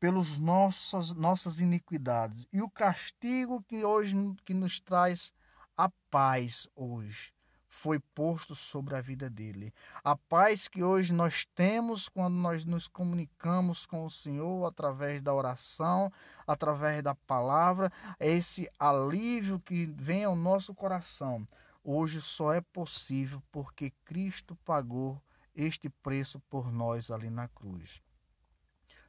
pelas 0.00 0.38
nossas, 0.38 1.12
nossas 1.14 1.60
iniquidades. 1.60 2.46
E 2.52 2.62
o 2.62 2.70
castigo 2.70 3.62
que 3.62 3.84
hoje 3.84 4.16
que 4.44 4.54
nos 4.54 4.80
traz 4.80 5.32
a 5.76 5.90
paz 6.10 6.68
hoje 6.74 7.35
foi 7.76 7.98
posto 7.98 8.54
sobre 8.54 8.96
a 8.96 9.02
vida 9.02 9.28
dele. 9.28 9.72
A 10.02 10.16
paz 10.16 10.66
que 10.66 10.82
hoje 10.82 11.12
nós 11.12 11.44
temos 11.54 12.08
quando 12.08 12.34
nós 12.34 12.64
nos 12.64 12.88
comunicamos 12.88 13.84
com 13.84 14.06
o 14.06 14.10
Senhor 14.10 14.66
através 14.66 15.20
da 15.20 15.34
oração, 15.34 16.10
através 16.46 17.02
da 17.02 17.14
palavra, 17.14 17.92
esse 18.18 18.68
alívio 18.78 19.60
que 19.60 19.86
vem 19.86 20.24
ao 20.24 20.34
nosso 20.34 20.74
coração, 20.74 21.46
hoje 21.84 22.20
só 22.22 22.52
é 22.52 22.60
possível 22.60 23.42
porque 23.52 23.92
Cristo 24.04 24.56
pagou 24.64 25.20
este 25.54 25.90
preço 25.90 26.40
por 26.48 26.72
nós 26.72 27.10
ali 27.10 27.28
na 27.28 27.46
cruz. 27.46 28.00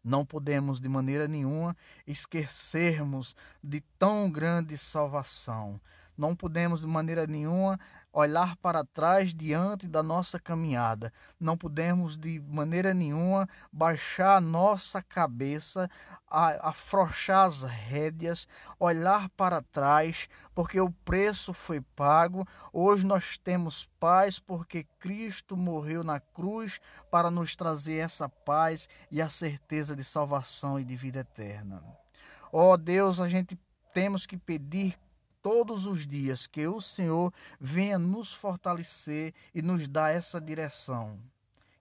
Não 0.03 0.25
podemos 0.25 0.79
de 0.79 0.89
maneira 0.89 1.27
nenhuma 1.27 1.75
esquecermos 2.05 3.35
de 3.63 3.81
tão 3.97 4.29
grande 4.29 4.77
salvação. 4.77 5.81
Não 6.17 6.35
podemos 6.35 6.81
de 6.81 6.87
maneira 6.87 7.27
nenhuma 7.27 7.79
olhar 8.11 8.55
para 8.57 8.83
trás 8.83 9.35
diante 9.35 9.87
da 9.87 10.01
nossa 10.01 10.39
caminhada. 10.39 11.13
Não 11.39 11.55
podemos 11.55 12.17
de 12.17 12.39
maneira 12.39 12.91
nenhuma 12.91 13.47
baixar 13.71 14.37
a 14.37 14.41
nossa 14.41 15.03
cabeça, 15.03 15.87
afrouxar 16.27 17.45
as 17.45 17.61
rédeas, 17.61 18.47
olhar 18.79 19.29
para 19.29 19.61
trás, 19.61 20.27
porque 20.55 20.81
o 20.81 20.89
preço 20.89 21.53
foi 21.53 21.79
pago. 21.79 22.47
Hoje 22.73 23.05
nós 23.05 23.37
temos 23.37 23.85
paz 23.99 24.39
porque 24.39 24.87
Cristo 24.97 25.55
morreu 25.55 26.03
na 26.03 26.19
cruz 26.19 26.79
para 27.11 27.29
nos 27.29 27.55
trazer 27.55 27.97
essa 27.97 28.27
paz 28.27 28.89
e 29.11 29.21
a 29.21 29.29
certeza 29.29 29.95
de 29.95 30.03
salvação 30.03 30.79
e 30.79 30.83
de 30.83 30.95
vida 30.95 31.19
eterna. 31.19 31.83
Ó 32.51 32.73
oh 32.73 32.77
Deus, 32.77 33.19
a 33.19 33.27
gente 33.27 33.59
temos 33.93 34.25
que 34.25 34.37
pedir 34.37 34.97
todos 35.47 35.85
os 35.85 36.05
dias 36.05 36.45
que 36.45 36.67
o 36.67 36.81
Senhor 36.81 37.33
venha 37.57 37.97
nos 37.97 38.33
fortalecer 38.33 39.33
e 39.55 39.61
nos 39.61 39.87
dar 39.87 40.13
essa 40.13 40.41
direção. 40.41 41.17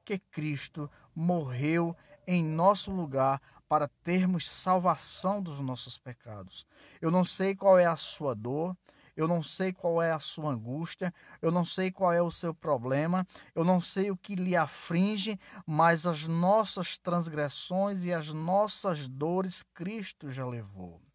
Que 0.04 0.20
Cristo 0.20 0.88
morreu 1.12 1.96
em 2.28 2.44
nosso 2.44 2.92
lugar 2.92 3.42
para 3.68 3.88
termos 4.04 4.48
salvação 4.48 5.42
dos 5.42 5.58
nossos 5.58 5.98
pecados. 5.98 6.64
Eu 7.00 7.10
não 7.10 7.24
sei 7.24 7.56
qual 7.56 7.76
é 7.76 7.86
a 7.86 7.96
sua 7.96 8.36
dor, 8.36 8.76
eu 9.16 9.26
não 9.26 9.42
sei 9.42 9.72
qual 9.72 10.00
é 10.00 10.12
a 10.12 10.20
sua 10.20 10.52
angústia, 10.52 11.12
eu 11.42 11.50
não 11.50 11.64
sei 11.64 11.90
qual 11.90 12.12
é 12.12 12.22
o 12.22 12.30
seu 12.30 12.54
problema, 12.54 13.26
eu 13.52 13.64
não 13.64 13.80
sei 13.80 14.12
o 14.12 14.16
que 14.16 14.36
lhe 14.36 14.54
aflige, 14.54 15.40
mas 15.66 16.06
as 16.06 16.24
nossas 16.28 16.98
transgressões 16.98 18.04
e 18.04 18.12
as 18.12 18.32
nossas 18.32 19.08
dores 19.08 19.64
Cristo 19.74 20.30
já 20.30 20.46
levou. 20.46 21.05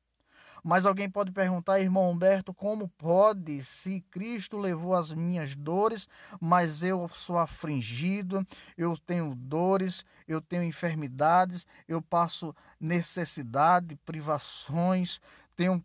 Mas 0.64 0.86
alguém 0.86 1.10
pode 1.10 1.32
perguntar, 1.32 1.80
irmão 1.80 2.10
Humberto, 2.10 2.54
como 2.54 2.88
pode, 2.88 3.64
se 3.64 4.02
Cristo 4.12 4.58
levou 4.58 4.94
as 4.94 5.12
minhas 5.12 5.56
dores, 5.56 6.08
mas 6.40 6.84
eu 6.84 7.10
sou 7.10 7.38
afligido, 7.38 8.46
eu 8.78 8.96
tenho 8.98 9.34
dores, 9.36 10.06
eu 10.28 10.40
tenho 10.40 10.64
enfermidades, 10.64 11.66
eu 11.88 12.02
passo 12.02 12.56
necessidade, 12.80 13.96
privações, 14.06 15.20
tenho 15.56 15.84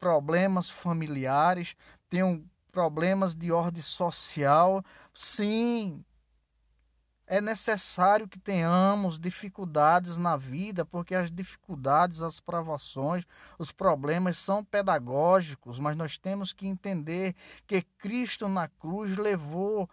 problemas 0.00 0.68
familiares, 0.68 1.76
tenho 2.08 2.44
problemas 2.72 3.34
de 3.34 3.52
ordem 3.52 3.82
social. 3.82 4.82
Sim, 5.14 6.04
é 7.32 7.40
necessário 7.40 8.28
que 8.28 8.38
tenhamos 8.38 9.18
dificuldades 9.18 10.18
na 10.18 10.36
vida, 10.36 10.84
porque 10.84 11.14
as 11.14 11.32
dificuldades, 11.32 12.20
as 12.20 12.38
provações, 12.40 13.24
os 13.58 13.72
problemas 13.72 14.36
são 14.36 14.62
pedagógicos, 14.62 15.78
mas 15.78 15.96
nós 15.96 16.18
temos 16.18 16.52
que 16.52 16.66
entender 16.66 17.34
que 17.66 17.80
Cristo 17.96 18.50
na 18.50 18.68
cruz 18.68 19.16
levou 19.16 19.88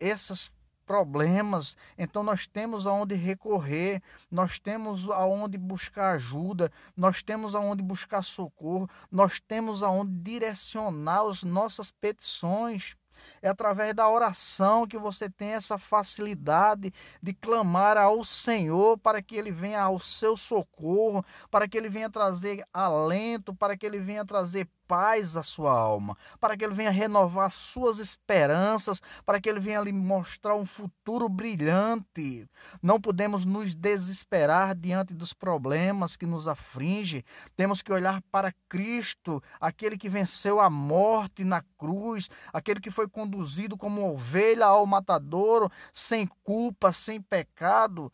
esses 0.00 0.50
problemas, 0.84 1.76
então 1.96 2.24
nós 2.24 2.48
temos 2.48 2.84
aonde 2.84 3.14
recorrer, 3.14 4.02
nós 4.28 4.58
temos 4.58 5.08
aonde 5.08 5.56
buscar 5.56 6.16
ajuda, 6.16 6.72
nós 6.96 7.22
temos 7.22 7.54
aonde 7.54 7.80
buscar 7.80 8.22
socorro, 8.22 8.90
nós 9.08 9.38
temos 9.38 9.84
aonde 9.84 10.10
direcionar 10.18 11.28
as 11.28 11.44
nossas 11.44 11.92
petições. 11.92 12.96
É 13.40 13.48
através 13.48 13.94
da 13.94 14.08
oração 14.08 14.86
que 14.86 14.98
você 14.98 15.28
tem 15.28 15.50
essa 15.50 15.78
facilidade 15.78 16.92
de 17.22 17.32
clamar 17.32 17.96
ao 17.96 18.24
Senhor 18.24 18.98
para 18.98 19.22
que 19.22 19.36
Ele 19.36 19.50
venha 19.50 19.80
ao 19.82 19.98
seu 19.98 20.36
socorro, 20.36 21.24
para 21.50 21.68
que 21.68 21.76
Ele 21.76 21.88
venha 21.88 22.10
trazer 22.10 22.64
alento, 22.72 23.54
para 23.54 23.76
que 23.76 23.86
Ele 23.86 23.98
venha 23.98 24.24
trazer 24.24 24.68
paz 24.86 25.36
à 25.36 25.42
sua 25.42 25.72
alma, 25.72 26.16
para 26.40 26.56
que 26.56 26.64
Ele 26.64 26.74
venha 26.74 26.90
renovar 26.90 27.50
suas 27.50 27.98
esperanças, 27.98 29.00
para 29.24 29.40
que 29.40 29.48
Ele 29.48 29.60
venha 29.60 29.80
lhe 29.80 29.92
mostrar 29.92 30.54
um 30.54 30.66
futuro 30.66 31.28
brilhante. 31.28 32.48
Não 32.82 33.00
podemos 33.00 33.44
nos 33.44 33.74
desesperar 33.74 34.74
diante 34.74 35.12
dos 35.14 35.32
problemas 35.32 36.16
que 36.16 36.26
nos 36.26 36.48
afligem. 36.48 37.24
Temos 37.56 37.82
que 37.82 37.92
olhar 37.92 38.22
para 38.30 38.54
Cristo, 38.68 39.42
aquele 39.60 39.96
que 39.98 40.08
venceu 40.08 40.60
a 40.60 40.70
morte 40.70 41.44
na 41.44 41.62
cruz, 41.76 42.28
aquele 42.52 42.80
que 42.80 42.90
foi 42.90 43.08
conduzido 43.08 43.76
como 43.76 44.12
ovelha 44.12 44.66
ao 44.66 44.86
matadouro, 44.86 45.70
sem 45.92 46.26
culpa, 46.42 46.92
sem 46.92 47.20
pecado 47.20 48.12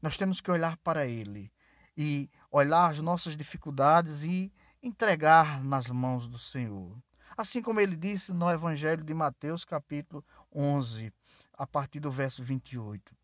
Nós 0.00 0.16
temos 0.16 0.40
que 0.40 0.50
olhar 0.50 0.76
para 0.78 1.06
Ele 1.06 1.52
e 1.96 2.30
olhar 2.50 2.90
as 2.90 3.00
nossas 3.00 3.36
dificuldades 3.36 4.22
e 4.22 4.52
entregar 4.82 5.62
nas 5.64 5.88
mãos 5.88 6.26
do 6.26 6.38
Senhor. 6.38 6.96
Assim 7.36 7.62
como 7.62 7.80
ele 7.80 7.96
disse 7.96 8.32
no 8.32 8.50
Evangelho 8.50 9.04
de 9.04 9.14
Mateus, 9.14 9.64
capítulo 9.64 10.24
11, 10.52 11.12
a 11.56 11.66
partir 11.66 12.00
do 12.00 12.10
verso 12.10 12.42
28. 12.42 13.14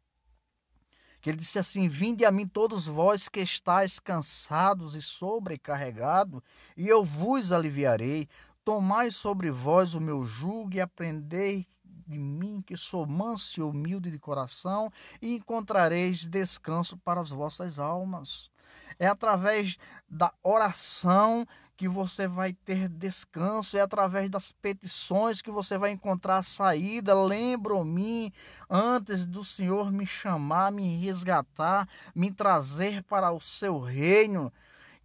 Que 1.20 1.30
ele 1.30 1.38
disse 1.38 1.58
assim: 1.58 1.88
Vinde 1.88 2.24
a 2.24 2.30
mim 2.30 2.46
todos 2.46 2.86
vós 2.86 3.28
que 3.28 3.40
estáis 3.40 3.98
cansados 3.98 4.94
e 4.94 5.02
sobrecarregados, 5.02 6.40
e 6.76 6.88
eu 6.88 7.04
vos 7.04 7.52
aliviarei. 7.52 8.28
Tomai 8.64 9.10
sobre 9.10 9.50
vós 9.50 9.94
o 9.94 10.00
meu 10.00 10.26
jugo 10.26 10.74
e 10.74 10.80
aprendei 10.80 11.66
de 12.06 12.18
mim, 12.18 12.62
que 12.62 12.76
sou 12.76 13.06
manso 13.06 13.60
e 13.60 13.62
humilde 13.62 14.10
de 14.10 14.18
coração, 14.18 14.90
e 15.20 15.34
encontrareis 15.34 16.26
descanso 16.26 16.96
para 16.96 17.20
as 17.20 17.30
vossas 17.30 17.78
almas. 17.78 18.50
É 18.98 19.06
através 19.06 19.78
da 20.08 20.32
oração 20.42 21.46
que 21.76 21.88
você 21.88 22.26
vai 22.26 22.52
ter 22.52 22.88
descanso, 22.88 23.78
é 23.78 23.80
através 23.80 24.28
das 24.28 24.50
petições 24.50 25.40
que 25.40 25.50
você 25.50 25.78
vai 25.78 25.92
encontrar 25.92 26.38
a 26.38 26.42
saída. 26.42 27.14
Lembro-me 27.14 28.34
antes 28.68 29.26
do 29.26 29.44
Senhor 29.44 29.92
me 29.92 30.04
chamar, 30.04 30.72
me 30.72 30.96
resgatar, 30.98 31.88
me 32.12 32.32
trazer 32.32 33.04
para 33.04 33.30
o 33.30 33.40
seu 33.40 33.78
reino 33.78 34.52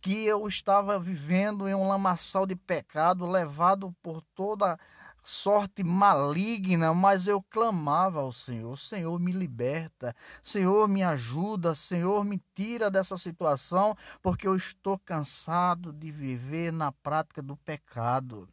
que 0.01 0.25
eu 0.25 0.47
estava 0.47 0.99
vivendo 0.99 1.67
em 1.67 1.75
um 1.75 1.87
lamaçal 1.87 2.45
de 2.45 2.55
pecado, 2.55 3.25
levado 3.25 3.95
por 4.01 4.21
toda 4.35 4.77
sorte 5.23 5.83
maligna, 5.83 6.93
mas 6.93 7.27
eu 7.27 7.41
clamava 7.41 8.19
ao 8.19 8.31
Senhor: 8.31 8.77
Senhor, 8.77 9.19
me 9.19 9.31
liberta, 9.31 10.15
Senhor, 10.41 10.87
me 10.87 11.03
ajuda, 11.03 11.75
Senhor, 11.75 12.23
me 12.23 12.41
tira 12.53 12.91
dessa 12.91 13.17
situação, 13.17 13.95
porque 14.21 14.47
eu 14.47 14.55
estou 14.55 14.99
cansado 14.99 15.93
de 15.93 16.11
viver 16.11 16.71
na 16.71 16.91
prática 16.91 17.41
do 17.41 17.55
pecado. 17.57 18.47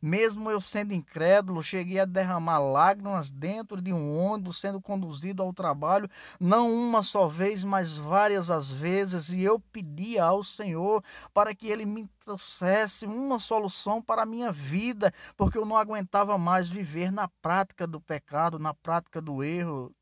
Mesmo 0.00 0.50
eu 0.50 0.60
sendo 0.60 0.92
incrédulo, 0.94 1.62
cheguei 1.62 1.98
a 1.98 2.04
derramar 2.04 2.58
lágrimas 2.58 3.30
dentro 3.30 3.80
de 3.80 3.92
um 3.92 4.16
ônibus 4.18 4.58
sendo 4.58 4.80
conduzido 4.80 5.42
ao 5.42 5.52
trabalho, 5.52 6.08
não 6.38 6.72
uma 6.72 7.02
só 7.02 7.28
vez, 7.28 7.64
mas 7.64 7.96
várias 7.96 8.50
as 8.50 8.70
vezes, 8.70 9.30
e 9.30 9.42
eu 9.42 9.58
pedia 9.58 10.24
ao 10.24 10.42
Senhor 10.42 11.02
para 11.32 11.54
que 11.54 11.66
ele 11.66 11.84
me 11.84 12.08
trouxesse 12.24 13.06
uma 13.06 13.38
solução 13.38 14.00
para 14.00 14.22
a 14.22 14.26
minha 14.26 14.52
vida, 14.52 15.12
porque 15.36 15.58
eu 15.58 15.64
não 15.64 15.76
aguentava 15.76 16.38
mais 16.38 16.68
viver 16.68 17.10
na 17.10 17.28
prática 17.40 17.86
do 17.86 18.00
pecado, 18.00 18.58
na 18.58 18.72
prática 18.72 19.20
do 19.20 19.42
erro. 19.42 19.92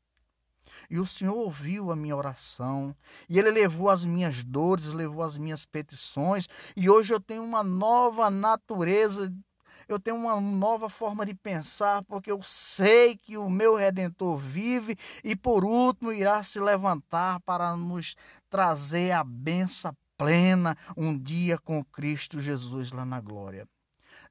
E 0.89 0.99
o 0.99 1.05
Senhor 1.05 1.35
ouviu 1.35 1.91
a 1.91 1.95
minha 1.95 2.15
oração, 2.15 2.95
e 3.29 3.39
Ele 3.39 3.49
levou 3.49 3.89
as 3.89 4.03
minhas 4.03 4.43
dores, 4.43 4.87
levou 4.87 5.23
as 5.23 5.37
minhas 5.37 5.65
petições, 5.65 6.47
e 6.75 6.89
hoje 6.89 7.13
eu 7.13 7.19
tenho 7.19 7.43
uma 7.43 7.63
nova 7.63 8.29
natureza 8.29 9.33
eu 9.93 9.99
tenho 9.99 10.17
uma 10.17 10.39
nova 10.39 10.89
forma 10.89 11.25
de 11.25 11.33
pensar, 11.33 12.03
porque 12.03 12.31
eu 12.31 12.41
sei 12.43 13.15
que 13.15 13.37
o 13.37 13.49
meu 13.49 13.75
redentor 13.75 14.37
vive 14.37 14.97
e 15.23 15.35
por 15.35 15.63
último 15.63 16.11
irá 16.11 16.41
se 16.43 16.59
levantar 16.59 17.39
para 17.41 17.75
nos 17.75 18.15
trazer 18.49 19.11
a 19.11 19.23
benção 19.23 19.95
plena 20.17 20.77
um 20.95 21.17
dia 21.17 21.57
com 21.57 21.83
Cristo 21.83 22.39
Jesus 22.39 22.91
lá 22.91 23.03
na 23.03 23.19
glória. 23.19 23.67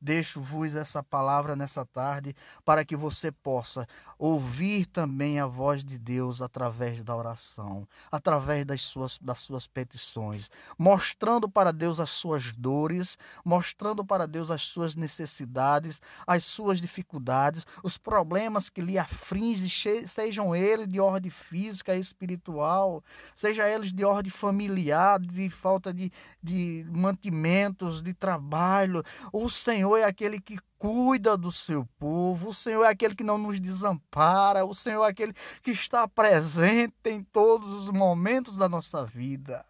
Deixo-vos 0.01 0.75
essa 0.75 1.03
palavra 1.03 1.55
nessa 1.55 1.85
tarde 1.85 2.35
para 2.65 2.85
que 2.87 2.97
você 2.97 3.31
possa 3.31 3.87
ouvir 4.19 4.87
também 4.87 5.39
a 5.39 5.47
voz 5.47 5.85
de 5.85 5.99
Deus 5.99 6.41
através 6.41 7.03
da 7.03 7.15
oração, 7.15 7.87
através 8.11 8.65
das 8.65 8.81
suas, 8.81 9.19
das 9.19 9.41
suas 9.41 9.67
petições, 9.67 10.51
mostrando 10.79 11.49
para 11.49 11.71
Deus 11.71 12.01
as 12.01 12.11
suas 12.11 12.53
dores, 12.53 13.19
mostrando 13.45 14.05
para 14.05 14.27
Deus 14.27 14.51
as 14.51 14.63
suas 14.63 14.97
necessidades, 14.97 16.01
as 16.27 16.45
suas 16.45 16.81
dificuldades, 16.81 17.67
os 17.83 17.99
problemas 17.99 18.71
que 18.71 18.81
lhe 18.81 18.99
afligem, 18.99 20.07
sejam 20.07 20.57
eles 20.57 20.89
de 20.89 20.99
ordem 20.99 21.31
física 21.31 21.95
espiritual, 21.95 23.05
seja 23.35 23.69
eles 23.69 23.93
de 23.93 24.05
ordem 24.05 24.31
familiar, 24.31 25.19
de 25.19 25.51
falta 25.51 25.93
de, 25.93 26.11
de 26.43 26.87
mantimentos, 26.91 28.03
de 28.03 28.15
trabalho. 28.15 29.05
O 29.33 29.49
Senhor 29.49 29.90
Senhor 29.91 29.99
é 29.99 30.05
aquele 30.05 30.41
que 30.41 30.57
cuida 30.79 31.37
do 31.37 31.51
seu 31.51 31.85
povo, 31.99 32.51
o 32.51 32.55
Senhor 32.55 32.85
é 32.85 32.89
aquele 32.89 33.15
que 33.15 33.25
não 33.25 33.37
nos 33.37 33.59
desampara, 33.59 34.65
o 34.65 34.73
Senhor 34.73 35.05
é 35.05 35.11
aquele 35.11 35.35
que 35.63 35.73
está 35.73 36.07
presente 36.07 36.95
em 37.07 37.25
todos 37.25 37.73
os 37.73 37.89
momentos 37.89 38.57
da 38.57 38.69
nossa 38.69 39.05
vida. 39.05 39.67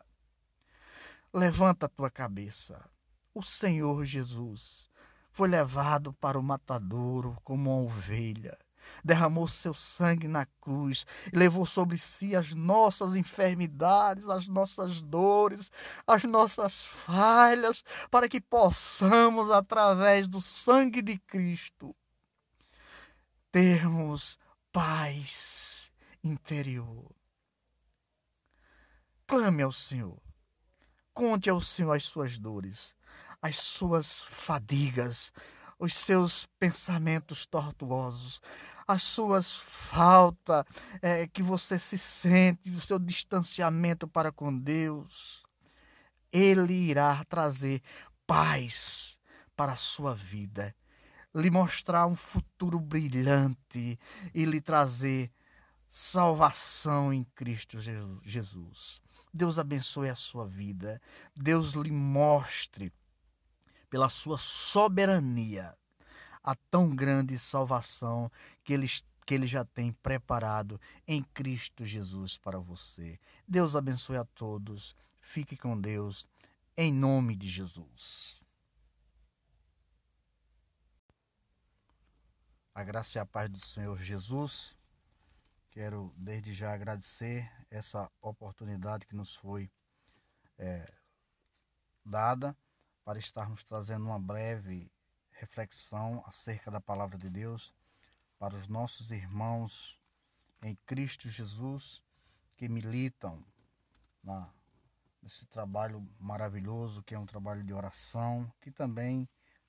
Levanta 1.33 1.87
a 1.87 1.89
tua 1.89 2.11
cabeça. 2.11 2.85
O 3.35 3.43
Senhor 3.43 4.05
Jesus 4.05 4.91
foi 5.31 5.49
levado 5.49 6.13
para 6.13 6.39
o 6.39 6.43
matadouro 6.43 7.39
como 7.43 7.71
uma 7.71 7.83
ovelha 7.83 8.59
derramou 9.05 9.47
seu 9.49 9.75
sangue 9.75 10.29
na 10.29 10.47
cruz 10.61 11.07
levou 11.33 11.67
sobre 11.67 11.99
si 11.99 12.37
as 12.37 12.53
nossas 12.55 13.15
enfermidades, 13.15 14.29
as 14.29 14.49
nossas 14.49 15.01
dores, 15.01 15.71
as 16.07 16.25
nossas 16.25 16.87
falhas, 16.87 17.85
para 18.11 18.29
que 18.29 18.41
possamos, 18.41 19.51
através 19.51 20.29
do 20.29 20.41
sangue 20.41 21.03
de 21.03 21.19
Cristo, 21.19 21.95
termos 23.51 24.39
paz 24.73 25.93
interior. 26.23 27.11
Clame 29.27 29.63
ao 29.63 29.73
Senhor. 29.73 30.19
Conte 31.15 31.51
ao 31.51 31.61
Senhor 31.61 31.93
as 31.93 32.05
suas 32.05 32.39
dores, 32.39 32.97
as 33.43 33.57
suas 33.59 34.23
fadigas, 34.23 35.33
os 35.81 35.95
seus 35.95 36.47
pensamentos 36.59 37.47
tortuosos, 37.47 38.41
as 38.87 39.03
suas 39.03 39.55
faltas 39.55 40.65
é, 41.01 41.27
que 41.27 41.43
você 41.43 41.79
se 41.79 41.97
sente, 41.97 42.71
o 42.71 42.81
seu 42.81 42.99
distanciamento 42.99 44.07
para 44.07 44.31
com 44.31 44.57
Deus, 44.57 45.43
Ele 46.31 46.75
irá 46.75 47.25
trazer 47.25 47.81
paz 48.27 49.19
para 49.57 49.73
a 49.73 49.77
sua 49.77 50.15
vida, 50.15 50.75
lhe 51.35 51.51
mostrar 51.51 52.07
um 52.07 52.17
futuro 52.17 52.79
brilhante 52.79 53.99
e 54.35 54.45
lhe 54.45 54.61
trazer 54.61 55.31
salvação 55.89 57.13
em 57.13 57.25
Cristo 57.35 57.79
Jesus. 58.23 59.01
Deus 59.33 59.59
abençoe 59.59 60.09
a 60.09 60.15
sua 60.15 60.47
vida. 60.47 61.01
Deus 61.35 61.73
lhe 61.75 61.91
mostre, 61.91 62.93
pela 63.91 64.09
sua 64.09 64.39
soberania, 64.39 65.77
a 66.43 66.55
tão 66.55 66.95
grande 66.95 67.39
salvação 67.39 68.31
que 68.65 68.73
ele, 68.73 68.87
que 69.27 69.35
ele 69.35 69.47
já 69.47 69.65
tem 69.65 69.93
preparado 69.93 70.81
em 71.07 71.23
Cristo 71.23 71.85
Jesus 71.85 72.39
para 72.39 72.59
você. 72.59 73.19
Deus 73.47 73.75
abençoe 73.75 74.17
a 74.17 74.25
todos. 74.25 74.95
Fique 75.21 75.57
com 75.57 75.79
Deus, 75.79 76.27
em 76.77 76.93
nome 76.93 77.37
de 77.37 77.49
Jesus. 77.49 78.41
A 82.73 82.85
graça 82.85 83.19
e 83.19 83.21
a 83.21 83.27
paz 83.27 83.51
do 83.51 83.59
Senhor 83.59 84.01
Jesus. 84.01 84.75
Quero 85.73 86.15
desde 86.17 86.55
já 86.55 86.73
agradecer 86.73 87.51
essa 87.71 88.11
oportunidade 88.21 89.07
que 89.07 89.15
nos 89.15 89.35
foi 89.35 89.71
é, 90.59 90.93
dada 92.05 92.57
para 93.05 93.19
estarmos 93.19 93.65
trazendo 93.65 94.07
uma 94.07 94.19
breve 94.19 94.91
reflexão 95.31 96.23
acerca 96.27 96.71
da 96.71 96.81
palavra 96.81 97.17
de 97.17 97.31
Deus 97.31 97.75
para 98.39 98.55
os 98.55 98.69
nossos 98.69 99.11
irmãos 99.11 99.99
em 100.63 100.77
Cristo 100.87 101.29
Jesus 101.29 102.03
que 102.57 102.69
militam 102.69 103.43
na, 104.23 104.49
nesse 105.23 105.47
trabalho 105.47 106.07
maravilhoso 106.19 107.03
que 107.03 107.15
é 107.15 107.19
um 107.19 107.27
trabalho 107.27 107.65
de 107.65 107.73
oração, 107.73 108.53
que 108.61 108.71
também, 108.71 109.29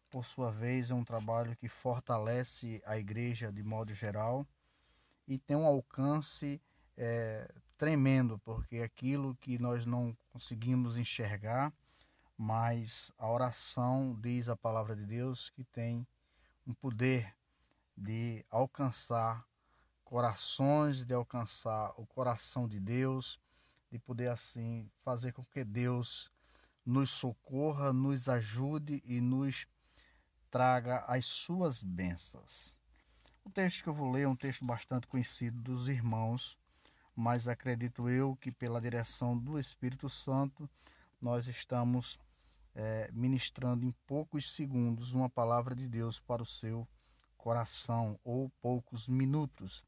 por 0.10 0.26
sua 0.26 0.52
vez, 0.52 0.92
é 0.92 0.94
um 0.94 1.04
trabalho 1.04 1.56
que 1.56 1.70
fortalece 1.70 2.82
a 2.86 2.98
igreja 2.98 3.52
de 3.52 3.64
modo 3.64 3.94
geral 3.94 4.46
e 5.28 5.38
tem 5.38 5.56
um 5.56 5.66
alcance 5.66 6.62
é, 6.98 7.50
tremendo, 7.78 8.38
porque 8.40 8.80
aquilo 8.80 9.36
que 9.36 9.58
nós 9.58 9.86
não 9.86 10.16
conseguimos 10.32 10.98
enxergar 10.98 11.74
mas 12.44 13.12
a 13.20 13.30
oração, 13.30 14.18
diz 14.20 14.50
a 14.50 14.56
palavra 14.56 14.96
de 14.96 15.06
Deus, 15.06 15.52
que 15.52 15.64
tem 15.64 16.08
um 16.66 16.74
poder 16.74 17.36
de 17.96 18.44
alcançar 18.50 19.46
corações, 20.04 21.06
de 21.06 21.14
alcançar 21.14 21.94
o 21.98 22.06
coração 22.08 22.68
de 22.68 22.80
Deus, 22.80 23.40
de 23.92 24.00
poder 24.00 24.32
assim 24.32 24.90
fazer 25.04 25.34
com 25.34 25.46
que 25.46 25.64
Deus 25.64 26.32
nos 26.84 27.12
socorra, 27.12 27.94
nos 27.94 28.28
ajude 28.28 29.04
e 29.06 29.22
nos 29.22 29.68
traga 30.50 31.06
as 31.08 31.28
suas 31.28 31.84
bênçãos. 31.84 32.76
O 33.46 33.52
texto 33.52 33.84
que 33.84 33.90
eu 33.90 33.94
vou 33.94 34.12
ler 34.12 34.24
é 34.24 34.28
um 34.28 34.36
texto 34.36 34.66
bastante 34.66 35.06
conhecido 35.06 35.62
dos 35.62 35.88
irmãos, 35.88 36.58
mas 37.16 37.48
acredito 37.48 38.10
eu 38.10 38.36
que 38.36 38.52
pela 38.52 38.82
direção 38.82 39.38
do 39.38 39.60
Espírito 39.60 40.10
Santo 40.10 40.68
nós 41.22 41.48
estamos 41.48 42.18
é, 42.76 43.10
ministrando 43.12 43.86
em 43.86 43.92
poucos 44.06 44.54
segundos 44.54 45.14
uma 45.14 45.30
palavra 45.30 45.76
de 45.76 45.88
Deus 45.88 46.20
para 46.20 46.42
o 46.42 46.46
seu 46.46 46.88
coração 47.38 48.20
ou 48.24 48.50
poucos 48.62 49.08
minutos. 49.08 49.84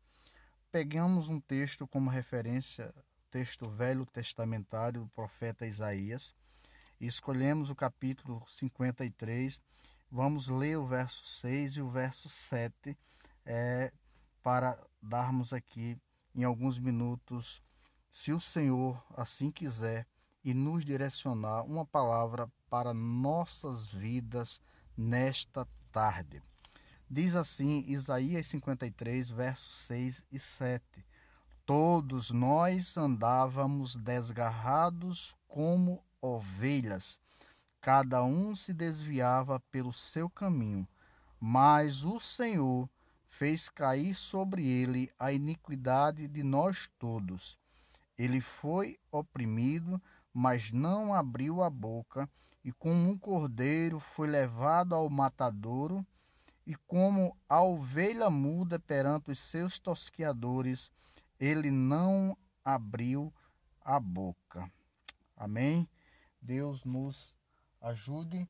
Pegamos 0.72 1.28
um 1.30 1.40
texto 1.40 1.88
como 1.88 2.10
referência, 2.10 2.94
texto 3.30 3.70
velho 3.70 4.06
testamentário 4.06 5.02
do 5.02 5.08
profeta 5.10 5.68
Isaías, 5.68 6.34
e 7.00 7.06
escolhemos 7.06 7.70
o 7.70 7.76
capítulo 7.76 8.44
53. 8.48 9.62
Vamos 10.10 10.48
ler 10.48 10.78
o 10.78 10.86
verso 10.86 11.26
6 11.26 11.74
e 11.74 11.82
o 11.82 11.90
verso 11.90 12.30
7 12.30 12.98
é, 13.46 13.92
para 14.42 14.78
darmos 15.02 15.54
aqui 15.54 15.98
em 16.36 16.44
alguns 16.44 16.80
minutos, 16.80 17.62
se 18.12 18.32
o 18.32 18.40
Senhor 18.40 19.04
assim 19.16 19.52
quiser, 19.52 20.08
e 20.44 20.54
nos 20.54 20.84
direcionar 20.84 21.64
uma 21.64 21.86
palavra 21.86 22.52
para 22.70 22.94
nossas 22.94 23.88
vidas 23.90 24.62
nesta 24.98 25.68
tarde. 25.92 26.42
Diz 27.10 27.36
assim 27.36 27.86
Isaías 27.88 28.48
53, 28.48 29.30
versos 29.30 29.76
6 29.76 30.24
e 30.32 30.40
7. 30.40 30.84
Todos 31.66 32.32
nós 32.32 32.98
andávamos 32.98 33.96
desgarrados 33.96 35.36
como 35.48 36.04
ovelhas, 36.22 37.22
cada 37.80 38.24
um 38.24 38.56
se 38.56 38.74
desviava 38.74 39.60
pelo 39.72 39.92
seu 39.92 40.30
caminho, 40.30 40.88
mas 41.40 42.06
o 42.06 42.20
Senhor 42.20 42.90
fez 43.28 43.68
cair 43.68 44.16
sobre 44.16 44.66
ele 44.66 45.12
a 45.20 45.34
iniquidade 45.34 46.28
de 46.28 46.44
nós 46.44 46.90
todos. 46.98 47.58
Ele 48.18 48.40
foi 48.40 48.98
oprimido, 49.12 50.02
mas 50.34 50.72
não 50.72 51.14
abriu 51.14 51.62
a 51.62 51.70
boca, 51.70 52.28
e 52.64 52.72
como 52.72 53.10
um 53.10 53.18
cordeiro 53.18 54.00
foi 54.00 54.28
levado 54.28 54.96
ao 54.96 55.10
matadouro, 55.10 56.06
e 56.66 56.76
como 56.76 57.38
a 57.48 57.62
ovelha 57.62 58.30
muda 58.30 58.80
perante 58.80 59.32
os 59.32 59.40
seus 59.40 59.80
tosqueadores, 59.80 60.92
ele 61.40 61.70
não 61.70 62.38
abriu 62.64 63.34
a 63.82 64.00
boca. 64.00 64.72
Amém? 65.36 65.88
Deus 66.42 66.84
nos 66.86 67.36
ajude 67.82 68.50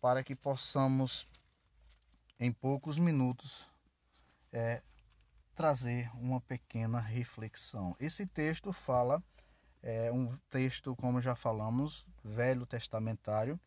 para 0.00 0.24
que 0.24 0.34
possamos, 0.34 1.28
em 2.38 2.50
poucos 2.50 2.98
minutos, 2.98 3.68
é, 4.50 4.82
trazer 5.54 6.10
uma 6.14 6.40
pequena 6.40 6.98
reflexão. 6.98 7.94
Esse 8.00 8.26
texto 8.26 8.72
fala 8.72 9.22
é 9.82 10.10
um 10.12 10.36
texto, 10.50 10.94
como 10.96 11.20
já 11.20 11.34
falamos, 11.34 12.06
velho 12.22 12.66
testamentário, 12.66 13.58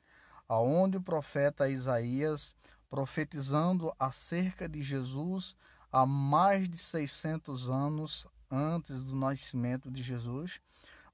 aonde 0.48 0.98
o 0.98 1.02
profeta 1.02 1.70
Isaías, 1.70 2.56
profetizando 2.90 3.94
acerca 3.98 4.70
de 4.70 4.82
Jesus 4.82 5.56
há 5.92 6.06
mais 6.06 6.70
de 6.70 6.78
600 6.78 7.70
anos 7.70 8.28
antes 8.50 9.00
do 9.00 9.16
nascimento 9.16 9.90
de 9.90 10.04
Jesus, 10.04 10.60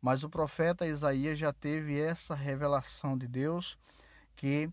mas 0.02 0.24
o 0.24 0.30
profeta 0.30 0.86
Isaías 0.86 1.40
já 1.40 1.54
teve 1.54 2.00
essa 2.00 2.36
revelação 2.36 3.18
de 3.18 3.28
Deus 3.28 3.78
que 4.36 4.70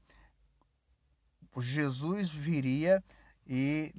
Jesus 1.59 2.31
viria 2.31 3.03
e 3.47 3.93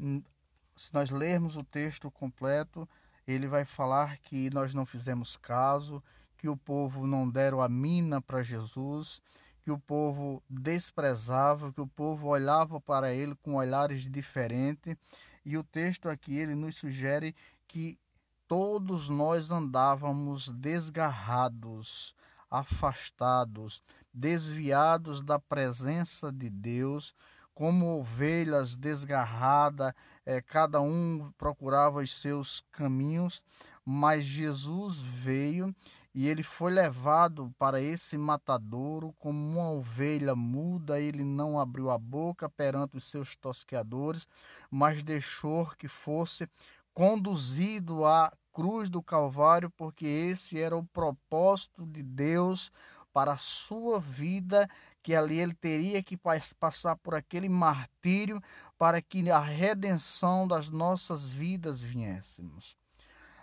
se 0.76 0.94
nós 0.94 1.10
lermos 1.10 1.58
o 1.58 1.64
texto 1.64 2.12
completo, 2.12 2.88
ele 3.28 3.48
vai 3.48 3.66
falar 3.66 4.18
que 4.18 4.50
nós 4.52 4.74
não 4.74 4.86
fizemos 4.86 5.36
caso, 5.36 6.04
que 6.38 6.48
o 6.48 6.56
povo 6.56 7.08
não 7.08 7.30
deram 7.30 7.62
a 7.62 7.68
mina 7.68 8.22
para 8.22 8.44
Jesus, 8.44 9.22
que 9.64 9.72
o 9.72 9.80
povo 9.80 10.42
desprezava, 10.50 11.74
que 11.74 11.82
o 11.82 11.88
povo 11.88 12.28
olhava 12.28 12.80
para 12.80 13.14
ele 13.14 13.36
com 13.36 13.56
olhares 13.56 14.10
diferentes. 14.10 14.96
E 15.44 15.58
o 15.58 15.64
texto 15.64 16.08
aqui 16.08 16.38
ele 16.38 16.56
nos 16.56 16.76
sugere 16.76 17.36
que 17.68 18.00
todos 18.48 19.10
nós 19.10 19.52
andávamos 19.52 20.50
desgarrados, 20.50 22.16
afastados, 22.50 23.84
desviados 24.14 25.22
da 25.22 25.38
presença 25.38 26.32
de 26.32 26.50
Deus, 26.50 27.14
como 27.54 28.00
ovelhas 28.00 28.78
desgarradas, 28.78 29.94
é, 30.26 30.42
cada 30.42 30.80
um 30.80 31.32
procurava 31.38 32.02
os 32.02 32.16
seus 32.16 32.64
caminhos, 32.72 33.44
mas 33.84 34.26
Jesus 34.26 35.00
veio 35.00 35.76
e 36.20 36.28
ele 36.28 36.42
foi 36.42 36.72
levado 36.72 37.54
para 37.60 37.80
esse 37.80 38.18
matadouro 38.18 39.14
como 39.20 39.38
uma 39.38 39.70
ovelha 39.70 40.36
muda, 40.36 41.00
ele 41.00 41.24
não 41.24 41.60
abriu 41.60 41.92
a 41.92 41.98
boca 42.00 42.50
perante 42.50 42.98
os 42.98 43.04
seus 43.04 43.36
tosqueadores, 43.36 44.28
mas 44.72 45.04
deixou 45.04 45.68
que 45.78 45.88
fosse 45.88 46.50
conduzido 46.92 48.04
à 48.04 48.34
cruz 48.52 48.90
do 48.90 49.00
Calvário, 49.00 49.70
porque 49.78 50.08
esse 50.08 50.60
era 50.60 50.76
o 50.76 50.88
propósito 50.88 51.86
de 51.86 52.02
Deus 52.02 52.72
para 53.14 53.34
a 53.34 53.38
sua 53.38 54.00
vida, 54.00 54.68
que 55.04 55.14
ali 55.14 55.40
ele 55.40 55.54
teria 55.54 56.02
que 56.02 56.18
passar 56.60 56.96
por 56.96 57.14
aquele 57.14 57.48
martírio 57.48 58.42
para 58.76 59.04
que 59.04 59.30
a 59.30 59.40
redenção 59.40 60.48
das 60.48 60.68
nossas 60.68 61.28
vidas 61.28 61.80
viéssemos 61.80 62.76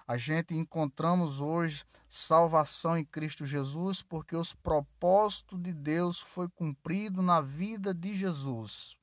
a 0.07 0.17
gente 0.17 0.55
encontramos 0.55 1.41
hoje 1.41 1.85
salvação 2.09 2.97
em 2.97 3.05
Cristo 3.05 3.45
Jesus, 3.47 4.03
porque 4.03 4.37
os 4.37 4.53
propósitos 4.53 5.61
de 5.61 5.73
Deus 5.73 6.21
foi 6.21 6.49
cumprido 6.49 7.23
na 7.23 7.41
vida 7.41 7.93
de 7.93 8.15
Jesus. 8.15 8.97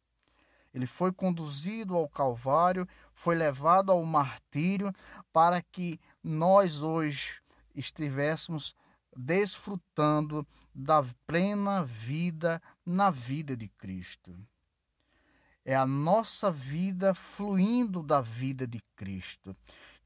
Ele 0.74 0.86
foi 0.86 1.12
conduzido 1.12 1.96
ao 1.96 2.08
Calvário, 2.08 2.88
foi 3.14 3.36
levado 3.36 3.92
ao 3.92 4.04
martírio, 4.06 4.94
para 5.34 5.62
que 5.62 6.00
nós 6.24 6.82
hoje 6.82 7.42
estivéssemos 7.76 8.76
desfrutando 9.16 10.48
da 10.74 11.04
plena 11.28 11.84
vida 11.84 12.62
na 12.86 13.12
vida 13.12 13.58
de 13.58 13.68
Cristo. 13.68 14.34
É 15.66 15.76
a 15.76 15.86
nossa 15.86 16.50
vida 16.52 17.14
fluindo 17.14 18.02
da 18.02 18.22
vida 18.22 18.66
de 18.66 18.82
Cristo. 18.96 19.56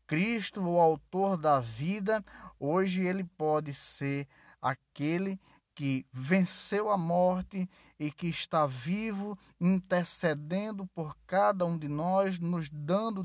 Cristo, 0.07 0.61
o 0.61 0.79
autor 0.79 1.37
da 1.37 1.59
vida, 1.59 2.23
hoje 2.59 3.03
ele 3.03 3.23
pode 3.23 3.73
ser 3.73 4.27
aquele 4.61 5.39
que 5.75 6.05
venceu 6.11 6.89
a 6.89 6.97
morte 6.97 7.69
e 7.99 8.09
que 8.09 8.27
está 8.27 8.65
vivo, 8.65 9.37
intercedendo 9.59 10.87
por 10.87 11.17
cada 11.27 11.65
um 11.65 11.77
de 11.77 11.89
nós, 11.89 12.39
nos 12.39 12.69
dando 12.69 13.23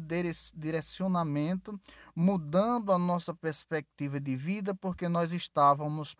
direcionamento, 0.54 1.80
mudando 2.14 2.92
a 2.92 2.98
nossa 2.98 3.32
perspectiva 3.32 4.18
de 4.18 4.34
vida, 4.34 4.74
porque 4.74 5.08
nós 5.08 5.32
estávamos 5.32 6.16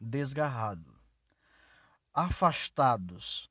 desgarrados, 0.00 0.92
afastados, 2.12 3.48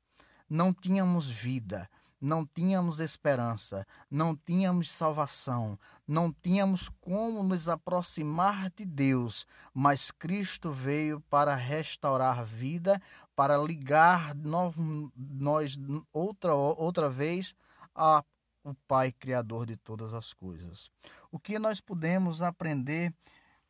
não 0.48 0.74
tínhamos 0.74 1.28
vida, 1.28 1.88
não 2.20 2.44
tínhamos 2.46 3.00
esperança, 3.00 3.86
não 4.10 4.36
tínhamos 4.36 4.90
salvação, 4.90 5.78
não 6.06 6.32
tínhamos 6.32 6.88
como 7.00 7.42
nos 7.42 7.68
aproximar 7.68 8.70
de 8.70 8.84
Deus, 8.84 9.46
mas 9.72 10.10
Cristo 10.10 10.72
veio 10.72 11.20
para 11.30 11.54
restaurar 11.54 12.44
vida, 12.44 13.00
para 13.36 13.56
ligar 13.56 14.34
nós 14.34 15.76
outra, 16.12 16.54
outra 16.54 17.08
vez 17.08 17.54
a 17.94 18.24
o 18.64 18.74
Pai 18.86 19.12
Criador 19.12 19.64
de 19.66 19.76
todas 19.76 20.12
as 20.12 20.32
coisas. 20.32 20.90
O 21.30 21.38
que 21.38 21.58
nós 21.58 21.80
podemos 21.80 22.42
aprender 22.42 23.14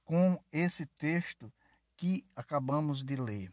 com 0.05 0.43
esse 0.51 0.87
texto 0.87 1.53
que 1.97 2.25
acabamos 2.35 3.05
de 3.05 3.15
ler? 3.15 3.53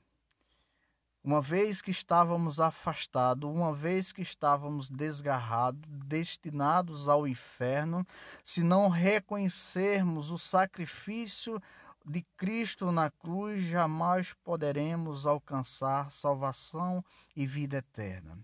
Uma 1.25 1.41
vez 1.41 1.81
que 1.81 1.89
estávamos 1.89 2.59
afastados, 2.59 3.49
uma 3.49 3.73
vez 3.73 4.11
que 4.11 4.21
estávamos 4.21 4.91
desgarrados, 4.91 5.81
destinados 6.05 7.09
ao 7.09 7.27
inferno, 7.27 8.05
se 8.43 8.61
não 8.61 8.89
reconhecermos 8.89 10.29
o 10.29 10.37
sacrifício 10.37 11.59
de 12.05 12.23
Cristo 12.37 12.91
na 12.91 13.09
cruz, 13.09 13.63
jamais 13.63 14.35
poderemos 14.43 15.25
alcançar 15.25 16.11
salvação 16.11 17.03
e 17.35 17.47
vida 17.47 17.77
eterna. 17.77 18.37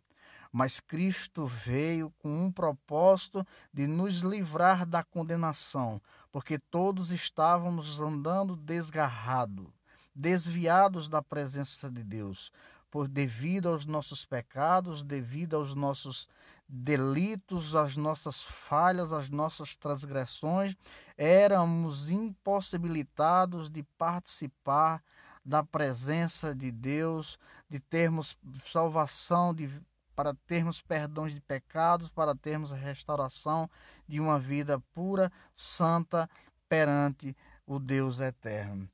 Mas 0.51 0.79
Cristo 0.79 1.45
veio 1.45 2.11
com 2.17 2.45
um 2.45 2.51
propósito 2.51 3.45
de 3.71 3.85
nos 3.85 4.21
livrar 4.21 4.87
da 4.87 5.03
condenação, 5.03 6.01
porque 6.31 6.57
todos 6.57 7.11
estávamos 7.11 7.99
andando 7.99 8.55
desgarrados 8.55 9.69
desviados 10.15 11.07
da 11.09 11.21
presença 11.21 11.89
de 11.89 12.03
Deus, 12.03 12.51
por 12.91 13.07
devido 13.07 13.69
aos 13.69 13.85
nossos 13.85 14.25
pecados, 14.25 15.01
devido 15.01 15.55
aos 15.55 15.73
nossos 15.73 16.27
delitos, 16.67 17.73
as 17.73 17.95
nossas 17.95 18.43
falhas, 18.43 19.13
as 19.13 19.29
nossas 19.29 19.77
transgressões, 19.77 20.75
éramos 21.17 22.09
impossibilitados 22.09 23.69
de 23.69 23.81
participar 23.97 25.01
da 25.43 25.63
presença 25.63 26.53
de 26.53 26.69
Deus, 26.69 27.39
de 27.69 27.79
termos 27.79 28.37
salvação, 28.65 29.53
de, 29.53 29.69
para 30.13 30.33
termos 30.45 30.81
perdões 30.81 31.33
de 31.33 31.41
pecados, 31.41 32.09
para 32.09 32.35
termos 32.35 32.71
restauração 32.71 33.69
de 34.07 34.19
uma 34.19 34.37
vida 34.37 34.79
pura, 34.93 35.31
santa 35.53 36.29
perante 36.69 37.35
o 37.65 37.79
Deus 37.79 38.19
eterno. 38.19 38.89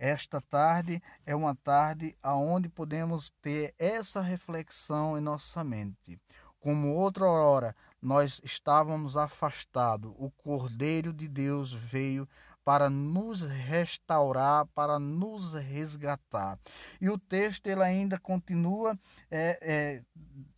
Esta 0.00 0.40
tarde 0.40 1.02
é 1.26 1.36
uma 1.36 1.54
tarde 1.54 2.16
aonde 2.22 2.70
podemos 2.70 3.30
ter 3.42 3.74
essa 3.78 4.22
reflexão 4.22 5.18
em 5.18 5.20
nossa 5.20 5.62
mente. 5.62 6.18
Como 6.58 6.94
outra 6.94 7.26
hora 7.26 7.76
nós 8.00 8.40
estávamos 8.42 9.18
afastados, 9.18 10.10
o 10.16 10.30
Cordeiro 10.30 11.12
de 11.12 11.28
Deus 11.28 11.74
veio 11.74 12.26
para 12.64 12.88
nos 12.88 13.42
restaurar, 13.42 14.64
para 14.74 14.98
nos 14.98 15.52
resgatar. 15.52 16.58
E 16.98 17.10
o 17.10 17.18
texto 17.18 17.66
ele 17.66 17.82
ainda 17.82 18.18
continua 18.18 18.98
é, 19.30 19.58
é, 19.60 20.02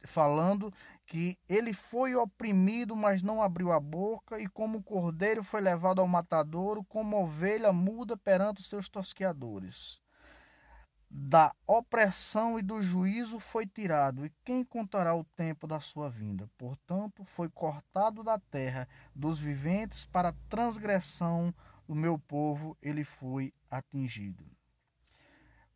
falando 0.05 0.73
que 1.13 1.39
ele 1.47 1.75
foi 1.75 2.17
oprimido, 2.17 2.97
mas 2.97 3.23
não 3.23 3.43
abriu 3.43 3.71
a 3.71 3.79
boca, 3.79 4.41
e 4.41 4.47
como 4.47 4.83
cordeiro 4.83 5.45
foi 5.45 5.61
levado 5.61 6.01
ao 6.01 6.09
matadouro, 6.09 6.83
como 6.85 7.23
ovelha 7.23 7.71
muda 7.71 8.17
perante 8.17 8.63
os 8.63 8.67
seus 8.67 8.89
tosqueadores. 8.89 10.01
Da 11.11 11.55
opressão 11.67 12.59
e 12.59 12.63
do 12.63 12.83
juízo 12.83 13.39
foi 13.39 13.67
tirado, 13.67 14.25
e 14.25 14.33
quem 14.43 14.65
contará 14.65 15.15
o 15.15 15.23
tempo 15.23 15.67
da 15.67 15.81
sua 15.81 16.09
vinda? 16.09 16.49
Portanto, 16.57 17.27
foi 17.27 17.51
cortado 17.51 18.25
da 18.25 18.39
terra 18.39 18.89
dos 19.15 19.39
viventes 19.39 20.07
para 20.07 20.31
a 20.31 20.37
transgressão 20.49 21.55
do 21.87 21.95
meu 21.95 22.19
povo, 22.19 22.75
ele 22.81 23.05
foi 23.05 23.53
atingido. 23.71 24.47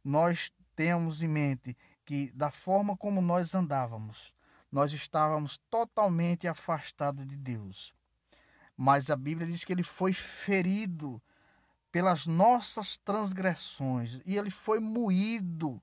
Nós 0.03 0.51
temos 0.75 1.21
em 1.21 1.29
mente 1.29 1.77
que, 2.07 2.33
da 2.33 2.51
forma 2.51 2.97
como 2.97 3.21
nós 3.21 3.55
andávamos, 3.55 4.35
nós 4.71 4.93
estávamos 4.93 5.59
totalmente 5.71 6.47
afastados 6.47 7.27
de 7.27 7.37
Deus. 7.37 7.95
Mas 8.77 9.11
a 9.11 9.17
Bíblia 9.17 9.47
diz 9.47 9.65
que 9.65 9.73
ele 9.73 9.83
foi 9.83 10.13
ferido 10.13 11.23
pelas 11.91 12.27
nossas 12.27 12.99
transgressões 12.99 14.21
e 14.27 14.37
ele 14.37 14.51
foi 14.51 14.79
moído 14.79 15.83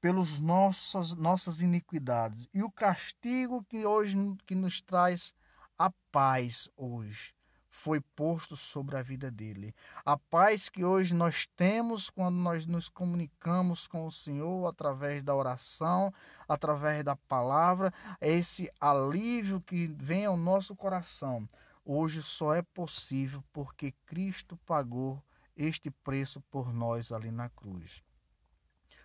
pelas 0.00 0.38
nossas, 0.38 1.14
nossas 1.14 1.60
iniquidades. 1.60 2.48
E 2.54 2.62
o 2.62 2.70
castigo 2.70 3.64
que 3.64 3.84
hoje 3.84 4.16
que 4.46 4.54
nos 4.54 4.80
traz 4.80 5.34
a 5.78 5.90
paz 6.10 6.68
hoje 6.76 7.34
foi 7.72 8.02
posto 8.02 8.54
sobre 8.54 8.98
a 8.98 9.02
vida 9.02 9.30
dele. 9.30 9.74
A 10.04 10.18
paz 10.18 10.68
que 10.68 10.84
hoje 10.84 11.14
nós 11.14 11.46
temos 11.56 12.10
quando 12.10 12.36
nós 12.36 12.66
nos 12.66 12.86
comunicamos 12.86 13.86
com 13.86 14.06
o 14.06 14.12
Senhor 14.12 14.66
através 14.68 15.22
da 15.22 15.34
oração, 15.34 16.12
através 16.46 17.02
da 17.02 17.16
palavra, 17.16 17.90
é 18.20 18.30
esse 18.30 18.70
alívio 18.78 19.58
que 19.62 19.86
vem 19.86 20.26
ao 20.26 20.36
nosso 20.36 20.76
coração. 20.76 21.48
Hoje 21.82 22.22
só 22.22 22.54
é 22.54 22.60
possível 22.60 23.42
porque 23.54 23.94
Cristo 24.04 24.54
pagou 24.66 25.20
este 25.56 25.90
preço 25.90 26.42
por 26.50 26.74
nós 26.74 27.10
ali 27.10 27.30
na 27.30 27.48
cruz. 27.48 28.02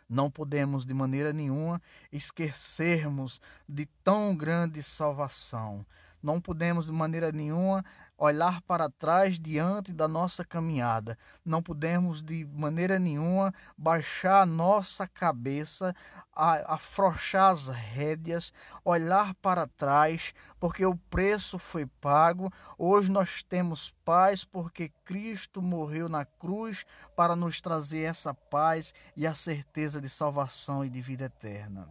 Não 0.09 0.29
podemos 0.29 0.85
de 0.85 0.93
maneira 0.93 1.31
nenhuma 1.31 1.81
esquecermos 2.11 3.39
de 3.67 3.85
tão 4.03 4.35
grande 4.35 4.83
salvação. 4.83 5.85
Não 6.21 6.41
podemos 6.41 6.85
de 6.87 6.91
maneira 6.91 7.31
nenhuma 7.31 7.83
olhar 8.17 8.61
para 8.63 8.89
trás 8.89 9.39
diante 9.39 9.93
da 9.93 10.07
nossa 10.07 10.43
caminhada. 10.43 11.17
Não 11.45 11.61
podemos 11.61 12.23
de 12.23 12.45
maneira 12.45 12.97
nenhuma 12.97 13.53
baixar 13.77 14.41
a 14.41 14.45
nossa 14.45 15.07
cabeça, 15.07 15.95
afrouxar 16.33 17.51
as 17.51 17.67
rédeas, 17.67 18.51
olhar 18.83 19.35
para 19.35 19.67
trás, 19.67 20.33
porque 20.59 20.83
o 20.83 20.95
preço 20.95 21.59
foi 21.59 21.85
pago. 21.85 22.51
Hoje 22.77 23.11
nós 23.11 23.43
temos 23.43 23.91
paz 24.03 24.43
porque 24.43 24.89
Cristo 25.05 25.61
morreu 25.61 26.09
na 26.09 26.25
cruz 26.25 26.85
para 27.15 27.35
nos 27.35 27.61
trazer 27.61 28.03
essa 28.03 28.33
paz 28.33 28.93
e 29.15 29.27
a 29.27 29.35
certeza 29.35 30.01
de 30.01 30.09
salvação 30.09 30.83
e 30.83 30.89
de 30.89 31.01
vida 31.01 31.25
eterna. 31.25 31.87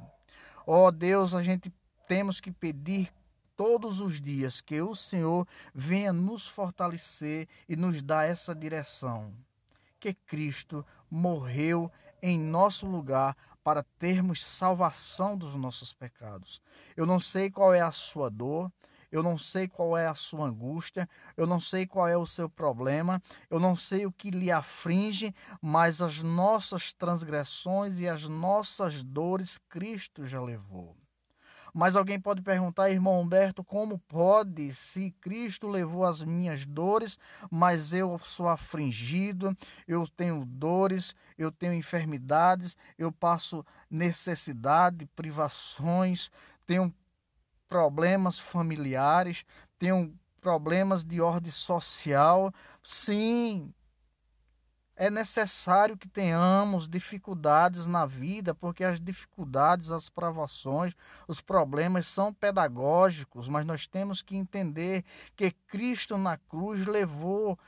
Ó 0.67 0.87
oh 0.87 0.91
Deus, 0.91 1.33
a 1.33 1.43
gente 1.43 1.73
temos 2.09 2.41
que 2.41 2.51
pedir 2.51 3.13
todos 3.57 4.01
os 4.01 4.21
dias 4.21 4.61
que 4.61 4.81
o 4.81 4.95
Senhor 4.95 5.47
venha 5.75 6.13
nos 6.13 6.47
fortalecer 6.47 7.49
e 7.69 7.75
nos 7.75 8.03
dar 8.03 8.29
essa 8.29 8.55
direção. 8.55 9.33
Que 9.99 10.13
Cristo 10.13 10.85
morreu 11.11 11.91
em 12.23 12.39
nosso 12.39 12.87
lugar 12.87 13.37
para 13.65 13.83
termos 13.99 14.45
salvação 14.45 15.37
dos 15.37 15.55
nossos 15.55 15.93
pecados. 15.93 16.61
Eu 16.97 17.07
não 17.07 17.19
sei 17.19 17.51
qual 17.51 17.75
é 17.75 17.81
a 17.81 17.91
sua 17.91 18.31
dor, 18.31 18.71
eu 19.11 19.23
não 19.23 19.39
sei 19.39 19.67
qual 19.67 19.97
é 19.97 20.07
a 20.07 20.15
sua 20.15 20.47
angústia, 20.47 21.09
eu 21.37 21.47
não 21.47 21.59
sei 21.59 21.87
qual 21.87 22.07
é 22.07 22.17
o 22.17 22.27
seu 22.27 22.49
problema, 22.49 23.23
eu 23.49 23.59
não 23.59 23.75
sei 23.75 24.07
o 24.07 24.13
que 24.13 24.31
lhe 24.31 24.51
aflige, 24.51 25.35
mas 25.61 26.03
as 26.03 26.23
nossas 26.23 26.93
transgressões 26.93 27.99
e 27.99 28.09
as 28.09 28.29
nossas 28.29 29.03
dores 29.03 29.59
Cristo 29.59 30.27
já 30.27 30.41
levou. 30.41 30.97
Mas 31.79 31.95
alguém 31.95 32.19
pode 32.19 32.41
perguntar, 32.41 32.89
irmão 32.89 33.21
Humberto, 33.21 33.63
como 33.63 33.99
pode, 33.99 34.73
se 34.73 35.11
Cristo 35.21 35.69
levou 35.69 36.07
as 36.07 36.23
minhas 36.23 36.65
dores, 36.65 37.19
mas 37.51 37.93
eu 37.93 38.19
sou 38.21 38.49
afligido, 38.49 39.55
eu 39.87 40.09
tenho 40.09 40.43
dores, 40.47 41.15
eu 41.37 41.53
tenho 41.53 41.75
enfermidades, 41.75 42.79
eu 42.97 43.13
passo 43.13 43.63
necessidade, 43.91 45.05
privações, 45.15 46.31
tenho 46.67 46.91
problemas 47.69 48.39
familiares, 48.39 49.45
tenho 49.79 50.19
problemas 50.41 51.05
de 51.05 51.21
ordem 51.21 51.53
social. 51.53 52.55
Sim, 52.83 53.71
é 54.97 55.11
necessário 55.11 55.97
que 55.97 56.09
tenhamos 56.09 56.89
dificuldades 56.89 57.87
na 57.87 58.07
vida, 58.07 58.55
porque 58.55 58.83
as 58.83 58.99
dificuldades, 58.99 59.91
as 59.91 60.09
provações, 60.09 60.95
os 61.29 61.41
problemas 61.41 62.07
são 62.07 62.33
pedagógicos, 62.33 63.47
mas 63.49 63.67
nós 63.67 63.87
temos 63.87 64.23
que 64.23 64.35
entender 64.35 65.05
que 65.37 65.51
Cristo 65.51 66.17
na 66.17 66.39
cruz 66.39 66.87
levou 66.87 67.59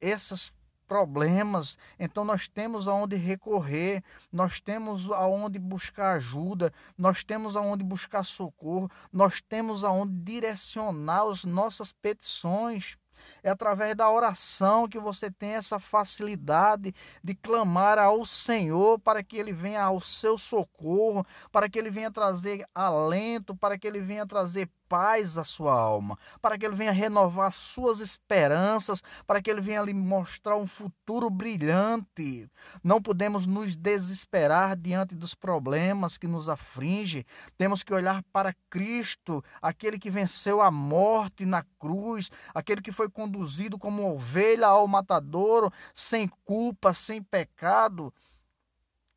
esses 0.00 0.52
problemas, 0.86 1.78
então 1.98 2.22
nós 2.22 2.46
temos 2.46 2.86
aonde 2.86 3.16
recorrer, 3.16 4.04
nós 4.30 4.60
temos 4.60 5.10
aonde 5.10 5.58
buscar 5.58 6.16
ajuda, 6.16 6.70
nós 6.98 7.24
temos 7.24 7.56
aonde 7.56 7.82
buscar 7.82 8.22
socorro, 8.22 8.90
nós 9.10 9.40
temos 9.40 9.84
aonde 9.84 10.12
direcionar 10.20 11.26
as 11.28 11.44
nossas 11.44 11.92
petições. 11.92 12.98
É 13.42 13.50
através 13.50 13.96
da 13.96 14.10
oração 14.10 14.88
que 14.88 14.98
você 14.98 15.30
tem 15.30 15.50
essa 15.50 15.78
facilidade 15.78 16.94
de 17.22 17.34
clamar 17.34 17.98
ao 17.98 18.24
Senhor 18.24 18.98
para 18.98 19.22
que 19.22 19.36
Ele 19.36 19.52
venha 19.52 19.82
ao 19.82 20.00
seu 20.00 20.36
socorro, 20.38 21.26
para 21.50 21.68
que 21.68 21.78
Ele 21.78 21.90
venha 21.90 22.10
trazer 22.10 22.66
alento, 22.74 23.56
para 23.56 23.78
que 23.78 23.86
Ele 23.86 24.00
venha 24.00 24.26
trazer 24.26 24.68
paz 24.92 25.38
à 25.38 25.44
sua 25.44 25.72
alma, 25.72 26.18
para 26.42 26.58
que 26.58 26.66
ele 26.66 26.76
venha 26.76 26.92
renovar 26.92 27.50
suas 27.50 27.98
esperanças, 27.98 29.02
para 29.26 29.40
que 29.40 29.50
ele 29.50 29.62
venha 29.62 29.80
lhe 29.80 29.94
mostrar 29.94 30.54
um 30.54 30.66
futuro 30.66 31.30
brilhante. 31.30 32.46
Não 32.84 33.00
podemos 33.00 33.46
nos 33.46 33.74
desesperar 33.74 34.76
diante 34.76 35.14
dos 35.14 35.34
problemas 35.34 36.18
que 36.18 36.28
nos 36.28 36.46
afligem. 36.46 37.24
Temos 37.56 37.82
que 37.82 37.94
olhar 37.94 38.22
para 38.24 38.54
Cristo, 38.68 39.42
aquele 39.62 39.98
que 39.98 40.10
venceu 40.10 40.60
a 40.60 40.70
morte 40.70 41.46
na 41.46 41.64
cruz, 41.78 42.30
aquele 42.54 42.82
que 42.82 42.92
foi 42.92 43.08
conduzido 43.08 43.78
como 43.78 44.12
ovelha 44.12 44.66
ao 44.66 44.86
matadouro, 44.86 45.72
sem 45.94 46.28
culpa, 46.44 46.92
sem 46.92 47.22
pecado. 47.22 48.12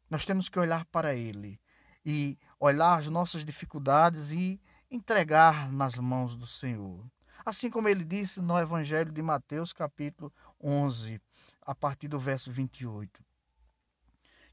Nós 0.10 0.26
temos 0.26 0.48
que 0.48 0.58
olhar 0.58 0.86
para 0.86 1.14
ele 1.14 1.60
e 2.06 2.38
olhar 2.58 2.98
as 2.98 3.10
nossas 3.10 3.44
dificuldades 3.44 4.32
e 4.32 4.58
entregar 4.90 5.72
nas 5.72 5.96
mãos 5.96 6.36
do 6.36 6.48
Senhor. 6.48 7.04
Assim 7.46 7.70
como 7.70 7.88
ele 7.88 8.04
disse 8.04 8.40
no 8.40 8.58
Evangelho 8.58 9.12
de 9.12 9.22
Mateus, 9.22 9.72
capítulo 9.72 10.34
11, 10.62 11.22
a 11.62 11.76
partir 11.76 12.08
do 12.08 12.20
verso 12.20 12.52
28. 12.52 13.24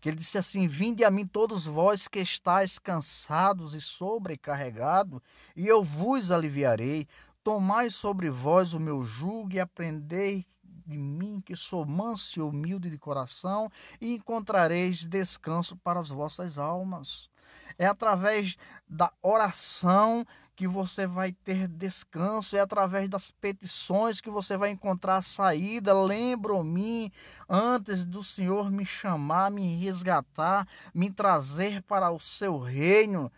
Que 0.01 0.09
ele 0.09 0.17
disse 0.17 0.37
assim: 0.37 0.67
Vinde 0.67 1.05
a 1.05 1.11
mim 1.11 1.27
todos 1.27 1.65
vós 1.65 2.09
que 2.09 2.19
estáis 2.19 2.79
cansados 2.79 3.73
e 3.73 3.81
sobrecarregados, 3.81 5.21
e 5.57 5.67
eu 5.67 5.83
vos 5.83 6.31
aliviarei. 6.31 7.07
Tomai 7.45 7.91
sobre 7.91 8.29
vós 8.31 8.73
o 8.73 8.81
meu 8.81 9.05
jugo 9.05 9.55
e 9.55 9.61
aprendei 9.61 10.47
de 10.87 10.99
mim, 10.99 11.41
que 11.41 11.57
sou 11.57 11.87
manso 11.87 12.39
e 12.39 12.43
humilde 12.43 12.91
de 12.91 12.99
coração, 12.99 13.71
e 14.01 14.15
encontrareis 14.15 15.07
descanso 15.07 15.77
para 15.77 16.01
as 16.01 16.09
vossas 16.09 16.59
almas. 16.59 17.31
É 17.79 17.87
através 17.87 18.57
da 18.89 19.13
oração 19.23 20.27
que 20.55 20.69
você 20.69 21.07
vai 21.07 21.33
ter 21.33 21.67
descanso, 21.67 22.57
é 22.57 22.61
através 22.61 23.09
das 23.09 23.31
petições 23.31 24.21
que 24.21 24.31
você 24.31 24.57
vai 24.57 24.71
encontrar 24.71 25.23
saída. 25.23 25.93
Lembro-me 25.93 27.13
antes 27.49 28.07
do 28.07 28.23
Senhor 28.23 28.71
me 28.71 28.85
chamar, 28.85 29.51
me 29.51 29.77
resgatar, 29.77 30.67
me 30.95 31.11
trazer 31.11 31.83
para 31.83 32.11
o 32.11 32.21
seu 32.21 32.59
reino 32.59 33.33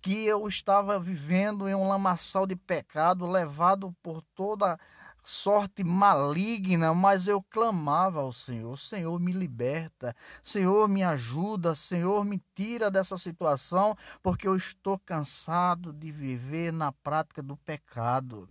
que 0.00 0.24
eu 0.24 0.46
estava 0.46 0.98
vivendo 0.98 1.68
em 1.68 1.74
um 1.74 1.88
lamaçal 1.88 2.46
de 2.46 2.54
pecado, 2.54 3.26
levado 3.26 3.94
por 4.02 4.22
toda 4.34 4.78
sorte 5.30 5.84
maligna, 5.84 6.94
mas 6.94 7.28
eu 7.28 7.42
clamava 7.42 8.20
ao 8.20 8.32
Senhor: 8.32 8.78
Senhor, 8.78 9.18
me 9.20 9.32
liberta, 9.32 10.14
Senhor, 10.42 10.88
me 10.88 11.02
ajuda, 11.02 11.74
Senhor, 11.74 12.24
me 12.24 12.42
tira 12.54 12.90
dessa 12.90 13.16
situação, 13.16 13.96
porque 14.22 14.48
eu 14.48 14.56
estou 14.56 14.98
cansado 14.98 15.92
de 15.92 16.10
viver 16.10 16.72
na 16.72 16.92
prática 16.92 17.42
do 17.42 17.56
pecado. 17.56 18.48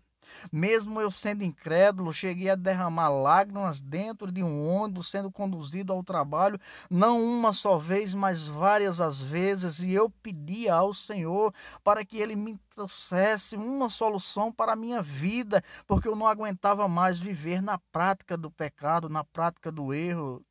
Mesmo 0.52 1.02
eu 1.02 1.12
sendo 1.12 1.44
incrédulo, 1.44 2.14
cheguei 2.14 2.50
a 2.50 2.56
derramar 2.56 3.10
lágrimas 3.10 3.82
dentro 3.82 4.32
de 4.32 4.44
um 4.44 4.68
ônibus 4.68 5.10
sendo 5.10 5.32
conduzido 5.32 5.94
ao 5.94 6.04
trabalho, 6.04 6.60
não 6.90 7.24
uma 7.24 7.54
só 7.54 7.78
vez, 7.78 8.14
mas 8.14 8.48
várias 8.48 9.02
as 9.02 9.22
vezes, 9.22 9.80
e 9.80 9.92
eu 9.92 10.10
pedia 10.10 10.74
ao 10.74 10.94
Senhor 10.94 11.54
para 11.84 12.06
que 12.06 12.18
ele 12.18 12.36
me 12.36 12.58
trouxesse 12.74 13.56
uma 13.56 13.90
solução 13.90 14.52
para 14.52 14.74
a 14.74 14.76
minha 14.76 15.02
vida, 15.02 15.64
porque 15.86 16.08
eu 16.08 16.16
não 16.16 16.28
aguentava 16.28 16.88
mais 16.88 17.20
viver 17.20 17.62
na 17.62 17.78
prática 17.78 18.38
do 18.38 18.52
pecado, 18.52 19.10
na 19.10 19.24
prática 19.24 19.72
do 19.72 19.94
erro. 19.94 20.44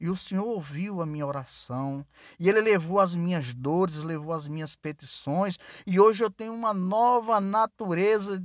E 0.00 0.08
o 0.08 0.16
Senhor 0.16 0.44
ouviu 0.44 1.00
a 1.00 1.06
minha 1.06 1.26
oração, 1.26 2.04
e 2.38 2.48
Ele 2.48 2.60
levou 2.60 3.00
as 3.00 3.14
minhas 3.14 3.54
dores, 3.54 3.96
levou 3.96 4.32
as 4.32 4.46
minhas 4.46 4.74
petições, 4.74 5.58
e 5.86 5.98
hoje 5.98 6.22
eu 6.22 6.30
tenho 6.30 6.52
uma 6.52 6.74
nova 6.74 7.40
natureza 7.40 8.42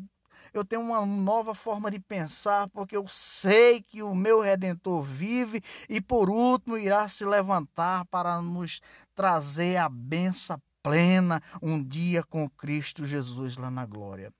eu 0.53 0.65
tenho 0.65 0.81
uma 0.81 1.05
nova 1.05 1.53
forma 1.53 1.89
de 1.89 1.99
pensar, 1.99 2.67
porque 2.69 2.95
eu 2.95 3.07
sei 3.07 3.81
que 3.81 4.03
o 4.03 4.13
meu 4.13 4.41
redentor 4.41 5.03
vive 5.03 5.61
e 5.89 6.01
por 6.01 6.29
último 6.29 6.77
irá 6.77 7.07
se 7.07 7.25
levantar 7.25 8.05
para 8.05 8.41
nos 8.41 8.81
trazer 9.15 9.77
a 9.77 9.87
benção 9.87 10.61
plena 10.83 11.41
um 11.61 11.81
dia 11.81 12.23
com 12.23 12.49
Cristo 12.49 13.05
Jesus 13.05 13.55
lá 13.55 13.69
na 13.69 13.85
glória. 13.85 14.33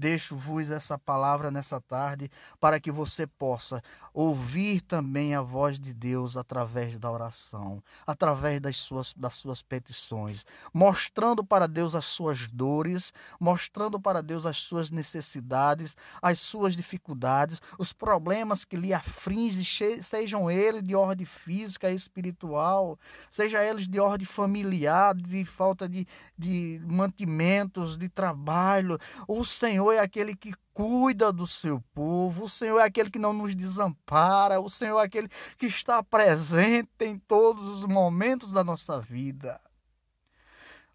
Deixo-vos 0.00 0.70
essa 0.70 0.98
palavra 0.98 1.50
nessa 1.50 1.78
tarde 1.78 2.30
para 2.58 2.80
que 2.80 2.90
você 2.90 3.26
possa 3.26 3.82
ouvir 4.14 4.80
também 4.80 5.34
a 5.34 5.42
voz 5.42 5.78
de 5.78 5.92
Deus 5.92 6.38
através 6.38 6.98
da 6.98 7.10
oração, 7.10 7.82
através 8.06 8.62
das 8.62 8.78
suas, 8.78 9.12
das 9.12 9.34
suas 9.34 9.60
petições, 9.60 10.46
mostrando 10.72 11.44
para 11.44 11.68
Deus 11.68 11.94
as 11.94 12.06
suas 12.06 12.48
dores, 12.48 13.12
mostrando 13.38 14.00
para 14.00 14.22
Deus 14.22 14.46
as 14.46 14.56
suas 14.56 14.90
necessidades, 14.90 15.94
as 16.22 16.40
suas 16.40 16.74
dificuldades, 16.74 17.60
os 17.78 17.92
problemas 17.92 18.64
que 18.64 18.78
lhe 18.78 18.94
afligem, 18.94 20.00
sejam 20.00 20.50
eles 20.50 20.82
de 20.82 20.94
ordem 20.94 21.26
física, 21.26 21.90
espiritual, 21.90 22.98
seja 23.28 23.62
eles 23.62 23.86
de 23.86 24.00
ordem 24.00 24.26
familiar, 24.26 25.14
de 25.14 25.44
falta 25.44 25.86
de, 25.86 26.06
de 26.38 26.80
mantimentos, 26.86 27.98
de 27.98 28.08
trabalho. 28.08 28.98
O 29.28 29.44
Senhor 29.44 29.89
é 29.92 29.98
aquele 29.98 30.34
que 30.34 30.52
cuida 30.72 31.32
do 31.32 31.46
seu 31.46 31.80
povo, 31.94 32.44
o 32.44 32.48
Senhor 32.48 32.78
é 32.78 32.84
aquele 32.84 33.10
que 33.10 33.18
não 33.18 33.32
nos 33.32 33.54
desampara, 33.54 34.60
o 34.60 34.70
Senhor 34.70 35.00
é 35.00 35.04
aquele 35.04 35.28
que 35.58 35.66
está 35.66 36.02
presente 36.02 37.04
em 37.04 37.18
todos 37.18 37.68
os 37.68 37.84
momentos 37.84 38.52
da 38.52 38.64
nossa 38.64 39.00
vida. 39.00 39.60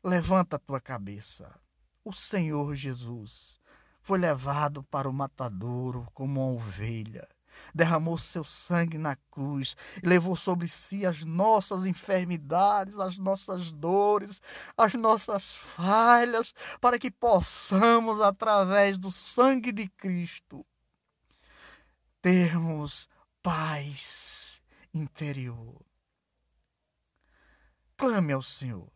Levanta 0.04 0.56
a 0.56 0.60
tua 0.60 0.80
cabeça. 0.80 1.54
O 2.04 2.14
Senhor 2.14 2.74
Jesus 2.76 3.60
foi 4.02 4.20
levado 4.20 4.84
para 4.84 5.10
o 5.10 5.14
matadouro 5.14 6.08
como 6.14 6.42
uma 6.42 6.56
ovelha 6.56 7.28
derramou 7.74 8.18
seu 8.18 8.44
sangue 8.44 8.98
na 8.98 9.16
cruz 9.32 9.76
levou 10.02 10.36
sobre 10.36 10.68
si 10.68 11.06
as 11.06 11.24
nossas 11.24 11.86
enfermidades, 11.86 12.98
as 13.00 13.18
nossas 13.18 13.72
dores, 13.72 14.42
as 14.78 14.94
nossas 14.94 15.56
falhas, 15.56 16.54
para 16.80 17.00
que 17.00 17.12
possamos, 17.12 18.22
através 18.22 18.98
do 18.98 19.12
sangue 19.12 19.72
de 19.72 19.88
Cristo, 19.88 20.66
termos 22.22 23.08
paz 23.42 24.62
interior. 24.94 25.86
Clame 27.98 28.34
ao 28.34 28.42
Senhor. 28.42 28.92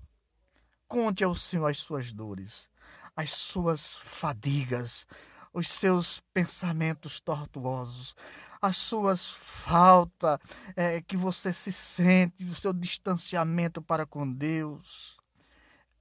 Conte 0.87 1.23
ao 1.23 1.35
Senhor 1.35 1.67
as 1.67 1.77
suas 1.77 2.11
dores, 2.11 2.69
as 3.15 3.31
suas 3.31 3.95
fadigas, 3.95 5.05
os 5.53 5.69
seus 5.69 6.19
pensamentos 6.33 7.19
tortuosos, 7.19 8.15
as 8.61 8.77
suas 8.77 9.27
faltas 9.29 10.39
é, 10.75 11.01
que 11.01 11.15
você 11.15 11.53
se 11.53 11.71
sente, 11.71 12.43
o 12.43 12.55
seu 12.55 12.73
distanciamento 12.73 13.81
para 13.81 14.05
com 14.05 14.31
Deus, 14.31 15.17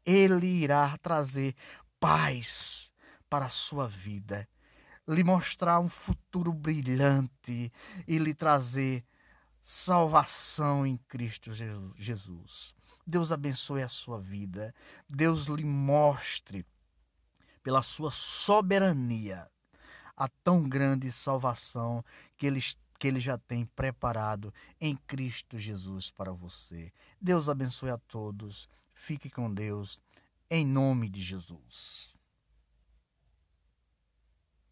Ele 0.04 0.46
irá 0.46 0.96
trazer 0.98 1.54
paz 2.00 2.92
para 3.28 3.46
a 3.46 3.50
sua 3.50 3.86
vida, 3.86 4.48
lhe 5.06 5.22
mostrar 5.22 5.80
um 5.80 5.88
futuro 5.88 6.52
brilhante 6.52 7.72
e 8.06 8.18
lhe 8.18 8.34
trazer 8.34 9.04
salvação 9.60 10.86
em 10.86 10.96
Cristo 11.08 11.52
Jesus. 11.96 12.74
Deus 13.06 13.32
abençoe 13.32 13.82
a 13.82 13.88
sua 13.88 14.20
vida. 14.20 14.74
Deus 15.08 15.46
lhe 15.46 15.64
mostre, 15.64 16.66
pela 17.62 17.82
sua 17.82 18.10
soberania, 18.10 19.48
a 20.18 20.28
tão 20.42 20.68
grande 20.68 21.12
salvação 21.12 22.04
que 22.36 22.44
ele, 22.44 22.60
que 22.98 23.06
ele 23.06 23.20
já 23.20 23.38
tem 23.38 23.64
preparado 23.64 24.52
em 24.80 24.96
Cristo 25.06 25.56
Jesus 25.56 26.10
para 26.10 26.32
você. 26.32 26.92
Deus 27.20 27.48
abençoe 27.48 27.90
a 27.90 27.98
todos. 27.98 28.68
Fique 28.92 29.30
com 29.30 29.52
Deus, 29.52 30.00
em 30.50 30.66
nome 30.66 31.08
de 31.08 31.22
Jesus. 31.22 32.17